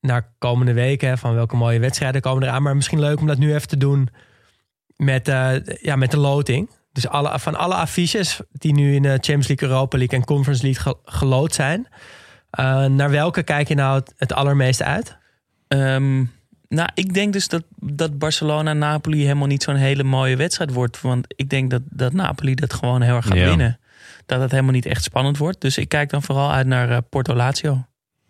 naar 0.00 0.34
komende 0.38 0.72
weken. 0.72 1.08
hè, 1.08 1.16
Van 1.16 1.34
welke 1.34 1.56
mooie 1.56 1.78
wedstrijden 1.80 2.20
komen 2.20 2.42
eraan. 2.42 2.62
Maar 2.62 2.76
misschien 2.76 3.00
leuk 3.00 3.20
om 3.20 3.26
dat 3.26 3.38
nu 3.38 3.54
even 3.54 3.68
te 3.68 3.76
doen 3.76 4.08
met, 4.96 5.28
eh, 5.28 5.52
ja, 5.80 5.96
met 5.96 6.10
de 6.10 6.16
loting. 6.18 6.70
Dus 6.92 7.08
alle, 7.08 7.38
van 7.38 7.54
alle 7.54 7.74
affiches 7.74 8.40
die 8.52 8.72
nu 8.74 8.94
in 8.94 9.02
de 9.02 9.08
Champions 9.08 9.48
League, 9.48 9.68
Europa 9.68 9.98
League 9.98 10.18
en 10.18 10.24
Conference 10.24 10.62
League 10.62 10.82
ge- 10.82 10.98
geloot 11.04 11.54
zijn. 11.54 11.88
eh, 12.50 12.84
naar 12.84 13.10
welke 13.10 13.42
kijk 13.42 13.68
je 13.68 13.74
nou 13.74 13.98
het, 13.98 14.12
het 14.16 14.32
allermeeste 14.32 14.84
uit? 14.84 15.18
Ehm, 15.68 16.24
nou, 16.74 16.88
ik 16.94 17.14
denk 17.14 17.32
dus 17.32 17.48
dat, 17.48 17.62
dat 17.76 18.18
Barcelona-Napoli 18.18 19.22
helemaal 19.22 19.46
niet 19.46 19.62
zo'n 19.62 19.74
hele 19.76 20.02
mooie 20.02 20.36
wedstrijd 20.36 20.72
wordt. 20.72 21.00
Want 21.00 21.26
ik 21.36 21.50
denk 21.50 21.70
dat, 21.70 21.82
dat 21.84 22.12
Napoli 22.12 22.54
dat 22.54 22.72
gewoon 22.72 23.02
heel 23.02 23.16
erg 23.16 23.26
gaat 23.26 23.36
Ja. 23.36 23.44
winnen. 23.48 23.78
Dat 24.26 24.40
het 24.40 24.50
helemaal 24.50 24.72
niet 24.72 24.86
echt 24.86 25.02
spannend 25.04 25.36
wordt. 25.38 25.60
Dus 25.60 25.78
ik 25.78 25.88
kijk 25.88 26.10
dan 26.10 26.22
vooral 26.22 26.52
uit 26.52 26.66
naar 26.66 26.90
eh, 26.90 26.98
Porto 27.10 27.34
Lazio. 27.34 27.84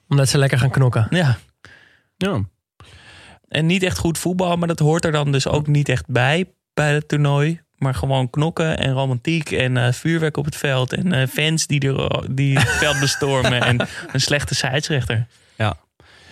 Omdat 0.09 0.29
ze 0.29 0.39
lekker 0.39 0.59
gaan 0.59 0.71
knokken. 0.71 1.07
Ja. 1.11 1.39
ja. 2.17 2.41
En 3.49 3.67
niet 3.67 3.83
echt 3.83 3.99
goed 3.99 4.19
voetbal, 4.19 4.57
maar 4.57 4.69
dat 4.69 4.79
hoort 4.79 5.05
er 5.05 5.13
dan 5.13 5.33
dus 5.33 5.47
ook 5.49 5.67
niet 5.67 5.89
echt 5.89 6.07
bij 6.07 6.47
bij 6.75 6.95
het 6.95 7.09
toernooi. 7.09 7.61
Maar 7.77 7.95
gewoon 7.95 8.31
knokken 8.31 8.79
en 8.79 8.93
romantiek 8.93 9.51
en 9.51 9.77
eh, 9.77 9.93
vuurwerk 9.93 10.37
op 10.37 10.45
het 10.45 10.57
veld. 10.57 10.93
En 10.93 11.13
eh, 11.13 11.29
fans 11.29 11.67
die, 11.67 11.81
er, 11.95 12.27
die 12.35 12.59
het 12.59 12.69
veld 12.71 13.01
bestormen. 13.01 13.63
en 13.71 13.87
een 14.13 14.21
slechte 14.21 14.55
scheidsrechter. 14.55 15.27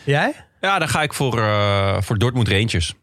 Jij? 0.04 0.32
Ja, 0.60 0.78
dan 0.78 0.88
ga 0.88 1.02
ik 1.02 1.12
voor, 1.12 1.38
eh, 1.38 2.00
voor 2.00 2.18
Dortmund 2.18 2.48
Rangers. 2.48 2.94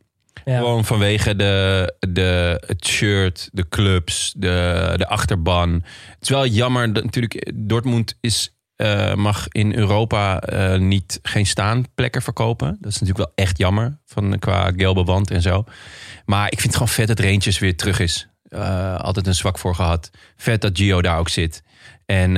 Ja. 0.45 0.57
Gewoon 0.57 0.85
vanwege 0.85 1.35
de, 1.35 1.93
de, 2.09 2.63
het 2.65 2.85
shirt, 2.85 3.49
de 3.51 3.67
clubs, 3.67 4.33
de, 4.37 4.93
de 4.97 5.07
achterban. 5.07 5.73
Het 6.09 6.21
is 6.21 6.29
wel 6.29 6.47
jammer 6.47 6.93
dat 6.93 7.03
natuurlijk 7.03 7.51
Dortmund 7.55 8.17
is, 8.21 8.55
eh, 8.75 9.13
mag 9.13 9.47
in 9.47 9.75
Europa 9.75 10.39
eh, 10.39 10.79
niet 10.79 11.19
geen 11.21 11.45
staanplekken 11.45 12.21
verkopen. 12.21 12.77
Dat 12.79 12.91
is 12.91 12.99
natuurlijk 12.99 13.17
wel 13.17 13.45
echt 13.45 13.57
jammer 13.57 13.97
van, 14.05 14.39
qua 14.39 14.71
gelbe 14.77 15.03
wand 15.03 15.31
en 15.31 15.41
zo. 15.41 15.63
Maar 16.25 16.45
ik 16.45 16.59
vind 16.59 16.73
het 16.73 16.73
gewoon 16.73 16.87
vet 16.87 17.07
dat 17.07 17.19
Rangers 17.19 17.59
weer 17.59 17.77
terug 17.77 17.99
is. 17.99 18.27
Altijd 18.97 19.27
een 19.27 19.35
zwak 19.35 19.57
voor 19.57 19.75
gehad. 19.75 20.11
Vet 20.35 20.61
dat 20.61 20.77
Gio 20.77 21.01
daar 21.01 21.19
ook 21.19 21.29
zit. 21.29 21.63
En 22.05 22.31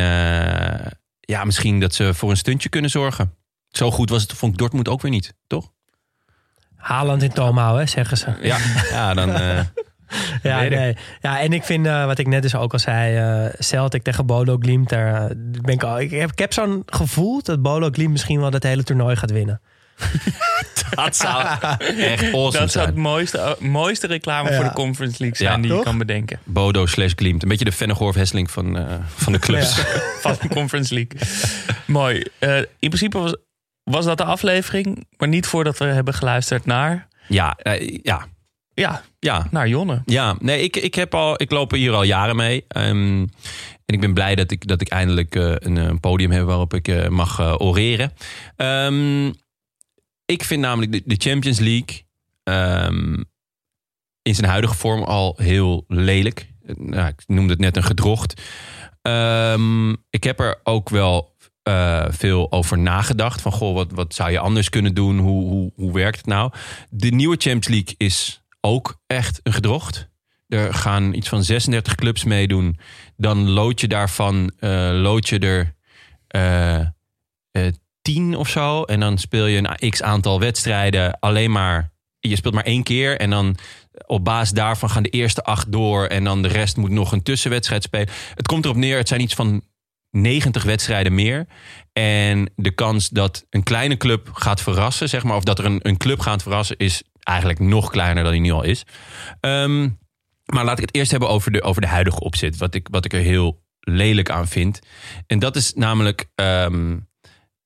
ja, 1.20 1.43
misschien 1.43 1.80
dat 1.80 1.93
ze 1.93 2.13
voor 2.13 2.30
een 2.30 2.38
stuntje 2.38 2.70
kunnen 2.70 2.89
zorgen. 2.89 3.38
Zo 3.72 3.91
goed 3.91 4.09
was 4.09 4.22
het, 4.22 4.34
vond 4.34 4.51
ik 4.53 4.57
Dortmund 4.59 4.88
ook 4.88 5.01
weer 5.01 5.11
niet, 5.11 5.34
toch? 5.47 5.72
Haaland 6.76 7.24
in 7.24 7.32
Tomau, 7.32 7.80
hè, 7.80 7.86
zeggen 7.86 8.18
ze. 8.18 8.34
Ja, 8.41 8.57
ja 8.91 9.13
dan... 9.13 9.30
eh, 9.36 9.59
Ja, 10.43 10.61
nee. 10.61 10.97
ja, 11.22 11.39
en 11.39 11.53
ik 11.53 11.63
vind, 11.63 11.86
eh, 11.86 12.05
wat 12.05 12.18
ik 12.18 12.28
net 12.28 12.41
dus 12.41 12.55
ook 12.55 12.74
al 12.74 12.80
zei, 12.80 13.15
eh 13.45 13.53
Celtic 13.59 14.03
tegen 14.03 14.26
Bolo 14.26 14.57
Glimt. 14.59 14.89
Daar 14.89 15.32
ben 15.38 15.74
ik, 15.74 15.84
al, 15.84 15.99
ik 15.99 16.11
heb, 16.11 16.32
ik 16.32 16.39
heb 16.39 16.53
zo'n 16.53 16.84
gevoel 16.86 17.41
dat 17.43 17.61
Bolo 17.61 17.89
Glimt 17.91 18.11
misschien 18.11 18.39
wel 18.39 18.49
dat 18.51 18.63
hele 18.63 18.84
toernooi 18.84 19.15
gaat 19.15 19.32
winnen. 19.32 19.61
Dat 20.95 21.15
zou 21.15 21.43
echt 21.97 22.24
awesome 22.34 22.51
Dat 22.51 22.72
zou 22.72 22.86
het 22.86 22.95
mooiste, 22.95 23.55
mooiste 23.59 24.07
reclame 24.07 24.49
Ja. 24.49 24.55
voor 24.55 24.63
de 24.65 24.74
Conference 24.74 25.15
League 25.20 25.38
zijn 25.38 25.61
Ja. 25.61 25.68
die 25.68 25.78
je 25.78 25.84
kan 25.84 25.97
bedenken. 25.97 26.39
Bodo 26.43 26.86
slash 26.86 27.11
Glimt. 27.15 27.43
Een 27.43 27.49
beetje 27.49 27.65
de 27.65 27.72
Vennegoor 27.72 28.15
Hesseling 28.15 28.51
van, 28.51 28.88
van 29.15 29.34
de 29.34 29.39
clubs. 29.39 29.80
Van 30.22 30.36
de 30.41 30.47
Conference 30.47 30.93
League. 30.93 31.20
Mooi. 31.86 32.24
In 32.80 32.89
principe 32.89 33.18
was, 33.18 33.36
was 33.90 34.06
dat 34.06 34.18
de 34.18 34.24
aflevering. 34.24 35.06
Maar 35.18 35.28
niet 35.28 35.48
voordat 35.48 35.78
we 35.78 35.86
hebben 35.86 36.14
geluisterd 36.14 36.66
naar... 36.66 37.08
Ja, 37.28 37.56
eh, 37.58 38.00
ja, 38.04 38.28
Ja, 38.74 39.02
ja. 39.20 39.48
naar 39.52 39.68
Jonne. 39.68 40.02
Ja, 40.06 40.36
nee, 40.40 40.62
ik, 40.64 40.76
ik, 40.76 40.96
heb 40.96 41.14
al, 41.14 41.42
ik 41.42 41.52
loop 41.52 41.72
hier 41.72 41.94
al 41.94 42.04
jaren 42.04 42.36
mee. 42.36 42.66
Ehm, 42.68 43.22
en 43.86 43.94
ik 43.94 44.00
ben 44.00 44.14
blij 44.14 44.36
dat 44.36 44.52
ik, 44.52 44.68
dat 44.68 44.82
ik 44.82 44.90
eindelijk 44.90 45.36
eh, 45.36 45.54
een, 45.56 45.78
eh, 45.78 45.92
podium 46.00 46.32
heb 46.32 46.46
waarop 46.46 46.74
ik 46.74 47.10
mag 47.10 47.60
oreren. 47.62 48.14
Ehm, 48.56 49.28
ik 50.26 50.44
vind 50.44 50.62
namelijk 50.62 50.92
de, 50.92 51.02
de 51.06 51.30
Champions 51.30 51.60
League. 51.60 52.06
ehm, 52.44 53.24
in 54.22 54.36
zijn 54.36 54.50
huidige 54.50 54.76
vorm 54.76 55.04
al 55.04 55.34
heel 55.42 55.84
lelijk. 55.88 56.48
Nou, 56.76 57.08
ik 57.08 57.24
noemde 57.28 57.52
het 57.52 57.62
net 57.62 57.78
een 57.78 57.84
gedrocht. 57.84 58.42
Ik 60.10 60.24
heb 60.24 60.40
er 60.40 60.60
ook 60.64 60.90
wel 60.90 61.36
eh, 61.68 62.05
veel 62.09 62.51
over 62.51 62.78
nagedacht. 62.78 63.41
Van 63.41 63.51
goh, 63.51 63.74
wat, 63.74 63.91
wat 63.91 64.13
zou 64.13 64.32
je 64.32 64.39
anders 64.39 64.70
kunnen 64.70 64.93
doen? 64.93 65.20
Hoe, 65.20 65.43
hoe, 65.43 65.72
hoe 65.76 65.93
werkt 65.93 66.18
het 66.18 66.26
nou? 66.26 66.51
De 66.89 67.09
nieuwe 67.09 67.36
Champions 67.39 67.68
League 67.68 67.95
is 67.97 68.41
ook 68.61 68.99
echt 69.07 69.39
een 69.43 69.53
gedrocht. 69.53 70.09
Er 70.47 70.74
gaan 70.74 71.13
iets 71.13 71.30
van 71.30 71.43
36 71.43 71.95
clubs 71.95 72.24
meedoen. 72.24 72.80
Dan 73.18 73.49
lood 73.49 73.82
je 73.82 73.88
daarvan, 73.88 74.51
uh, 74.59 74.89
lood 74.93 75.30
je 75.30 75.39
er 75.39 75.76
uh, 77.51 77.68
10 78.01 78.36
of 78.36 78.49
zo. 78.49 78.84
En 78.84 78.99
dan 78.99 79.18
speel 79.18 79.45
je 79.45 79.57
een 79.57 79.89
x 79.89 80.01
aantal 80.01 80.39
wedstrijden 80.39 81.20
alleen 81.20 81.51
maar. 81.51 81.91
Je 82.20 82.36
speelt 82.36 82.53
maar 82.53 82.63
één 82.63 82.84
keer. 82.84 83.18
En 83.18 83.30
dan 83.30 83.57
op 84.05 84.24
basis 84.24 84.51
daarvan 84.51 84.89
gaan 84.89 85.03
de 85.03 85.09
eerste 85.09 85.43
acht 85.43 85.72
door. 85.72 86.05
En 86.05 86.24
dan 86.24 86.41
de 86.41 86.47
rest 86.47 86.78
moet 86.78 86.91
nog 86.91 87.11
een 87.11 87.24
tussenwedstrijd 87.24 87.84
spelen. 87.84 88.09
Het 88.36 88.47
komt 88.47 88.65
erop 88.65 88.78
neer, 88.78 88.97
het 88.97 89.07
zijn 89.07 89.22
iets 89.22 89.36
van 89.36 89.63
90 90.12 90.64
wedstrijden 90.64 91.16
meer. 91.16 91.47
En 91.93 92.51
de 92.55 92.72
kans 92.72 93.10
dat 93.10 93.45
een 93.49 93.64
kleine 93.64 93.97
club 93.97 94.30
gaat 94.34 94.62
verrassen, 94.62 95.10
zeg 95.10 95.24
maar, 95.24 95.36
of 95.36 95.43
dat 95.43 95.60
er 95.60 95.66
een, 95.66 95.80
een 95.82 95.97
club 95.97 96.20
gaat 96.20 96.41
verrassen, 96.41 96.78
is 96.78 97.03
eigenlijk 97.24 97.60
nog 97.60 97.89
kleiner 97.89 98.24
dan 98.24 98.32
die 98.32 98.41
nu 98.41 98.51
al 98.51 98.64
is. 98.64 98.84
Ehm, 99.39 99.89
maar 100.45 100.66
laat 100.66 100.78
ik 100.78 100.86
het 100.86 100.95
eerst 100.95 101.12
hebben 101.12 101.30
over 101.30 101.51
de, 101.51 101.62
over 101.62 101.82
de 101.82 101.88
huidige 101.88 102.20
opzet. 102.20 102.58
Wat 102.58 102.76
ik, 102.76 102.88
wat 102.91 103.05
ik 103.05 103.14
er 103.14 103.20
heel 103.20 103.64
lelijk 103.80 104.30
aan 104.30 104.47
vind. 104.47 104.80
En 105.28 105.39
dat 105.39 105.55
is 105.55 105.74
namelijk. 105.74 106.26
ehm, 106.36 106.97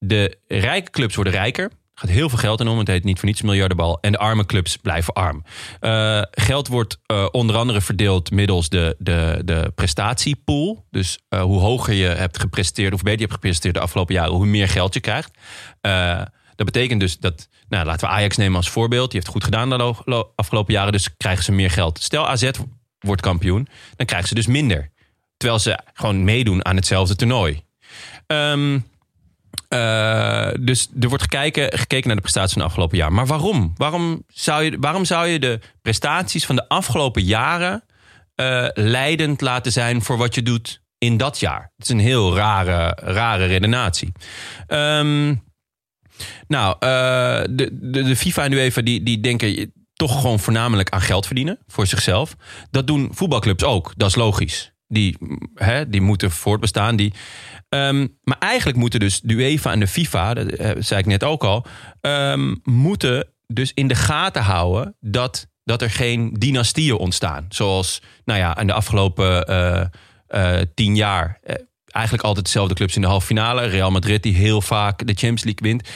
de 0.06 0.38
rijke 0.48 0.92
clubs 0.92 1.16
worden 1.16 1.34
rijker. 1.34 1.72
Gaat 2.02 2.10
heel 2.10 2.30
veel 2.30 2.38
geld 2.38 2.60
in 2.60 2.68
om. 2.68 2.78
Het 2.78 2.88
heet 2.88 3.04
niet 3.04 3.20
voor 3.20 3.28
niets 3.28 3.42
miljardenbal. 3.42 3.98
En 4.00 4.12
de 4.12 4.18
arme 4.18 4.46
clubs 4.46 4.78
blijven 4.78 5.14
arm. 5.14 5.44
Eh, 5.80 6.22
geld 6.32 6.68
wordt 6.68 6.98
eh, 7.06 7.28
onder 7.32 7.56
andere 7.56 7.82
verdeeld 7.82 8.32
middels 8.32 8.70
de, 8.70 8.96
de, 9.00 9.42
de 9.46 9.72
prestatiepool. 9.76 10.86
Dus 10.92 11.20
eh, 11.30 11.42
hoe 11.42 11.60
hoger 11.60 11.94
je 11.94 12.06
hebt 12.06 12.40
gepresteerd, 12.40 12.94
of 12.94 13.00
beter 13.02 13.20
je 13.20 13.26
hebt 13.26 13.34
gepresteerd 13.34 13.74
de 13.74 13.80
afgelopen 13.80 14.14
jaren, 14.14 14.34
hoe 14.34 14.46
meer 14.46 14.68
geld 14.68 14.94
je 14.94 15.00
krijgt. 15.00 15.32
Dat 16.56 16.66
betekent 16.66 17.00
dus 17.00 17.18
dat, 17.18 17.50
nou, 17.70 17.86
laten 17.86 18.08
we 18.08 18.14
Ajax 18.14 18.38
nemen 18.38 18.56
als 18.58 18.70
voorbeeld. 18.70 19.12
Die 19.12 19.20
heeft 19.20 19.32
goed 19.32 19.44
gedaan 19.44 19.70
de 19.70 19.78
lo- 19.78 20.02
lo- 20.06 20.32
afgelopen 20.36 20.74
jaren, 20.74 20.92
dus 20.92 21.18
krijgen 21.18 21.44
ze 21.44 21.52
meer 21.52 21.72
geld. 21.72 22.00
Stel 22.02 22.28
AZ 22.28 22.50
wordt 23.00 23.22
kampioen, 23.22 23.68
dan 23.96 24.06
krijgen 24.06 24.28
ze 24.28 24.36
dus 24.36 24.48
minder. 24.48 24.92
Terwijl 25.38 25.60
ze 25.60 25.80
gewoon 25.94 26.24
meedoen 26.24 26.66
aan 26.66 26.76
hetzelfde 26.76 27.16
toernooi. 27.16 27.62
Ehm, 28.28 28.80
eh, 29.72 30.50
dus 30.60 30.90
er 31.00 31.08
wordt 31.08 31.24
gekeken, 31.24 31.78
gekeken 31.78 32.08
naar 32.08 32.16
de 32.16 32.22
prestaties 32.22 32.54
van 32.54 32.62
de 32.62 32.68
afgelopen 32.68 32.98
jaar. 32.98 33.14
Maar 33.14 33.26
waarom? 33.26 33.74
Waarom 33.76 34.24
zou 34.28 34.64
je, 34.64 34.78
waarom 34.80 35.06
zou 35.06 35.28
je 35.28 35.40
de 35.40 35.60
prestaties 35.82 36.46
van 36.46 36.56
de 36.56 36.68
afgelopen 36.68 37.24
jaren 37.24 37.84
eh, 38.36 38.68
leidend 38.74 39.42
laten 39.42 39.72
zijn 39.72 40.02
voor 40.02 40.18
wat 40.18 40.36
je 40.36 40.44
doet 40.44 40.82
in 40.98 41.18
dat 41.18 41.40
jaar? 41.40 41.72
Het 41.78 41.86
is 41.86 41.90
een 41.90 42.00
heel 42.00 42.36
rare, 42.36 42.98
rare 43.02 43.46
redenatie. 43.46 44.12
Ehm, 44.68 45.36
nou, 46.48 46.76
eh, 46.80 47.42
de, 47.50 47.70
de, 47.72 48.04
de 48.04 48.16
FIFA 48.16 48.44
en 48.44 48.52
de 48.52 48.58
UEFA 48.58 48.82
die, 48.82 49.04
die 49.04 49.20
denken 49.20 49.74
toch 49.94 50.22
gewoon 50.22 50.40
voornamelijk 50.40 50.90
aan 50.90 51.02
geld 51.02 51.26
verdienen 51.26 51.60
voor 51.68 51.88
zichzelf. 51.88 52.36
Dat 52.72 52.88
doen 52.88 53.10
voetbalclubs 53.14 53.64
ook, 53.64 53.94
dat 53.96 54.10
is 54.10 54.16
logisch. 54.16 54.72
Die, 54.94 55.18
hè, 55.56 55.90
die 55.90 56.02
moeten 56.02 56.32
voortbestaan. 56.32 56.96
Die, 56.96 57.14
Ehm, 57.72 58.08
maar 58.24 58.38
eigenlijk 58.40 58.78
moeten 58.78 59.00
dus 59.00 59.22
de 59.22 59.34
UEFA 59.34 59.72
en 59.72 59.80
de 59.80 59.88
FIFA, 59.88 60.34
dat 60.34 60.48
eh, 60.48 60.72
zei 60.80 61.00
ik 61.00 61.06
net 61.06 61.24
ook 61.24 61.44
al, 61.44 61.66
ehm, 62.02 62.56
moeten 62.64 63.28
dus 63.48 63.72
in 63.74 63.88
de 63.88 63.96
gaten 63.96 64.42
houden 64.42 64.96
dat, 65.00 65.48
dat 65.64 65.82
er 65.82 65.90
geen 65.90 66.34
dynastieën 66.34 66.98
ontstaan. 66.98 67.46
Zoals, 67.50 68.02
nou 68.26 68.40
ja, 68.40 68.58
in 68.58 68.68
de 68.68 68.74
afgelopen 68.74 69.48
eh, 69.48 69.86
eh, 70.28 70.66
tien 70.74 70.96
jaar. 70.96 71.40
eigenlijk 71.86 72.26
altijd 72.26 72.46
dezelfde 72.46 72.74
clubs 72.74 72.96
in 72.96 73.02
de 73.02 73.08
halve 73.08 73.26
finale. 73.26 73.66
Real 73.66 73.92
Madrid, 73.92 74.24
die 74.24 74.36
heel 74.36 74.62
vaak 74.62 74.98
de 75.08 75.14
Champions 75.14 75.44
League 75.44 75.70
wint. 75.70 75.90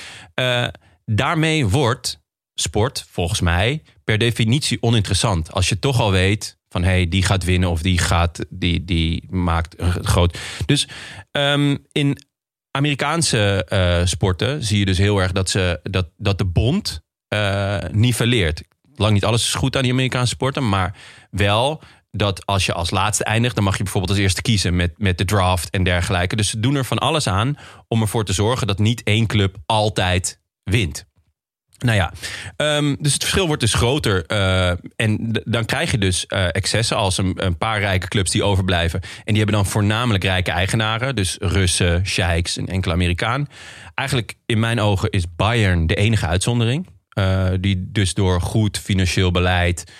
Daarmee 1.05 1.67
wordt 1.67 2.21
sport, 2.53 3.05
volgens 3.09 3.41
mij, 3.41 3.83
per 4.03 4.17
definitie 4.17 4.81
oninteressant. 4.81 5.51
Als 5.51 5.69
je 5.69 5.79
toch 5.79 5.99
al 5.99 6.11
weet 6.11 6.57
van 6.75 6.83
hé, 6.83 6.89
hey, 6.89 7.07
die 7.07 7.23
gaat 7.23 7.43
winnen 7.43 7.69
of 7.69 7.81
die 7.81 7.97
gaat, 7.97 8.45
die, 8.49 8.85
die 8.85 9.23
maakt 9.29 9.75
groot. 10.01 10.37
Dus 10.65 10.87
ehm, 11.31 11.77
in 11.91 12.17
Amerikaanse 12.71 13.65
eh, 13.65 14.05
sporten 14.05 14.63
zie 14.63 14.79
je 14.79 14.85
dus 14.85 14.97
heel 14.97 15.19
erg 15.19 15.31
dat, 15.31 15.49
ze, 15.49 15.79
dat, 15.83 16.09
dat 16.17 16.37
de 16.37 16.45
bond 16.45 17.01
eh 17.27 17.83
nivelleert. 17.91 18.63
Lang 18.95 19.13
niet 19.13 19.25
alles 19.25 19.47
is 19.47 19.53
goed 19.53 19.75
aan 19.75 19.81
die 19.81 19.91
Amerikaanse 19.91 20.33
sporten, 20.33 20.69
maar 20.69 20.95
wel 21.31 21.81
dat 22.11 22.45
als 22.45 22.65
je 22.65 22.73
als 22.73 22.89
laatste 22.91 23.23
eindigt, 23.23 23.55
dan 23.55 23.63
mag 23.63 23.77
je 23.77 23.83
bijvoorbeeld 23.83 24.11
als 24.11 24.21
eerste 24.21 24.41
kiezen 24.41 24.75
met, 24.75 24.93
met 24.97 25.17
de 25.17 25.25
draft 25.25 25.69
en 25.69 25.83
dergelijke. 25.83 26.35
Dus 26.35 26.49
ze 26.49 26.59
doen 26.59 26.75
er 26.75 26.85
van 26.85 26.97
alles 26.97 27.27
aan 27.27 27.57
om 27.87 28.01
ervoor 28.01 28.25
te 28.25 28.33
zorgen 28.33 28.67
dat 28.67 28.79
niet 28.79 29.03
één 29.03 29.27
club 29.27 29.57
altijd 29.65 30.41
wint. 30.63 31.05
Nou 31.77 31.97
ja, 31.97 32.13
ehm, 32.55 32.95
dus 32.99 33.13
het 33.13 33.21
verschil 33.21 33.47
wordt 33.47 33.61
dus 33.61 33.73
groter. 33.73 34.25
eh, 34.25 34.69
en 34.95 35.41
dan 35.43 35.65
krijg 35.65 35.91
je 35.91 35.97
dus 35.97 36.25
eh, 36.25 36.45
excessen 36.51 36.97
als 36.97 37.17
een, 37.17 37.57
paar 37.57 37.79
rijke 37.79 38.07
clubs 38.07 38.31
die 38.31 38.43
overblijven. 38.43 39.01
En 39.01 39.09
die 39.25 39.37
hebben 39.37 39.55
dan 39.55 39.65
voornamelijk 39.65 40.23
rijke 40.23 40.51
eigenaren. 40.51 41.15
Dus 41.15 41.37
Russen, 41.39 42.05
sheiks, 42.05 42.57
een 42.57 42.67
enkele 42.67 42.93
Amerikaan. 42.93 43.47
Eigenlijk 43.93 44.33
in 44.45 44.59
mijn 44.59 44.79
ogen 44.79 45.09
is 45.09 45.35
Bayern 45.35 45.87
de 45.87 45.95
enige 45.95 46.27
uitzondering. 46.27 46.87
eh, 47.09 47.47
die 47.59 47.91
dus 47.91 48.13
door 48.13 48.41
goed 48.41 48.77
financieel 48.79 49.31
beleid 49.31 49.91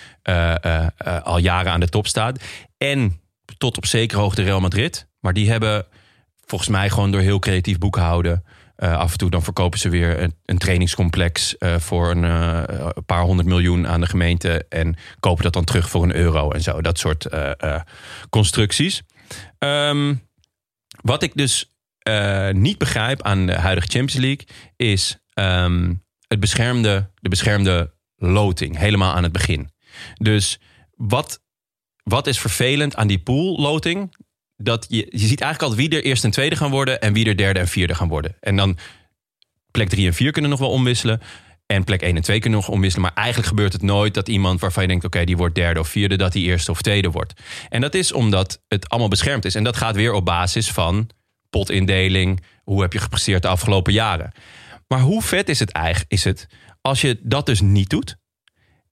al 1.22 1.38
jaren 1.38 1.72
aan 1.72 1.80
de 1.80 1.88
top 1.88 2.06
staat. 2.06 2.44
En 2.78 3.20
tot 3.58 3.76
op 3.76 3.86
zekere 3.86 4.20
hoogte 4.20 4.42
Real 4.42 4.60
Madrid. 4.60 5.08
Maar 5.20 5.32
die 5.32 5.50
hebben 5.50 5.86
volgens 6.44 6.70
mij 6.70 6.90
gewoon 6.90 7.10
door 7.10 7.20
heel 7.20 7.38
creatief 7.38 7.78
boekhouden. 7.78 8.44
Eh, 8.76 8.98
af 8.98 9.12
en 9.12 9.18
toe 9.18 9.30
dan 9.30 9.42
verkopen 9.42 9.78
ze 9.78 9.88
weer 9.88 10.22
een, 10.22 10.34
een 10.44 10.58
trainingscomplex 10.58 11.58
eh, 11.58 11.78
voor 11.78 12.10
een, 12.10 12.24
eh, 12.24 12.62
een 12.94 13.04
paar 13.04 13.22
honderd 13.22 13.48
miljoen 13.48 13.88
aan 13.88 14.00
de 14.00 14.06
gemeente. 14.06 14.66
En 14.68 14.96
kopen 15.20 15.42
dat 15.42 15.52
dan 15.52 15.64
terug 15.64 15.88
voor 15.88 16.02
een 16.02 16.14
euro 16.14 16.50
en 16.50 16.62
zo. 16.62 16.80
Dat 16.80 16.98
soort 16.98 17.28
constructies. 18.30 19.02
Ehm, 19.58 20.14
wat 21.02 21.22
ik 21.22 21.34
dus 21.34 21.74
niet 22.50 22.78
begrijp 22.78 23.22
aan 23.22 23.46
de 23.46 23.54
huidige 23.54 23.88
Champions 23.88 24.24
League 24.24 24.46
is 24.76 25.18
ehm, 25.32 25.94
het 26.28 26.40
beschermde, 26.40 27.10
de 27.14 27.28
beschermde 27.28 27.94
loting. 28.16 28.78
Helemaal 28.78 29.14
aan 29.14 29.22
het 29.22 29.32
begin. 29.32 29.70
Dus 30.14 30.58
wat, 30.90 31.42
wat 32.02 32.26
is 32.26 32.38
vervelend 32.38 32.96
aan 32.96 33.06
die 33.06 33.18
poolloting? 33.18 34.16
Dat 34.56 34.86
je, 34.88 35.06
je 35.10 35.26
ziet 35.26 35.40
eigenlijk 35.40 35.72
al 35.72 35.78
wie 35.78 35.96
er 35.96 36.04
eerst 36.04 36.24
en 36.24 36.30
tweede 36.30 36.56
gaan 36.56 36.70
worden 36.70 37.00
en 37.00 37.12
wie 37.12 37.26
er 37.26 37.36
derde 37.36 37.60
en 37.60 37.68
vierde 37.68 37.94
gaan 37.94 38.08
worden. 38.08 38.36
En 38.40 38.56
dan 38.56 38.78
plek 39.70 39.88
drie 39.88 40.06
en 40.06 40.14
vier 40.14 40.32
kunnen 40.32 40.50
nog 40.50 40.60
wel 40.60 40.70
omwisselen. 40.70 41.20
En 41.66 41.84
plek 41.84 42.02
1 42.02 42.16
en 42.16 42.22
2 42.22 42.40
kunnen 42.40 42.58
nog 42.58 42.68
omwisselen. 42.68 43.06
Maar 43.06 43.16
eigenlijk 43.16 43.48
gebeurt 43.48 43.72
het 43.72 43.82
nooit 43.82 44.14
dat 44.14 44.28
iemand 44.28 44.60
waarvan 44.60 44.82
je 44.82 44.88
denkt: 44.88 45.04
oké, 45.04 45.24
die 45.24 45.36
wordt 45.36 45.54
derde 45.54 45.80
of 45.80 45.88
vierde, 45.88 46.16
dat 46.16 46.32
die 46.32 46.44
eerste 46.44 46.70
of 46.70 46.82
tweede 46.82 47.10
wordt. 47.10 47.40
En 47.68 47.80
dat 47.80 47.94
is 47.94 48.12
omdat 48.12 48.62
het 48.68 48.88
allemaal 48.88 49.08
beschermd 49.08 49.44
is. 49.44 49.54
En 49.54 49.64
dat 49.64 49.76
gaat 49.76 49.96
weer 49.96 50.12
op 50.12 50.24
basis 50.24 50.70
van 50.70 51.10
potindeling. 51.50 52.42
Hoe 52.62 52.82
heb 52.82 52.92
je 52.92 52.98
gepresteerd 52.98 53.42
de 53.42 53.48
afgelopen 53.48 53.92
jaren? 53.92 54.32
Maar 54.88 55.00
hoe 55.00 55.22
vet 55.22 55.48
is 55.48 55.58
het 55.58 55.70
eigenlijk 55.70 56.12
is 56.12 56.24
het 56.24 56.46
als 56.80 57.00
je 57.00 57.18
dat 57.22 57.46
dus 57.46 57.60
niet 57.60 57.90
doet? 57.90 58.16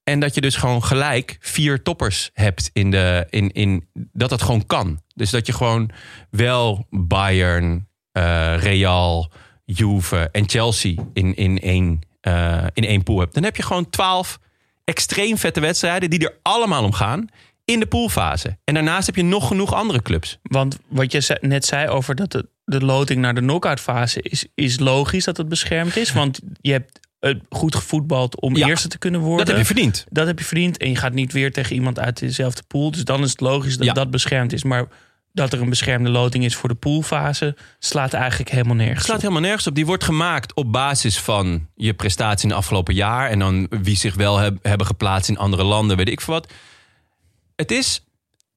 En 0.05 0.19
dat 0.19 0.35
je 0.35 0.41
dus 0.41 0.55
gewoon 0.55 0.83
gelijk 0.83 1.37
vier 1.39 1.81
toppers 1.81 2.29
hebt 2.33 2.69
in 2.73 2.91
de. 2.91 3.27
In, 3.29 3.51
in, 3.51 3.87
dat 3.93 4.29
dat 4.29 4.41
gewoon 4.41 4.65
kan. 4.65 4.99
Dus 5.15 5.29
dat 5.29 5.45
je 5.45 5.53
gewoon 5.53 5.89
wel 6.29 6.87
Bayern, 6.89 7.87
eh, 8.11 8.55
Real, 8.57 9.31
Juve 9.65 10.29
en 10.31 10.49
Chelsea 10.49 10.95
in, 11.13 11.35
in, 11.35 11.59
één, 11.59 11.99
eh, 12.21 12.65
in 12.73 12.85
één 12.85 13.03
pool 13.03 13.19
hebt. 13.19 13.33
Dan 13.33 13.43
heb 13.43 13.55
je 13.55 13.63
gewoon 13.63 13.89
twaalf 13.89 14.39
extreem 14.83 15.37
vette 15.37 15.59
wedstrijden 15.59 16.09
die 16.09 16.19
er 16.19 16.37
allemaal 16.41 16.83
om 16.83 16.93
gaan 16.93 17.27
in 17.65 17.79
de 17.79 17.85
poolfase. 17.85 18.57
En 18.63 18.73
daarnaast 18.73 19.05
heb 19.05 19.15
je 19.15 19.23
nog 19.23 19.47
genoeg 19.47 19.73
andere 19.73 20.01
clubs. 20.01 20.39
Want 20.41 20.77
wat 20.87 21.11
je 21.11 21.37
net 21.41 21.65
zei 21.65 21.87
over 21.87 22.15
dat 22.15 22.31
de, 22.31 22.47
de 22.65 22.85
loting 22.85 23.21
naar 23.21 23.33
de 23.33 23.41
knock-out 23.41 23.79
fase 23.79 24.21
is, 24.21 24.45
is 24.55 24.79
logisch 24.79 25.25
dat 25.25 25.37
het 25.37 25.49
beschermd 25.49 25.95
is. 25.95 26.13
Want 26.13 26.39
je 26.61 26.71
hebt 26.71 26.99
goed 27.49 27.75
gevoetbald 27.75 28.41
om 28.41 28.55
Ja, 28.55 28.67
eerste 28.67 28.87
te 28.87 28.97
kunnen 28.97 29.19
worden. 29.19 29.37
Dat 29.37 29.47
heb 29.47 29.57
je 29.57 29.65
verdiend. 29.73 30.05
Dat 30.09 30.27
heb 30.27 30.39
je 30.39 30.45
verdiend. 30.45 30.77
En 30.77 30.89
je 30.89 30.95
gaat 30.95 31.13
niet 31.13 31.33
weer 31.33 31.51
tegen 31.51 31.75
iemand 31.75 31.99
uit 31.99 32.19
dezelfde 32.19 32.63
pool. 32.67 32.91
Dus 32.91 33.03
dan 33.03 33.23
is 33.23 33.29
het 33.29 33.39
logisch 33.41 33.77
dat 33.77 33.85
Ja. 33.85 33.93
dat 33.93 34.11
beschermd 34.11 34.53
is. 34.53 34.63
Maar 34.63 34.85
dat 35.33 35.53
er 35.53 35.61
een 35.61 35.69
beschermde 35.69 36.09
loting 36.09 36.43
is 36.45 36.55
voor 36.55 36.69
de 36.69 36.75
poolfase... 36.75 37.55
slaat 37.79 38.13
eigenlijk 38.13 38.51
helemaal 38.51 38.75
nergens 38.75 39.03
slaat 39.03 39.15
op. 39.15 39.21
helemaal 39.21 39.41
nergens 39.43 39.67
op. 39.67 39.75
Die 39.75 39.85
wordt 39.85 40.03
gemaakt 40.03 40.53
op 40.53 40.71
basis 40.71 41.19
van 41.19 41.67
je 41.75 41.93
prestatie 41.93 42.43
in 42.43 42.49
het 42.49 42.57
afgelopen 42.59 42.93
jaar. 42.93 43.29
En 43.29 43.39
dan 43.39 43.67
wie 43.69 43.97
zich 43.97 44.15
wel 44.15 44.37
heb- 44.37 44.57
hebben 44.61 44.87
geplaatst 44.87 45.29
in 45.29 45.37
andere 45.37 45.63
landen, 45.63 45.97
weet 45.97 46.09
ik 46.09 46.21
veel 46.21 46.33
wat. 46.33 46.51
Het 47.55 47.71
is, 47.71 48.03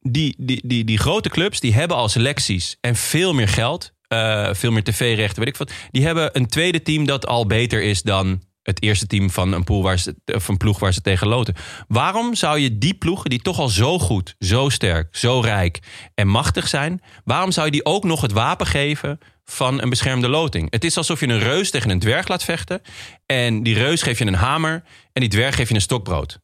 die, 0.00 0.34
die, 0.38 0.62
die, 0.66 0.84
die 0.84 0.98
grote 0.98 1.28
clubs, 1.28 1.60
die 1.60 1.74
hebben 1.74 1.96
al 1.96 2.08
selecties 2.08 2.76
en 2.80 2.96
veel 2.96 3.34
meer 3.34 3.48
geld. 3.48 3.92
eh, 4.08 4.48
veel 4.54 4.70
meer 4.70 4.84
tv-rechten, 4.84 5.38
weet 5.38 5.48
ik 5.48 5.56
wat. 5.56 5.72
Die 5.90 6.04
hebben 6.04 6.30
een 6.36 6.46
tweede 6.46 6.82
team 6.82 7.06
dat 7.06 7.26
al 7.26 7.46
beter 7.46 7.82
is 7.82 8.02
dan 8.02 8.42
het 8.68 8.82
eerste 8.82 9.06
team 9.06 9.30
van 9.30 9.52
een, 9.52 9.64
pool 9.64 9.82
waar 9.82 9.98
ze, 9.98 10.16
een 10.24 10.56
ploeg 10.56 10.78
waar 10.78 10.92
ze 10.92 11.00
tegen 11.00 11.26
loten. 11.26 11.54
Waarom 11.88 12.34
zou 12.34 12.58
je 12.58 12.78
die 12.78 12.94
ploegen, 12.94 13.30
die 13.30 13.42
toch 13.42 13.58
al 13.58 13.68
zo 13.68 13.98
goed, 13.98 14.34
zo 14.38 14.68
sterk, 14.68 15.16
zo 15.16 15.40
rijk 15.40 15.78
en 16.14 16.28
machtig 16.28 16.68
zijn... 16.68 17.02
waarom 17.24 17.50
zou 17.50 17.66
je 17.66 17.72
die 17.72 17.84
ook 17.84 18.04
nog 18.04 18.20
het 18.20 18.32
wapen 18.32 18.66
geven 18.66 19.18
van 19.44 19.82
een 19.82 19.88
beschermde 19.88 20.28
loting? 20.28 20.70
Het 20.70 20.84
is 20.84 20.96
alsof 20.96 21.20
je 21.20 21.28
een 21.28 21.38
reus 21.38 21.70
tegen 21.70 21.90
een 21.90 21.98
dwerg 21.98 22.28
laat 22.28 22.44
vechten... 22.44 22.80
en 23.26 23.62
die 23.62 23.74
reus 23.74 24.02
geef 24.02 24.18
je 24.18 24.26
een 24.26 24.34
hamer 24.34 24.82
en 25.12 25.20
die 25.20 25.30
dwerg 25.30 25.54
geef 25.54 25.68
je 25.68 25.74
een 25.74 25.80
stokbrood. 25.80 26.38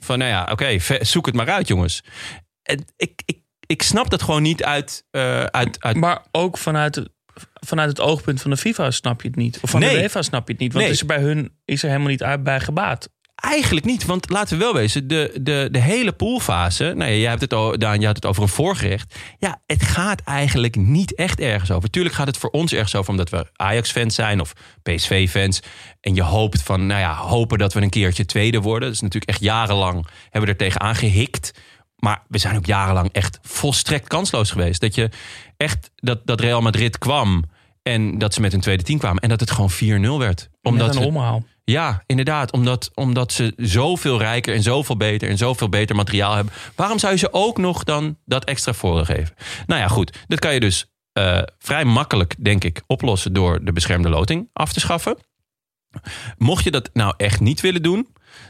Van 0.00 0.18
nou 0.18 0.30
ja, 0.30 0.48
oké, 0.50 0.78
zoek 1.00 1.26
het 1.26 1.34
maar 1.34 1.50
uit 1.50 1.68
jongens. 1.68 2.02
En 2.62 2.84
ik, 2.96 3.22
ik, 3.24 3.38
ik 3.66 3.82
snap 3.82 4.10
dat 4.10 4.22
gewoon 4.22 4.42
niet 4.42 4.64
uit... 4.64 5.04
eh, 5.10 5.44
uit, 5.44 5.82
uit 5.82 5.96
Maar 5.96 6.24
ook 6.30 6.58
vanuit, 6.58 7.08
vanuit 7.66 7.88
het 7.88 8.00
oogpunt 8.00 8.42
van 8.42 8.50
de 8.50 8.56
FIFA 8.56 8.90
snap 8.90 9.22
je 9.22 9.28
het 9.28 9.36
niet. 9.36 9.58
Of 9.62 9.70
van 9.70 9.80
Nee. 9.80 9.94
de 9.94 10.00
UEFA 10.02 10.22
snap 10.22 10.46
je 10.46 10.52
het 10.52 10.62
niet. 10.62 10.72
Want 10.72 10.84
Nee. 10.84 10.94
is 10.94 11.00
er 11.00 11.06
bij 11.06 11.20
hun 11.20 11.52
is 11.64 11.82
er 11.82 11.88
helemaal 11.88 12.10
niet 12.10 12.22
uit 12.22 12.42
bij 12.42 12.60
gebaat. 12.60 13.08
Eigenlijk 13.34 13.86
niet, 13.86 14.04
want 14.04 14.30
laten 14.30 14.58
we 14.58 14.64
wel 14.64 14.74
wezen, 14.74 15.08
de, 15.08 15.38
de, 15.42 15.68
de 15.70 15.78
hele 15.78 16.12
poolfase, 16.12 16.84
nou 16.84 17.10
ja, 17.10 17.16
jij 17.16 17.28
hebt 17.28 17.40
het, 17.40 17.52
o- 17.54 17.76
Daan, 17.76 18.00
je 18.00 18.06
had 18.06 18.16
het 18.16 18.26
over 18.26 18.42
een 18.42 18.48
voorgerecht. 18.48 19.14
Ja, 19.38 19.60
het 19.66 19.82
gaat 19.82 20.20
eigenlijk 20.22 20.76
niet 20.76 21.14
echt 21.14 21.40
ergens 21.40 21.70
over. 21.70 21.90
Tuurlijk 21.90 22.14
gaat 22.14 22.26
het 22.26 22.36
voor 22.36 22.50
ons 22.50 22.72
ergens 22.72 22.94
over, 22.94 23.10
omdat 23.10 23.30
we 23.30 23.46
Ajax-fans 23.56 24.14
zijn 24.14 24.40
of 24.40 24.52
PSV-fans. 24.82 25.60
En 26.00 26.14
je 26.14 26.22
hoopt 26.22 26.62
van, 26.62 26.86
nou 26.86 27.00
ja, 27.00 27.14
hopen 27.16 27.58
dat 27.58 27.72
we 27.72 27.80
een 27.82 27.90
keertje 27.90 28.24
tweede 28.26 28.60
worden. 28.60 28.88
Dat 28.88 28.96
is 28.96 29.02
natuurlijk 29.02 29.30
echt 29.30 29.40
jarenlang, 29.40 30.06
hebben 30.22 30.40
we 30.42 30.46
er 30.46 30.56
tegenaan 30.56 30.94
gehikt. 30.94 31.52
Maar 31.96 32.22
we 32.28 32.38
zijn 32.38 32.56
ook 32.56 32.66
jarenlang 32.66 33.08
echt 33.12 33.38
volstrekt 33.42 34.08
kansloos 34.08 34.50
geweest. 34.50 34.80
Dat 34.80 34.94
je 34.94 35.08
echt, 35.60 35.90
dat, 35.94 36.20
dat 36.24 36.40
Real 36.40 36.60
Madrid 36.60 36.98
kwam 36.98 37.44
en 37.82 38.18
dat 38.18 38.34
ze 38.34 38.40
met 38.40 38.52
een 38.52 38.60
tweede 38.60 38.82
team 38.82 38.98
kwamen. 38.98 39.22
En 39.22 39.28
dat 39.28 39.40
het 39.40 39.50
gewoon 39.50 39.70
4-0 39.70 40.18
werd. 40.18 40.48
Omdat 40.62 40.96
een 40.96 41.04
omhaal. 41.04 41.44
ja, 41.64 42.02
inderdaad. 42.06 42.52
Omdat, 42.52 42.90
omdat 42.94 43.32
ze 43.32 43.52
zoveel 43.56 44.18
rijker 44.18 44.54
en 44.54 44.62
zoveel 44.62 44.96
beter 44.96 45.28
en 45.28 45.38
zoveel 45.38 45.68
beter 45.68 45.96
materiaal 45.96 46.34
hebben. 46.34 46.52
Waarom 46.74 46.98
zou 46.98 47.12
je 47.12 47.18
ze 47.18 47.32
ook 47.32 47.58
nog 47.58 47.84
dan 47.84 48.16
dat 48.24 48.44
extra 48.44 48.72
voordeel 48.72 49.04
geven? 49.04 49.34
Nou 49.66 49.80
ja, 49.80 49.88
goed. 49.88 50.18
Dat 50.26 50.38
kan 50.38 50.54
je 50.54 50.60
dus 50.60 50.86
eh, 51.12 51.42
vrij 51.58 51.84
makkelijk, 51.84 52.34
denk 52.38 52.64
ik, 52.64 52.82
oplossen 52.86 53.32
door 53.32 53.64
de 53.64 53.72
beschermde 53.72 54.08
loting 54.08 54.48
af 54.52 54.72
te 54.72 54.80
schaffen. 54.80 55.16
Mocht 56.38 56.64
je 56.64 56.70
dat 56.70 56.90
nou 56.92 57.14
echt 57.16 57.40
niet 57.40 57.60
willen 57.60 57.82
doen, 57.82 58.08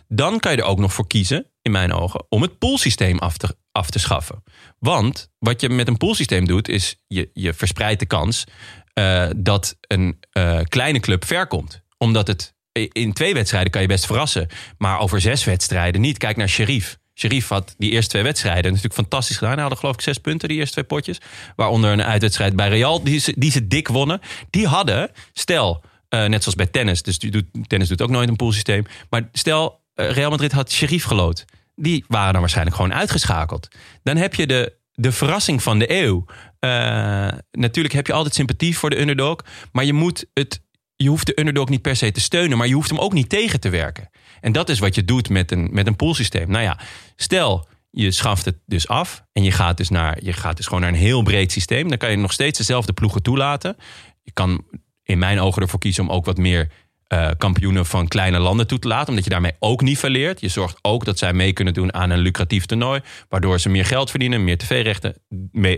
dan 0.08 0.38
kan 0.38 0.52
je 0.52 0.58
er 0.58 0.64
ook 0.64 0.78
nog 0.78 0.92
voor 0.92 1.06
kiezen, 1.06 1.46
in 1.62 1.70
mijn 1.70 1.92
ogen, 1.92 2.26
om 2.28 2.42
het 2.42 2.58
poolsysteem 2.58 3.18
af 3.18 3.36
te, 3.36 3.56
af 3.72 3.90
te 3.90 3.98
schaffen. 3.98 4.42
Want 4.78 5.30
wat 5.38 5.60
je 5.60 5.68
met 5.68 5.88
een 5.88 5.96
poolsysteem 5.96 6.46
doet, 6.46 6.68
is 6.68 6.96
je, 7.06 7.30
je 7.32 7.54
verspreidt 7.54 8.00
de 8.00 8.06
kans 8.06 8.44
eh, 8.92 9.28
dat 9.36 9.76
een 9.80 10.18
eh, 10.32 10.60
kleine 10.68 11.00
club 11.00 11.24
ver 11.24 11.46
komt. 11.46 11.80
Omdat 11.98 12.26
het 12.26 12.54
in 12.72 13.12
twee 13.12 13.34
wedstrijden 13.34 13.70
kan 13.70 13.82
je 13.82 13.88
best 13.88 14.06
verrassen, 14.06 14.48
maar 14.78 14.98
over 14.98 15.20
zes 15.20 15.44
wedstrijden 15.44 16.00
niet. 16.00 16.18
Kijk 16.18 16.36
naar 16.36 16.48
Sheriff. 16.48 16.98
Sheriff 17.14 17.48
had 17.48 17.74
die 17.78 17.90
eerste 17.90 18.10
twee 18.10 18.22
wedstrijden 18.22 18.64
natuurlijk 18.64 18.94
fantastisch 18.94 19.36
gedaan. 19.36 19.52
Hij 19.52 19.60
hadden 19.60 19.78
geloof 19.78 19.94
ik 19.94 20.00
zes 20.00 20.18
punten, 20.18 20.48
die 20.48 20.58
eerste 20.58 20.72
twee 20.72 20.84
potjes. 20.84 21.18
Waaronder 21.56 21.92
een 21.92 22.02
uitwedstrijd 22.02 22.56
bij 22.56 22.68
Real, 22.68 23.02
die 23.02 23.20
ze, 23.20 23.34
die 23.36 23.50
ze 23.50 23.66
dik 23.66 23.88
wonnen. 23.88 24.20
Die 24.50 24.66
hadden, 24.66 25.10
stel, 25.32 25.82
eh, 26.08 26.24
net 26.24 26.42
zoals 26.42 26.56
bij 26.56 26.66
tennis. 26.66 27.02
Dus 27.02 27.18
doet, 27.18 27.44
tennis 27.66 27.88
doet 27.88 28.02
ook 28.02 28.10
nooit 28.10 28.28
een 28.28 28.36
poolsysteem. 28.36 28.84
Maar 29.10 29.28
stel, 29.32 29.80
eh, 29.94 30.10
Real 30.10 30.30
Madrid 30.30 30.52
had 30.52 30.72
Sheriff 30.72 31.04
geloot. 31.04 31.44
Die 31.80 32.04
waren 32.08 32.32
dan 32.32 32.40
waarschijnlijk 32.40 32.76
gewoon 32.76 32.94
uitgeschakeld. 32.94 33.68
Dan 34.02 34.16
heb 34.16 34.34
je 34.34 34.46
de, 34.46 34.76
de 34.92 35.12
verrassing 35.12 35.62
van 35.62 35.78
de 35.78 35.92
eeuw. 35.92 36.24
Eh, 36.58 37.28
natuurlijk 37.50 37.94
heb 37.94 38.06
je 38.06 38.12
altijd 38.12 38.34
sympathie 38.34 38.78
voor 38.78 38.90
de 38.90 39.00
underdog. 39.00 39.36
Maar 39.72 39.84
je 39.84 39.92
moet 39.92 40.26
het 40.34 40.62
je 40.96 41.08
hoeft 41.08 41.26
de 41.26 41.40
underdog 41.40 41.68
niet 41.68 41.82
per 41.82 41.96
se 41.96 42.12
te 42.12 42.20
steunen, 42.20 42.58
maar 42.58 42.66
je 42.66 42.74
hoeft 42.74 42.90
hem 42.90 42.98
ook 42.98 43.12
niet 43.12 43.28
tegen 43.28 43.60
te 43.60 43.68
werken. 43.68 44.10
En 44.40 44.52
dat 44.52 44.68
is 44.68 44.78
wat 44.78 44.94
je 44.94 45.04
doet 45.04 45.28
met 45.28 45.52
een, 45.52 45.68
met 45.72 45.86
een 45.86 45.96
poolsysteem. 45.96 46.50
Nou 46.50 46.64
ja, 46.64 46.78
stel 47.16 47.68
je 47.90 48.10
schaft 48.10 48.44
het 48.44 48.58
dus 48.66 48.88
af 48.88 49.24
en 49.32 49.42
je 49.42 49.52
gaat 49.52 49.76
dus, 49.76 49.88
naar, 49.88 50.24
je 50.24 50.32
gaat 50.32 50.56
dus 50.56 50.66
gewoon 50.66 50.80
naar 50.80 50.90
een 50.90 50.96
heel 50.96 51.22
breed 51.22 51.52
systeem. 51.52 51.88
Dan 51.88 51.98
kan 51.98 52.10
je 52.10 52.16
nog 52.16 52.32
steeds 52.32 52.58
dezelfde 52.58 52.92
ploegen 52.92 53.22
toelaten. 53.22 53.76
Je 54.22 54.32
kan 54.32 54.64
in 55.02 55.18
mijn 55.18 55.40
ogen 55.40 55.62
ervoor 55.62 55.78
kiezen 55.78 56.02
om 56.02 56.10
ook 56.10 56.24
wat 56.24 56.36
meer 56.36 56.72
eh, 57.10 57.30
kampioenen 57.38 57.86
van 57.86 58.08
kleine 58.08 58.38
landen 58.38 58.66
toe 58.66 58.78
te 58.78 58.88
laten. 58.88 59.08
Omdat 59.08 59.24
je 59.24 59.30
daarmee 59.30 59.56
ook 59.58 59.82
niveleert. 59.82 60.40
Je 60.40 60.48
zorgt 60.48 60.78
ook 60.82 61.04
dat 61.04 61.18
zij 61.18 61.32
mee 61.32 61.52
kunnen 61.52 61.74
doen 61.74 61.94
aan 61.94 62.10
een 62.10 62.18
lucratief 62.18 62.66
toernooi. 62.66 63.00
Waardoor 63.28 63.60
ze 63.60 63.68
meer 63.68 63.84
geld 63.84 64.10
verdienen, 64.10 64.44
meer 64.44 64.58
tv-rechten, 64.58 65.14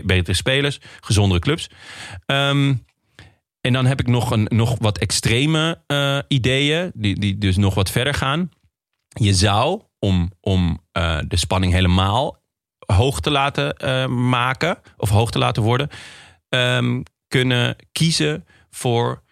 betere 0.03 0.33
spelers, 0.33 0.79
gezondere 0.99 1.39
clubs. 1.39 1.69
Ehm, 2.25 2.73
en 3.61 3.73
dan 3.73 3.85
heb 3.85 3.99
ik 3.99 4.07
nog, 4.07 4.31
een, 4.31 4.45
nog 4.49 4.75
wat 4.79 4.97
extreme 4.97 5.81
eh, 5.87 6.19
ideeën, 6.27 6.91
die, 6.95 7.19
die 7.19 7.37
dus 7.37 7.57
nog 7.57 7.73
wat 7.73 7.91
verder 7.91 8.13
gaan. 8.13 8.49
Je 9.07 9.33
zou, 9.33 9.81
om, 9.99 10.31
om 10.41 10.81
eh, 10.91 11.19
de 11.27 11.37
spanning 11.37 11.73
helemaal 11.73 12.37
hoog 12.85 13.19
te 13.19 13.31
laten 13.31 13.75
maken, 14.29 14.77
of 14.97 15.09
hoog 15.09 15.31
te 15.31 15.39
laten 15.39 15.63
worden, 15.63 15.89
ehm, 16.49 17.01
kunnen 17.27 17.75
kiezen 17.91 18.45
voor 18.69 19.23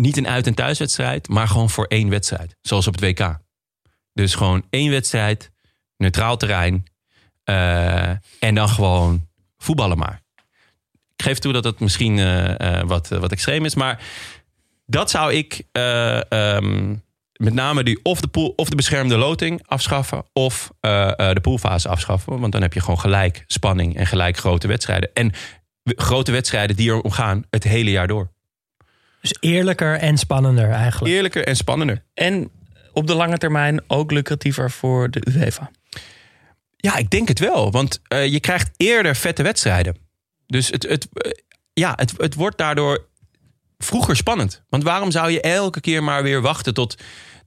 niet 0.00 0.16
een 0.16 0.28
uit- 0.28 0.46
en 0.46 0.54
thuiswedstrijd, 0.54 1.28
maar 1.28 1.48
gewoon 1.48 1.70
voor 1.70 1.86
één 1.86 2.08
wedstrijd. 2.08 2.56
Zoals 2.60 2.86
op 2.86 2.94
het 3.00 3.02
WK. 3.02 3.38
Dus 4.12 4.34
gewoon 4.34 4.62
één 4.70 4.90
wedstrijd, 4.90 5.50
neutraal 5.96 6.36
terrein. 6.36 6.84
eh, 7.44 8.08
en 8.40 8.54
dan 8.54 8.68
gewoon 8.68 9.26
voetballen 9.56 9.98
maar. 9.98 10.22
Ik 11.16 11.22
geef 11.24 11.38
toe 11.38 11.52
dat 11.52 11.64
het 11.64 11.80
misschien 11.80 12.18
eh, 12.18 12.80
eh, 12.80 12.86
wat, 12.88 13.08
wat 13.08 13.32
extreem 13.32 13.64
is. 13.64 13.74
Maar 13.74 14.02
dat 14.86 15.10
zou 15.10 15.32
ik 15.32 15.62
eh, 15.72 16.32
ehm, 16.32 16.94
met 17.32 17.54
name 17.54 17.82
die 17.82 18.00
of 18.02 18.20
de, 18.20 18.26
pool, 18.28 18.52
of 18.56 18.68
de 18.68 18.76
beschermde 18.76 19.16
loting 19.16 19.62
afschaffen. 19.66 20.24
Of 20.32 20.72
de 20.80 21.38
poolfase 21.42 21.88
afschaffen. 21.88 22.40
Want 22.40 22.52
dan 22.52 22.62
heb 22.62 22.72
je 22.72 22.80
gewoon 22.80 23.00
gelijk 23.00 23.44
spanning 23.46 23.96
en 23.96 24.06
gelijk 24.06 24.36
grote 24.36 24.66
wedstrijden. 24.66 25.10
En 25.14 25.32
grote 25.84 26.32
wedstrijden 26.32 26.76
die 26.76 26.90
er 26.90 27.00
om 27.00 27.10
gaan 27.10 27.44
het 27.50 27.64
hele 27.64 27.90
jaar 27.90 28.06
door. 28.06 28.30
Dus 29.20 29.36
eerlijker 29.40 29.98
en 29.98 30.18
spannender 30.18 30.70
eigenlijk. 30.70 31.14
Eerlijker 31.14 31.46
en 31.46 31.56
spannender. 31.56 32.02
En 32.14 32.50
op 32.92 33.06
de 33.06 33.14
lange 33.14 33.38
termijn 33.38 33.82
ook 33.86 34.10
lucratiever 34.10 34.70
voor 34.70 35.10
de 35.10 35.26
UEFA. 35.28 35.70
Ja, 36.76 36.96
ik 36.96 37.10
denk 37.10 37.28
het 37.28 37.38
wel. 37.38 37.70
Want 37.70 38.00
eh, 38.08 38.26
je 38.26 38.40
krijgt 38.40 38.70
eerder 38.76 39.16
vette 39.16 39.42
wedstrijden. 39.42 39.96
Dus 40.46 40.68
het, 40.68 40.82
het, 40.82 41.08
eh, 41.12 41.30
ja, 41.72 41.92
het, 41.96 42.12
het 42.16 42.34
wordt 42.34 42.58
daardoor 42.58 43.06
vroeger 43.78 44.16
spannend. 44.16 44.62
Want 44.68 44.82
waarom 44.82 45.10
zou 45.10 45.30
je 45.30 45.40
elke 45.40 45.80
keer 45.80 46.02
maar 46.02 46.22
weer 46.22 46.40
wachten 46.40 46.74
tot 46.74 46.96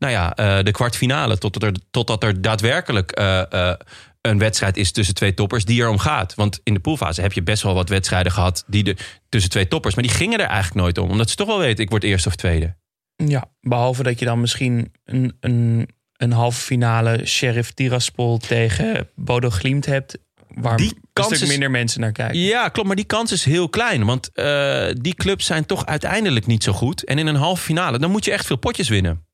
nou 0.01 0.13
ja, 0.13 0.36
eh, 0.36 0.63
de 0.63 0.72
kwartfinale? 0.72 1.38
Totdat 1.38 1.63
er, 1.63 1.74
totdat 1.91 2.24
er 2.24 2.41
daadwerkelijk 2.41 3.11
eh, 3.11 3.51
eh, 3.51 3.76
een 4.22 4.38
wedstrijd 4.38 4.78
is 4.78 4.91
tussen 4.91 5.15
twee 5.15 5.34
toppers 5.34 5.65
die 5.65 5.82
erom 5.82 5.97
gaat. 5.97 6.36
Want 6.36 6.59
in 6.63 6.74
de 6.74 6.80
poolfase 6.80 7.22
heb 7.22 7.34
je 7.34 7.43
best 7.43 7.63
wel 7.63 7.74
wat 7.74 7.89
wedstrijden 7.89 8.32
gehad 8.32 8.63
die 8.67 8.84
de, 8.84 8.95
tussen 9.30 9.49
twee 9.51 9.67
toppers. 9.67 9.95
Maar 9.95 10.03
die 10.03 10.13
gingen 10.13 10.39
er 10.39 10.45
eigenlijk 10.45 10.76
nooit 10.82 10.97
om. 10.97 11.09
Omdat 11.09 11.30
ze 11.30 11.36
toch 11.36 11.47
wel 11.47 11.59
weten, 11.59 11.84
ik 11.84 11.89
word 11.89 12.03
eerste 12.03 12.28
of 12.28 12.36
tweede. 12.36 12.76
Ja, 13.15 13.51
behalve 13.61 14.03
dat 14.03 14.19
je 14.19 14.26
dan 14.26 14.39
misschien 14.41 14.91
een, 15.05 15.38
een, 15.39 15.89
een 16.17 16.32
halve 16.32 16.61
finale 16.61 17.26
Sheriff 17.26 17.72
Tiraspol 17.72 18.38
tegen 18.38 19.09
Bodo 19.15 19.49
Glimt 19.49 19.86
hebt. 19.86 20.17
Waar 20.47 20.78
Die 20.78 20.93
een 21.13 21.24
stuk 21.24 21.39
is- 21.41 21.47
minder 21.47 21.72
mensen 21.72 22.01
naar 22.01 22.11
kijken. 22.11 22.39
Ja, 22.39 22.69
klopt. 22.69 22.88
Maar 22.88 22.95
die 22.97 23.05
kans 23.05 23.32
is 23.32 23.43
heel 23.45 23.69
klein. 23.69 24.05
Want 24.05 24.32
eh, 24.34 24.88
die 24.93 25.13
clubs 25.15 25.45
zijn 25.45 25.65
toch 25.65 25.86
uiteindelijk 25.86 26.45
niet 26.45 26.63
zo 26.63 26.72
goed. 26.74 27.03
En 27.05 27.17
in 27.17 27.28
een 27.28 27.36
halve 27.36 27.63
finale, 27.63 27.99
dan 27.99 28.11
moet 28.11 28.26
je 28.26 28.32
echt 28.32 28.45
veel 28.45 28.55
potjes 28.55 28.89
winnen. 28.89 29.26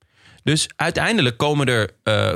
Dus 0.44 0.70
uiteindelijk 0.76 1.38
komen 1.38 1.68
er. 1.68 1.90
eh, 2.04 2.34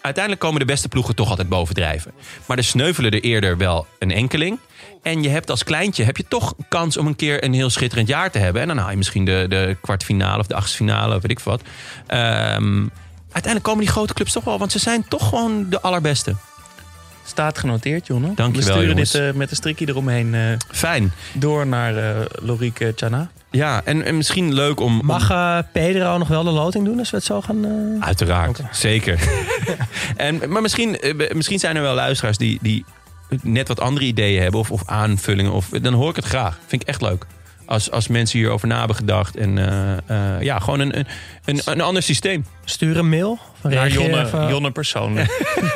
uiteindelijk 0.00 0.44
komen 0.44 0.60
de 0.60 0.66
beste 0.66 0.88
ploegen 0.88 1.14
toch 1.14 1.28
altijd 1.28 1.48
bovendrijven. 1.48 2.12
Maar 2.46 2.56
er 2.56 2.64
sneuvelen 2.64 3.10
er 3.10 3.22
eerder 3.22 3.56
wel 3.56 3.86
een 3.98 4.10
enkeling. 4.10 4.58
En 5.02 5.22
je 5.22 5.28
hebt 5.28 5.50
als 5.50 5.64
kleintje 5.64 6.04
heb 6.04 6.16
je 6.16 6.24
toch 6.28 6.54
kans 6.68 6.96
om 6.96 7.06
een 7.06 7.16
keer 7.16 7.44
een 7.44 7.52
heel 7.52 7.70
schitterend 7.70 8.08
jaar 8.08 8.30
te 8.30 8.38
hebben. 8.38 8.62
En 8.62 8.68
dan 8.68 8.78
haal 8.78 8.90
je 8.90 8.96
misschien 8.96 9.24
de, 9.24 9.46
de 9.48 9.76
kwartfinale 9.80 10.38
of 10.38 10.46
de 10.46 10.54
achtste 10.54 10.84
of 10.84 11.22
weet 11.22 11.30
ik 11.30 11.40
wat. 11.40 11.62
Ehm, 12.06 12.86
uiteindelijk 13.22 13.62
komen 13.62 13.80
die 13.80 13.92
grote 13.92 14.14
clubs 14.14 14.32
toch 14.32 14.44
wel, 14.44 14.58
want 14.58 14.72
ze 14.72 14.78
zijn 14.78 15.08
toch 15.08 15.28
gewoon 15.28 15.66
de 15.70 15.80
allerbeste. 15.80 16.34
Staat 17.26 17.58
genoteerd, 17.58 18.06
Jonne. 18.06 18.26
Dankjewel, 18.34 18.52
We 18.52 18.62
sturen 18.62 18.88
jongens. 18.88 19.10
dit 19.10 19.20
eh, 19.22 19.32
met 19.32 19.50
een 19.50 19.56
strikje 19.56 19.88
eromheen 19.88 20.34
eh, 20.34 20.40
Fijn. 20.70 21.12
door 21.32 21.66
naar 21.66 21.96
eh 21.96 22.16
Lorieke 22.42 22.92
Chana. 22.96 23.30
Ja, 23.50 23.80
en, 23.84 24.04
en 24.04 24.16
misschien 24.16 24.52
leuk 24.54 24.80
om. 24.80 25.00
om- 25.00 25.06
Mag 25.06 25.30
eh, 25.30 25.58
Pedro 25.72 26.18
nog 26.18 26.28
wel 26.28 26.44
de 26.44 26.50
loting 26.50 26.84
doen 26.84 26.98
als 26.98 27.10
we 27.10 27.16
het 27.16 27.26
zo 27.26 27.40
gaan... 27.40 27.64
eh, 27.64 28.06
Uiteraard, 28.06 28.60
zeker. 28.72 29.18
en, 30.16 30.40
maar 30.48 30.62
misschien, 30.62 30.98
misschien 31.32 31.58
zijn 31.58 31.76
er 31.76 31.82
wel 31.82 31.94
luisteraars 31.94 32.38
die, 32.38 32.58
die 32.62 32.84
net 33.42 33.68
wat 33.68 33.80
andere 33.80 34.06
ideeën 34.06 34.42
hebben 34.42 34.60
of, 34.60 34.70
of 34.70 34.82
aanvullingen. 34.86 35.52
Of, 35.52 35.68
dan 35.68 35.92
hoor 35.94 36.10
ik 36.10 36.16
het 36.16 36.24
graag. 36.24 36.58
Vind 36.66 36.82
ik 36.82 36.88
echt 36.88 37.00
leuk. 37.02 37.26
Als, 37.66 37.90
als 37.90 38.08
mensen 38.08 38.38
hierover 38.38 38.68
na 38.68 38.78
hebben 38.78 38.96
gedacht. 38.96 39.36
En 39.36 39.58
eh, 39.58 40.34
eh, 40.36 40.42
ja, 40.42 40.58
gewoon 40.58 40.80
een, 40.80 40.98
een, 40.98 41.06
een, 41.44 41.60
een 41.64 41.80
ander 41.80 42.02
systeem. 42.02 42.46
Stuur 42.64 42.96
een 42.96 43.08
mail. 43.08 43.38
Naar 43.62 43.88
Jonne, 43.88 44.24
even. 44.24 44.48
Jonne 44.48 44.70
persoonlijk. 44.70 45.30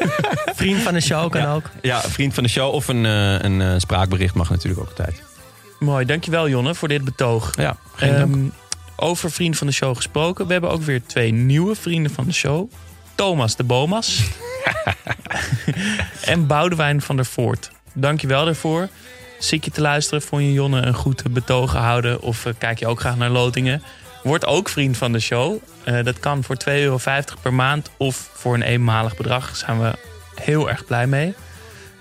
Vriend 0.54 0.82
van 0.82 0.92
de 0.94 1.00
show 1.00 1.30
kan 1.30 1.44
ook. 1.44 1.70
Ja, 1.82 2.00
vriend 2.00 2.34
van 2.34 2.42
de 2.42 2.48
show 2.48 2.74
of 2.74 2.88
een, 2.88 3.06
eh, 3.06 3.38
een 3.40 3.80
spraakbericht 3.80 4.34
mag 4.34 4.50
natuurlijk 4.50 4.80
ook 4.80 4.88
altijd. 4.88 5.22
Mooi, 5.78 6.04
dankjewel 6.04 6.48
Jonne 6.48 6.74
voor 6.74 6.88
dit 6.88 7.04
betoog. 7.04 7.56
Ja, 7.56 7.76
geen 7.94 8.16
dank. 8.16 8.34
Ehm, 8.34 8.44
over 8.96 9.30
vrienden 9.30 9.58
van 9.58 9.66
de 9.66 9.72
show 9.72 9.96
gesproken. 9.96 10.46
We 10.46 10.52
hebben 10.52 10.70
ook 10.70 10.82
weer 10.82 11.02
twee 11.06 11.32
nieuwe 11.32 11.74
vrienden 11.74 12.12
van 12.12 12.24
de 12.24 12.32
show. 12.32 12.70
Thomas 13.14 13.56
de 13.56 13.64
Bomas. 13.64 14.22
en 16.24 16.46
Boudewijn 16.46 17.00
van 17.00 17.16
der 17.16 17.24
Voort. 17.24 17.70
Dankjewel 17.92 18.44
daarvoor. 18.44 18.88
Zie 19.38 19.60
je 19.62 19.70
te 19.70 19.80
luisteren, 19.80 20.22
vond 20.22 20.42
je 20.42 20.52
Jonne 20.52 20.80
een 20.80 20.94
goed 20.94 21.22
betogen 21.32 21.80
houden... 21.80 22.20
of 22.20 22.46
eh, 22.46 22.52
kijk 22.58 22.78
je 22.78 22.86
ook 22.86 23.00
graag 23.00 23.16
naar 23.16 23.30
lotingen... 23.30 23.82
Word 24.22 24.46
ook 24.46 24.68
vriend 24.68 24.96
van 24.96 25.12
de 25.12 25.20
show. 25.20 25.56
Uh, 25.84 26.04
dat 26.04 26.20
kan 26.20 26.44
voor 26.44 26.56
2,50 26.68 26.74
euro 26.74 26.98
per 27.42 27.54
maand 27.54 27.90
of 27.96 28.30
voor 28.32 28.54
een 28.54 28.62
eenmalig 28.62 29.16
bedrag. 29.16 29.56
Zijn 29.56 29.80
we 29.80 29.92
heel 30.34 30.70
erg 30.70 30.84
blij 30.84 31.06
mee. 31.06 31.34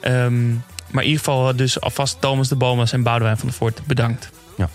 Um, 0.02 0.64
maar 0.92 1.04
in 1.04 1.10
ieder 1.10 1.26
geval 1.26 1.56
dus 1.56 1.82
alvast 1.82 2.22
Thomas 2.22 2.48
de 2.48 2.56
Bomas 2.56 2.92
en 2.92 3.04
Boudewijn 3.04 3.38
van 3.38 3.48
der 3.48 3.58
Voort 3.58 3.86
bedankt. 3.86 4.30
Ja. 4.58 4.70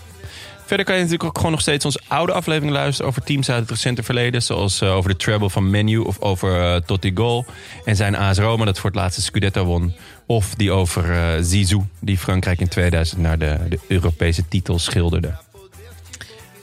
Verder 0.65 0.85
kan 0.85 0.95
je 0.95 1.01
natuurlijk 1.01 1.29
ook 1.29 1.37
gewoon 1.37 1.51
nog 1.51 1.61
steeds 1.61 1.85
onze 1.85 1.99
oude 2.07 2.33
afleveringen 2.33 2.73
luisteren 2.73 3.09
over 3.09 3.23
teams 3.23 3.49
uit 3.49 3.59
het 3.59 3.69
recente 3.69 4.03
verleden. 4.03 4.41
Zoals 4.43 4.81
uh, 4.81 4.95
over 4.95 5.09
de 5.09 5.15
treble 5.15 5.49
van 5.49 5.69
Menu 5.69 5.97
of 5.97 6.19
over 6.19 6.73
uh, 6.73 6.75
Totti 6.75 7.11
Goal. 7.15 7.45
En 7.85 7.95
zijn 7.95 8.15
AS 8.15 8.37
Roma 8.37 8.65
dat 8.65 8.79
voor 8.79 8.89
het 8.89 8.99
laatste 8.99 9.21
Scudetto 9.21 9.63
won. 9.63 9.93
Of 10.25 10.55
die 10.55 10.71
over 10.71 11.09
uh, 11.09 11.43
Zizou, 11.43 11.83
die 11.99 12.17
Frankrijk 12.17 12.59
in 12.59 12.67
2000 12.67 13.21
naar 13.21 13.37
de, 13.37 13.57
de 13.69 13.79
Europese 13.87 14.47
titel 14.47 14.79
schilderde. 14.79 15.33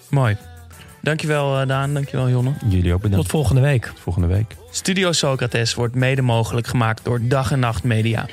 Mooi. 0.09 0.37
Dankjewel 1.03 1.67
Daan, 1.67 1.95
dankjewel 1.95 2.29
Jonne. 2.29 2.53
Jullie 2.69 2.95
ook 2.95 3.01
bedankt. 3.01 3.25
Tot 3.25 3.35
volgende 3.35 3.61
week. 3.61 3.87
Tot 3.87 4.01
volgende 4.01 4.29
week. 4.29 4.57
Studio 4.71 5.13
Socrates 5.13 5.75
wordt 5.75 5.95
mede 5.95 6.23
mogelijk 6.23 6.67
gemaakt 6.67 7.05
door 7.05 7.21
Dag 7.23 7.53
en 7.53 7.59
Nacht 7.59 7.83
Media. 7.83 8.27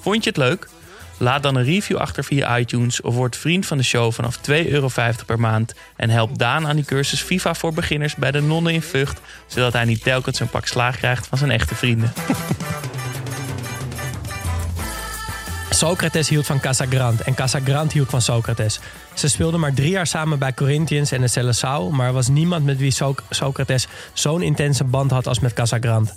Vond 0.00 0.24
je 0.24 0.30
het 0.30 0.38
leuk? 0.38 0.68
Laat 1.16 1.42
dan 1.42 1.54
een 1.54 1.64
review 1.64 1.96
achter 1.96 2.24
via 2.24 2.58
iTunes 2.58 3.00
of 3.00 3.14
word 3.14 3.36
vriend 3.36 3.66
van 3.66 3.76
de 3.76 3.82
show 3.82 4.12
vanaf 4.12 4.36
2,50 4.36 4.42
euro 4.66 4.88
per 5.26 5.40
maand. 5.40 5.74
En 5.96 6.10
help 6.10 6.38
Daan 6.38 6.66
aan 6.66 6.76
die 6.76 6.84
cursus 6.84 7.20
FIFA 7.20 7.54
voor 7.54 7.72
beginners 7.72 8.14
bij 8.14 8.30
de 8.30 8.40
nonnen 8.40 8.72
in 8.72 8.82
Vught, 8.82 9.20
zodat 9.46 9.72
hij 9.72 9.84
niet 9.84 10.02
telkens 10.02 10.40
een 10.40 10.48
pak 10.48 10.66
slaag 10.66 10.96
krijgt 10.96 11.26
van 11.26 11.38
zijn 11.38 11.50
echte 11.50 11.74
vrienden. 11.74 12.12
Socrates 15.70 16.28
hield 16.28 16.46
van 16.46 16.60
Casagrande 16.60 17.24
en 17.24 17.34
Casagrande 17.34 17.92
hield 17.92 18.10
van 18.10 18.22
Socrates. 18.22 18.80
Ze 19.20 19.28
speelden 19.28 19.60
maar 19.60 19.74
drie 19.74 19.90
jaar 19.90 20.06
samen 20.06 20.38
bij 20.38 20.54
Corinthians 20.54 21.12
en 21.12 21.20
de 21.20 21.28
Seleção, 21.28 21.90
maar 21.90 22.06
er 22.06 22.12
was 22.12 22.28
niemand 22.28 22.64
met 22.64 22.78
wie 22.78 22.94
Socrates 23.30 23.86
zo'n 24.12 24.42
intense 24.42 24.84
band 24.84 25.10
had 25.10 25.26
als 25.26 25.40
met 25.40 25.52
Casagrande. 25.52 26.12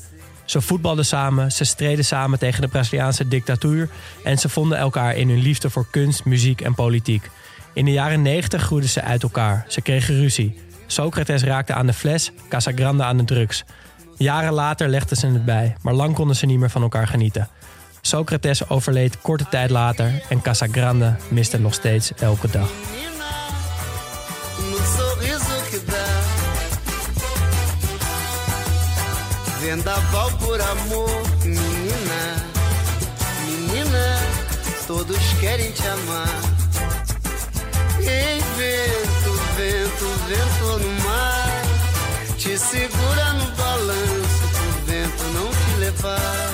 Ze 0.46 0.62
voetbalden 0.62 1.06
samen, 1.06 1.52
ze 1.52 1.64
streden 1.64 2.06
samen 2.06 2.40
tegen 2.40 2.62
de 2.62 2.68
Braziliaanse 2.68 3.28
dictatuur 3.28 3.90
en 4.24 4.38
ze 4.38 4.50
vonden 4.50 4.78
elkaar 4.78 5.16
in 5.16 5.30
hun 5.30 5.42
liefde 5.42 5.70
voor 5.70 5.88
kunst, 5.92 6.26
muziek 6.26 6.62
en 6.62 6.76
politiek. 6.76 7.30
In 7.74 7.86
de 7.86 7.92
jaren 7.92 8.22
90 8.22 8.62
groeiden 8.62 8.90
ze 8.90 9.02
uit 9.02 9.24
elkaar. 9.24 9.66
Ze 9.68 9.82
kregen 9.82 10.16
ruzie. 10.16 10.62
Socrates 10.88 11.44
raakte 11.44 11.74
aan 11.74 11.86
de 11.86 11.94
fles, 11.94 12.32
Casagrande 12.50 13.04
aan 13.04 13.18
de 13.18 13.26
drugs. 13.26 13.64
Jaren 14.18 14.54
later 14.54 14.88
legden 14.88 15.18
ze 15.18 15.28
het 15.28 15.46
bij, 15.46 15.76
maar 15.82 15.94
lang 15.94 16.16
konden 16.16 16.36
ze 16.36 16.46
niet 16.46 16.60
meer 16.60 16.70
van 16.70 16.82
elkaar 16.82 17.08
genieten. 17.08 17.50
Socrates 18.06 18.70
overleed 18.70 19.22
korte 19.22 19.46
tijd 19.50 19.70
later 19.70 20.22
en 20.30 20.42
Casagrande 20.42 21.16
miste 21.30 21.60
nog 21.60 21.74
steeds 21.74 22.12
elke 22.14 22.48
dag. 22.52 22.70
Vendaval 29.60 30.30
por 30.38 30.62
amor, 30.62 31.22
menina, 31.44 32.24
menina, 33.46 34.18
todos 34.88 35.34
querem 35.40 35.72
te 35.74 35.90
amar. 35.90 36.40
Ei, 38.00 38.42
vento, 38.58 39.34
vento, 39.56 40.08
vento 40.28 40.78
no 40.78 41.04
mar, 41.04 41.62
te 42.36 42.58
segura 42.58 43.32
no 43.34 43.46
balanço, 43.56 44.44
pro 44.52 44.86
vento 44.86 45.24
não 45.34 45.50
te 45.50 45.80
levar. 45.80 46.53